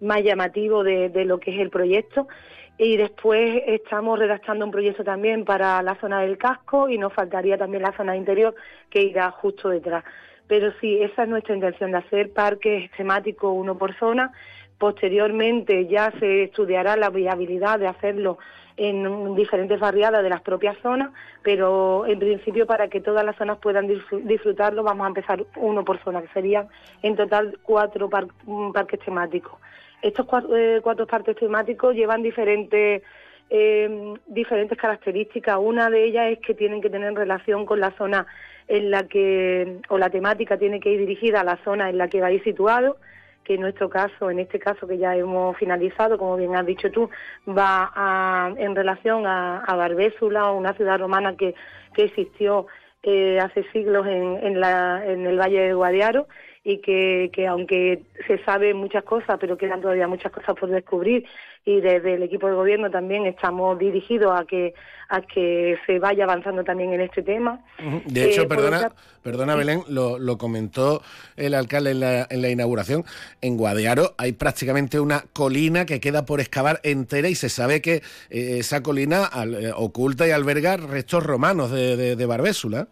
más 0.00 0.22
llamativo 0.22 0.84
de, 0.84 1.10
lo 1.24 1.38
que 1.38 1.54
es 1.54 1.60
el 1.60 1.70
proyecto. 1.70 2.28
Y 2.76 2.96
después 2.96 3.62
estamos 3.66 4.18
redactando 4.18 4.64
un 4.64 4.72
proyecto 4.72 5.04
también 5.04 5.44
para 5.44 5.80
la 5.82 5.94
zona 6.00 6.20
del 6.20 6.38
casco 6.38 6.88
y 6.88 6.98
nos 6.98 7.12
faltaría 7.12 7.56
también 7.56 7.84
la 7.84 7.96
zona 7.96 8.16
interior 8.16 8.54
que 8.90 9.02
irá 9.02 9.30
justo 9.30 9.68
detrás. 9.68 10.04
Pero 10.48 10.72
sí, 10.80 11.00
esa 11.00 11.22
es 11.22 11.28
nuestra 11.28 11.54
intención 11.54 11.92
de 11.92 11.98
hacer 11.98 12.32
parques 12.32 12.90
temáticos 12.96 13.52
uno 13.54 13.78
por 13.78 13.96
zona. 13.96 14.32
Posteriormente 14.76 15.86
ya 15.86 16.12
se 16.18 16.44
estudiará 16.44 16.96
la 16.96 17.10
viabilidad 17.10 17.78
de 17.78 17.86
hacerlo 17.86 18.38
en 18.76 19.34
diferentes 19.34 19.78
barriadas 19.78 20.22
de 20.22 20.28
las 20.28 20.42
propias 20.42 20.76
zonas, 20.82 21.10
pero 21.42 22.06
en 22.06 22.18
principio 22.18 22.66
para 22.66 22.88
que 22.88 23.00
todas 23.00 23.24
las 23.24 23.36
zonas 23.36 23.58
puedan 23.58 23.86
disfrutarlo 24.24 24.82
vamos 24.82 25.04
a 25.04 25.08
empezar 25.08 25.44
uno 25.56 25.84
por 25.84 26.02
zona, 26.02 26.22
que 26.22 26.28
serían 26.28 26.68
en 27.02 27.14
total 27.14 27.58
cuatro 27.62 28.10
mm, 28.46 28.72
parques 28.72 29.00
temáticos. 29.00 29.60
Estos 30.02 30.26
eh, 30.54 30.80
cuatro, 30.82 31.06
parques 31.06 31.36
temáticos 31.36 31.94
llevan 31.94 32.22
diferentes 32.22 33.02
eh, 33.50 34.14
diferentes 34.26 34.76
características. 34.76 35.58
Una 35.60 35.88
de 35.88 36.04
ellas 36.04 36.32
es 36.32 36.38
que 36.40 36.54
tienen 36.54 36.80
que 36.80 36.90
tener 36.90 37.14
relación 37.14 37.66
con 37.66 37.78
la 37.78 37.92
zona 37.92 38.26
en 38.66 38.90
la 38.90 39.06
que, 39.06 39.80
o 39.88 39.98
la 39.98 40.10
temática 40.10 40.58
tiene 40.58 40.80
que 40.80 40.90
ir 40.90 40.98
dirigida 41.00 41.40
a 41.40 41.44
la 41.44 41.58
zona 41.64 41.90
en 41.90 41.98
la 41.98 42.08
que 42.08 42.20
va 42.20 42.28
a 42.28 42.32
ir 42.32 42.42
situado 42.42 42.96
que 43.44 43.54
en 43.54 43.60
nuestro 43.60 43.88
caso, 43.90 44.30
en 44.30 44.38
este 44.38 44.58
caso 44.58 44.86
que 44.86 44.98
ya 44.98 45.14
hemos 45.16 45.56
finalizado, 45.56 46.18
como 46.18 46.36
bien 46.36 46.56
has 46.56 46.66
dicho 46.66 46.90
tú, 46.90 47.10
va 47.46 48.52
en 48.56 48.74
relación 48.74 49.26
a, 49.26 49.60
a 49.60 49.76
Barbésula, 49.76 50.50
una 50.52 50.72
ciudad 50.72 50.98
romana 50.98 51.36
que, 51.36 51.54
que 51.94 52.04
existió 52.04 52.66
eh, 53.02 53.38
hace 53.38 53.64
siglos 53.70 54.06
en, 54.06 54.38
en, 54.42 54.60
la, 54.60 55.04
en 55.04 55.26
el 55.26 55.38
Valle 55.38 55.60
de 55.60 55.74
Guadiaro 55.74 56.26
y 56.64 56.78
que, 56.78 57.30
que 57.32 57.46
aunque 57.46 58.02
se 58.26 58.42
sabe 58.44 58.72
muchas 58.72 59.04
cosas, 59.04 59.36
pero 59.38 59.58
quedan 59.58 59.82
todavía 59.82 60.08
muchas 60.08 60.32
cosas 60.32 60.56
por 60.58 60.70
descubrir 60.70 61.26
y 61.66 61.80
desde 61.80 62.14
el 62.14 62.22
equipo 62.22 62.46
de 62.46 62.54
gobierno 62.54 62.90
también 62.90 63.26
estamos 63.26 63.78
dirigidos 63.78 64.38
a 64.38 64.44
que 64.44 64.74
a 65.10 65.20
que 65.20 65.76
se 65.86 65.98
vaya 65.98 66.24
avanzando 66.24 66.64
también 66.64 66.94
en 66.94 67.02
este 67.02 67.22
tema. 67.22 67.62
De 68.06 68.24
hecho, 68.24 68.42
eh, 68.42 68.46
perdona, 68.46 68.90
perdona 69.22 69.54
Belén, 69.54 69.82
lo, 69.88 70.18
lo, 70.18 70.38
comentó 70.38 71.02
el 71.36 71.52
alcalde 71.52 71.90
en 71.90 72.00
la, 72.00 72.26
en 72.30 72.40
la 72.40 72.48
inauguración, 72.48 73.04
en 73.42 73.58
Guadiaro 73.58 74.14
hay 74.16 74.32
prácticamente 74.32 75.00
una 75.00 75.24
colina 75.34 75.84
que 75.84 76.00
queda 76.00 76.24
por 76.24 76.40
excavar 76.40 76.80
entera 76.82 77.28
y 77.28 77.34
se 77.34 77.50
sabe 77.50 77.82
que 77.82 77.96
eh, 78.30 78.58
esa 78.58 78.82
colina 78.82 79.28
eh, 79.34 79.72
oculta 79.76 80.26
y 80.26 80.30
alberga 80.30 80.78
restos 80.78 81.22
romanos 81.22 81.70
de, 81.70 81.96
de, 81.96 82.16
de 82.16 82.26
Barbésula. 82.26 82.88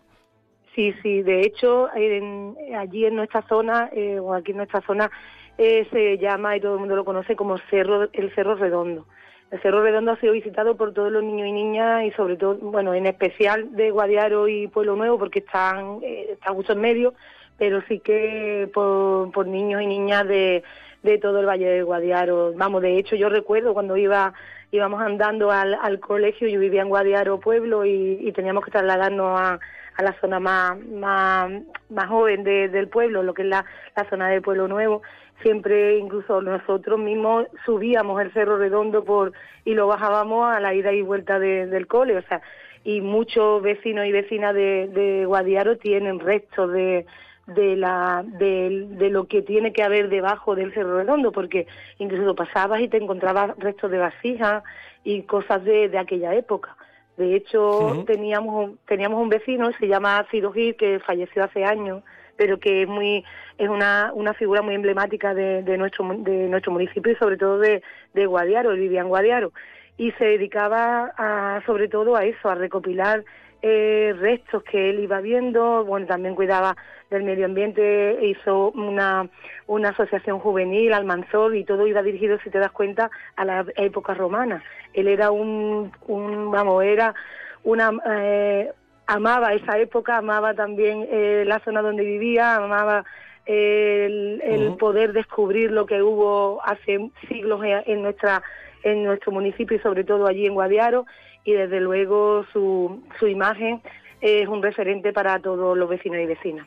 Sí, 0.75 0.95
sí, 1.03 1.23
de 1.23 1.43
hecho, 1.43 1.89
allí 1.93 3.05
en 3.05 3.17
nuestra 3.17 3.43
zona, 3.43 3.91
eh, 3.93 4.19
o 4.19 4.33
aquí 4.33 4.53
en 4.53 4.57
nuestra 4.59 4.81
zona, 4.83 5.11
eh, 5.59 5.87
se 5.91 6.17
llama, 6.17 6.57
y 6.57 6.61
todo 6.61 6.75
el 6.75 6.81
mundo 6.81 6.97
lo 6.97 7.05
conoce 7.05 7.37
como 7.37 7.59
cerro, 7.71 8.09
el 8.13 8.35
Cerro 8.35 8.55
Redondo. 8.55 9.07
El 9.51 9.61
Cerro 9.61 9.83
Redondo 9.83 10.13
ha 10.13 10.17
sido 10.17 10.33
visitado 10.33 10.79
por 10.79 10.95
todos 10.95 11.13
los 11.13 11.23
niños 11.23 11.47
y 11.47 11.53
niñas 11.53 12.05
y 12.05 12.11
sobre 12.13 12.37
todo, 12.37 12.55
bueno, 12.55 12.95
en 12.95 13.05
especial 13.05 13.77
de 13.77 13.91
Guadiaro 13.91 14.49
y 14.49 14.67
Pueblo 14.69 14.97
Nuevo 14.97 15.19
porque 15.19 15.41
están, 15.41 15.99
eh, 16.03 16.29
están 16.33 16.55
mucho 16.55 16.73
en 16.73 16.81
medio, 16.81 17.13
pero 17.59 17.83
sí 17.87 18.01
que 18.01 18.71
por, 18.73 19.47
niños 19.47 19.83
y 19.83 19.87
niñas 19.87 20.27
de, 20.27 20.63
de 21.03 21.19
todo 21.19 21.41
el 21.41 21.47
Valle 21.47 21.69
de 21.69 21.83
Guadiaro. 21.83 22.55
Vamos, 22.57 22.81
de 22.81 22.99
hecho 22.99 23.15
yo 23.15 23.29
recuerdo 23.29 23.75
cuando 23.75 23.99
iba 23.99 24.33
íbamos 24.71 25.03
andando 25.03 25.51
al, 25.51 26.01
colegio, 26.01 26.49
yo 26.49 26.59
vivía 26.59 26.81
en 26.81 26.89
Guadiaro 26.89 27.39
Pueblo 27.39 27.85
y 27.85 28.33
teníamos 28.33 28.65
que 28.65 28.71
trasladarnos 28.71 29.39
a 29.39 29.61
a 29.97 30.03
la 30.03 30.19
zona 30.21 30.41
más, 30.41 30.79
más, 30.87 31.51
más 31.91 32.09
joven 32.09 32.45
del 32.45 32.89
pueblo, 32.89 33.23
lo 33.23 33.35
que 33.35 33.43
es 33.43 33.49
la, 33.49 33.65
la 33.97 34.09
zona 34.09 34.29
del 34.29 34.43
pueblo 34.43 34.69
nuevo. 34.69 35.03
Siempre, 35.43 35.99
incluso 35.99 36.41
nosotros 36.41 36.99
mismos 37.01 37.47
subíamos 37.65 38.21
el 38.21 38.33
Cerro 38.33 38.59
Redondo 38.59 39.05
por 39.05 39.33
y 39.65 39.75
lo 39.75 39.87
bajábamos 39.87 40.55
a 40.55 40.61
la 40.61 40.75
ida 40.75 40.93
y 40.93 41.03
vuelta 41.03 41.39
del 41.39 41.87
cole, 41.87 42.17
o 42.17 42.23
sea, 42.23 42.41
y 42.85 43.01
muchos 43.01 43.63
vecinos 43.63 44.07
y 44.07 44.13
vecinas 44.13 44.55
de, 44.55 44.89
de 44.89 45.25
Guadiaro 45.27 45.79
tienen 45.79 46.21
restos 46.21 46.73
de, 46.73 47.07
de 47.47 47.77
la 47.77 48.25
de, 48.25 48.87
de, 48.91 49.11
lo 49.11 49.27
que 49.27 49.43
tiene 49.43 49.73
que 49.73 49.83
haber 49.83 50.09
debajo 50.09 50.55
del 50.55 50.73
Cerro 50.75 50.99
Redondo, 50.99 51.33
porque 51.33 51.67
incluso 51.99 52.35
pasabas 52.35 52.81
y 52.81 52.89
te 52.89 52.97
encontrabas 52.97 53.57
restos 53.59 53.91
de 53.91 53.99
vasijas 53.99 54.63
y 55.05 55.23
cosas 55.23 55.65
de, 55.65 55.89
de 55.89 55.99
aquella 55.99 56.35
época. 56.35 56.77
De 57.17 57.37
hecho, 57.37 58.05
teníamos, 58.07 58.73
teníamos 58.87 59.21
un 59.21 59.29
vecino, 59.29 59.71
se 59.79 59.87
llama 59.87 60.27
Ciro 60.31 60.53
Gil, 60.53 60.77
que 60.77 60.99
falleció 61.01 61.45
hace 61.45 61.65
años, 61.65 62.03
pero 62.37 62.59
que 62.59 62.83
es 62.83 62.89
muy 62.89 63.25
es 63.59 63.69
una, 63.69 64.11
una 64.15 64.35
figura 64.35 64.63
muy 64.63 64.75
emblemática 64.75 65.35
de, 65.35 65.63
de, 65.63 65.79
nuestro, 65.79 66.09
de 66.19 66.49
nuestro 66.49 66.73
municipio 66.73 67.13
y 67.13 67.17
sobre 67.17 67.37
todo 67.37 67.59
de, 67.59 67.83
de 68.15 68.27
Guadiaro, 68.27 68.73
Vivian 68.73 69.09
Guadiaro. 69.09 69.53
Y 69.99 70.11
se 70.13 70.25
dedicaba 70.25 71.13
a, 71.17 71.63
sobre 71.67 71.89
todo 71.89 72.17
a 72.17 72.25
eso, 72.25 72.49
a 72.49 72.55
recopilar 72.55 73.25
eh, 73.61 74.15
restos 74.19 74.65
que 74.65 74.91
él 74.91 75.01
iba 75.01 75.21
viendo, 75.21 75.85
bueno, 75.85 76.07
también 76.07 76.35
cuidaba 76.35 76.77
del 77.13 77.23
medio 77.23 77.47
ambiente, 77.47 78.19
hizo 78.23 78.71
una, 78.73 79.29
una 79.67 79.91
asociación 79.91 80.39
juvenil, 80.41 80.93
Almanzor, 80.93 81.55
y 81.55 81.65
todo 81.65 81.87
iba 81.87 82.03
dirigido, 82.03 82.39
si 82.43 82.51
te 82.51 82.59
das 82.59 82.73
cuenta, 82.73 83.11
a 83.37 83.45
la 83.45 83.65
época 83.77 84.15
romana. 84.15 84.63
Él 84.93 85.09
era 85.09 85.31
un, 85.31 85.93
un 86.07 86.51
vamos, 86.51 86.83
era 86.83 87.15
una, 87.63 87.93
eh, 88.11 88.73
amaba 89.07 89.55
esa 89.55 89.79
época, 89.79 90.17
amaba 90.17 90.55
también 90.55 91.07
eh, 91.11 91.45
la 91.47 91.61
zona 91.61 91.83
donde 91.83 92.05
vivía, 92.05 92.57
amaba 92.57 93.05
el, 93.47 94.41
el 94.45 94.77
poder 94.77 95.13
descubrir 95.13 95.71
lo 95.71 95.87
que 95.87 96.03
hubo 96.03 96.61
hace 96.65 97.11
siglos 97.29 97.61
en 97.65 98.03
nuestra 98.03 98.43
en 98.85 99.05
nuestro 99.05 99.33
municipio 99.33 99.77
y 99.77 99.81
sobre 99.81 100.05
todo 100.05 100.27
allí 100.27 100.47
en 100.47 100.55
Guadiaro 100.55 101.07
y 101.45 101.53
desde 101.53 101.81
luego 101.81 102.45
su, 102.53 103.03
su 103.19 103.27
imagen 103.27 103.81
es 104.23 104.47
un 104.47 104.63
referente 104.63 105.13
para 105.13 105.41
todos 105.41 105.77
los 105.77 105.89
vecinos 105.89 106.21
y 106.23 106.27
vecinas. 106.27 106.67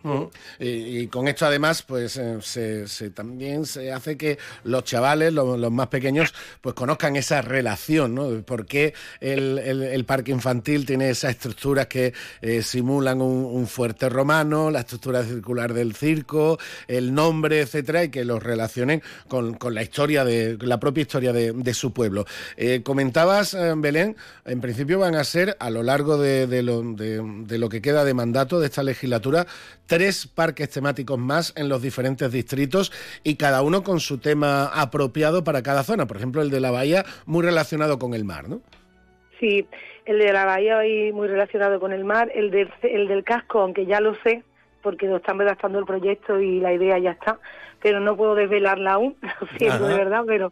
y, 0.59 1.07
con 1.07 1.29
esto 1.29 1.45
además, 1.45 1.83
pues 1.83 2.17
eh, 2.17 2.39
se, 2.41 3.09
también 3.11 3.65
se 3.65 3.93
hace 3.93 4.17
que 4.17 4.37
los 4.65 4.83
chavales, 4.83 5.31
los, 5.31 5.71
más 5.71 5.87
pequeños, 5.87 6.33
pues 6.59 6.75
conozcan 6.75 7.15
esa 7.15 7.41
relación, 7.41 8.13
¿no? 8.13 8.41
¿Por 8.41 8.65
qué 8.65 8.93
el, 9.21 10.03
parque 10.05 10.31
infantil 10.31 10.85
tiene 10.85 11.09
esas 11.09 11.31
estructuras 11.31 11.87
que 11.87 12.13
eh, 12.41 12.61
simulan 12.61 13.21
un, 13.21 13.65
fuerte 13.67 14.09
romano, 14.09 14.69
la 14.69 14.81
estructura 14.81 15.23
circular 15.23 15.73
del 15.73 15.95
circo, 15.95 16.59
el 16.87 17.13
nombre, 17.13 17.61
etcétera, 17.61 18.03
y 18.03 18.09
que 18.09 18.25
los 18.25 18.43
relacionen 18.43 19.01
con, 19.29 19.57
la 19.71 19.81
historia 19.81 20.25
de 20.25 20.57
la 20.61 20.79
propia 20.79 21.03
historia 21.03 21.31
de, 21.31 21.73
su 21.73 21.93
pueblo. 21.93 22.25
Eh, 22.57 22.81
comentabas, 22.83 23.57
Belén, 23.77 24.15
en 24.45 24.61
principio 24.61 24.99
van 24.99 25.15
a 25.15 25.23
ser 25.23 25.55
a 25.59 25.69
lo 25.69 25.83
largo 25.83 26.17
de, 26.17 26.47
de, 26.47 26.61
de 26.63 27.44
lo 27.57 27.69
que 27.69 27.81
queda 27.81 28.03
de 28.03 28.13
mandato 28.13 28.59
de 28.59 28.67
esta 28.67 28.83
legislatura, 28.83 29.45
tres 29.87 30.27
parques 30.27 30.69
temáticos 30.69 31.17
más 31.17 31.53
en 31.55 31.69
los 31.69 31.81
diferentes 31.81 32.31
distritos 32.31 32.91
y 33.23 33.35
cada 33.35 33.61
uno 33.61 33.83
con 33.83 33.99
su 33.99 34.17
tema 34.17 34.65
apropiado 34.65 35.43
para 35.43 35.63
cada 35.63 35.83
zona. 35.83 36.05
Por 36.05 36.17
ejemplo, 36.17 36.41
el 36.41 36.49
de 36.49 36.59
la 36.59 36.71
bahía, 36.71 37.05
muy 37.25 37.43
relacionado 37.43 37.99
con 37.99 38.13
el 38.13 38.25
mar, 38.25 38.49
¿no? 38.49 38.61
Sí, 39.39 39.67
el 40.05 40.19
de 40.19 40.31
la 40.31 40.45
bahía 40.45 40.79
muy 41.13 41.27
relacionado 41.27 41.79
con 41.79 41.91
el 41.91 42.05
mar, 42.05 42.31
el 42.33 42.51
del, 42.51 42.71
el 42.83 43.07
del 43.07 43.23
casco, 43.23 43.59
aunque 43.59 43.85
ya 43.85 43.99
lo 43.99 44.15
sé, 44.23 44.43
porque 44.81 45.07
lo 45.07 45.17
están 45.17 45.39
redactando 45.39 45.79
el 45.79 45.85
proyecto 45.85 46.39
y 46.39 46.59
la 46.59 46.71
idea 46.71 46.97
ya 46.99 47.11
está, 47.11 47.39
pero 47.81 47.99
no 47.99 48.15
puedo 48.15 48.35
desvelarla 48.35 48.93
aún, 48.93 49.15
lo 49.41 49.47
siento 49.57 49.87
de 49.87 49.95
verdad, 49.95 50.23
pero 50.25 50.51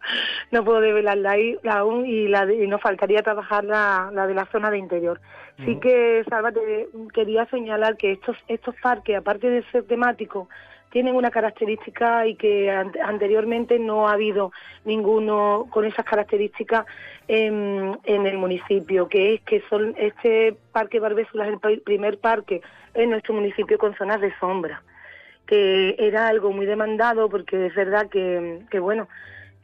no 0.50 0.64
puedo 0.64 0.80
desvelarla 0.80 1.30
ahí, 1.30 1.56
aún 1.68 2.04
y, 2.04 2.28
la 2.28 2.52
y 2.52 2.66
nos 2.66 2.80
faltaría 2.80 3.22
trabajar 3.22 3.64
la, 3.64 4.10
la 4.12 4.26
de 4.26 4.34
la 4.34 4.46
zona 4.46 4.70
de 4.70 4.78
interior. 4.78 5.20
Sí 5.64 5.78
que, 5.78 6.24
Salva, 6.28 6.50
te 6.50 6.88
quería 7.12 7.46
señalar 7.46 7.96
que 7.96 8.12
estos, 8.12 8.36
estos 8.48 8.74
parques, 8.82 9.16
aparte 9.16 9.48
de 9.48 9.62
ser 9.70 9.84
temáticos, 9.84 10.48
tienen 10.94 11.16
una 11.16 11.32
característica 11.32 12.24
y 12.24 12.36
que 12.36 12.70
anteriormente 12.70 13.80
no 13.80 14.08
ha 14.08 14.12
habido 14.12 14.52
ninguno 14.84 15.66
con 15.70 15.84
esas 15.84 16.04
características 16.04 16.86
en, 17.26 17.98
el 18.04 18.38
municipio, 18.38 19.08
que 19.08 19.34
es 19.34 19.40
que 19.42 19.60
son 19.68 19.94
este 19.98 20.56
parque 20.70 21.00
Barbésula 21.00 21.48
es 21.48 21.58
el 21.64 21.80
primer 21.80 22.18
parque 22.18 22.62
en 22.94 23.10
nuestro 23.10 23.34
municipio 23.34 23.76
con 23.76 23.96
zonas 23.96 24.20
de 24.20 24.32
sombra, 24.38 24.84
que 25.46 25.96
era 25.98 26.28
algo 26.28 26.52
muy 26.52 26.64
demandado 26.64 27.28
porque 27.28 27.66
es 27.66 27.74
verdad 27.74 28.08
que, 28.08 28.60
que 28.70 28.78
bueno, 28.78 29.08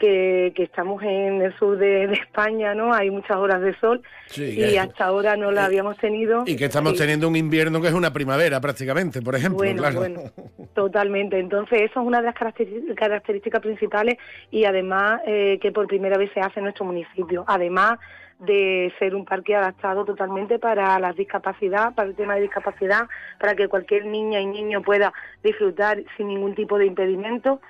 que, 0.01 0.53
estamos 0.57 1.03
en 1.03 1.43
el 1.43 1.57
sur 1.59 1.79
de, 1.79 2.05
España, 2.13 2.75
¿no? 2.75 2.93
Hay 2.93 3.11
muchas 3.11 3.37
horas 3.37 3.61
de 3.61 3.79
sol 3.79 4.03
y 4.37 4.77
hasta 4.77 5.05
ahora 5.05 5.37
no 5.37 5.53
la 5.53 5.67
habíamos 5.67 5.97
tenido. 5.99 6.43
Y 6.47 6.57
que 6.57 6.65
estamos 6.65 6.97
teniendo 6.97 7.29
un 7.29 7.37
invierno 7.37 7.81
que 7.81 7.89
es 7.89 7.95
una 7.95 8.13
primavera 8.13 8.61
prácticamente, 8.61 9.23
por 9.23 9.37
ejemplo. 9.37 9.59
Bueno, 9.59 9.83
bueno, 9.93 10.21
totalmente. 10.75 11.39
Entonces, 11.39 11.83
eso 11.83 12.01
es 12.01 12.07
una 12.07 12.21
de 12.21 12.27
las 12.27 12.35
características 12.35 13.61
principales 13.61 14.17
y 14.51 14.65
además 14.65 15.21
eh, 15.27 15.59
que 15.61 15.71
por 15.71 15.87
primera 15.87 16.17
vez 16.17 16.31
se 16.33 16.41
hace 16.41 16.61
en 16.61 16.65
nuestro 16.65 16.87
municipio. 16.87 17.45
Además 17.47 17.99
de 18.39 18.91
ser 18.99 19.15
un 19.15 19.27
parque 19.27 19.55
adaptado 19.55 20.07
totalmente 20.07 20.59
para 20.59 20.99
la 20.99 21.13
discapacidad, 21.13 21.95
para 21.95 22.09
el 22.09 22.15
tema 22.15 22.37
de 22.37 22.41
discapacidad, 22.41 23.07
para 23.39 23.55
que 23.55 23.69
cualquier 23.69 24.07
niña 24.07 24.41
y 24.41 24.47
niño 24.47 24.81
pueda 24.81 25.13
disfrutar 25.45 26.03
sin 26.17 26.29
ningún 26.29 26.55
tipo 26.55 26.79
de 26.79 26.87
impedimento 26.87 27.61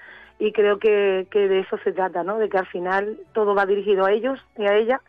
y 0.40 0.52
creo 0.52 0.78
que, 0.78 1.26
que 1.30 1.46
de 1.48 1.60
eso 1.60 1.78
se 1.84 1.92
trata, 1.92 2.24
¿no? 2.24 2.38
De 2.38 2.48
que 2.48 2.58
al 2.58 2.66
final 2.66 3.18
todo 3.32 3.54
va 3.54 3.66
dirigido 3.66 4.06
a 4.06 4.12
ellos 4.12 4.40
y 4.58 4.64
a 4.64 4.74
ella 4.74 5.00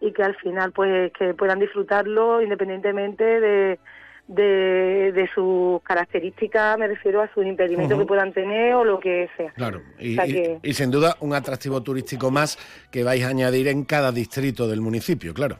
y 0.00 0.12
que 0.12 0.24
al 0.24 0.34
final 0.36 0.72
pues 0.72 1.12
que 1.12 1.32
puedan 1.32 1.60
disfrutarlo 1.60 2.42
independientemente 2.42 3.24
de, 3.24 3.78
de, 4.26 5.30
sus 5.32 5.80
características, 5.82 6.76
me 6.76 6.88
refiero 6.88 7.22
a 7.22 7.32
sus 7.32 7.46
impedimentos 7.46 7.98
que 7.98 8.06
puedan 8.06 8.32
tener 8.32 8.74
o 8.74 8.84
lo 8.84 8.98
que 8.98 9.28
sea. 9.36 9.52
Claro, 9.52 9.80
y, 9.98 10.18
y, 10.62 10.74
sin 10.74 10.90
duda 10.90 11.16
un 11.20 11.34
atractivo 11.34 11.82
turístico 11.82 12.30
más 12.30 12.58
que 12.90 13.04
vais 13.04 13.24
a 13.24 13.28
añadir 13.28 13.68
en 13.68 13.84
cada 13.84 14.10
distrito 14.10 14.66
del 14.66 14.80
municipio, 14.80 15.32
claro. 15.34 15.56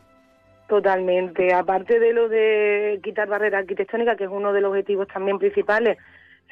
Totalmente, 0.68 1.52
aparte 1.52 1.98
de 1.98 2.12
lo 2.12 2.28
de 2.28 3.00
quitar 3.02 3.28
barreras 3.28 3.62
arquitectónicas, 3.62 4.16
que 4.16 4.24
es 4.24 4.30
uno 4.30 4.52
de 4.52 4.60
los 4.60 4.70
objetivos 4.70 5.08
también 5.08 5.38
principales, 5.38 5.98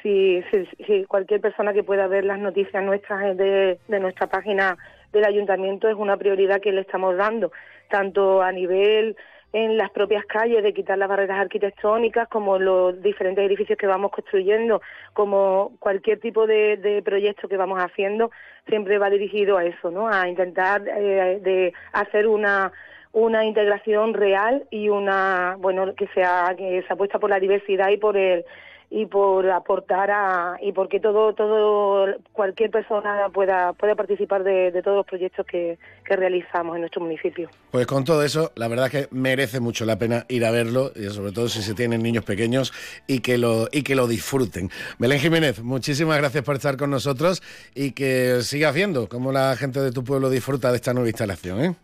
si, 0.01 0.43
si, 0.85 1.05
cualquier 1.05 1.41
persona 1.41 1.73
que 1.73 1.83
pueda 1.83 2.07
ver 2.07 2.25
las 2.25 2.39
noticias 2.39 2.83
nuestras 2.83 3.37
de, 3.37 3.79
de 3.87 3.99
nuestra 3.99 4.27
página 4.27 4.77
del 5.11 5.25
ayuntamiento 5.25 5.87
es 5.87 5.95
una 5.95 6.17
prioridad 6.17 6.61
que 6.61 6.71
le 6.71 6.81
estamos 6.81 7.17
dando, 7.17 7.51
tanto 7.89 8.41
a 8.41 8.51
nivel 8.51 9.15
en 9.51 9.77
las 9.77 9.89
propias 9.89 10.25
calles 10.25 10.63
de 10.63 10.73
quitar 10.73 10.97
las 10.97 11.09
barreras 11.09 11.39
arquitectónicas, 11.39 12.27
como 12.27 12.59
los 12.59 13.01
diferentes 13.01 13.43
edificios 13.43 13.77
que 13.77 13.87
vamos 13.87 14.11
construyendo, 14.11 14.81
como 15.13 15.73
cualquier 15.79 16.19
tipo 16.19 16.45
de, 16.45 16.77
de 16.77 17.01
proyecto 17.01 17.47
que 17.47 17.57
vamos 17.57 17.79
haciendo, 17.79 18.29
siempre 18.67 18.99
va 18.99 19.09
dirigido 19.09 19.57
a 19.57 19.65
eso, 19.65 19.89
¿no? 19.89 20.07
A 20.07 20.27
intentar 20.27 20.83
eh, 20.87 21.39
de 21.41 21.73
hacer 21.93 22.27
una 22.27 22.71
una 23.11 23.43
integración 23.43 24.13
real 24.13 24.65
y 24.69 24.89
una 24.89 25.55
bueno 25.57 25.95
que 25.95 26.07
sea 26.09 26.53
que 26.55 26.83
se 26.87 26.93
apuesta 26.93 27.17
por 27.17 27.31
la 27.31 27.39
diversidad 27.39 27.89
y 27.89 27.97
por 27.97 28.15
el 28.15 28.45
y 28.91 29.05
por 29.05 29.49
aportar 29.51 30.09
a, 30.09 30.57
y 30.61 30.71
porque 30.71 30.99
todo 30.99 31.33
todo 31.33 32.07
cualquier 32.33 32.71
persona 32.71 33.29
pueda 33.31 33.73
pueda 33.73 33.95
participar 33.95 34.43
de, 34.43 34.71
todos 34.83 34.97
los 34.97 35.05
proyectos 35.05 35.45
que, 35.45 35.77
que, 36.03 36.15
realizamos 36.15 36.75
en 36.75 36.81
nuestro 36.81 37.01
municipio. 37.01 37.49
Pues 37.71 37.85
con 37.85 38.03
todo 38.03 38.23
eso, 38.23 38.51
la 38.55 38.67
verdad 38.67 38.87
es 38.87 38.91
que 38.91 39.15
merece 39.15 39.59
mucho 39.59 39.85
la 39.85 39.97
pena 39.99 40.25
ir 40.27 40.43
a 40.43 40.51
verlo, 40.51 40.91
y 40.95 41.03
sobre 41.09 41.31
todo 41.31 41.47
si 41.49 41.61
se 41.61 41.75
tienen 41.75 42.01
niños 42.01 42.23
pequeños 42.23 42.73
y 43.05 43.19
que 43.19 43.37
lo 43.37 43.67
y 43.71 43.83
que 43.83 43.95
lo 43.95 44.07
disfruten. 44.07 44.69
Belén 44.97 45.19
Jiménez, 45.19 45.61
muchísimas 45.61 46.17
gracias 46.17 46.43
por 46.43 46.55
estar 46.55 46.77
con 46.77 46.89
nosotros 46.89 47.43
y 47.75 47.91
que 47.91 48.41
siga 48.41 48.69
haciendo 48.69 49.07
como 49.07 49.31
la 49.31 49.55
gente 49.55 49.79
de 49.81 49.91
tu 49.91 50.03
pueblo 50.03 50.29
disfruta 50.29 50.71
de 50.71 50.77
esta 50.77 50.93
nueva 50.93 51.09
instalación. 51.09 51.63
¿eh? 51.63 51.75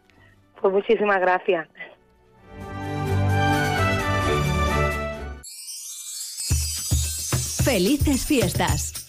Pues 0.59 0.73
muchísimas 0.73 1.19
gracias. 1.19 1.67
Felices 7.65 8.27
fiestas. 8.27 9.04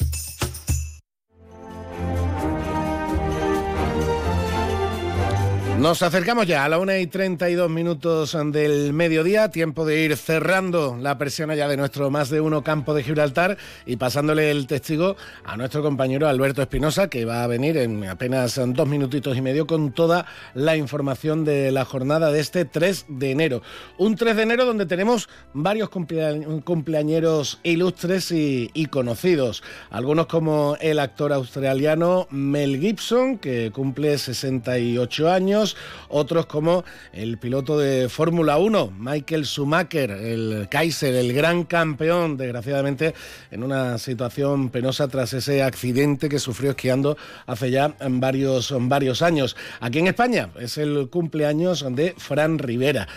Nos 5.78 6.00
acercamos 6.00 6.46
ya 6.46 6.64
a 6.64 6.70
la 6.70 6.78
1 6.78 6.96
y 6.96 7.06
32 7.06 7.68
minutos 7.68 8.36
del 8.46 8.94
mediodía, 8.94 9.50
tiempo 9.50 9.84
de 9.84 10.00
ir 10.00 10.16
cerrando 10.16 10.96
la 10.98 11.18
presión 11.18 11.50
allá 11.50 11.68
de 11.68 11.76
nuestro 11.76 12.10
más 12.10 12.30
de 12.30 12.40
uno 12.40 12.64
campo 12.64 12.94
de 12.94 13.02
Gibraltar 13.02 13.58
y 13.84 13.96
pasándole 13.96 14.50
el 14.50 14.66
testigo 14.66 15.16
a 15.44 15.58
nuestro 15.58 15.82
compañero 15.82 16.28
Alberto 16.28 16.62
Espinosa, 16.62 17.08
que 17.08 17.26
va 17.26 17.44
a 17.44 17.46
venir 17.46 17.76
en 17.76 18.04
apenas 18.06 18.58
dos 18.68 18.88
minutitos 18.88 19.36
y 19.36 19.42
medio 19.42 19.66
con 19.66 19.92
toda 19.92 20.24
la 20.54 20.76
información 20.76 21.44
de 21.44 21.70
la 21.70 21.84
jornada 21.84 22.32
de 22.32 22.40
este 22.40 22.64
3 22.64 23.04
de 23.08 23.32
enero. 23.32 23.62
Un 23.98 24.16
3 24.16 24.34
de 24.34 24.42
enero 24.44 24.64
donde 24.64 24.86
tenemos 24.86 25.28
varios 25.52 25.90
cumpleañeros 25.90 27.60
ilustres 27.64 28.32
y 28.32 28.86
conocidos. 28.86 29.62
Algunos 29.90 30.26
como 30.26 30.78
el 30.80 30.98
actor 30.98 31.34
australiano 31.34 32.28
Mel 32.30 32.80
Gibson, 32.80 33.36
que 33.36 33.70
cumple 33.72 34.16
68 34.16 35.30
años 35.30 35.65
otros 36.08 36.46
como 36.46 36.84
el 37.12 37.38
piloto 37.38 37.78
de 37.78 38.08
Fórmula 38.08 38.58
1, 38.58 38.92
Michael 38.98 39.46
Schumacher, 39.46 40.10
el 40.10 40.68
Kaiser, 40.70 41.14
el 41.14 41.32
gran 41.32 41.64
campeón, 41.64 42.36
desgraciadamente 42.36 43.14
en 43.50 43.62
una 43.62 43.98
situación 43.98 44.68
penosa 44.68 45.08
tras 45.08 45.32
ese 45.32 45.62
accidente 45.62 46.28
que 46.28 46.38
sufrió 46.38 46.70
esquiando 46.70 47.16
hace 47.46 47.70
ya 47.70 47.94
varios, 47.98 48.72
varios 48.78 49.22
años. 49.22 49.56
Aquí 49.80 49.98
en 49.98 50.06
España 50.06 50.50
es 50.60 50.78
el 50.78 51.08
cumpleaños 51.08 51.84
de 51.90 52.14
Fran 52.16 52.58
Rivera 52.58 53.08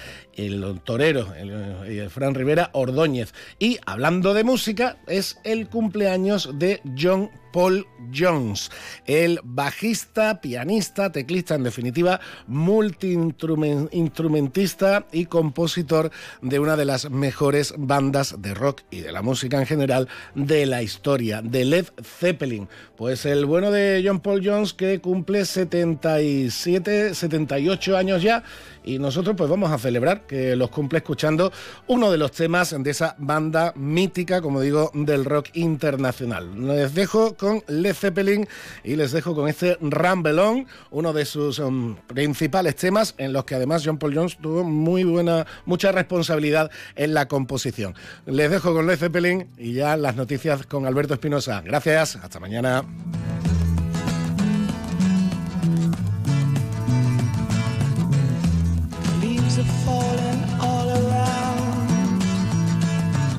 el 0.45 0.79
torero, 0.83 1.33
el, 1.35 2.09
Fran 2.09 2.33
Rivera 2.33 2.69
Ordóñez. 2.73 3.33
Y 3.59 3.77
hablando 3.85 4.33
de 4.33 4.43
música, 4.43 4.97
es 5.07 5.37
el 5.43 5.67
cumpleaños 5.67 6.57
de 6.57 6.81
John 6.97 7.29
Paul 7.51 7.87
Jones, 8.13 8.69
el 9.05 9.39
bajista, 9.43 10.41
pianista, 10.41 11.11
teclista, 11.11 11.55
en 11.55 11.63
definitiva, 11.63 12.19
multiinstrumentista 12.47 15.05
y 15.11 15.25
compositor 15.25 16.11
de 16.41 16.59
una 16.59 16.75
de 16.75 16.85
las 16.85 17.09
mejores 17.09 17.73
bandas 17.77 18.41
de 18.41 18.53
rock 18.53 18.81
y 18.91 19.01
de 19.01 19.11
la 19.11 19.21
música 19.21 19.59
en 19.59 19.65
general 19.65 20.07
de 20.35 20.65
la 20.65 20.83
historia, 20.83 21.41
de 21.41 21.65
Led 21.65 21.87
Zeppelin. 22.03 22.67
Pues 22.95 23.25
el 23.25 23.45
bueno 23.45 23.71
de 23.71 24.03
John 24.05 24.19
Paul 24.19 24.45
Jones 24.45 24.73
que 24.73 24.99
cumple 24.99 25.45
77, 25.45 27.15
78 27.15 27.97
años 27.97 28.21
ya 28.21 28.43
y 28.83 28.99
nosotros 28.99 29.35
pues 29.35 29.49
vamos 29.49 29.71
a 29.71 29.77
celebrar 29.77 30.25
que 30.25 30.55
los 30.55 30.69
cumple 30.69 30.99
escuchando 30.99 31.51
uno 31.87 32.11
de 32.11 32.17
los 32.17 32.31
temas 32.31 32.75
de 32.77 32.89
esa 32.89 33.15
banda 33.17 33.73
mítica, 33.75 34.41
como 34.41 34.61
digo, 34.61 34.91
del 34.93 35.25
rock 35.25 35.49
internacional. 35.53 36.49
Les 36.67 36.93
dejo 36.93 37.35
con 37.35 37.63
Led 37.67 37.93
Zeppelin 37.93 38.47
y 38.83 38.95
les 38.95 39.11
dejo 39.11 39.35
con 39.35 39.47
este 39.47 39.77
Rambelón, 39.81 40.67
uno 40.91 41.13
de 41.13 41.25
sus 41.25 41.59
um, 41.59 41.95
principales 42.07 42.75
temas 42.75 43.15
en 43.17 43.33
los 43.33 43.45
que 43.45 43.55
además 43.55 43.83
John 43.85 43.97
Paul 43.97 44.15
Jones 44.15 44.37
tuvo 44.37 44.63
muy 44.63 45.03
buena, 45.03 45.45
mucha 45.65 45.91
responsabilidad 45.91 46.71
en 46.95 47.13
la 47.13 47.27
composición. 47.27 47.95
Les 48.25 48.49
dejo 48.49 48.73
con 48.73 48.87
Led 48.87 48.97
Zeppelin 48.97 49.49
y 49.57 49.73
ya 49.73 49.97
las 49.97 50.15
noticias 50.15 50.65
con 50.65 50.85
Alberto 50.85 51.13
Espinosa. 51.13 51.61
Gracias, 51.61 52.15
hasta 52.15 52.39
mañana. 52.39 52.83
are 59.59 59.63
falling 59.85 60.43
all 60.61 60.89
around. 60.89 62.21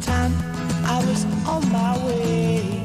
Time 0.02 0.32
I 0.84 1.02
was 1.06 1.24
on 1.46 1.62
my 1.72 1.96
way. 2.06 2.82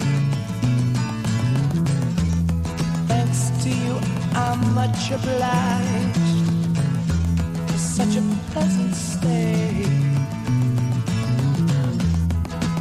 Thanks 3.08 3.52
to 3.64 3.70
you, 3.70 4.00
I'm 4.36 4.74
much 4.74 5.12
obliged 5.12 6.18
for 7.68 7.78
such 7.78 8.16
a 8.16 8.24
pleasant 8.52 8.96
stay. 8.96 9.86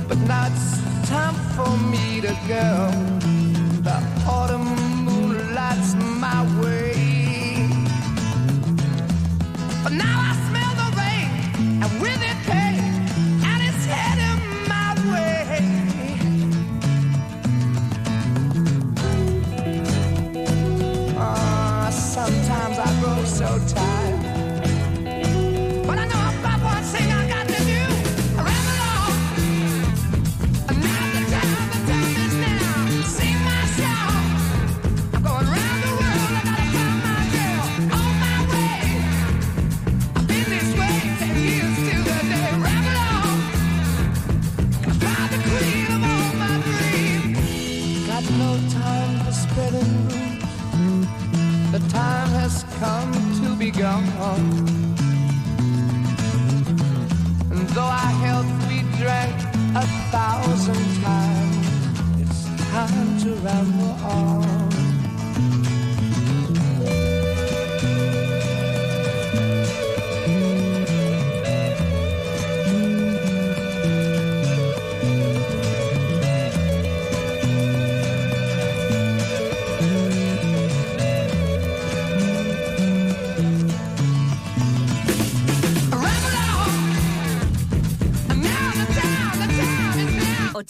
But 0.08 0.18
now 0.18 0.48
it's 0.50 1.08
time 1.08 1.34
for 1.56 1.70
me 1.90 2.20
to 2.20 2.36
go. 2.46 3.13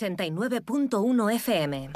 89.1 0.05 1.32
FM. 1.35 1.90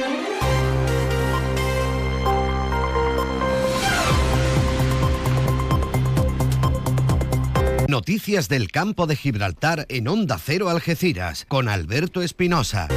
Noticias 7.88 8.48
del 8.48 8.70
campo 8.70 9.06
de 9.06 9.16
Gibraltar 9.16 9.86
en 9.88 10.08
Onda 10.08 10.38
Cero 10.38 10.68
Algeciras 10.70 11.44
con 11.46 11.68
Alberto 11.68 12.22
Espinosa. 12.22 12.88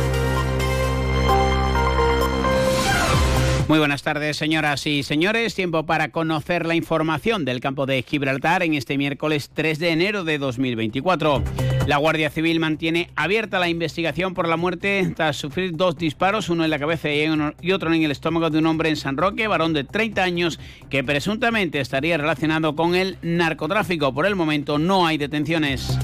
Muy 3.67 3.79
buenas 3.79 4.03
tardes, 4.03 4.35
señoras 4.35 4.85
y 4.85 5.03
señores. 5.03 5.55
Tiempo 5.55 5.85
para 5.85 6.09
conocer 6.09 6.65
la 6.65 6.75
información 6.75 7.45
del 7.45 7.61
campo 7.61 7.85
de 7.85 8.03
Gibraltar 8.03 8.63
en 8.63 8.73
este 8.73 8.97
miércoles 8.97 9.49
3 9.53 9.79
de 9.79 9.89
enero 9.91 10.23
de 10.25 10.37
2024. 10.37 11.41
La 11.87 11.97
Guardia 11.97 12.29
Civil 12.29 12.59
mantiene 12.59 13.09
abierta 13.15 13.57
la 13.57 13.67
investigación 13.67 14.33
por 14.35 14.47
la 14.47 14.55
muerte 14.55 15.11
tras 15.15 15.35
sufrir 15.35 15.75
dos 15.75 15.97
disparos, 15.97 16.49
uno 16.49 16.63
en 16.63 16.69
la 16.69 16.77
cabeza 16.77 17.09
y 17.09 17.71
otro 17.71 17.91
en 17.91 18.03
el 18.03 18.11
estómago 18.11 18.49
de 18.51 18.59
un 18.59 18.67
hombre 18.67 18.89
en 18.89 18.95
San 18.95 19.17
Roque, 19.17 19.47
varón 19.47 19.73
de 19.73 19.83
30 19.83 20.23
años, 20.23 20.59
que 20.89 21.03
presuntamente 21.03 21.79
estaría 21.79 22.17
relacionado 22.17 22.75
con 22.75 22.93
el 22.93 23.17
narcotráfico. 23.23 24.13
Por 24.13 24.27
el 24.27 24.35
momento 24.35 24.77
no 24.77 25.07
hay 25.07 25.17
detenciones. 25.17 25.97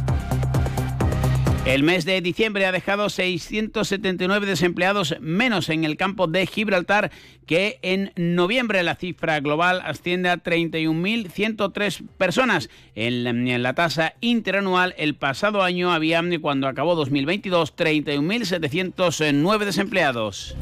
El 1.67 1.83
mes 1.83 2.05
de 2.05 2.21
diciembre 2.21 2.65
ha 2.65 2.71
dejado 2.71 3.09
679 3.09 4.45
desempleados 4.45 5.17
menos 5.19 5.67
en 5.67 5.83
el 5.83 5.97
campo 5.97 6.27
de 6.27 6.47
Gibraltar 6.47 7.11
que 7.45 7.77
en 7.81 8.13
noviembre. 8.15 8.83
La 8.83 8.95
cifra 8.95 9.41
global 9.41 9.81
asciende 9.83 10.29
a 10.29 10.41
31.103 10.41 12.07
personas. 12.17 12.69
En 12.95 13.61
la, 13.61 13.73
tasa 13.73 14.13
interanual 14.21 14.95
el 14.97 15.15
pasado 15.15 15.61
año 15.61 15.91
había, 15.91 16.23
cuando 16.39 16.69
acabó 16.69 16.95
2022, 16.95 17.75
31.709 17.75 19.65
desempleados. 19.65 20.55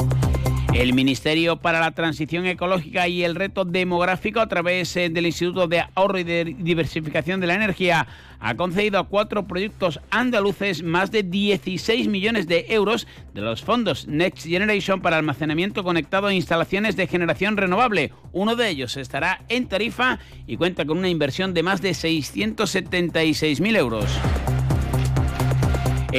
El 0.76 0.92
Ministerio 0.92 1.56
para 1.56 1.80
la 1.80 1.92
Transición 1.92 2.46
Ecológica 2.48 3.08
y 3.08 3.24
el 3.24 3.36
Reto 3.36 3.64
Demográfico, 3.64 4.42
a 4.42 4.50
través 4.50 4.94
eh, 4.98 5.10
del 5.10 5.26
Instituto 5.26 5.70
de 5.70 5.86
Ahorro 5.96 6.20
y 6.20 6.26
Diversificación 6.26 7.40
de 7.40 7.48
la 7.48 7.56
Energía, 7.56 8.06
ha 8.42 8.56
concedido 8.56 9.00
a 9.00 9.08
cuatro 9.08 9.48
proyectos 9.48 10.02
andaluces 10.12 10.84
más 10.84 11.12
de 11.12 11.24
16 11.24 12.10
millones 12.10 12.48
de 12.48 12.66
euros 12.68 13.08
de 13.34 13.40
los 13.40 13.64
fondos 13.64 14.06
Next 14.10 14.46
Generation 14.46 15.00
para 15.00 15.16
almacenamiento 15.16 15.82
conectado 15.82 16.28
e 16.28 16.36
instalaciones 16.36 16.98
de 16.98 17.08
generación 17.08 17.56
renovable. 17.56 18.12
Uno 18.34 18.58
de 18.58 18.68
ellos 18.68 18.98
estará 18.98 19.46
en 19.48 19.70
Tarifa 19.70 20.20
y 20.46 20.58
cuenta 20.58 20.84
con 20.84 20.98
una 20.98 21.08
inversión 21.08 21.54
de 21.54 21.64
más 21.64 21.82
de 21.82 21.92
676.000 21.92 23.78
euros. 23.78 24.10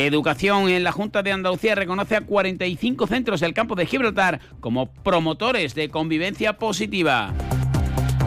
Educación 0.05 0.69
en 0.69 0.85
la 0.85 0.93
Junta 0.93 1.23
de 1.23 1.33
Andalucía 1.33 1.75
reconoce 1.75 2.17
a 2.17 2.21
45 2.21 3.07
centros 3.07 3.41
del 3.41 3.55
campo 3.55 3.77
de 3.77 3.87
Gibraltar 3.87 4.41
como 4.61 4.93
promotores 4.93 5.75
de 5.75 5.89
convivencia 5.89 6.59
positiva. 6.59 7.33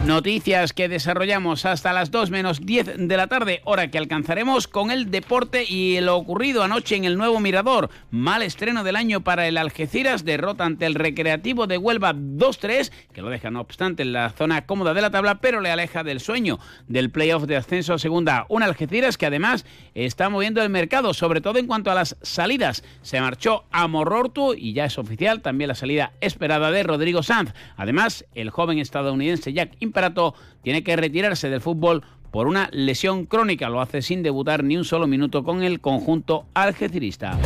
Noticias 0.06 0.72
que 0.72 0.88
desarrollamos 0.88 1.66
hasta 1.66 1.92
las 1.92 2.10
2 2.10 2.30
menos 2.30 2.64
10 2.64 3.06
de 3.06 3.16
la 3.18 3.26
tarde, 3.26 3.60
hora 3.64 3.90
que 3.90 3.98
alcanzaremos 3.98 4.66
con 4.66 4.90
el 4.90 5.10
deporte 5.10 5.64
y 5.68 6.00
lo 6.00 6.16
ocurrido 6.16 6.62
anoche 6.62 6.96
en 6.96 7.04
el 7.04 7.18
nuevo 7.18 7.38
Mirador. 7.38 7.90
Mal 8.10 8.42
estreno 8.42 8.82
del 8.82 8.96
año 8.96 9.20
para 9.20 9.46
el 9.46 9.58
Algeciras, 9.58 10.24
derrota 10.24 10.64
ante 10.64 10.86
el 10.86 10.94
Recreativo 10.94 11.66
de 11.66 11.76
Huelva 11.76 12.14
2-3, 12.14 12.90
que 13.12 13.20
lo 13.20 13.28
deja 13.28 13.50
no 13.50 13.60
obstante 13.60 14.02
en 14.02 14.14
la 14.14 14.30
zona 14.30 14.64
cómoda 14.64 14.94
de 14.94 15.02
la 15.02 15.10
tabla, 15.10 15.40
pero 15.40 15.60
le 15.60 15.70
aleja 15.70 16.02
del 16.02 16.20
sueño 16.20 16.58
del 16.88 17.10
playoff 17.10 17.44
de 17.44 17.56
ascenso 17.56 17.92
a 17.92 17.98
segunda. 17.98 18.46
Un 18.48 18.62
Algeciras 18.62 19.18
que 19.18 19.26
además 19.26 19.66
está 19.94 20.30
moviendo 20.30 20.62
el 20.62 20.70
mercado, 20.70 21.12
sobre 21.12 21.42
todo 21.42 21.58
en 21.58 21.66
cuanto 21.66 21.90
a 21.90 21.94
las 21.94 22.16
salidas. 22.22 22.82
Se 23.02 23.20
marchó 23.20 23.64
a 23.70 23.86
Morortu 23.86 24.54
y 24.54 24.72
ya 24.72 24.86
es 24.86 24.98
oficial 24.98 25.42
también 25.42 25.68
la 25.68 25.74
salida 25.74 26.14
esperada 26.22 26.70
de 26.70 26.82
Rodrigo 26.82 27.22
Sanz. 27.22 27.52
Además, 27.76 28.24
el 28.34 28.48
joven 28.48 28.78
estadounidense 28.78 29.52
Jack 29.52 29.76
Imperato 29.90 30.34
tiene 30.62 30.84
que 30.84 30.94
retirarse 30.94 31.50
del 31.50 31.60
fútbol 31.60 32.04
por 32.30 32.46
una 32.46 32.68
lesión 32.72 33.26
crónica. 33.26 33.68
Lo 33.68 33.80
hace 33.80 34.02
sin 34.02 34.22
debutar 34.22 34.62
ni 34.64 34.76
un 34.76 34.84
solo 34.84 35.06
minuto 35.06 35.42
con 35.42 35.62
el 35.62 35.80
conjunto 35.80 36.46
algecirista. 36.54 37.38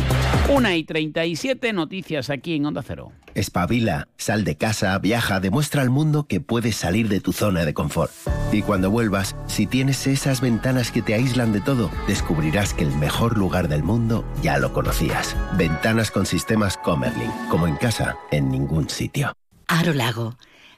Una 0.49 0.75
y 0.75 0.83
37 0.83 1.73
noticias 1.73 2.29
aquí 2.29 2.55
en 2.55 2.67
Onda 2.67 2.83
Cero. 2.85 3.11
Espabila, 3.33 4.07
sal 4.15 4.43
de 4.43 4.55
casa, 4.55 4.97
viaja, 4.99 5.39
demuestra 5.39 5.81
al 5.81 5.89
mundo 5.89 6.27
que 6.27 6.39
puedes 6.39 6.75
salir 6.75 7.09
de 7.09 7.19
tu 7.19 7.33
zona 7.33 7.65
de 7.65 7.73
confort. 7.73 8.11
Y 8.51 8.61
cuando 8.61 8.91
vuelvas, 8.91 9.35
si 9.47 9.65
tienes 9.65 10.05
esas 10.07 10.39
ventanas 10.39 10.91
que 10.91 11.01
te 11.01 11.15
aíslan 11.15 11.51
de 11.51 11.61
todo, 11.61 11.89
descubrirás 12.07 12.73
que 12.73 12.83
el 12.83 12.95
mejor 12.95 13.37
lugar 13.37 13.67
del 13.67 13.83
mundo 13.83 14.23
ya 14.41 14.59
lo 14.59 14.71
conocías. 14.71 15.35
Ventanas 15.57 16.11
con 16.11 16.25
sistemas 16.25 16.77
Comerlin, 16.77 17.31
como 17.49 17.67
en 17.67 17.75
casa, 17.75 18.15
en 18.31 18.49
ningún 18.49 18.87
sitio. 18.87 19.33
Aro 19.67 19.93
Lago 19.93 20.37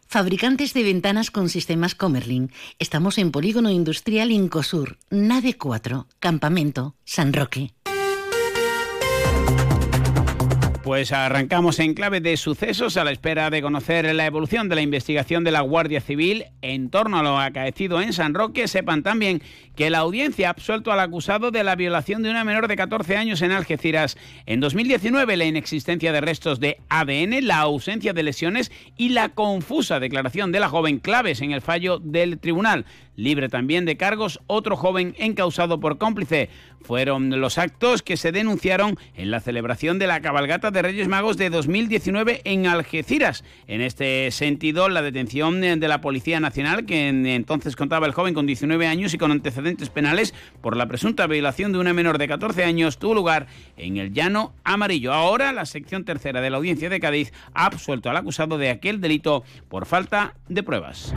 Fabricantes 0.10 0.74
de 0.74 0.84
ventanas 0.84 1.32
con 1.32 1.50
sistemas 1.50 1.94
Comerlin. 1.94 2.52
Estamos 2.80 3.18
en 3.18 3.32
Polígono 3.32 3.70
Industrial 3.70 4.32
Incosur, 4.32 4.98
Nave 5.10 5.58
4, 5.58 6.08
Campamento, 6.20 6.96
San 7.04 7.34
Roque. 7.34 7.74
Pues 10.88 11.12
arrancamos 11.12 11.80
en 11.80 11.94
clave 11.94 12.22
de 12.22 12.38
sucesos 12.38 12.96
a 12.96 13.04
la 13.04 13.12
espera 13.12 13.50
de 13.50 13.62
conocer 13.62 14.16
la 14.16 14.26
evolución 14.26 14.70
de 14.70 14.76
la 14.76 14.82
investigación 14.82 15.44
de 15.44 15.52
la 15.52 15.60
Guardia 15.60 16.00
Civil 16.00 16.46
en 16.62 16.90
torno 16.90 17.20
a 17.20 17.24
lo 17.24 17.38
acaecido 17.38 18.02
en 18.02 18.14
San 18.14 18.34
Roque. 18.34 18.70
Sepan 18.70 19.04
también 19.04 19.42
que 19.76 19.90
la 19.90 19.98
audiencia 19.98 20.48
ha 20.48 20.52
absuelto 20.52 20.94
al 20.94 21.02
acusado 21.02 21.52
de 21.52 21.66
la 21.66 21.76
violación 21.76 22.24
de 22.24 22.30
una 22.30 22.46
menor 22.46 22.70
de 22.70 22.78
14 22.78 23.18
años 23.18 23.42
en 23.42 23.52
Algeciras. 23.52 24.18
En 24.46 24.62
2019, 24.62 25.36
la 25.36 25.44
inexistencia 25.44 26.14
de 26.14 26.22
restos 26.22 26.62
de 26.62 26.78
ADN, 26.88 27.46
la 27.46 27.58
ausencia 27.58 28.14
de 28.14 28.24
lesiones 28.24 28.72
y 28.96 29.10
la 29.10 29.28
confusa 29.28 30.00
declaración 30.00 30.54
de 30.54 30.62
la 30.62 30.70
joven 30.70 31.00
claves 31.00 31.42
en 31.42 31.52
el 31.52 31.60
fallo 31.60 32.00
del 32.00 32.40
tribunal. 32.40 32.86
Libre 33.18 33.50
también 33.50 33.86
de 33.86 33.98
cargos, 33.98 34.40
otro 34.46 34.78
joven 34.78 35.16
encausado 35.18 35.80
por 35.80 35.98
cómplice. 35.98 36.50
Fueron 36.82 37.42
los 37.42 37.58
actos 37.58 38.04
que 38.04 38.16
se 38.16 38.32
denunciaron 38.32 38.96
en 39.16 39.32
la 39.32 39.40
celebración 39.40 39.98
de 39.98 40.06
la 40.06 40.22
cabalgata 40.22 40.70
de 40.70 40.84
Reyes 40.84 41.08
Magos 41.08 41.36
de 41.36 41.50
2019 41.50 42.42
en 42.44 42.68
Algeciras. 42.68 43.44
En 43.66 43.82
este 43.82 44.30
sentido, 44.30 44.88
la 44.88 45.02
detención 45.02 45.62
de 45.62 45.88
la 45.88 46.00
Policía 46.00 46.40
Nacional, 46.40 46.86
que 46.86 47.08
entonces 47.08 47.76
contaba 47.76 48.06
el 48.06 48.14
joven 48.14 48.36
con 48.36 48.46
19 48.46 48.86
años 48.86 49.16
y 49.16 49.18
con 49.18 49.32
antecedentes 49.32 49.90
penales 49.90 50.36
por 50.62 50.78
la 50.78 50.86
presunta 50.86 51.26
violación 51.26 51.72
de 51.72 51.80
una 51.80 51.94
menor 51.94 52.20
de 52.20 52.28
14 52.28 52.66
años, 52.66 53.00
tuvo 53.00 53.16
lugar 53.16 53.48
en 53.78 53.98
el 53.98 54.14
Llano 54.14 54.54
Amarillo. 54.64 55.12
Ahora, 55.12 55.52
la 55.54 55.66
sección 55.66 56.06
tercera 56.06 56.40
de 56.40 56.52
la 56.52 56.58
Audiencia 56.58 56.88
de 56.88 57.00
Cádiz 57.00 57.34
ha 57.56 57.66
absuelto 57.66 58.12
al 58.12 58.18
acusado 58.18 58.60
de 58.60 58.70
aquel 58.70 59.02
delito 59.02 59.44
por 59.70 59.88
falta 59.88 60.36
de 60.50 60.62
pruebas. 60.62 61.16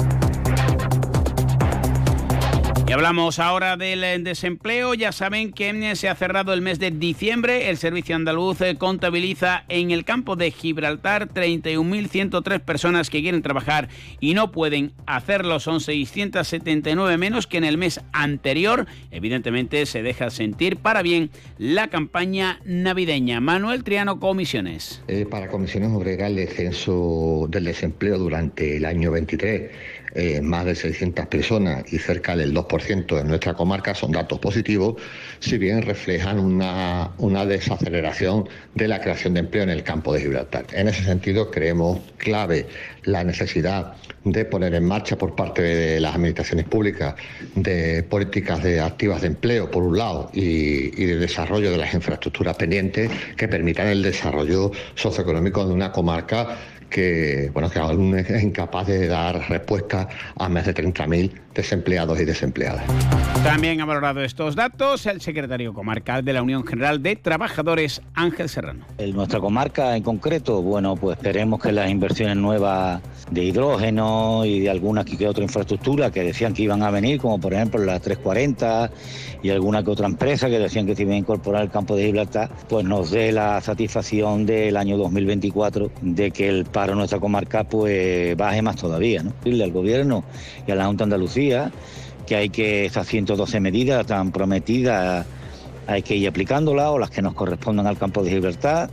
Y 2.90 2.92
hablamos 2.92 3.38
ahora 3.38 3.76
del 3.76 4.02
eh, 4.02 4.18
desempleo. 4.18 4.94
Ya 4.94 5.12
saben 5.12 5.52
que 5.52 5.70
eh, 5.70 5.94
se 5.94 6.08
ha 6.08 6.16
cerrado 6.16 6.52
el 6.52 6.60
mes 6.60 6.80
de 6.80 6.90
diciembre. 6.90 7.70
El 7.70 7.76
Servicio 7.76 8.16
Andaluz 8.16 8.60
eh, 8.62 8.74
contabiliza 8.78 9.62
en 9.68 9.92
el 9.92 10.04
campo 10.04 10.34
de 10.34 10.50
Gibraltar 10.50 11.28
31.103 11.28 12.58
personas 12.58 13.08
que 13.08 13.22
quieren 13.22 13.42
trabajar 13.42 13.88
y 14.18 14.34
no 14.34 14.50
pueden 14.50 14.90
hacerlo. 15.06 15.60
Son 15.60 15.80
679 15.80 17.16
menos 17.16 17.46
que 17.46 17.58
en 17.58 17.64
el 17.64 17.78
mes 17.78 18.00
anterior. 18.12 18.86
Evidentemente 19.12 19.86
se 19.86 20.02
deja 20.02 20.30
sentir 20.30 20.76
para 20.76 21.02
bien 21.02 21.30
la 21.58 21.90
campaña 21.90 22.58
navideña. 22.64 23.40
Manuel 23.40 23.84
Triano, 23.84 24.18
Comisiones. 24.18 25.00
Para 25.30 25.46
Comisiones 25.46 25.90
Obreras, 25.92 26.30
el 26.30 26.34
descenso 26.34 27.46
del 27.48 27.66
desempleo 27.66 28.18
durante 28.18 28.78
el 28.78 28.84
año 28.84 29.12
23 29.12 29.70
eh, 30.14 30.40
más 30.40 30.64
de 30.64 30.74
600 30.74 31.26
personas 31.26 31.84
y 31.92 31.98
cerca 31.98 32.36
del 32.36 32.54
2% 32.54 33.20
en 33.20 33.28
nuestra 33.28 33.54
comarca 33.54 33.94
son 33.94 34.12
datos 34.12 34.38
positivos, 34.38 35.00
si 35.38 35.58
bien 35.58 35.82
reflejan 35.82 36.38
una, 36.38 37.12
una 37.18 37.46
desaceleración 37.46 38.48
de 38.74 38.88
la 38.88 39.00
creación 39.00 39.34
de 39.34 39.40
empleo 39.40 39.62
en 39.62 39.70
el 39.70 39.82
campo 39.82 40.12
de 40.12 40.20
Gibraltar. 40.20 40.66
En 40.72 40.88
ese 40.88 41.04
sentido, 41.04 41.50
creemos 41.50 42.00
clave 42.18 42.66
la 43.04 43.24
necesidad 43.24 43.94
de 44.24 44.44
poner 44.44 44.74
en 44.74 44.84
marcha 44.84 45.16
por 45.16 45.34
parte 45.34 45.62
de 45.62 46.00
las 46.00 46.14
administraciones 46.14 46.66
públicas 46.66 47.14
de 47.54 48.02
políticas 48.02 48.62
de 48.62 48.80
activas 48.80 49.22
de 49.22 49.28
empleo, 49.28 49.70
por 49.70 49.82
un 49.82 49.96
lado, 49.96 50.30
y 50.32 51.04
de 51.04 51.16
desarrollo 51.16 51.70
de 51.70 51.78
las 51.78 51.94
infraestructuras 51.94 52.56
pendientes 52.56 53.10
que 53.36 53.48
permitan 53.48 53.86
el 53.86 54.02
desarrollo 54.02 54.72
socioeconómico 54.94 55.66
de 55.66 55.72
una 55.72 55.92
comarca 55.92 56.58
que, 56.90 57.50
bueno, 57.52 57.70
que 57.70 57.78
aún 57.78 58.18
es 58.18 58.42
incapaz 58.42 58.88
de 58.88 59.06
dar 59.06 59.48
respuesta 59.48 60.08
a 60.36 60.48
más 60.48 60.66
de 60.66 60.74
30.000 60.74 61.32
desempleados 61.54 62.20
y 62.20 62.24
desempleadas. 62.24 62.84
También 63.42 63.80
ha 63.80 63.84
valorado 63.86 64.22
estos 64.22 64.54
datos 64.54 65.06
el 65.06 65.20
secretario 65.20 65.72
comarcal 65.72 66.24
de 66.24 66.34
la 66.34 66.42
Unión 66.42 66.66
General 66.66 67.02
de 67.02 67.16
Trabajadores, 67.16 68.02
Ángel 68.14 68.48
Serrano. 68.48 68.84
En 68.98 69.12
nuestra 69.12 69.40
comarca 69.40 69.96
en 69.96 70.02
concreto, 70.02 70.62
bueno, 70.62 70.94
pues 70.94 71.16
esperemos 71.16 71.60
que 71.60 71.72
las 71.72 71.90
inversiones 71.90 72.36
nuevas 72.36 73.00
de 73.30 73.44
hidrógeno 73.44 74.44
y 74.44 74.60
de 74.60 74.70
alguna 74.70 75.04
que 75.04 75.26
otra 75.26 75.42
infraestructura 75.42 76.10
que 76.10 76.22
decían 76.22 76.52
que 76.52 76.62
iban 76.62 76.82
a 76.82 76.90
venir, 76.90 77.18
como 77.18 77.40
por 77.40 77.54
ejemplo 77.54 77.82
la 77.82 77.98
340 77.98 78.90
y 79.42 79.50
alguna 79.50 79.82
que 79.82 79.90
otra 79.90 80.06
empresa 80.06 80.48
que 80.48 80.58
decían 80.58 80.86
que 80.86 80.94
se 80.94 81.02
iba 81.02 81.14
a 81.14 81.16
incorporar 81.16 81.62
al 81.62 81.70
campo 81.70 81.96
de 81.96 82.04
Gibraltar, 82.06 82.50
pues 82.68 82.84
nos 82.84 83.10
dé 83.10 83.32
la 83.32 83.60
satisfacción 83.60 84.44
del 84.44 84.76
año 84.76 84.98
2024 84.98 85.90
de 86.02 86.30
que 86.30 86.48
el 86.48 86.66
paro 86.66 86.92
en 86.92 86.98
nuestra 86.98 87.18
comarca 87.18 87.64
pues 87.64 88.36
baje 88.36 88.60
más 88.60 88.76
todavía, 88.76 89.22
¿no? 89.22 89.32
Decirle 89.38 89.64
al 89.64 89.72
gobierno 89.72 90.24
y 90.66 90.70
a 90.70 90.74
la 90.74 90.86
Junta 90.86 91.04
de 91.04 91.14
Andalucía 91.14 91.39
que 92.26 92.36
hay 92.36 92.50
que 92.50 92.86
esas 92.86 93.06
112 93.06 93.60
medidas 93.60 94.06
tan 94.06 94.30
prometidas 94.30 95.26
hay 95.86 96.02
que 96.02 96.14
ir 96.14 96.28
aplicándolas 96.28 96.88
o 96.88 96.98
las 96.98 97.10
que 97.10 97.22
nos 97.22 97.34
correspondan 97.34 97.86
al 97.86 97.98
campo 97.98 98.22
de 98.22 98.30
Gibraltar. 98.30 98.90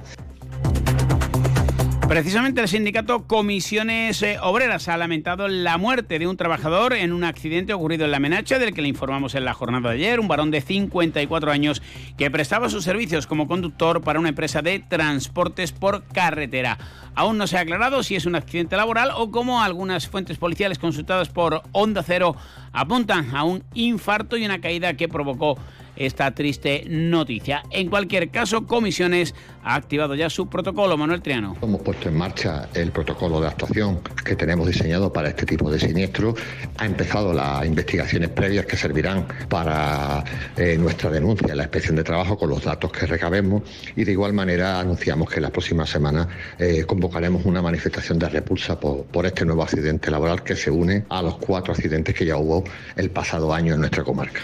Precisamente 2.08 2.62
el 2.62 2.70
sindicato 2.70 3.28
Comisiones 3.28 4.22
eh, 4.22 4.38
Obreras 4.42 4.88
ha 4.88 4.96
lamentado 4.96 5.50
la 5.50 5.78
muerte 5.78 6.20
de 6.20 6.26
un 6.26 6.38
trabajador 6.38 6.94
en 6.94 7.12
un 7.12 7.26
accidente 7.26 7.74
ocurrido 7.74 8.06
en 8.06 8.12
La 8.12 8.20
Menacha, 8.20 8.60
del 8.60 8.74
que 8.74 8.82
le 8.82 8.88
informamos 8.88 9.36
en 9.36 9.44
la 9.44 9.54
jornada 9.54 9.90
de 9.90 9.96
ayer, 9.96 10.22
un 10.22 10.30
varón 10.30 10.50
de 10.50 10.62
54 10.62 11.52
años 11.52 11.82
que 12.18 12.32
prestaba 12.32 12.70
sus 12.70 12.86
servicios 12.86 13.28
como 13.28 13.50
conductor 13.50 14.02
para 14.02 14.22
una 14.22 14.30
empresa 14.30 14.62
de 14.62 14.80
transportes 14.80 15.74
por 15.74 16.06
carretera. 16.06 16.78
Aún 17.14 17.38
no 17.38 17.46
se 17.46 17.58
ha 17.58 17.62
aclarado 17.62 18.02
si 18.04 18.16
es 18.16 18.26
un 18.26 18.36
accidente 18.36 18.78
laboral 18.78 19.12
o 19.14 19.30
como 19.30 19.62
algunas 19.62 20.08
fuentes 20.08 20.38
policiales 20.38 20.80
consultadas 20.80 21.28
por 21.28 21.62
Onda 21.74 22.04
Cero 22.04 22.38
apuntan 22.72 23.36
a 23.36 23.44
un 23.44 23.66
infarto 23.74 24.38
y 24.38 24.46
una 24.46 24.62
caída 24.62 24.94
que 24.94 25.10
provocó 25.10 25.58
esta 25.98 26.32
triste 26.32 26.84
noticia. 26.88 27.64
En 27.72 27.90
cualquier 27.90 28.30
caso, 28.30 28.66
Comisiones 28.66 29.34
ha 29.64 29.76
activado 29.76 30.16
ya 30.16 30.30
su 30.30 30.48
protocolo. 30.48 30.98
Manuel 30.98 31.22
Triano. 31.22 31.56
Hemos 31.62 31.82
puesto 31.82 32.10
en 32.10 32.18
marcha 32.18 32.70
el 32.74 32.92
protocolo 32.92 33.42
de 33.42 33.48
actuación 33.48 34.00
que 34.24 34.36
tenemos 34.36 34.68
diseñado 34.68 35.12
para 35.12 35.30
este 35.30 35.46
tipo 35.46 35.70
de 35.70 35.80
siniestros. 35.80 36.36
Ha 36.78 36.86
empezado 36.86 37.34
las 37.34 37.66
investigaciones 37.66 38.30
previas 38.30 38.66
que 38.66 38.78
servirán 38.78 39.28
para 39.50 40.24
eh, 40.56 40.78
nuestra 40.78 41.10
denuncia 41.10 41.50
en 41.52 41.58
la 41.58 41.64
inspección 41.64 41.96
de 41.96 42.04
trabajo 42.04 42.38
con 42.38 42.50
los 42.50 42.64
datos 42.64 42.92
que 42.92 43.06
recabemos 43.06 43.64
y 43.96 44.04
de 44.04 44.12
igual 44.12 44.34
manera 44.34 44.80
anunciamos 44.80 45.30
que 45.30 45.42
la 45.42 45.50
próxima 45.50 45.86
semana 45.86 46.28
eh, 46.58 46.84
convocaremos 46.86 47.46
una 47.46 47.62
manifestación 47.62 48.20
de 48.20 48.30
repulsa 48.30 48.80
por, 48.80 49.06
por 49.06 49.26
este 49.26 49.46
nuevo 49.46 49.64
accidente 49.64 50.12
laboral 50.12 50.44
que 50.44 50.56
se 50.56 50.72
une 50.72 51.06
a 51.10 51.22
los 51.22 51.38
cuatro 51.38 51.74
accidentes 51.74 52.16
que 52.16 52.26
ya 52.26 52.38
hubo 52.38 52.64
el 52.96 53.10
pasado 53.10 53.54
año 53.54 53.74
en 53.74 53.82
nuestra 53.82 54.04
comarca. 54.04 54.42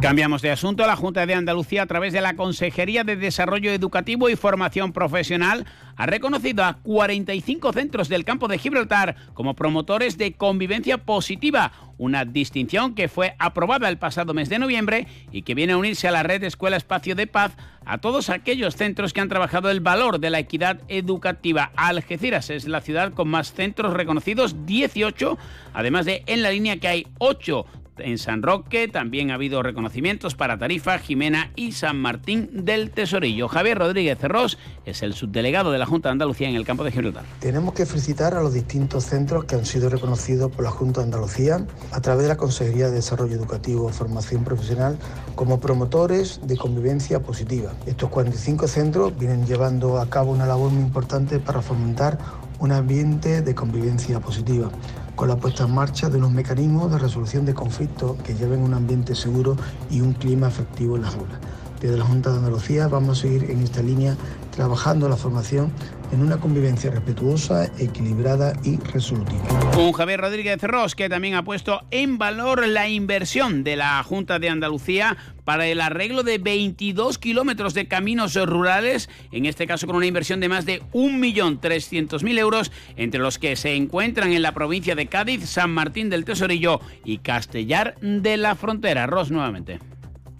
Cambiamos 0.00 0.42
de 0.42 0.50
asunto. 0.50 0.86
La 0.86 0.94
Junta 0.94 1.24
de 1.24 1.34
Andalucía, 1.34 1.82
a 1.82 1.86
través 1.86 2.12
de 2.12 2.20
la 2.20 2.36
Consejería 2.36 3.02
de 3.02 3.16
Desarrollo 3.16 3.72
Educativo 3.72 4.28
y 4.28 4.36
Formación 4.36 4.92
Profesional, 4.92 5.64
ha 5.96 6.06
reconocido 6.06 6.64
a 6.64 6.74
45 6.74 7.72
centros 7.72 8.08
del 8.08 8.24
campo 8.24 8.46
de 8.46 8.58
Gibraltar 8.58 9.16
como 9.32 9.54
promotores 9.54 10.18
de 10.18 10.34
convivencia 10.34 10.98
positiva, 10.98 11.72
una 11.96 12.26
distinción 12.26 12.94
que 12.94 13.08
fue 13.08 13.34
aprobada 13.38 13.88
el 13.88 13.96
pasado 13.96 14.34
mes 14.34 14.50
de 14.50 14.58
noviembre 14.58 15.06
y 15.32 15.42
que 15.42 15.54
viene 15.54 15.72
a 15.72 15.78
unirse 15.78 16.06
a 16.06 16.12
la 16.12 16.22
red 16.22 16.44
Escuela 16.44 16.76
Espacio 16.76 17.14
de 17.14 17.26
Paz 17.26 17.56
a 17.86 17.98
todos 17.98 18.28
aquellos 18.28 18.76
centros 18.76 19.14
que 19.14 19.22
han 19.22 19.30
trabajado 19.30 19.70
el 19.70 19.80
valor 19.80 20.20
de 20.20 20.30
la 20.30 20.38
equidad 20.38 20.80
educativa. 20.88 21.72
Algeciras 21.74 22.50
es 22.50 22.68
la 22.68 22.82
ciudad 22.82 23.14
con 23.14 23.28
más 23.28 23.54
centros 23.54 23.94
reconocidos, 23.94 24.66
18, 24.66 25.38
además 25.72 26.04
de 26.04 26.22
en 26.26 26.42
la 26.42 26.50
línea 26.50 26.76
que 26.76 26.88
hay 26.88 27.06
8 27.18 27.64
en 27.98 28.18
San 28.18 28.42
Roque. 28.42 28.88
También 28.88 29.30
ha 29.30 29.34
habido 29.34 29.62
reconocimientos 29.62 30.34
para 30.34 30.58
Tarifa, 30.58 30.98
Jimena 30.98 31.50
y 31.56 31.72
San 31.72 31.96
Martín 31.98 32.50
del 32.52 32.90
Tesorillo. 32.90 33.48
Javier 33.48 33.78
Rodríguez 33.78 34.18
Cerrós 34.18 34.58
es 34.84 35.02
el 35.02 35.14
subdelegado 35.14 35.72
de 35.72 35.78
la 35.78 35.86
Junta 35.86 36.08
de 36.08 36.12
Andalucía 36.12 36.48
en 36.48 36.56
el 36.56 36.64
campo 36.64 36.84
de 36.84 36.92
Gibraltar. 36.92 37.24
Tenemos 37.40 37.74
que 37.74 37.86
felicitar 37.86 38.34
a 38.34 38.42
los 38.42 38.54
distintos 38.54 39.04
centros 39.04 39.44
que 39.44 39.54
han 39.54 39.66
sido 39.66 39.88
reconocidos 39.88 40.50
por 40.50 40.64
la 40.64 40.70
Junta 40.70 41.00
de 41.00 41.06
Andalucía 41.06 41.66
a 41.92 42.00
través 42.00 42.24
de 42.24 42.28
la 42.28 42.36
Consejería 42.36 42.86
de 42.86 42.96
Desarrollo 42.96 43.34
Educativo 43.34 43.88
Formación 43.90 44.44
Profesional 44.44 44.98
como 45.34 45.60
promotores 45.60 46.40
de 46.42 46.56
convivencia 46.56 47.20
positiva. 47.20 47.72
Estos 47.86 48.10
45 48.10 48.68
centros 48.68 49.18
vienen 49.18 49.46
llevando 49.46 49.98
a 50.00 50.08
cabo 50.08 50.32
una 50.32 50.46
labor 50.46 50.70
muy 50.70 50.82
importante 50.82 51.38
para 51.38 51.62
fomentar 51.62 52.18
un 52.58 52.72
ambiente 52.72 53.42
de 53.42 53.54
convivencia 53.54 54.20
positiva 54.20 54.70
con 55.16 55.28
la 55.28 55.36
puesta 55.36 55.64
en 55.64 55.74
marcha 55.74 56.10
de 56.10 56.18
unos 56.18 56.30
mecanismos 56.30 56.92
de 56.92 56.98
resolución 56.98 57.46
de 57.46 57.54
conflictos 57.54 58.16
que 58.22 58.34
lleven 58.34 58.62
un 58.62 58.74
ambiente 58.74 59.14
seguro 59.14 59.56
y 59.90 60.02
un 60.02 60.12
clima 60.12 60.46
efectivo 60.46 60.96
en 60.96 61.02
las 61.02 61.14
aulas. 61.14 61.38
Desde 61.80 61.96
la 61.96 62.04
Junta 62.04 62.30
de 62.30 62.36
Andalucía 62.36 62.86
vamos 62.86 63.18
a 63.18 63.22
seguir 63.22 63.50
en 63.50 63.62
esta 63.62 63.82
línea 63.82 64.14
trabajando 64.54 65.08
la 65.08 65.16
formación 65.16 65.72
en 66.12 66.22
una 66.22 66.38
convivencia 66.38 66.90
respetuosa, 66.90 67.70
equilibrada 67.78 68.52
y 68.64 68.76
resolutiva. 68.78 69.42
Un 69.78 69.92
Javier 69.92 70.20
Rodríguez 70.20 70.62
Ros 70.62 70.94
que 70.94 71.08
también 71.08 71.34
ha 71.34 71.44
puesto 71.44 71.82
en 71.90 72.18
valor 72.18 72.66
la 72.66 72.88
inversión 72.88 73.64
de 73.64 73.76
la 73.76 74.02
Junta 74.02 74.38
de 74.38 74.48
Andalucía 74.48 75.16
para 75.44 75.66
el 75.66 75.80
arreglo 75.80 76.22
de 76.22 76.38
22 76.38 77.18
kilómetros 77.18 77.72
de 77.74 77.86
caminos 77.86 78.34
rurales, 78.34 79.08
en 79.30 79.46
este 79.46 79.66
caso 79.66 79.86
con 79.86 79.96
una 79.96 80.06
inversión 80.06 80.40
de 80.40 80.48
más 80.48 80.66
de 80.66 80.82
1.300.000 80.92 82.38
euros, 82.38 82.72
entre 82.96 83.20
los 83.20 83.38
que 83.38 83.56
se 83.56 83.74
encuentran 83.74 84.32
en 84.32 84.42
la 84.42 84.52
provincia 84.52 84.94
de 84.94 85.06
Cádiz, 85.06 85.48
San 85.48 85.70
Martín 85.70 86.10
del 86.10 86.24
Tesorillo 86.24 86.80
y 87.04 87.18
Castellar 87.18 87.94
de 88.00 88.36
la 88.36 88.54
Frontera. 88.56 89.06
Ros 89.06 89.30
nuevamente 89.30 89.78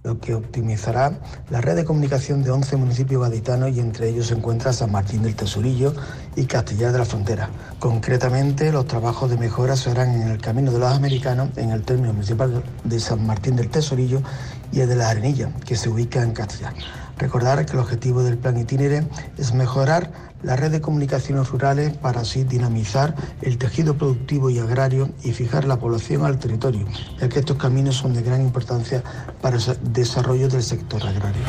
lo 0.07 0.21
que 0.21 0.35
optimizará 0.35 1.19
la 1.51 1.61
red 1.61 1.75
de 1.75 1.85
comunicación 1.85 2.45
de 2.45 2.53
11 2.53 2.77
municipios 2.77 3.21
gaditanos 3.23 3.73
y 3.73 3.81
entre 3.81 4.09
ellos 4.09 4.29
se 4.29 4.35
encuentra 4.35 4.73
San 4.73 4.93
Martín 4.93 5.23
del 5.23 5.35
Tesorillo 5.35 5.93
y 6.37 6.45
Castellar 6.45 6.93
de 6.93 6.99
la 7.01 7.05
Frontera. 7.05 7.51
Concretamente, 7.81 8.71
los 8.71 8.87
trabajos 8.87 9.29
de 9.31 9.37
mejora 9.37 9.75
se 9.75 9.91
harán 9.91 10.15
en 10.15 10.29
el 10.29 10.41
Camino 10.41 10.71
de 10.71 10.79
los 10.79 10.93
Americanos, 10.93 11.49
en 11.57 11.71
el 11.71 11.83
término 11.83 12.13
municipal 12.13 12.63
de 12.85 13.01
San 13.01 13.27
Martín 13.27 13.57
del 13.57 13.69
Tesorillo 13.69 14.23
y 14.71 14.79
el 14.79 14.89
de 14.89 14.95
la 14.95 15.11
Arenilla, 15.11 15.51
que 15.65 15.75
se 15.75 15.89
ubica 15.89 16.23
en 16.23 16.31
Castellar. 16.31 16.75
Recordar 17.19 17.67
que 17.67 17.73
el 17.73 17.81
objetivo 17.81 18.23
del 18.23 18.39
plan 18.39 18.57
itinere 18.59 19.09
es 19.39 19.55
mejorar 19.55 20.11
la 20.43 20.57
red 20.57 20.71
de 20.71 20.81
comunicaciones 20.81 21.49
rurales 21.49 21.97
para 21.97 22.21
así 22.21 22.45
dinamizar 22.45 23.15
el 23.43 23.59
tejido 23.59 23.97
productivo 23.97 24.51
y 24.51 24.59
agrario 24.59 25.11
y 25.25 25.33
fijar 25.33 25.65
la 25.65 25.79
población 25.79 26.25
al 26.25 26.39
territorio, 26.39 26.87
ya 27.21 27.29
que 27.29 27.39
estos 27.39 27.57
caminos 27.57 27.97
son 27.97 28.15
de 28.15 28.23
gran 28.23 28.41
importancia 28.41 29.03
para 29.41 29.57
el 29.57 29.63
desarrollo 29.93 30.49
del 30.49 30.63
sector 30.63 31.03
agrario. 31.03 31.43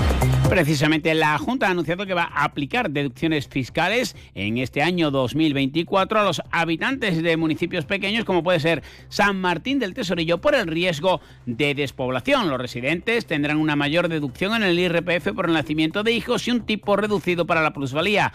Precisamente 0.50 1.14
la 1.14 1.38
Junta 1.38 1.68
ha 1.68 1.72
anunciado 1.72 2.06
que 2.06 2.14
va 2.14 2.30
a 2.34 2.44
aplicar 2.46 2.90
deducciones 2.90 3.48
fiscales 3.48 4.16
en 4.34 4.58
este 4.58 4.82
año 4.82 5.12
2024 5.12 6.20
a 6.20 6.24
los 6.24 6.42
habitantes 6.52 7.22
de 7.22 7.38
municipios 7.38 7.86
pequeños 7.86 8.26
como 8.26 8.44
puede 8.44 8.60
ser 8.60 8.84
San 9.10 9.40
Martín 9.40 9.80
del 9.80 9.94
Tesorillo 9.94 10.40
por 10.40 10.56
el 10.56 10.68
riesgo 10.68 11.22
de 11.46 11.76
despoblación. 11.76 12.50
Los 12.50 12.60
residentes 12.60 13.26
tendrán 13.26 13.58
una 13.58 13.76
mayor 13.76 14.10
deducción 14.10 14.56
en 14.56 14.64
el 14.64 14.80
IRPF 14.80 15.34
por 15.36 15.48
el 15.48 15.54
nacimiento 15.54 16.04
de 16.04 16.12
hijos 16.12 16.48
y 16.48 16.52
un 16.52 16.62
tipo 16.62 16.96
reducido 16.96 17.46
para 17.46 17.62
la 17.62 17.74
plusvalía. 17.74 18.34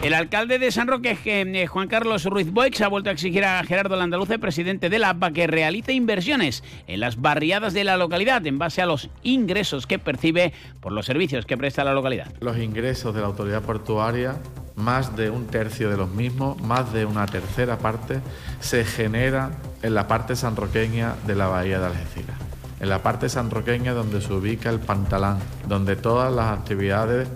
El 0.04 0.12
alcalde 0.12 0.58
de 0.58 0.70
San 0.70 0.86
Roque, 0.86 1.16
eh, 1.24 1.66
Juan 1.66 1.88
Carlos 1.88 2.26
Ruiz 2.26 2.52
Boix, 2.52 2.78
ha 2.82 2.88
vuelto 2.88 3.08
a 3.08 3.14
exigir 3.14 3.42
a 3.42 3.64
Gerardo 3.64 3.96
Landaluce, 3.96 4.38
presidente 4.38 4.90
de 4.90 4.98
la 4.98 5.08
APA, 5.08 5.30
que 5.30 5.46
realice 5.46 5.94
inversiones 5.94 6.62
en 6.86 7.00
las 7.00 7.22
barriadas 7.22 7.72
de 7.72 7.84
la 7.84 7.96
localidad 7.96 8.46
en 8.46 8.58
base 8.58 8.82
a 8.82 8.86
los 8.86 9.08
ingresos 9.22 9.86
que 9.86 9.98
percibe 9.98 10.52
por 10.82 10.92
los 10.92 11.06
servicios 11.06 11.46
que 11.46 11.56
presta 11.56 11.84
la 11.84 11.94
localidad. 11.94 12.30
Los 12.40 12.58
ingresos 12.58 13.14
de 13.14 13.22
la 13.22 13.28
autoridad 13.28 13.62
portuaria, 13.62 14.36
más 14.76 15.16
de 15.16 15.30
un 15.30 15.46
tercio 15.46 15.88
de 15.88 15.96
los 15.96 16.10
mismos, 16.10 16.60
más 16.60 16.92
de 16.92 17.06
una 17.06 17.24
tercera 17.24 17.78
parte, 17.78 18.20
se 18.60 18.84
genera 18.84 19.52
en 19.80 19.94
la 19.94 20.06
parte 20.06 20.36
sanroqueña 20.36 21.14
de 21.26 21.34
la 21.34 21.46
bahía 21.46 21.78
de 21.80 21.86
Algeciras. 21.86 22.36
En 22.78 22.90
la 22.90 23.02
parte 23.02 23.30
sanroqueña 23.30 23.94
donde 23.94 24.20
se 24.20 24.34
ubica 24.34 24.68
el 24.68 24.80
Pantalán, 24.80 25.38
donde 25.66 25.96
todas 25.96 26.30
las 26.30 26.58
actividades 26.58 27.26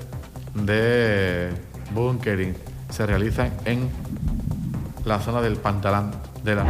de 0.52 1.50
bunkering 1.94 2.54
se 2.90 3.06
realizan 3.06 3.52
en 3.64 3.88
la 5.04 5.20
zona 5.20 5.40
del 5.40 5.56
Pantalán 5.56 6.12
de 6.44 6.54
la 6.54 6.66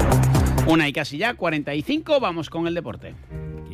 Una 0.66 0.88
y 0.88 0.92
casi 0.92 1.18
ya, 1.18 1.34
45, 1.34 2.20
vamos 2.20 2.50
con 2.50 2.66
el 2.66 2.74
deporte. 2.74 3.14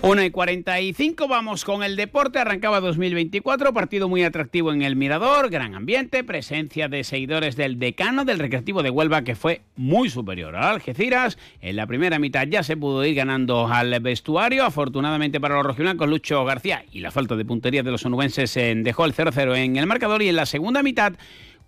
1 0.00 0.22
y 0.22 0.30
45, 0.30 1.26
vamos 1.26 1.64
con 1.64 1.82
el 1.82 1.96
deporte. 1.96 2.38
Arrancaba 2.38 2.80
2024, 2.80 3.72
partido 3.72 4.08
muy 4.08 4.22
atractivo 4.22 4.72
en 4.72 4.82
el 4.82 4.94
Mirador, 4.94 5.50
gran 5.50 5.74
ambiente, 5.74 6.22
presencia 6.22 6.88
de 6.88 7.02
seguidores 7.02 7.56
del 7.56 7.80
decano 7.80 8.24
del 8.24 8.38
Recreativo 8.38 8.84
de 8.84 8.90
Huelva, 8.90 9.22
que 9.22 9.34
fue 9.34 9.62
muy 9.74 10.08
superior 10.08 10.54
al 10.54 10.74
Algeciras. 10.74 11.36
En 11.60 11.74
la 11.74 11.88
primera 11.88 12.20
mitad 12.20 12.46
ya 12.46 12.62
se 12.62 12.76
pudo 12.76 13.04
ir 13.04 13.16
ganando 13.16 13.66
al 13.66 13.98
vestuario. 13.98 14.64
Afortunadamente 14.64 15.40
para 15.40 15.56
los 15.56 15.66
rojiblancos, 15.66 16.08
Lucho 16.08 16.44
García 16.44 16.84
y 16.92 17.00
la 17.00 17.10
falta 17.10 17.34
de 17.34 17.44
puntería 17.44 17.82
de 17.82 17.90
los 17.90 18.06
onubenses 18.06 18.56
eh, 18.56 18.74
dejó 18.76 19.04
el 19.04 19.14
0-0 19.14 19.56
en 19.56 19.78
el 19.78 19.86
marcador. 19.86 20.22
Y 20.22 20.28
en 20.28 20.36
la 20.36 20.46
segunda 20.46 20.84
mitad 20.84 21.14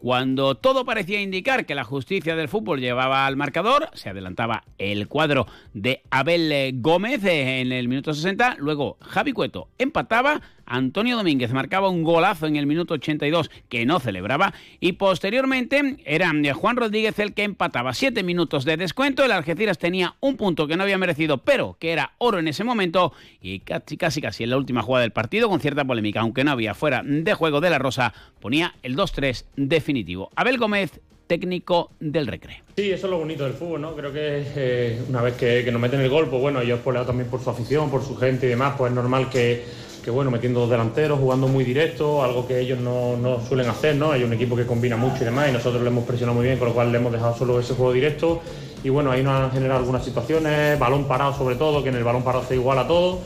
cuando 0.00 0.54
todo 0.54 0.86
parecía 0.86 1.20
indicar 1.20 1.66
que 1.66 1.74
la 1.74 1.84
justicia 1.84 2.34
del 2.34 2.48
fútbol 2.48 2.80
llevaba 2.80 3.26
al 3.26 3.36
marcador, 3.36 3.90
se 3.92 4.08
adelantaba 4.08 4.64
el 4.78 5.08
cuadro 5.08 5.46
de 5.74 6.02
Abel 6.10 6.80
Gómez 6.80 7.22
eh, 7.24 7.60
en 7.60 7.70
el 7.70 7.86
minuto 7.86 8.14
60, 8.14 8.56
luego 8.58 8.96
Javi 9.02 9.32
Cueto 9.32 9.68
empataba, 9.76 10.40
Antonio 10.70 11.16
Domínguez 11.16 11.52
marcaba 11.52 11.88
un 11.88 12.04
golazo 12.04 12.46
en 12.46 12.54
el 12.54 12.66
minuto 12.66 12.94
82 12.94 13.50
que 13.68 13.84
no 13.84 13.98
celebraba 13.98 14.54
y 14.78 14.92
posteriormente 14.92 15.96
era 16.04 16.30
eh, 16.32 16.52
Juan 16.52 16.76
Rodríguez 16.76 17.18
el 17.18 17.34
que 17.34 17.42
empataba. 17.42 17.92
Siete 17.92 18.22
minutos 18.22 18.64
de 18.64 18.76
descuento, 18.76 19.24
el 19.24 19.32
Algeciras 19.32 19.78
tenía 19.78 20.14
un 20.20 20.36
punto 20.36 20.68
que 20.68 20.76
no 20.76 20.84
había 20.84 20.96
merecido, 20.96 21.38
pero 21.38 21.76
que 21.80 21.90
era 21.90 22.12
oro 22.18 22.38
en 22.38 22.46
ese 22.46 22.62
momento 22.62 23.12
y 23.42 23.60
casi 23.60 23.96
casi, 23.96 24.20
casi 24.20 24.44
en 24.44 24.50
la 24.50 24.56
última 24.56 24.82
jugada 24.82 25.02
del 25.02 25.10
partido 25.10 25.48
con 25.48 25.58
cierta 25.60 25.84
polémica, 25.84 26.20
aunque 26.20 26.44
no 26.44 26.52
había 26.52 26.74
fuera 26.74 27.02
de 27.04 27.34
juego 27.34 27.60
de 27.60 27.70
la 27.70 27.80
Rosa, 27.80 28.14
ponía 28.38 28.74
el 28.84 28.96
2-3 28.96 29.46
definitivo. 29.56 30.30
Abel 30.36 30.56
Gómez 30.56 31.00
técnico 31.26 31.90
del 31.98 32.28
Recre. 32.28 32.62
Sí, 32.76 32.90
eso 32.90 33.06
es 33.06 33.10
lo 33.10 33.18
bonito 33.18 33.44
del 33.44 33.54
fútbol, 33.54 33.80
¿no? 33.80 33.94
Creo 33.94 34.12
que 34.12 34.44
eh, 34.56 35.02
una 35.08 35.22
vez 35.22 35.34
que, 35.34 35.64
que 35.64 35.70
nos 35.72 35.80
meten 35.80 36.00
el 36.00 36.08
gol, 36.08 36.28
pues 36.28 36.40
bueno, 36.40 36.60
ellos 36.60 36.80
por 36.80 36.94
también 37.04 37.28
por 37.28 37.40
su 37.40 37.50
afición, 37.50 37.90
por 37.90 38.04
su 38.04 38.16
gente 38.16 38.46
y 38.46 38.50
demás, 38.50 38.74
pues 38.76 38.90
es 38.90 38.96
normal 38.96 39.30
que, 39.30 39.64
que 40.02 40.10
bueno, 40.10 40.30
metiendo 40.30 40.60
dos 40.60 40.70
delanteros, 40.70 41.18
jugando 41.18 41.46
muy 41.48 41.64
directo, 41.64 42.22
algo 42.22 42.46
que 42.46 42.60
ellos 42.60 42.78
no, 42.78 43.16
no 43.16 43.40
suelen 43.40 43.68
hacer, 43.68 43.96
¿no? 43.96 44.12
Hay 44.12 44.22
un 44.22 44.32
equipo 44.32 44.56
que 44.56 44.66
combina 44.66 44.96
mucho 44.96 45.22
y 45.22 45.24
demás, 45.26 45.48
y 45.50 45.52
nosotros 45.52 45.82
le 45.82 45.88
hemos 45.88 46.04
presionado 46.04 46.36
muy 46.36 46.46
bien, 46.46 46.58
con 46.58 46.68
lo 46.68 46.74
cual 46.74 46.90
le 46.90 46.98
hemos 46.98 47.12
dejado 47.12 47.36
solo 47.36 47.60
ese 47.60 47.74
juego 47.74 47.92
directo. 47.92 48.40
Y 48.82 48.88
bueno, 48.88 49.10
ahí 49.10 49.22
nos 49.22 49.34
han 49.34 49.50
generado 49.50 49.80
algunas 49.80 50.04
situaciones, 50.04 50.78
balón 50.78 51.04
parado 51.04 51.34
sobre 51.34 51.56
todo, 51.56 51.82
que 51.82 51.90
en 51.90 51.96
el 51.96 52.04
balón 52.04 52.22
parado 52.22 52.44
se 52.44 52.54
iguala 52.54 52.86
todo. 52.86 53.20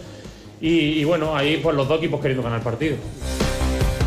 Y, 0.60 1.04
bueno, 1.04 1.36
ahí 1.36 1.60
pues 1.62 1.76
los 1.76 1.86
dos 1.86 1.98
equipos 1.98 2.20
queriendo 2.20 2.42
ganar 2.42 2.60
el 2.60 2.64
partido. 2.64 2.96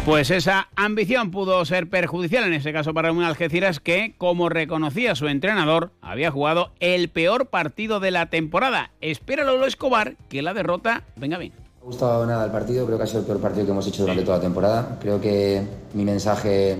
Pues 0.06 0.32
esa 0.32 0.70
ambición 0.76 1.30
pudo 1.30 1.64
ser 1.66 1.88
perjudicial 1.88 2.46
en 2.46 2.54
ese 2.54 2.74
caso 2.74 2.94
para 2.94 3.12
un 3.12 3.22
Algeciras 3.24 3.80
que, 3.80 4.16
como 4.18 4.50
reconocía 4.50 5.14
su 5.16 5.28
entrenador, 5.28 5.92
había 6.02 6.32
jugado 6.32 6.72
el 6.80 7.10
peor 7.10 7.48
partido 7.48 8.00
de 8.00 8.12
la 8.12 8.28
temporada. 8.28 8.92
Espera 9.02 9.44
Lolo 9.44 9.68
Escobar 9.68 10.16
que 10.30 10.42
la 10.42 10.54
derrota 10.54 11.04
venga 11.16 11.38
bien. 11.38 11.67
Me 11.88 11.92
ha 11.92 11.94
gustado 11.94 12.26
nada 12.26 12.44
el 12.44 12.52
partido, 12.52 12.86
creo 12.86 12.98
que 12.98 13.06
ha 13.06 13.08
sido 13.08 13.22
el 13.22 13.26
peor 13.26 13.40
partido 13.40 13.66
que 13.66 13.72
hemos 13.72 13.88
hecho 13.88 14.02
durante 14.02 14.22
toda 14.24 14.36
la 14.40 14.44
temporada. 14.44 14.98
Creo 15.00 15.22
que 15.22 15.62
mi 15.94 16.04
mensaje 16.04 16.76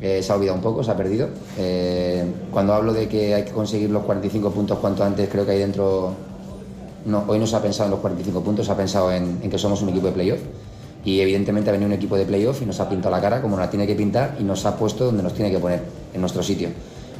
eh, 0.00 0.22
se 0.22 0.32
ha 0.32 0.36
olvidado 0.36 0.56
un 0.56 0.62
poco, 0.62 0.82
se 0.82 0.90
ha 0.90 0.96
perdido. 0.96 1.28
Eh, 1.58 2.24
cuando 2.50 2.72
hablo 2.72 2.94
de 2.94 3.10
que 3.10 3.34
hay 3.34 3.44
que 3.44 3.50
conseguir 3.50 3.90
los 3.90 4.04
45 4.04 4.50
puntos 4.52 4.78
cuanto 4.78 5.04
antes, 5.04 5.28
creo 5.28 5.44
que 5.44 5.52
ahí 5.52 5.58
dentro, 5.58 6.14
no, 7.04 7.24
hoy 7.26 7.38
no 7.38 7.46
se 7.46 7.56
ha 7.56 7.60
pensado 7.60 7.88
en 7.88 7.90
los 7.90 8.00
45 8.00 8.40
puntos, 8.40 8.64
se 8.64 8.72
ha 8.72 8.76
pensado 8.78 9.12
en, 9.12 9.38
que 9.38 9.58
somos 9.58 9.82
un 9.82 9.90
equipo 9.90 10.06
de 10.06 10.12
playoff. 10.14 10.40
Y 11.04 11.20
evidentemente 11.20 11.68
ha 11.68 11.72
venido 11.72 11.88
un 11.88 11.92
equipo 11.92 12.16
de 12.16 12.24
playoff 12.24 12.62
y 12.62 12.64
nos 12.64 12.80
ha 12.80 12.88
pintado 12.88 13.14
la 13.14 13.20
cara 13.20 13.42
como 13.42 13.58
la 13.58 13.68
tiene 13.68 13.86
que 13.86 13.96
pintar 13.96 14.38
y 14.40 14.44
nos 14.44 14.64
ha 14.64 14.78
puesto 14.78 15.04
donde 15.04 15.22
nos 15.22 15.34
tiene 15.34 15.50
que 15.50 15.58
poner, 15.58 15.82
en 16.14 16.20
nuestro 16.22 16.42
sitio. 16.42 16.70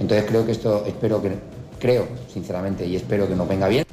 Entonces 0.00 0.24
creo 0.26 0.46
que 0.46 0.52
esto, 0.52 0.82
espero 0.86 1.20
que, 1.20 1.32
creo 1.78 2.06
sinceramente 2.32 2.86
y 2.86 2.96
espero 2.96 3.28
que 3.28 3.36
nos 3.36 3.46
venga 3.46 3.68
bien. 3.68 3.84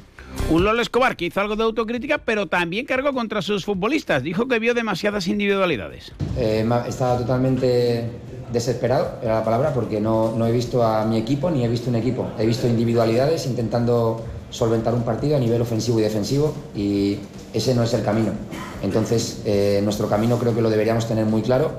Un 0.50 0.62
Lolo 0.62 0.82
Escobar 0.82 1.16
que 1.16 1.24
hizo 1.24 1.40
algo 1.40 1.56
de 1.56 1.62
autocrítica, 1.62 2.18
pero 2.18 2.46
también 2.46 2.84
cargó 2.84 3.14
contra 3.14 3.40
sus 3.40 3.64
futbolistas. 3.64 4.22
Dijo 4.22 4.46
que 4.46 4.58
vio 4.58 4.74
demasiadas 4.74 5.26
individualidades. 5.26 6.12
Eh, 6.36 6.68
estaba 6.86 7.16
totalmente 7.16 8.04
desesperado, 8.52 9.18
era 9.22 9.36
la 9.36 9.44
palabra, 9.44 9.72
porque 9.72 10.02
no, 10.02 10.34
no 10.36 10.46
he 10.46 10.52
visto 10.52 10.84
a 10.84 11.06
mi 11.06 11.16
equipo 11.16 11.50
ni 11.50 11.64
he 11.64 11.68
visto 11.68 11.88
un 11.88 11.96
equipo. 11.96 12.26
He 12.38 12.44
visto 12.44 12.68
individualidades 12.68 13.46
intentando 13.46 14.22
solventar 14.50 14.94
un 14.94 15.02
partido 15.02 15.36
a 15.36 15.40
nivel 15.40 15.62
ofensivo 15.62 15.98
y 15.98 16.02
defensivo 16.02 16.54
y 16.76 17.18
ese 17.54 17.74
no 17.74 17.82
es 17.82 17.94
el 17.94 18.04
camino. 18.04 18.32
Entonces, 18.82 19.40
eh, 19.46 19.80
nuestro 19.82 20.08
camino 20.10 20.38
creo 20.38 20.54
que 20.54 20.60
lo 20.60 20.68
deberíamos 20.68 21.08
tener 21.08 21.24
muy 21.24 21.40
claro 21.40 21.72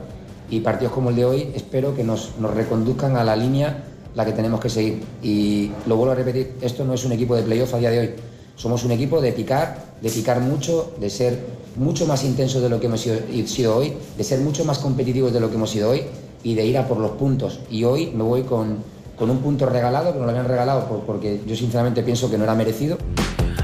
y 0.49 0.61
partidos 0.61 0.91
como 0.91 1.11
el 1.11 1.15
de 1.15 1.25
hoy 1.25 1.51
espero 1.53 1.95
que 1.95 2.03
nos, 2.03 2.37
nos 2.39 2.53
reconduzcan 2.53 3.15
a 3.15 3.23
la 3.23 3.35
línea 3.35 3.83
la 4.15 4.25
que 4.25 4.31
tenemos 4.31 4.59
que 4.59 4.69
seguir. 4.69 5.03
Y 5.21 5.71
lo 5.85 5.97
vuelvo 5.97 6.13
a 6.13 6.15
repetir, 6.15 6.53
esto 6.61 6.83
no 6.83 6.95
es 6.95 7.05
un 7.05 7.11
equipo 7.11 7.35
de 7.35 7.43
playoff 7.43 7.73
a 7.75 7.77
día 7.77 7.91
de 7.91 7.99
hoy. 7.99 8.09
Somos 8.55 8.83
un 8.83 8.91
equipo 8.91 9.21
de 9.21 9.31
picar, 9.33 9.83
de 10.01 10.09
picar 10.09 10.39
mucho, 10.39 10.93
de 10.99 11.09
ser 11.09 11.39
mucho 11.75 12.05
más 12.05 12.23
intensos 12.23 12.61
de 12.61 12.69
lo 12.69 12.79
que 12.79 12.85
hemos 12.87 13.01
sido, 13.01 13.75
hoy, 13.75 13.93
de 14.17 14.23
ser 14.23 14.39
mucho 14.39 14.63
más 14.63 14.79
competitivos 14.79 15.33
de 15.33 15.39
lo 15.41 15.49
que 15.49 15.55
hemos 15.55 15.69
sido 15.69 15.89
hoy 15.89 16.03
y 16.43 16.53
de 16.55 16.65
ir 16.65 16.77
a 16.77 16.87
por 16.87 16.97
los 16.99 17.11
puntos. 17.11 17.59
Y 17.69 17.83
hoy 17.83 18.11
me 18.15 18.23
voy 18.23 18.43
con, 18.43 18.77
con 19.17 19.29
un 19.29 19.39
punto 19.39 19.65
regalado, 19.65 20.13
que 20.13 20.17
nos 20.19 20.25
lo 20.25 20.31
habían 20.31 20.47
regalado 20.47 20.87
por- 20.87 21.01
porque 21.01 21.41
yo 21.45 21.55
sinceramente 21.55 22.01
pienso 22.03 22.29
que 22.31 22.37
no 22.37 22.43
era 22.45 22.55
merecido. 22.55 22.97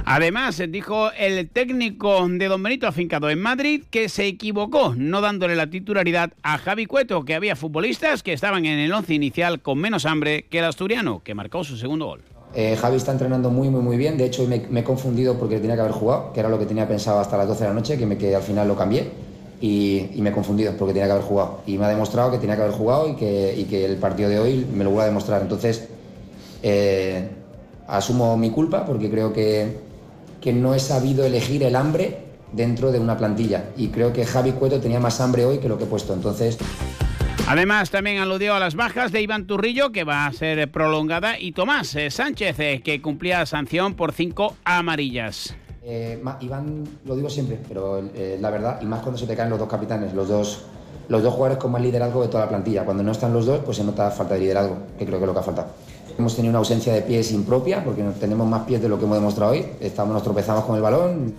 Además, 0.04 0.62
dijo 0.70 1.12
el 1.18 1.48
técnico 1.50 2.28
de 2.28 2.48
Don 2.48 2.62
Benito 2.62 2.86
afincado 2.86 3.30
en 3.30 3.40
Madrid 3.40 3.84
que 3.90 4.10
se 4.10 4.26
equivocó 4.26 4.94
no 4.98 5.22
dándole 5.22 5.56
la 5.56 5.68
titularidad 5.70 6.32
a 6.44 6.58
Javi 6.58 6.86
Cueto, 6.86 7.24
que 7.24 7.36
había 7.36 7.56
futbolistas 7.56 8.24
que 8.24 8.34
estaban 8.34 8.66
en 8.66 8.80
el 8.80 8.92
once 8.92 9.14
inicial 9.14 9.62
con 9.62 9.78
menos 9.78 10.06
hambre 10.06 10.48
que 10.50 10.60
el 10.60 10.66
asturiano, 10.66 11.22
que 11.24 11.34
marcó 11.36 11.64
su 11.64 11.78
segundo 11.78 12.08
gol. 12.08 12.24
Eh, 12.54 12.76
Javi 12.76 12.98
está 12.98 13.12
entrenando 13.14 13.50
muy, 13.50 13.70
muy, 13.70 13.82
muy 13.82 13.98
bien. 13.98 14.18
De 14.18 14.26
hecho, 14.26 14.46
me, 14.48 14.66
me 14.70 14.82
he 14.82 14.84
confundido 14.84 15.36
porque 15.36 15.60
tenía 15.60 15.76
que 15.76 15.82
haber 15.82 15.94
jugado, 15.94 16.34
que 16.34 16.40
era 16.40 16.50
lo 16.50 16.60
que 16.60 16.66
tenía 16.66 16.88
pensado 16.88 17.20
hasta 17.20 17.38
las 17.38 17.48
12 17.48 17.64
de 17.64 17.70
la 17.70 17.74
noche, 17.74 17.98
que, 17.98 18.36
al 18.36 18.42
final 18.42 18.68
lo 18.68 18.76
cambié. 18.76 19.10
Y, 19.62 20.10
me 20.18 20.30
he 20.30 20.34
confundido 20.34 20.74
porque 20.78 20.94
tenía 20.94 21.08
que 21.08 21.14
haber 21.14 21.24
jugado. 21.24 21.60
Y 21.66 21.78
me 21.78 21.86
ha 21.86 21.90
demostrado 21.90 22.32
que 22.32 22.38
tenía 22.38 22.56
que 22.56 22.64
haber 22.64 22.76
jugado 22.76 23.08
y 23.08 23.16
que, 23.16 23.56
y 23.58 23.66
que 23.66 23.86
el 23.86 23.98
partido 23.98 24.30
de 24.30 24.40
hoy 24.40 24.68
me 24.74 24.84
lo 24.84 24.90
vuelve 24.90 25.04
a 25.04 25.08
demostrar. 25.08 25.42
Entonces, 25.42 25.88
eh, 26.64 27.30
asumo 27.88 28.38
mi 28.38 28.50
culpa 28.50 28.86
porque 28.86 29.10
creo 29.10 29.32
que, 29.32 29.78
que 30.42 30.52
no 30.52 30.74
he 30.74 30.80
sabido 30.80 31.26
elegir 31.26 31.64
el 31.64 31.76
hambre 31.76 32.18
dentro 32.52 32.92
de 32.92 33.00
una 33.00 33.18
plantilla. 33.18 33.70
Y 33.78 33.90
creo 33.90 34.12
que 34.12 34.26
Javi 34.26 34.52
Cueto 34.52 34.80
tenía 34.82 35.00
más 35.00 35.22
hambre 35.22 35.46
hoy 35.46 35.60
que 35.60 35.70
lo 35.70 35.78
que 35.78 35.86
he 35.86 35.88
puesto. 35.88 36.14
Entonces, 36.14 36.58
Además, 37.48 37.90
también 37.90 38.20
aludió 38.20 38.56
a 38.56 38.60
las 38.60 38.76
bajas 38.76 39.12
de 39.12 39.22
Iván 39.22 39.46
Turrillo, 39.46 39.92
que 39.92 40.04
va 40.04 40.26
a 40.26 40.32
ser 40.32 40.72
prolongada, 40.72 41.38
y 41.38 41.52
Tomás 41.52 41.96
eh, 41.96 42.10
Sánchez, 42.10 42.60
eh, 42.60 42.82
que 42.84 43.02
cumplía 43.02 43.46
sanción 43.46 43.96
por 43.96 44.14
cinco 44.14 44.56
amarillas. 44.64 45.56
Eh, 45.84 46.22
Iván, 46.40 46.84
lo 47.06 47.16
digo 47.16 47.30
siempre, 47.30 47.60
pero 47.68 48.02
la 48.40 48.50
verdad, 48.52 48.80
y 48.82 48.86
más 48.86 49.02
cuando 49.02 49.18
se 49.18 49.28
te 49.28 49.36
caen 49.36 49.50
los 49.50 49.60
dos 49.60 49.68
capitanes, 49.68 50.14
los 50.14 50.30
dos, 50.30 50.66
los 51.10 51.24
dos 51.24 51.34
jugadores 51.34 51.58
con 51.58 51.72
más 51.72 51.82
liderazgo 51.82 52.22
de 52.22 52.30
toda 52.30 52.46
la 52.46 52.50
plantilla. 52.50 52.86
Cuando 52.86 53.04
no 53.04 53.12
están 53.12 53.34
los 53.34 53.46
dos, 53.46 53.62
pues 53.66 53.78
se 53.78 53.84
nota 53.84 54.12
falta 54.12 54.36
de 54.36 54.42
liderazgo, 54.42 54.78
que 54.98 55.06
creo 55.06 55.18
que 55.18 55.24
es 55.24 55.28
lo 55.28 55.34
que 55.34 55.40
ha 55.40 55.44
faltado. 55.44 55.70
Hemos 56.18 56.36
tenido 56.36 56.52
una 56.52 56.60
ausencia 56.60 56.94
de 56.94 57.02
pies 57.02 57.32
impropia, 57.32 57.84
porque 57.84 58.04
tenemos 58.20 58.48
más 58.48 58.64
pies 58.64 58.82
de 58.82 58.88
lo 58.88 59.00
que 59.00 59.06
hemos 59.06 59.18
demostrado 59.18 59.54
hoy. 59.54 59.66
Estamos, 59.80 60.14
nos 60.14 60.24
tropezamos 60.24 60.64
con 60.66 60.76
el 60.76 60.82
balón, 60.82 61.34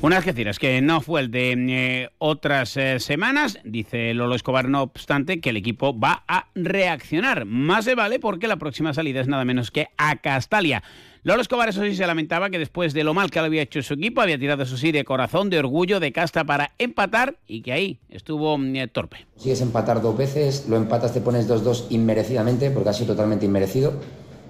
Un 0.00 0.12
Algeciras 0.12 0.60
que 0.60 0.80
no 0.80 1.00
fue 1.00 1.22
el 1.22 1.32
de 1.32 1.54
eh, 1.54 2.10
otras 2.18 2.76
eh, 2.76 3.00
semanas, 3.00 3.58
dice 3.64 4.14
Lolo 4.14 4.36
Escobar, 4.36 4.68
no 4.68 4.82
obstante, 4.82 5.40
que 5.40 5.50
el 5.50 5.56
equipo 5.56 5.98
va 5.98 6.22
a 6.28 6.46
reaccionar. 6.54 7.46
Más 7.46 7.84
se 7.84 7.96
vale 7.96 8.20
porque 8.20 8.46
la 8.46 8.58
próxima 8.58 8.94
salida 8.94 9.20
es 9.20 9.26
nada 9.26 9.44
menos 9.44 9.72
que 9.72 9.88
a 9.96 10.14
Castalia. 10.14 10.84
Lolo 11.24 11.42
Escobar, 11.42 11.68
eso 11.68 11.82
sí, 11.82 11.96
se 11.96 12.06
lamentaba 12.06 12.48
que 12.48 12.60
después 12.60 12.94
de 12.94 13.02
lo 13.02 13.12
mal 13.12 13.32
que 13.32 13.40
lo 13.40 13.46
había 13.46 13.62
hecho 13.62 13.82
su 13.82 13.94
equipo, 13.94 14.20
había 14.20 14.38
tirado, 14.38 14.62
eso 14.62 14.76
sí, 14.76 14.92
de 14.92 15.04
corazón, 15.04 15.50
de 15.50 15.58
orgullo, 15.58 15.98
de 15.98 16.12
casta 16.12 16.44
para 16.44 16.70
empatar 16.78 17.36
y 17.48 17.62
que 17.62 17.72
ahí 17.72 17.98
estuvo 18.08 18.56
mm, 18.56 18.90
torpe. 18.92 19.26
Consigues 19.34 19.60
empatar 19.62 20.00
dos 20.00 20.16
veces, 20.16 20.66
lo 20.68 20.76
empatas, 20.76 21.12
te 21.12 21.20
pones 21.20 21.48
2-2 21.48 21.86
inmerecidamente, 21.90 22.70
porque 22.70 22.90
ha 22.90 22.92
sido 22.92 23.14
totalmente 23.14 23.46
inmerecido, 23.46 23.94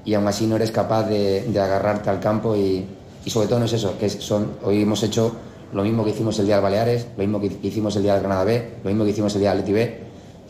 y 0.04 0.12
aún 0.12 0.28
así 0.28 0.46
no 0.46 0.56
eres 0.56 0.72
capaz 0.72 1.04
de, 1.04 1.44
de 1.44 1.58
agarrarte 1.58 2.10
al 2.10 2.20
campo 2.20 2.54
y, 2.54 2.84
y 3.28 3.30
sobre 3.30 3.46
todo 3.46 3.58
no 3.58 3.66
es 3.66 3.74
eso, 3.74 3.98
que 3.98 4.08
son, 4.08 4.52
hoy 4.64 4.80
hemos 4.80 5.02
hecho 5.02 5.32
lo 5.74 5.82
mismo 5.82 6.02
que 6.02 6.12
hicimos 6.12 6.38
el 6.38 6.46
día 6.46 6.54
del 6.54 6.62
Baleares, 6.62 7.08
lo 7.14 7.22
mismo 7.22 7.38
que 7.38 7.50
hicimos 7.62 7.94
el 7.96 8.02
día 8.02 8.14
del 8.14 8.22
Granada 8.22 8.42
B, 8.44 8.70
lo 8.82 8.88
mismo 8.88 9.04
que 9.04 9.10
hicimos 9.10 9.34
el 9.34 9.42
día 9.42 9.50
del 9.50 9.58
Leti 9.58 9.72
B, 9.74 9.98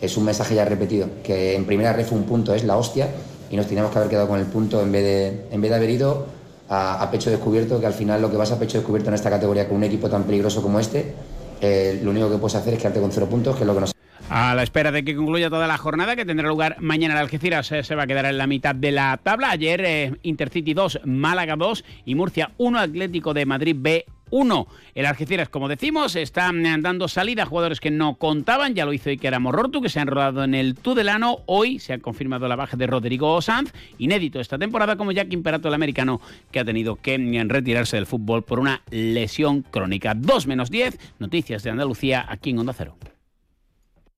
es 0.01 0.17
un 0.17 0.25
mensaje 0.25 0.55
ya 0.55 0.65
repetido, 0.65 1.09
que 1.25 1.57
en 1.57 1.65
primera 1.65 1.93
red 1.93 2.07
fue 2.07 2.17
un 2.17 2.23
punto, 2.23 2.55
es 2.55 2.63
la 2.63 2.77
hostia, 2.77 3.09
y 3.51 3.57
nos 3.57 3.67
teníamos 3.67 3.91
que 3.91 3.99
haber 3.99 4.11
quedado 4.11 4.29
con 4.29 4.39
el 4.39 4.47
punto 4.47 4.81
en 4.81 4.93
vez 4.93 5.03
de, 5.03 5.47
en 5.51 5.61
vez 5.61 5.73
de 5.73 5.77
haber 5.77 5.91
ido 5.91 6.27
a, 6.69 7.03
a 7.03 7.11
pecho 7.11 7.31
descubierto, 7.31 7.81
que 7.81 7.87
al 7.87 7.95
final 7.95 8.23
lo 8.23 8.31
que 8.31 8.37
vas 8.37 8.53
a 8.53 8.61
pecho 8.61 8.79
descubierto 8.79 9.09
en 9.11 9.15
esta 9.15 9.29
categoría 9.29 9.67
con 9.67 9.79
un 9.79 9.83
equipo 9.83 10.09
tan 10.09 10.23
peligroso 10.23 10.63
como 10.63 10.79
este, 10.79 11.15
eh, 11.61 11.99
lo 12.01 12.13
único 12.13 12.31
que 12.31 12.37
puedes 12.37 12.55
hacer 12.55 12.75
es 12.75 12.79
quedarte 12.79 13.01
con 13.01 13.11
cero 13.11 13.27
puntos, 13.29 13.57
que 13.57 13.63
es 13.63 13.67
lo 13.67 13.75
que 13.75 13.81
nos 13.81 13.98
A 14.31 14.55
la 14.55 14.63
espera 14.63 14.93
de 14.93 15.05
que 15.05 15.17
concluya 15.17 15.49
toda 15.49 15.67
la 15.67 15.79
jornada, 15.79 16.15
que 16.15 16.27
tendrá 16.27 16.49
lugar 16.49 16.77
mañana 16.81 17.15
en 17.15 17.21
Algeciras, 17.21 17.73
eh, 17.73 17.83
se 17.83 17.95
va 17.95 18.03
a 18.03 18.07
quedar 18.07 18.27
en 18.27 18.37
la 18.37 18.47
mitad 18.47 18.75
de 18.75 18.93
la 18.93 19.17
tabla. 19.17 19.51
Ayer 19.51 19.83
eh, 19.83 20.13
Intercity 20.23 20.75
2, 20.75 21.01
Málaga 21.07 21.57
2 21.57 21.83
y 22.05 22.15
Murcia 22.15 22.53
1, 22.59 22.79
Atlético 22.79 23.33
de 23.33 23.47
Madrid 23.47 23.75
B 23.79 24.05
1. 24.29 24.67
El 24.95 25.07
Algeciras, 25.07 25.49
como 25.49 25.67
decimos, 25.67 26.15
está 26.15 26.53
mm, 26.53 26.83
dando 26.83 27.09
salida 27.09 27.45
a 27.45 27.47
jugadores 27.47 27.81
que 27.81 27.91
no 27.91 28.17
contaban. 28.17 28.75
Ya 28.75 28.85
lo 28.85 28.93
hizo 28.93 29.09
Iker 29.09 29.41
Morortu, 29.41 29.81
que 29.81 29.89
se 29.89 29.99
han 29.99 30.09
rodado 30.09 30.45
en 30.45 30.55
el 30.55 30.75
Tudelano. 30.75 31.39
Hoy 31.47 31.79
se 31.79 31.95
ha 31.95 31.99
confirmado 31.99 32.49
la 32.49 32.57
baja 32.57 32.77
de 32.77 32.87
Rodrigo 32.87 33.41
Sanz, 33.41 33.73
inédito 33.97 34.41
esta 34.41 34.59
temporada, 34.59 34.97
como 34.97 35.11
Jack 35.11 35.33
Imperato, 35.33 35.69
el 35.69 35.75
americano, 35.75 36.21
que 36.53 36.61
ha 36.61 36.67
tenido 36.67 36.97
que 36.97 37.19
mm, 37.19 37.49
retirarse 37.49 37.97
del 37.97 38.05
fútbol 38.05 38.43
por 38.43 38.61
una 38.61 38.83
lesión 38.91 39.63
crónica. 39.63 40.13
2 40.15 40.47
menos 40.47 40.71
10, 40.71 40.99
noticias 41.19 41.63
de 41.63 41.71
Andalucía 41.71 42.27
aquí 42.29 42.51
en 42.51 42.59
Onda 42.59 42.75
Cero. 42.75 42.99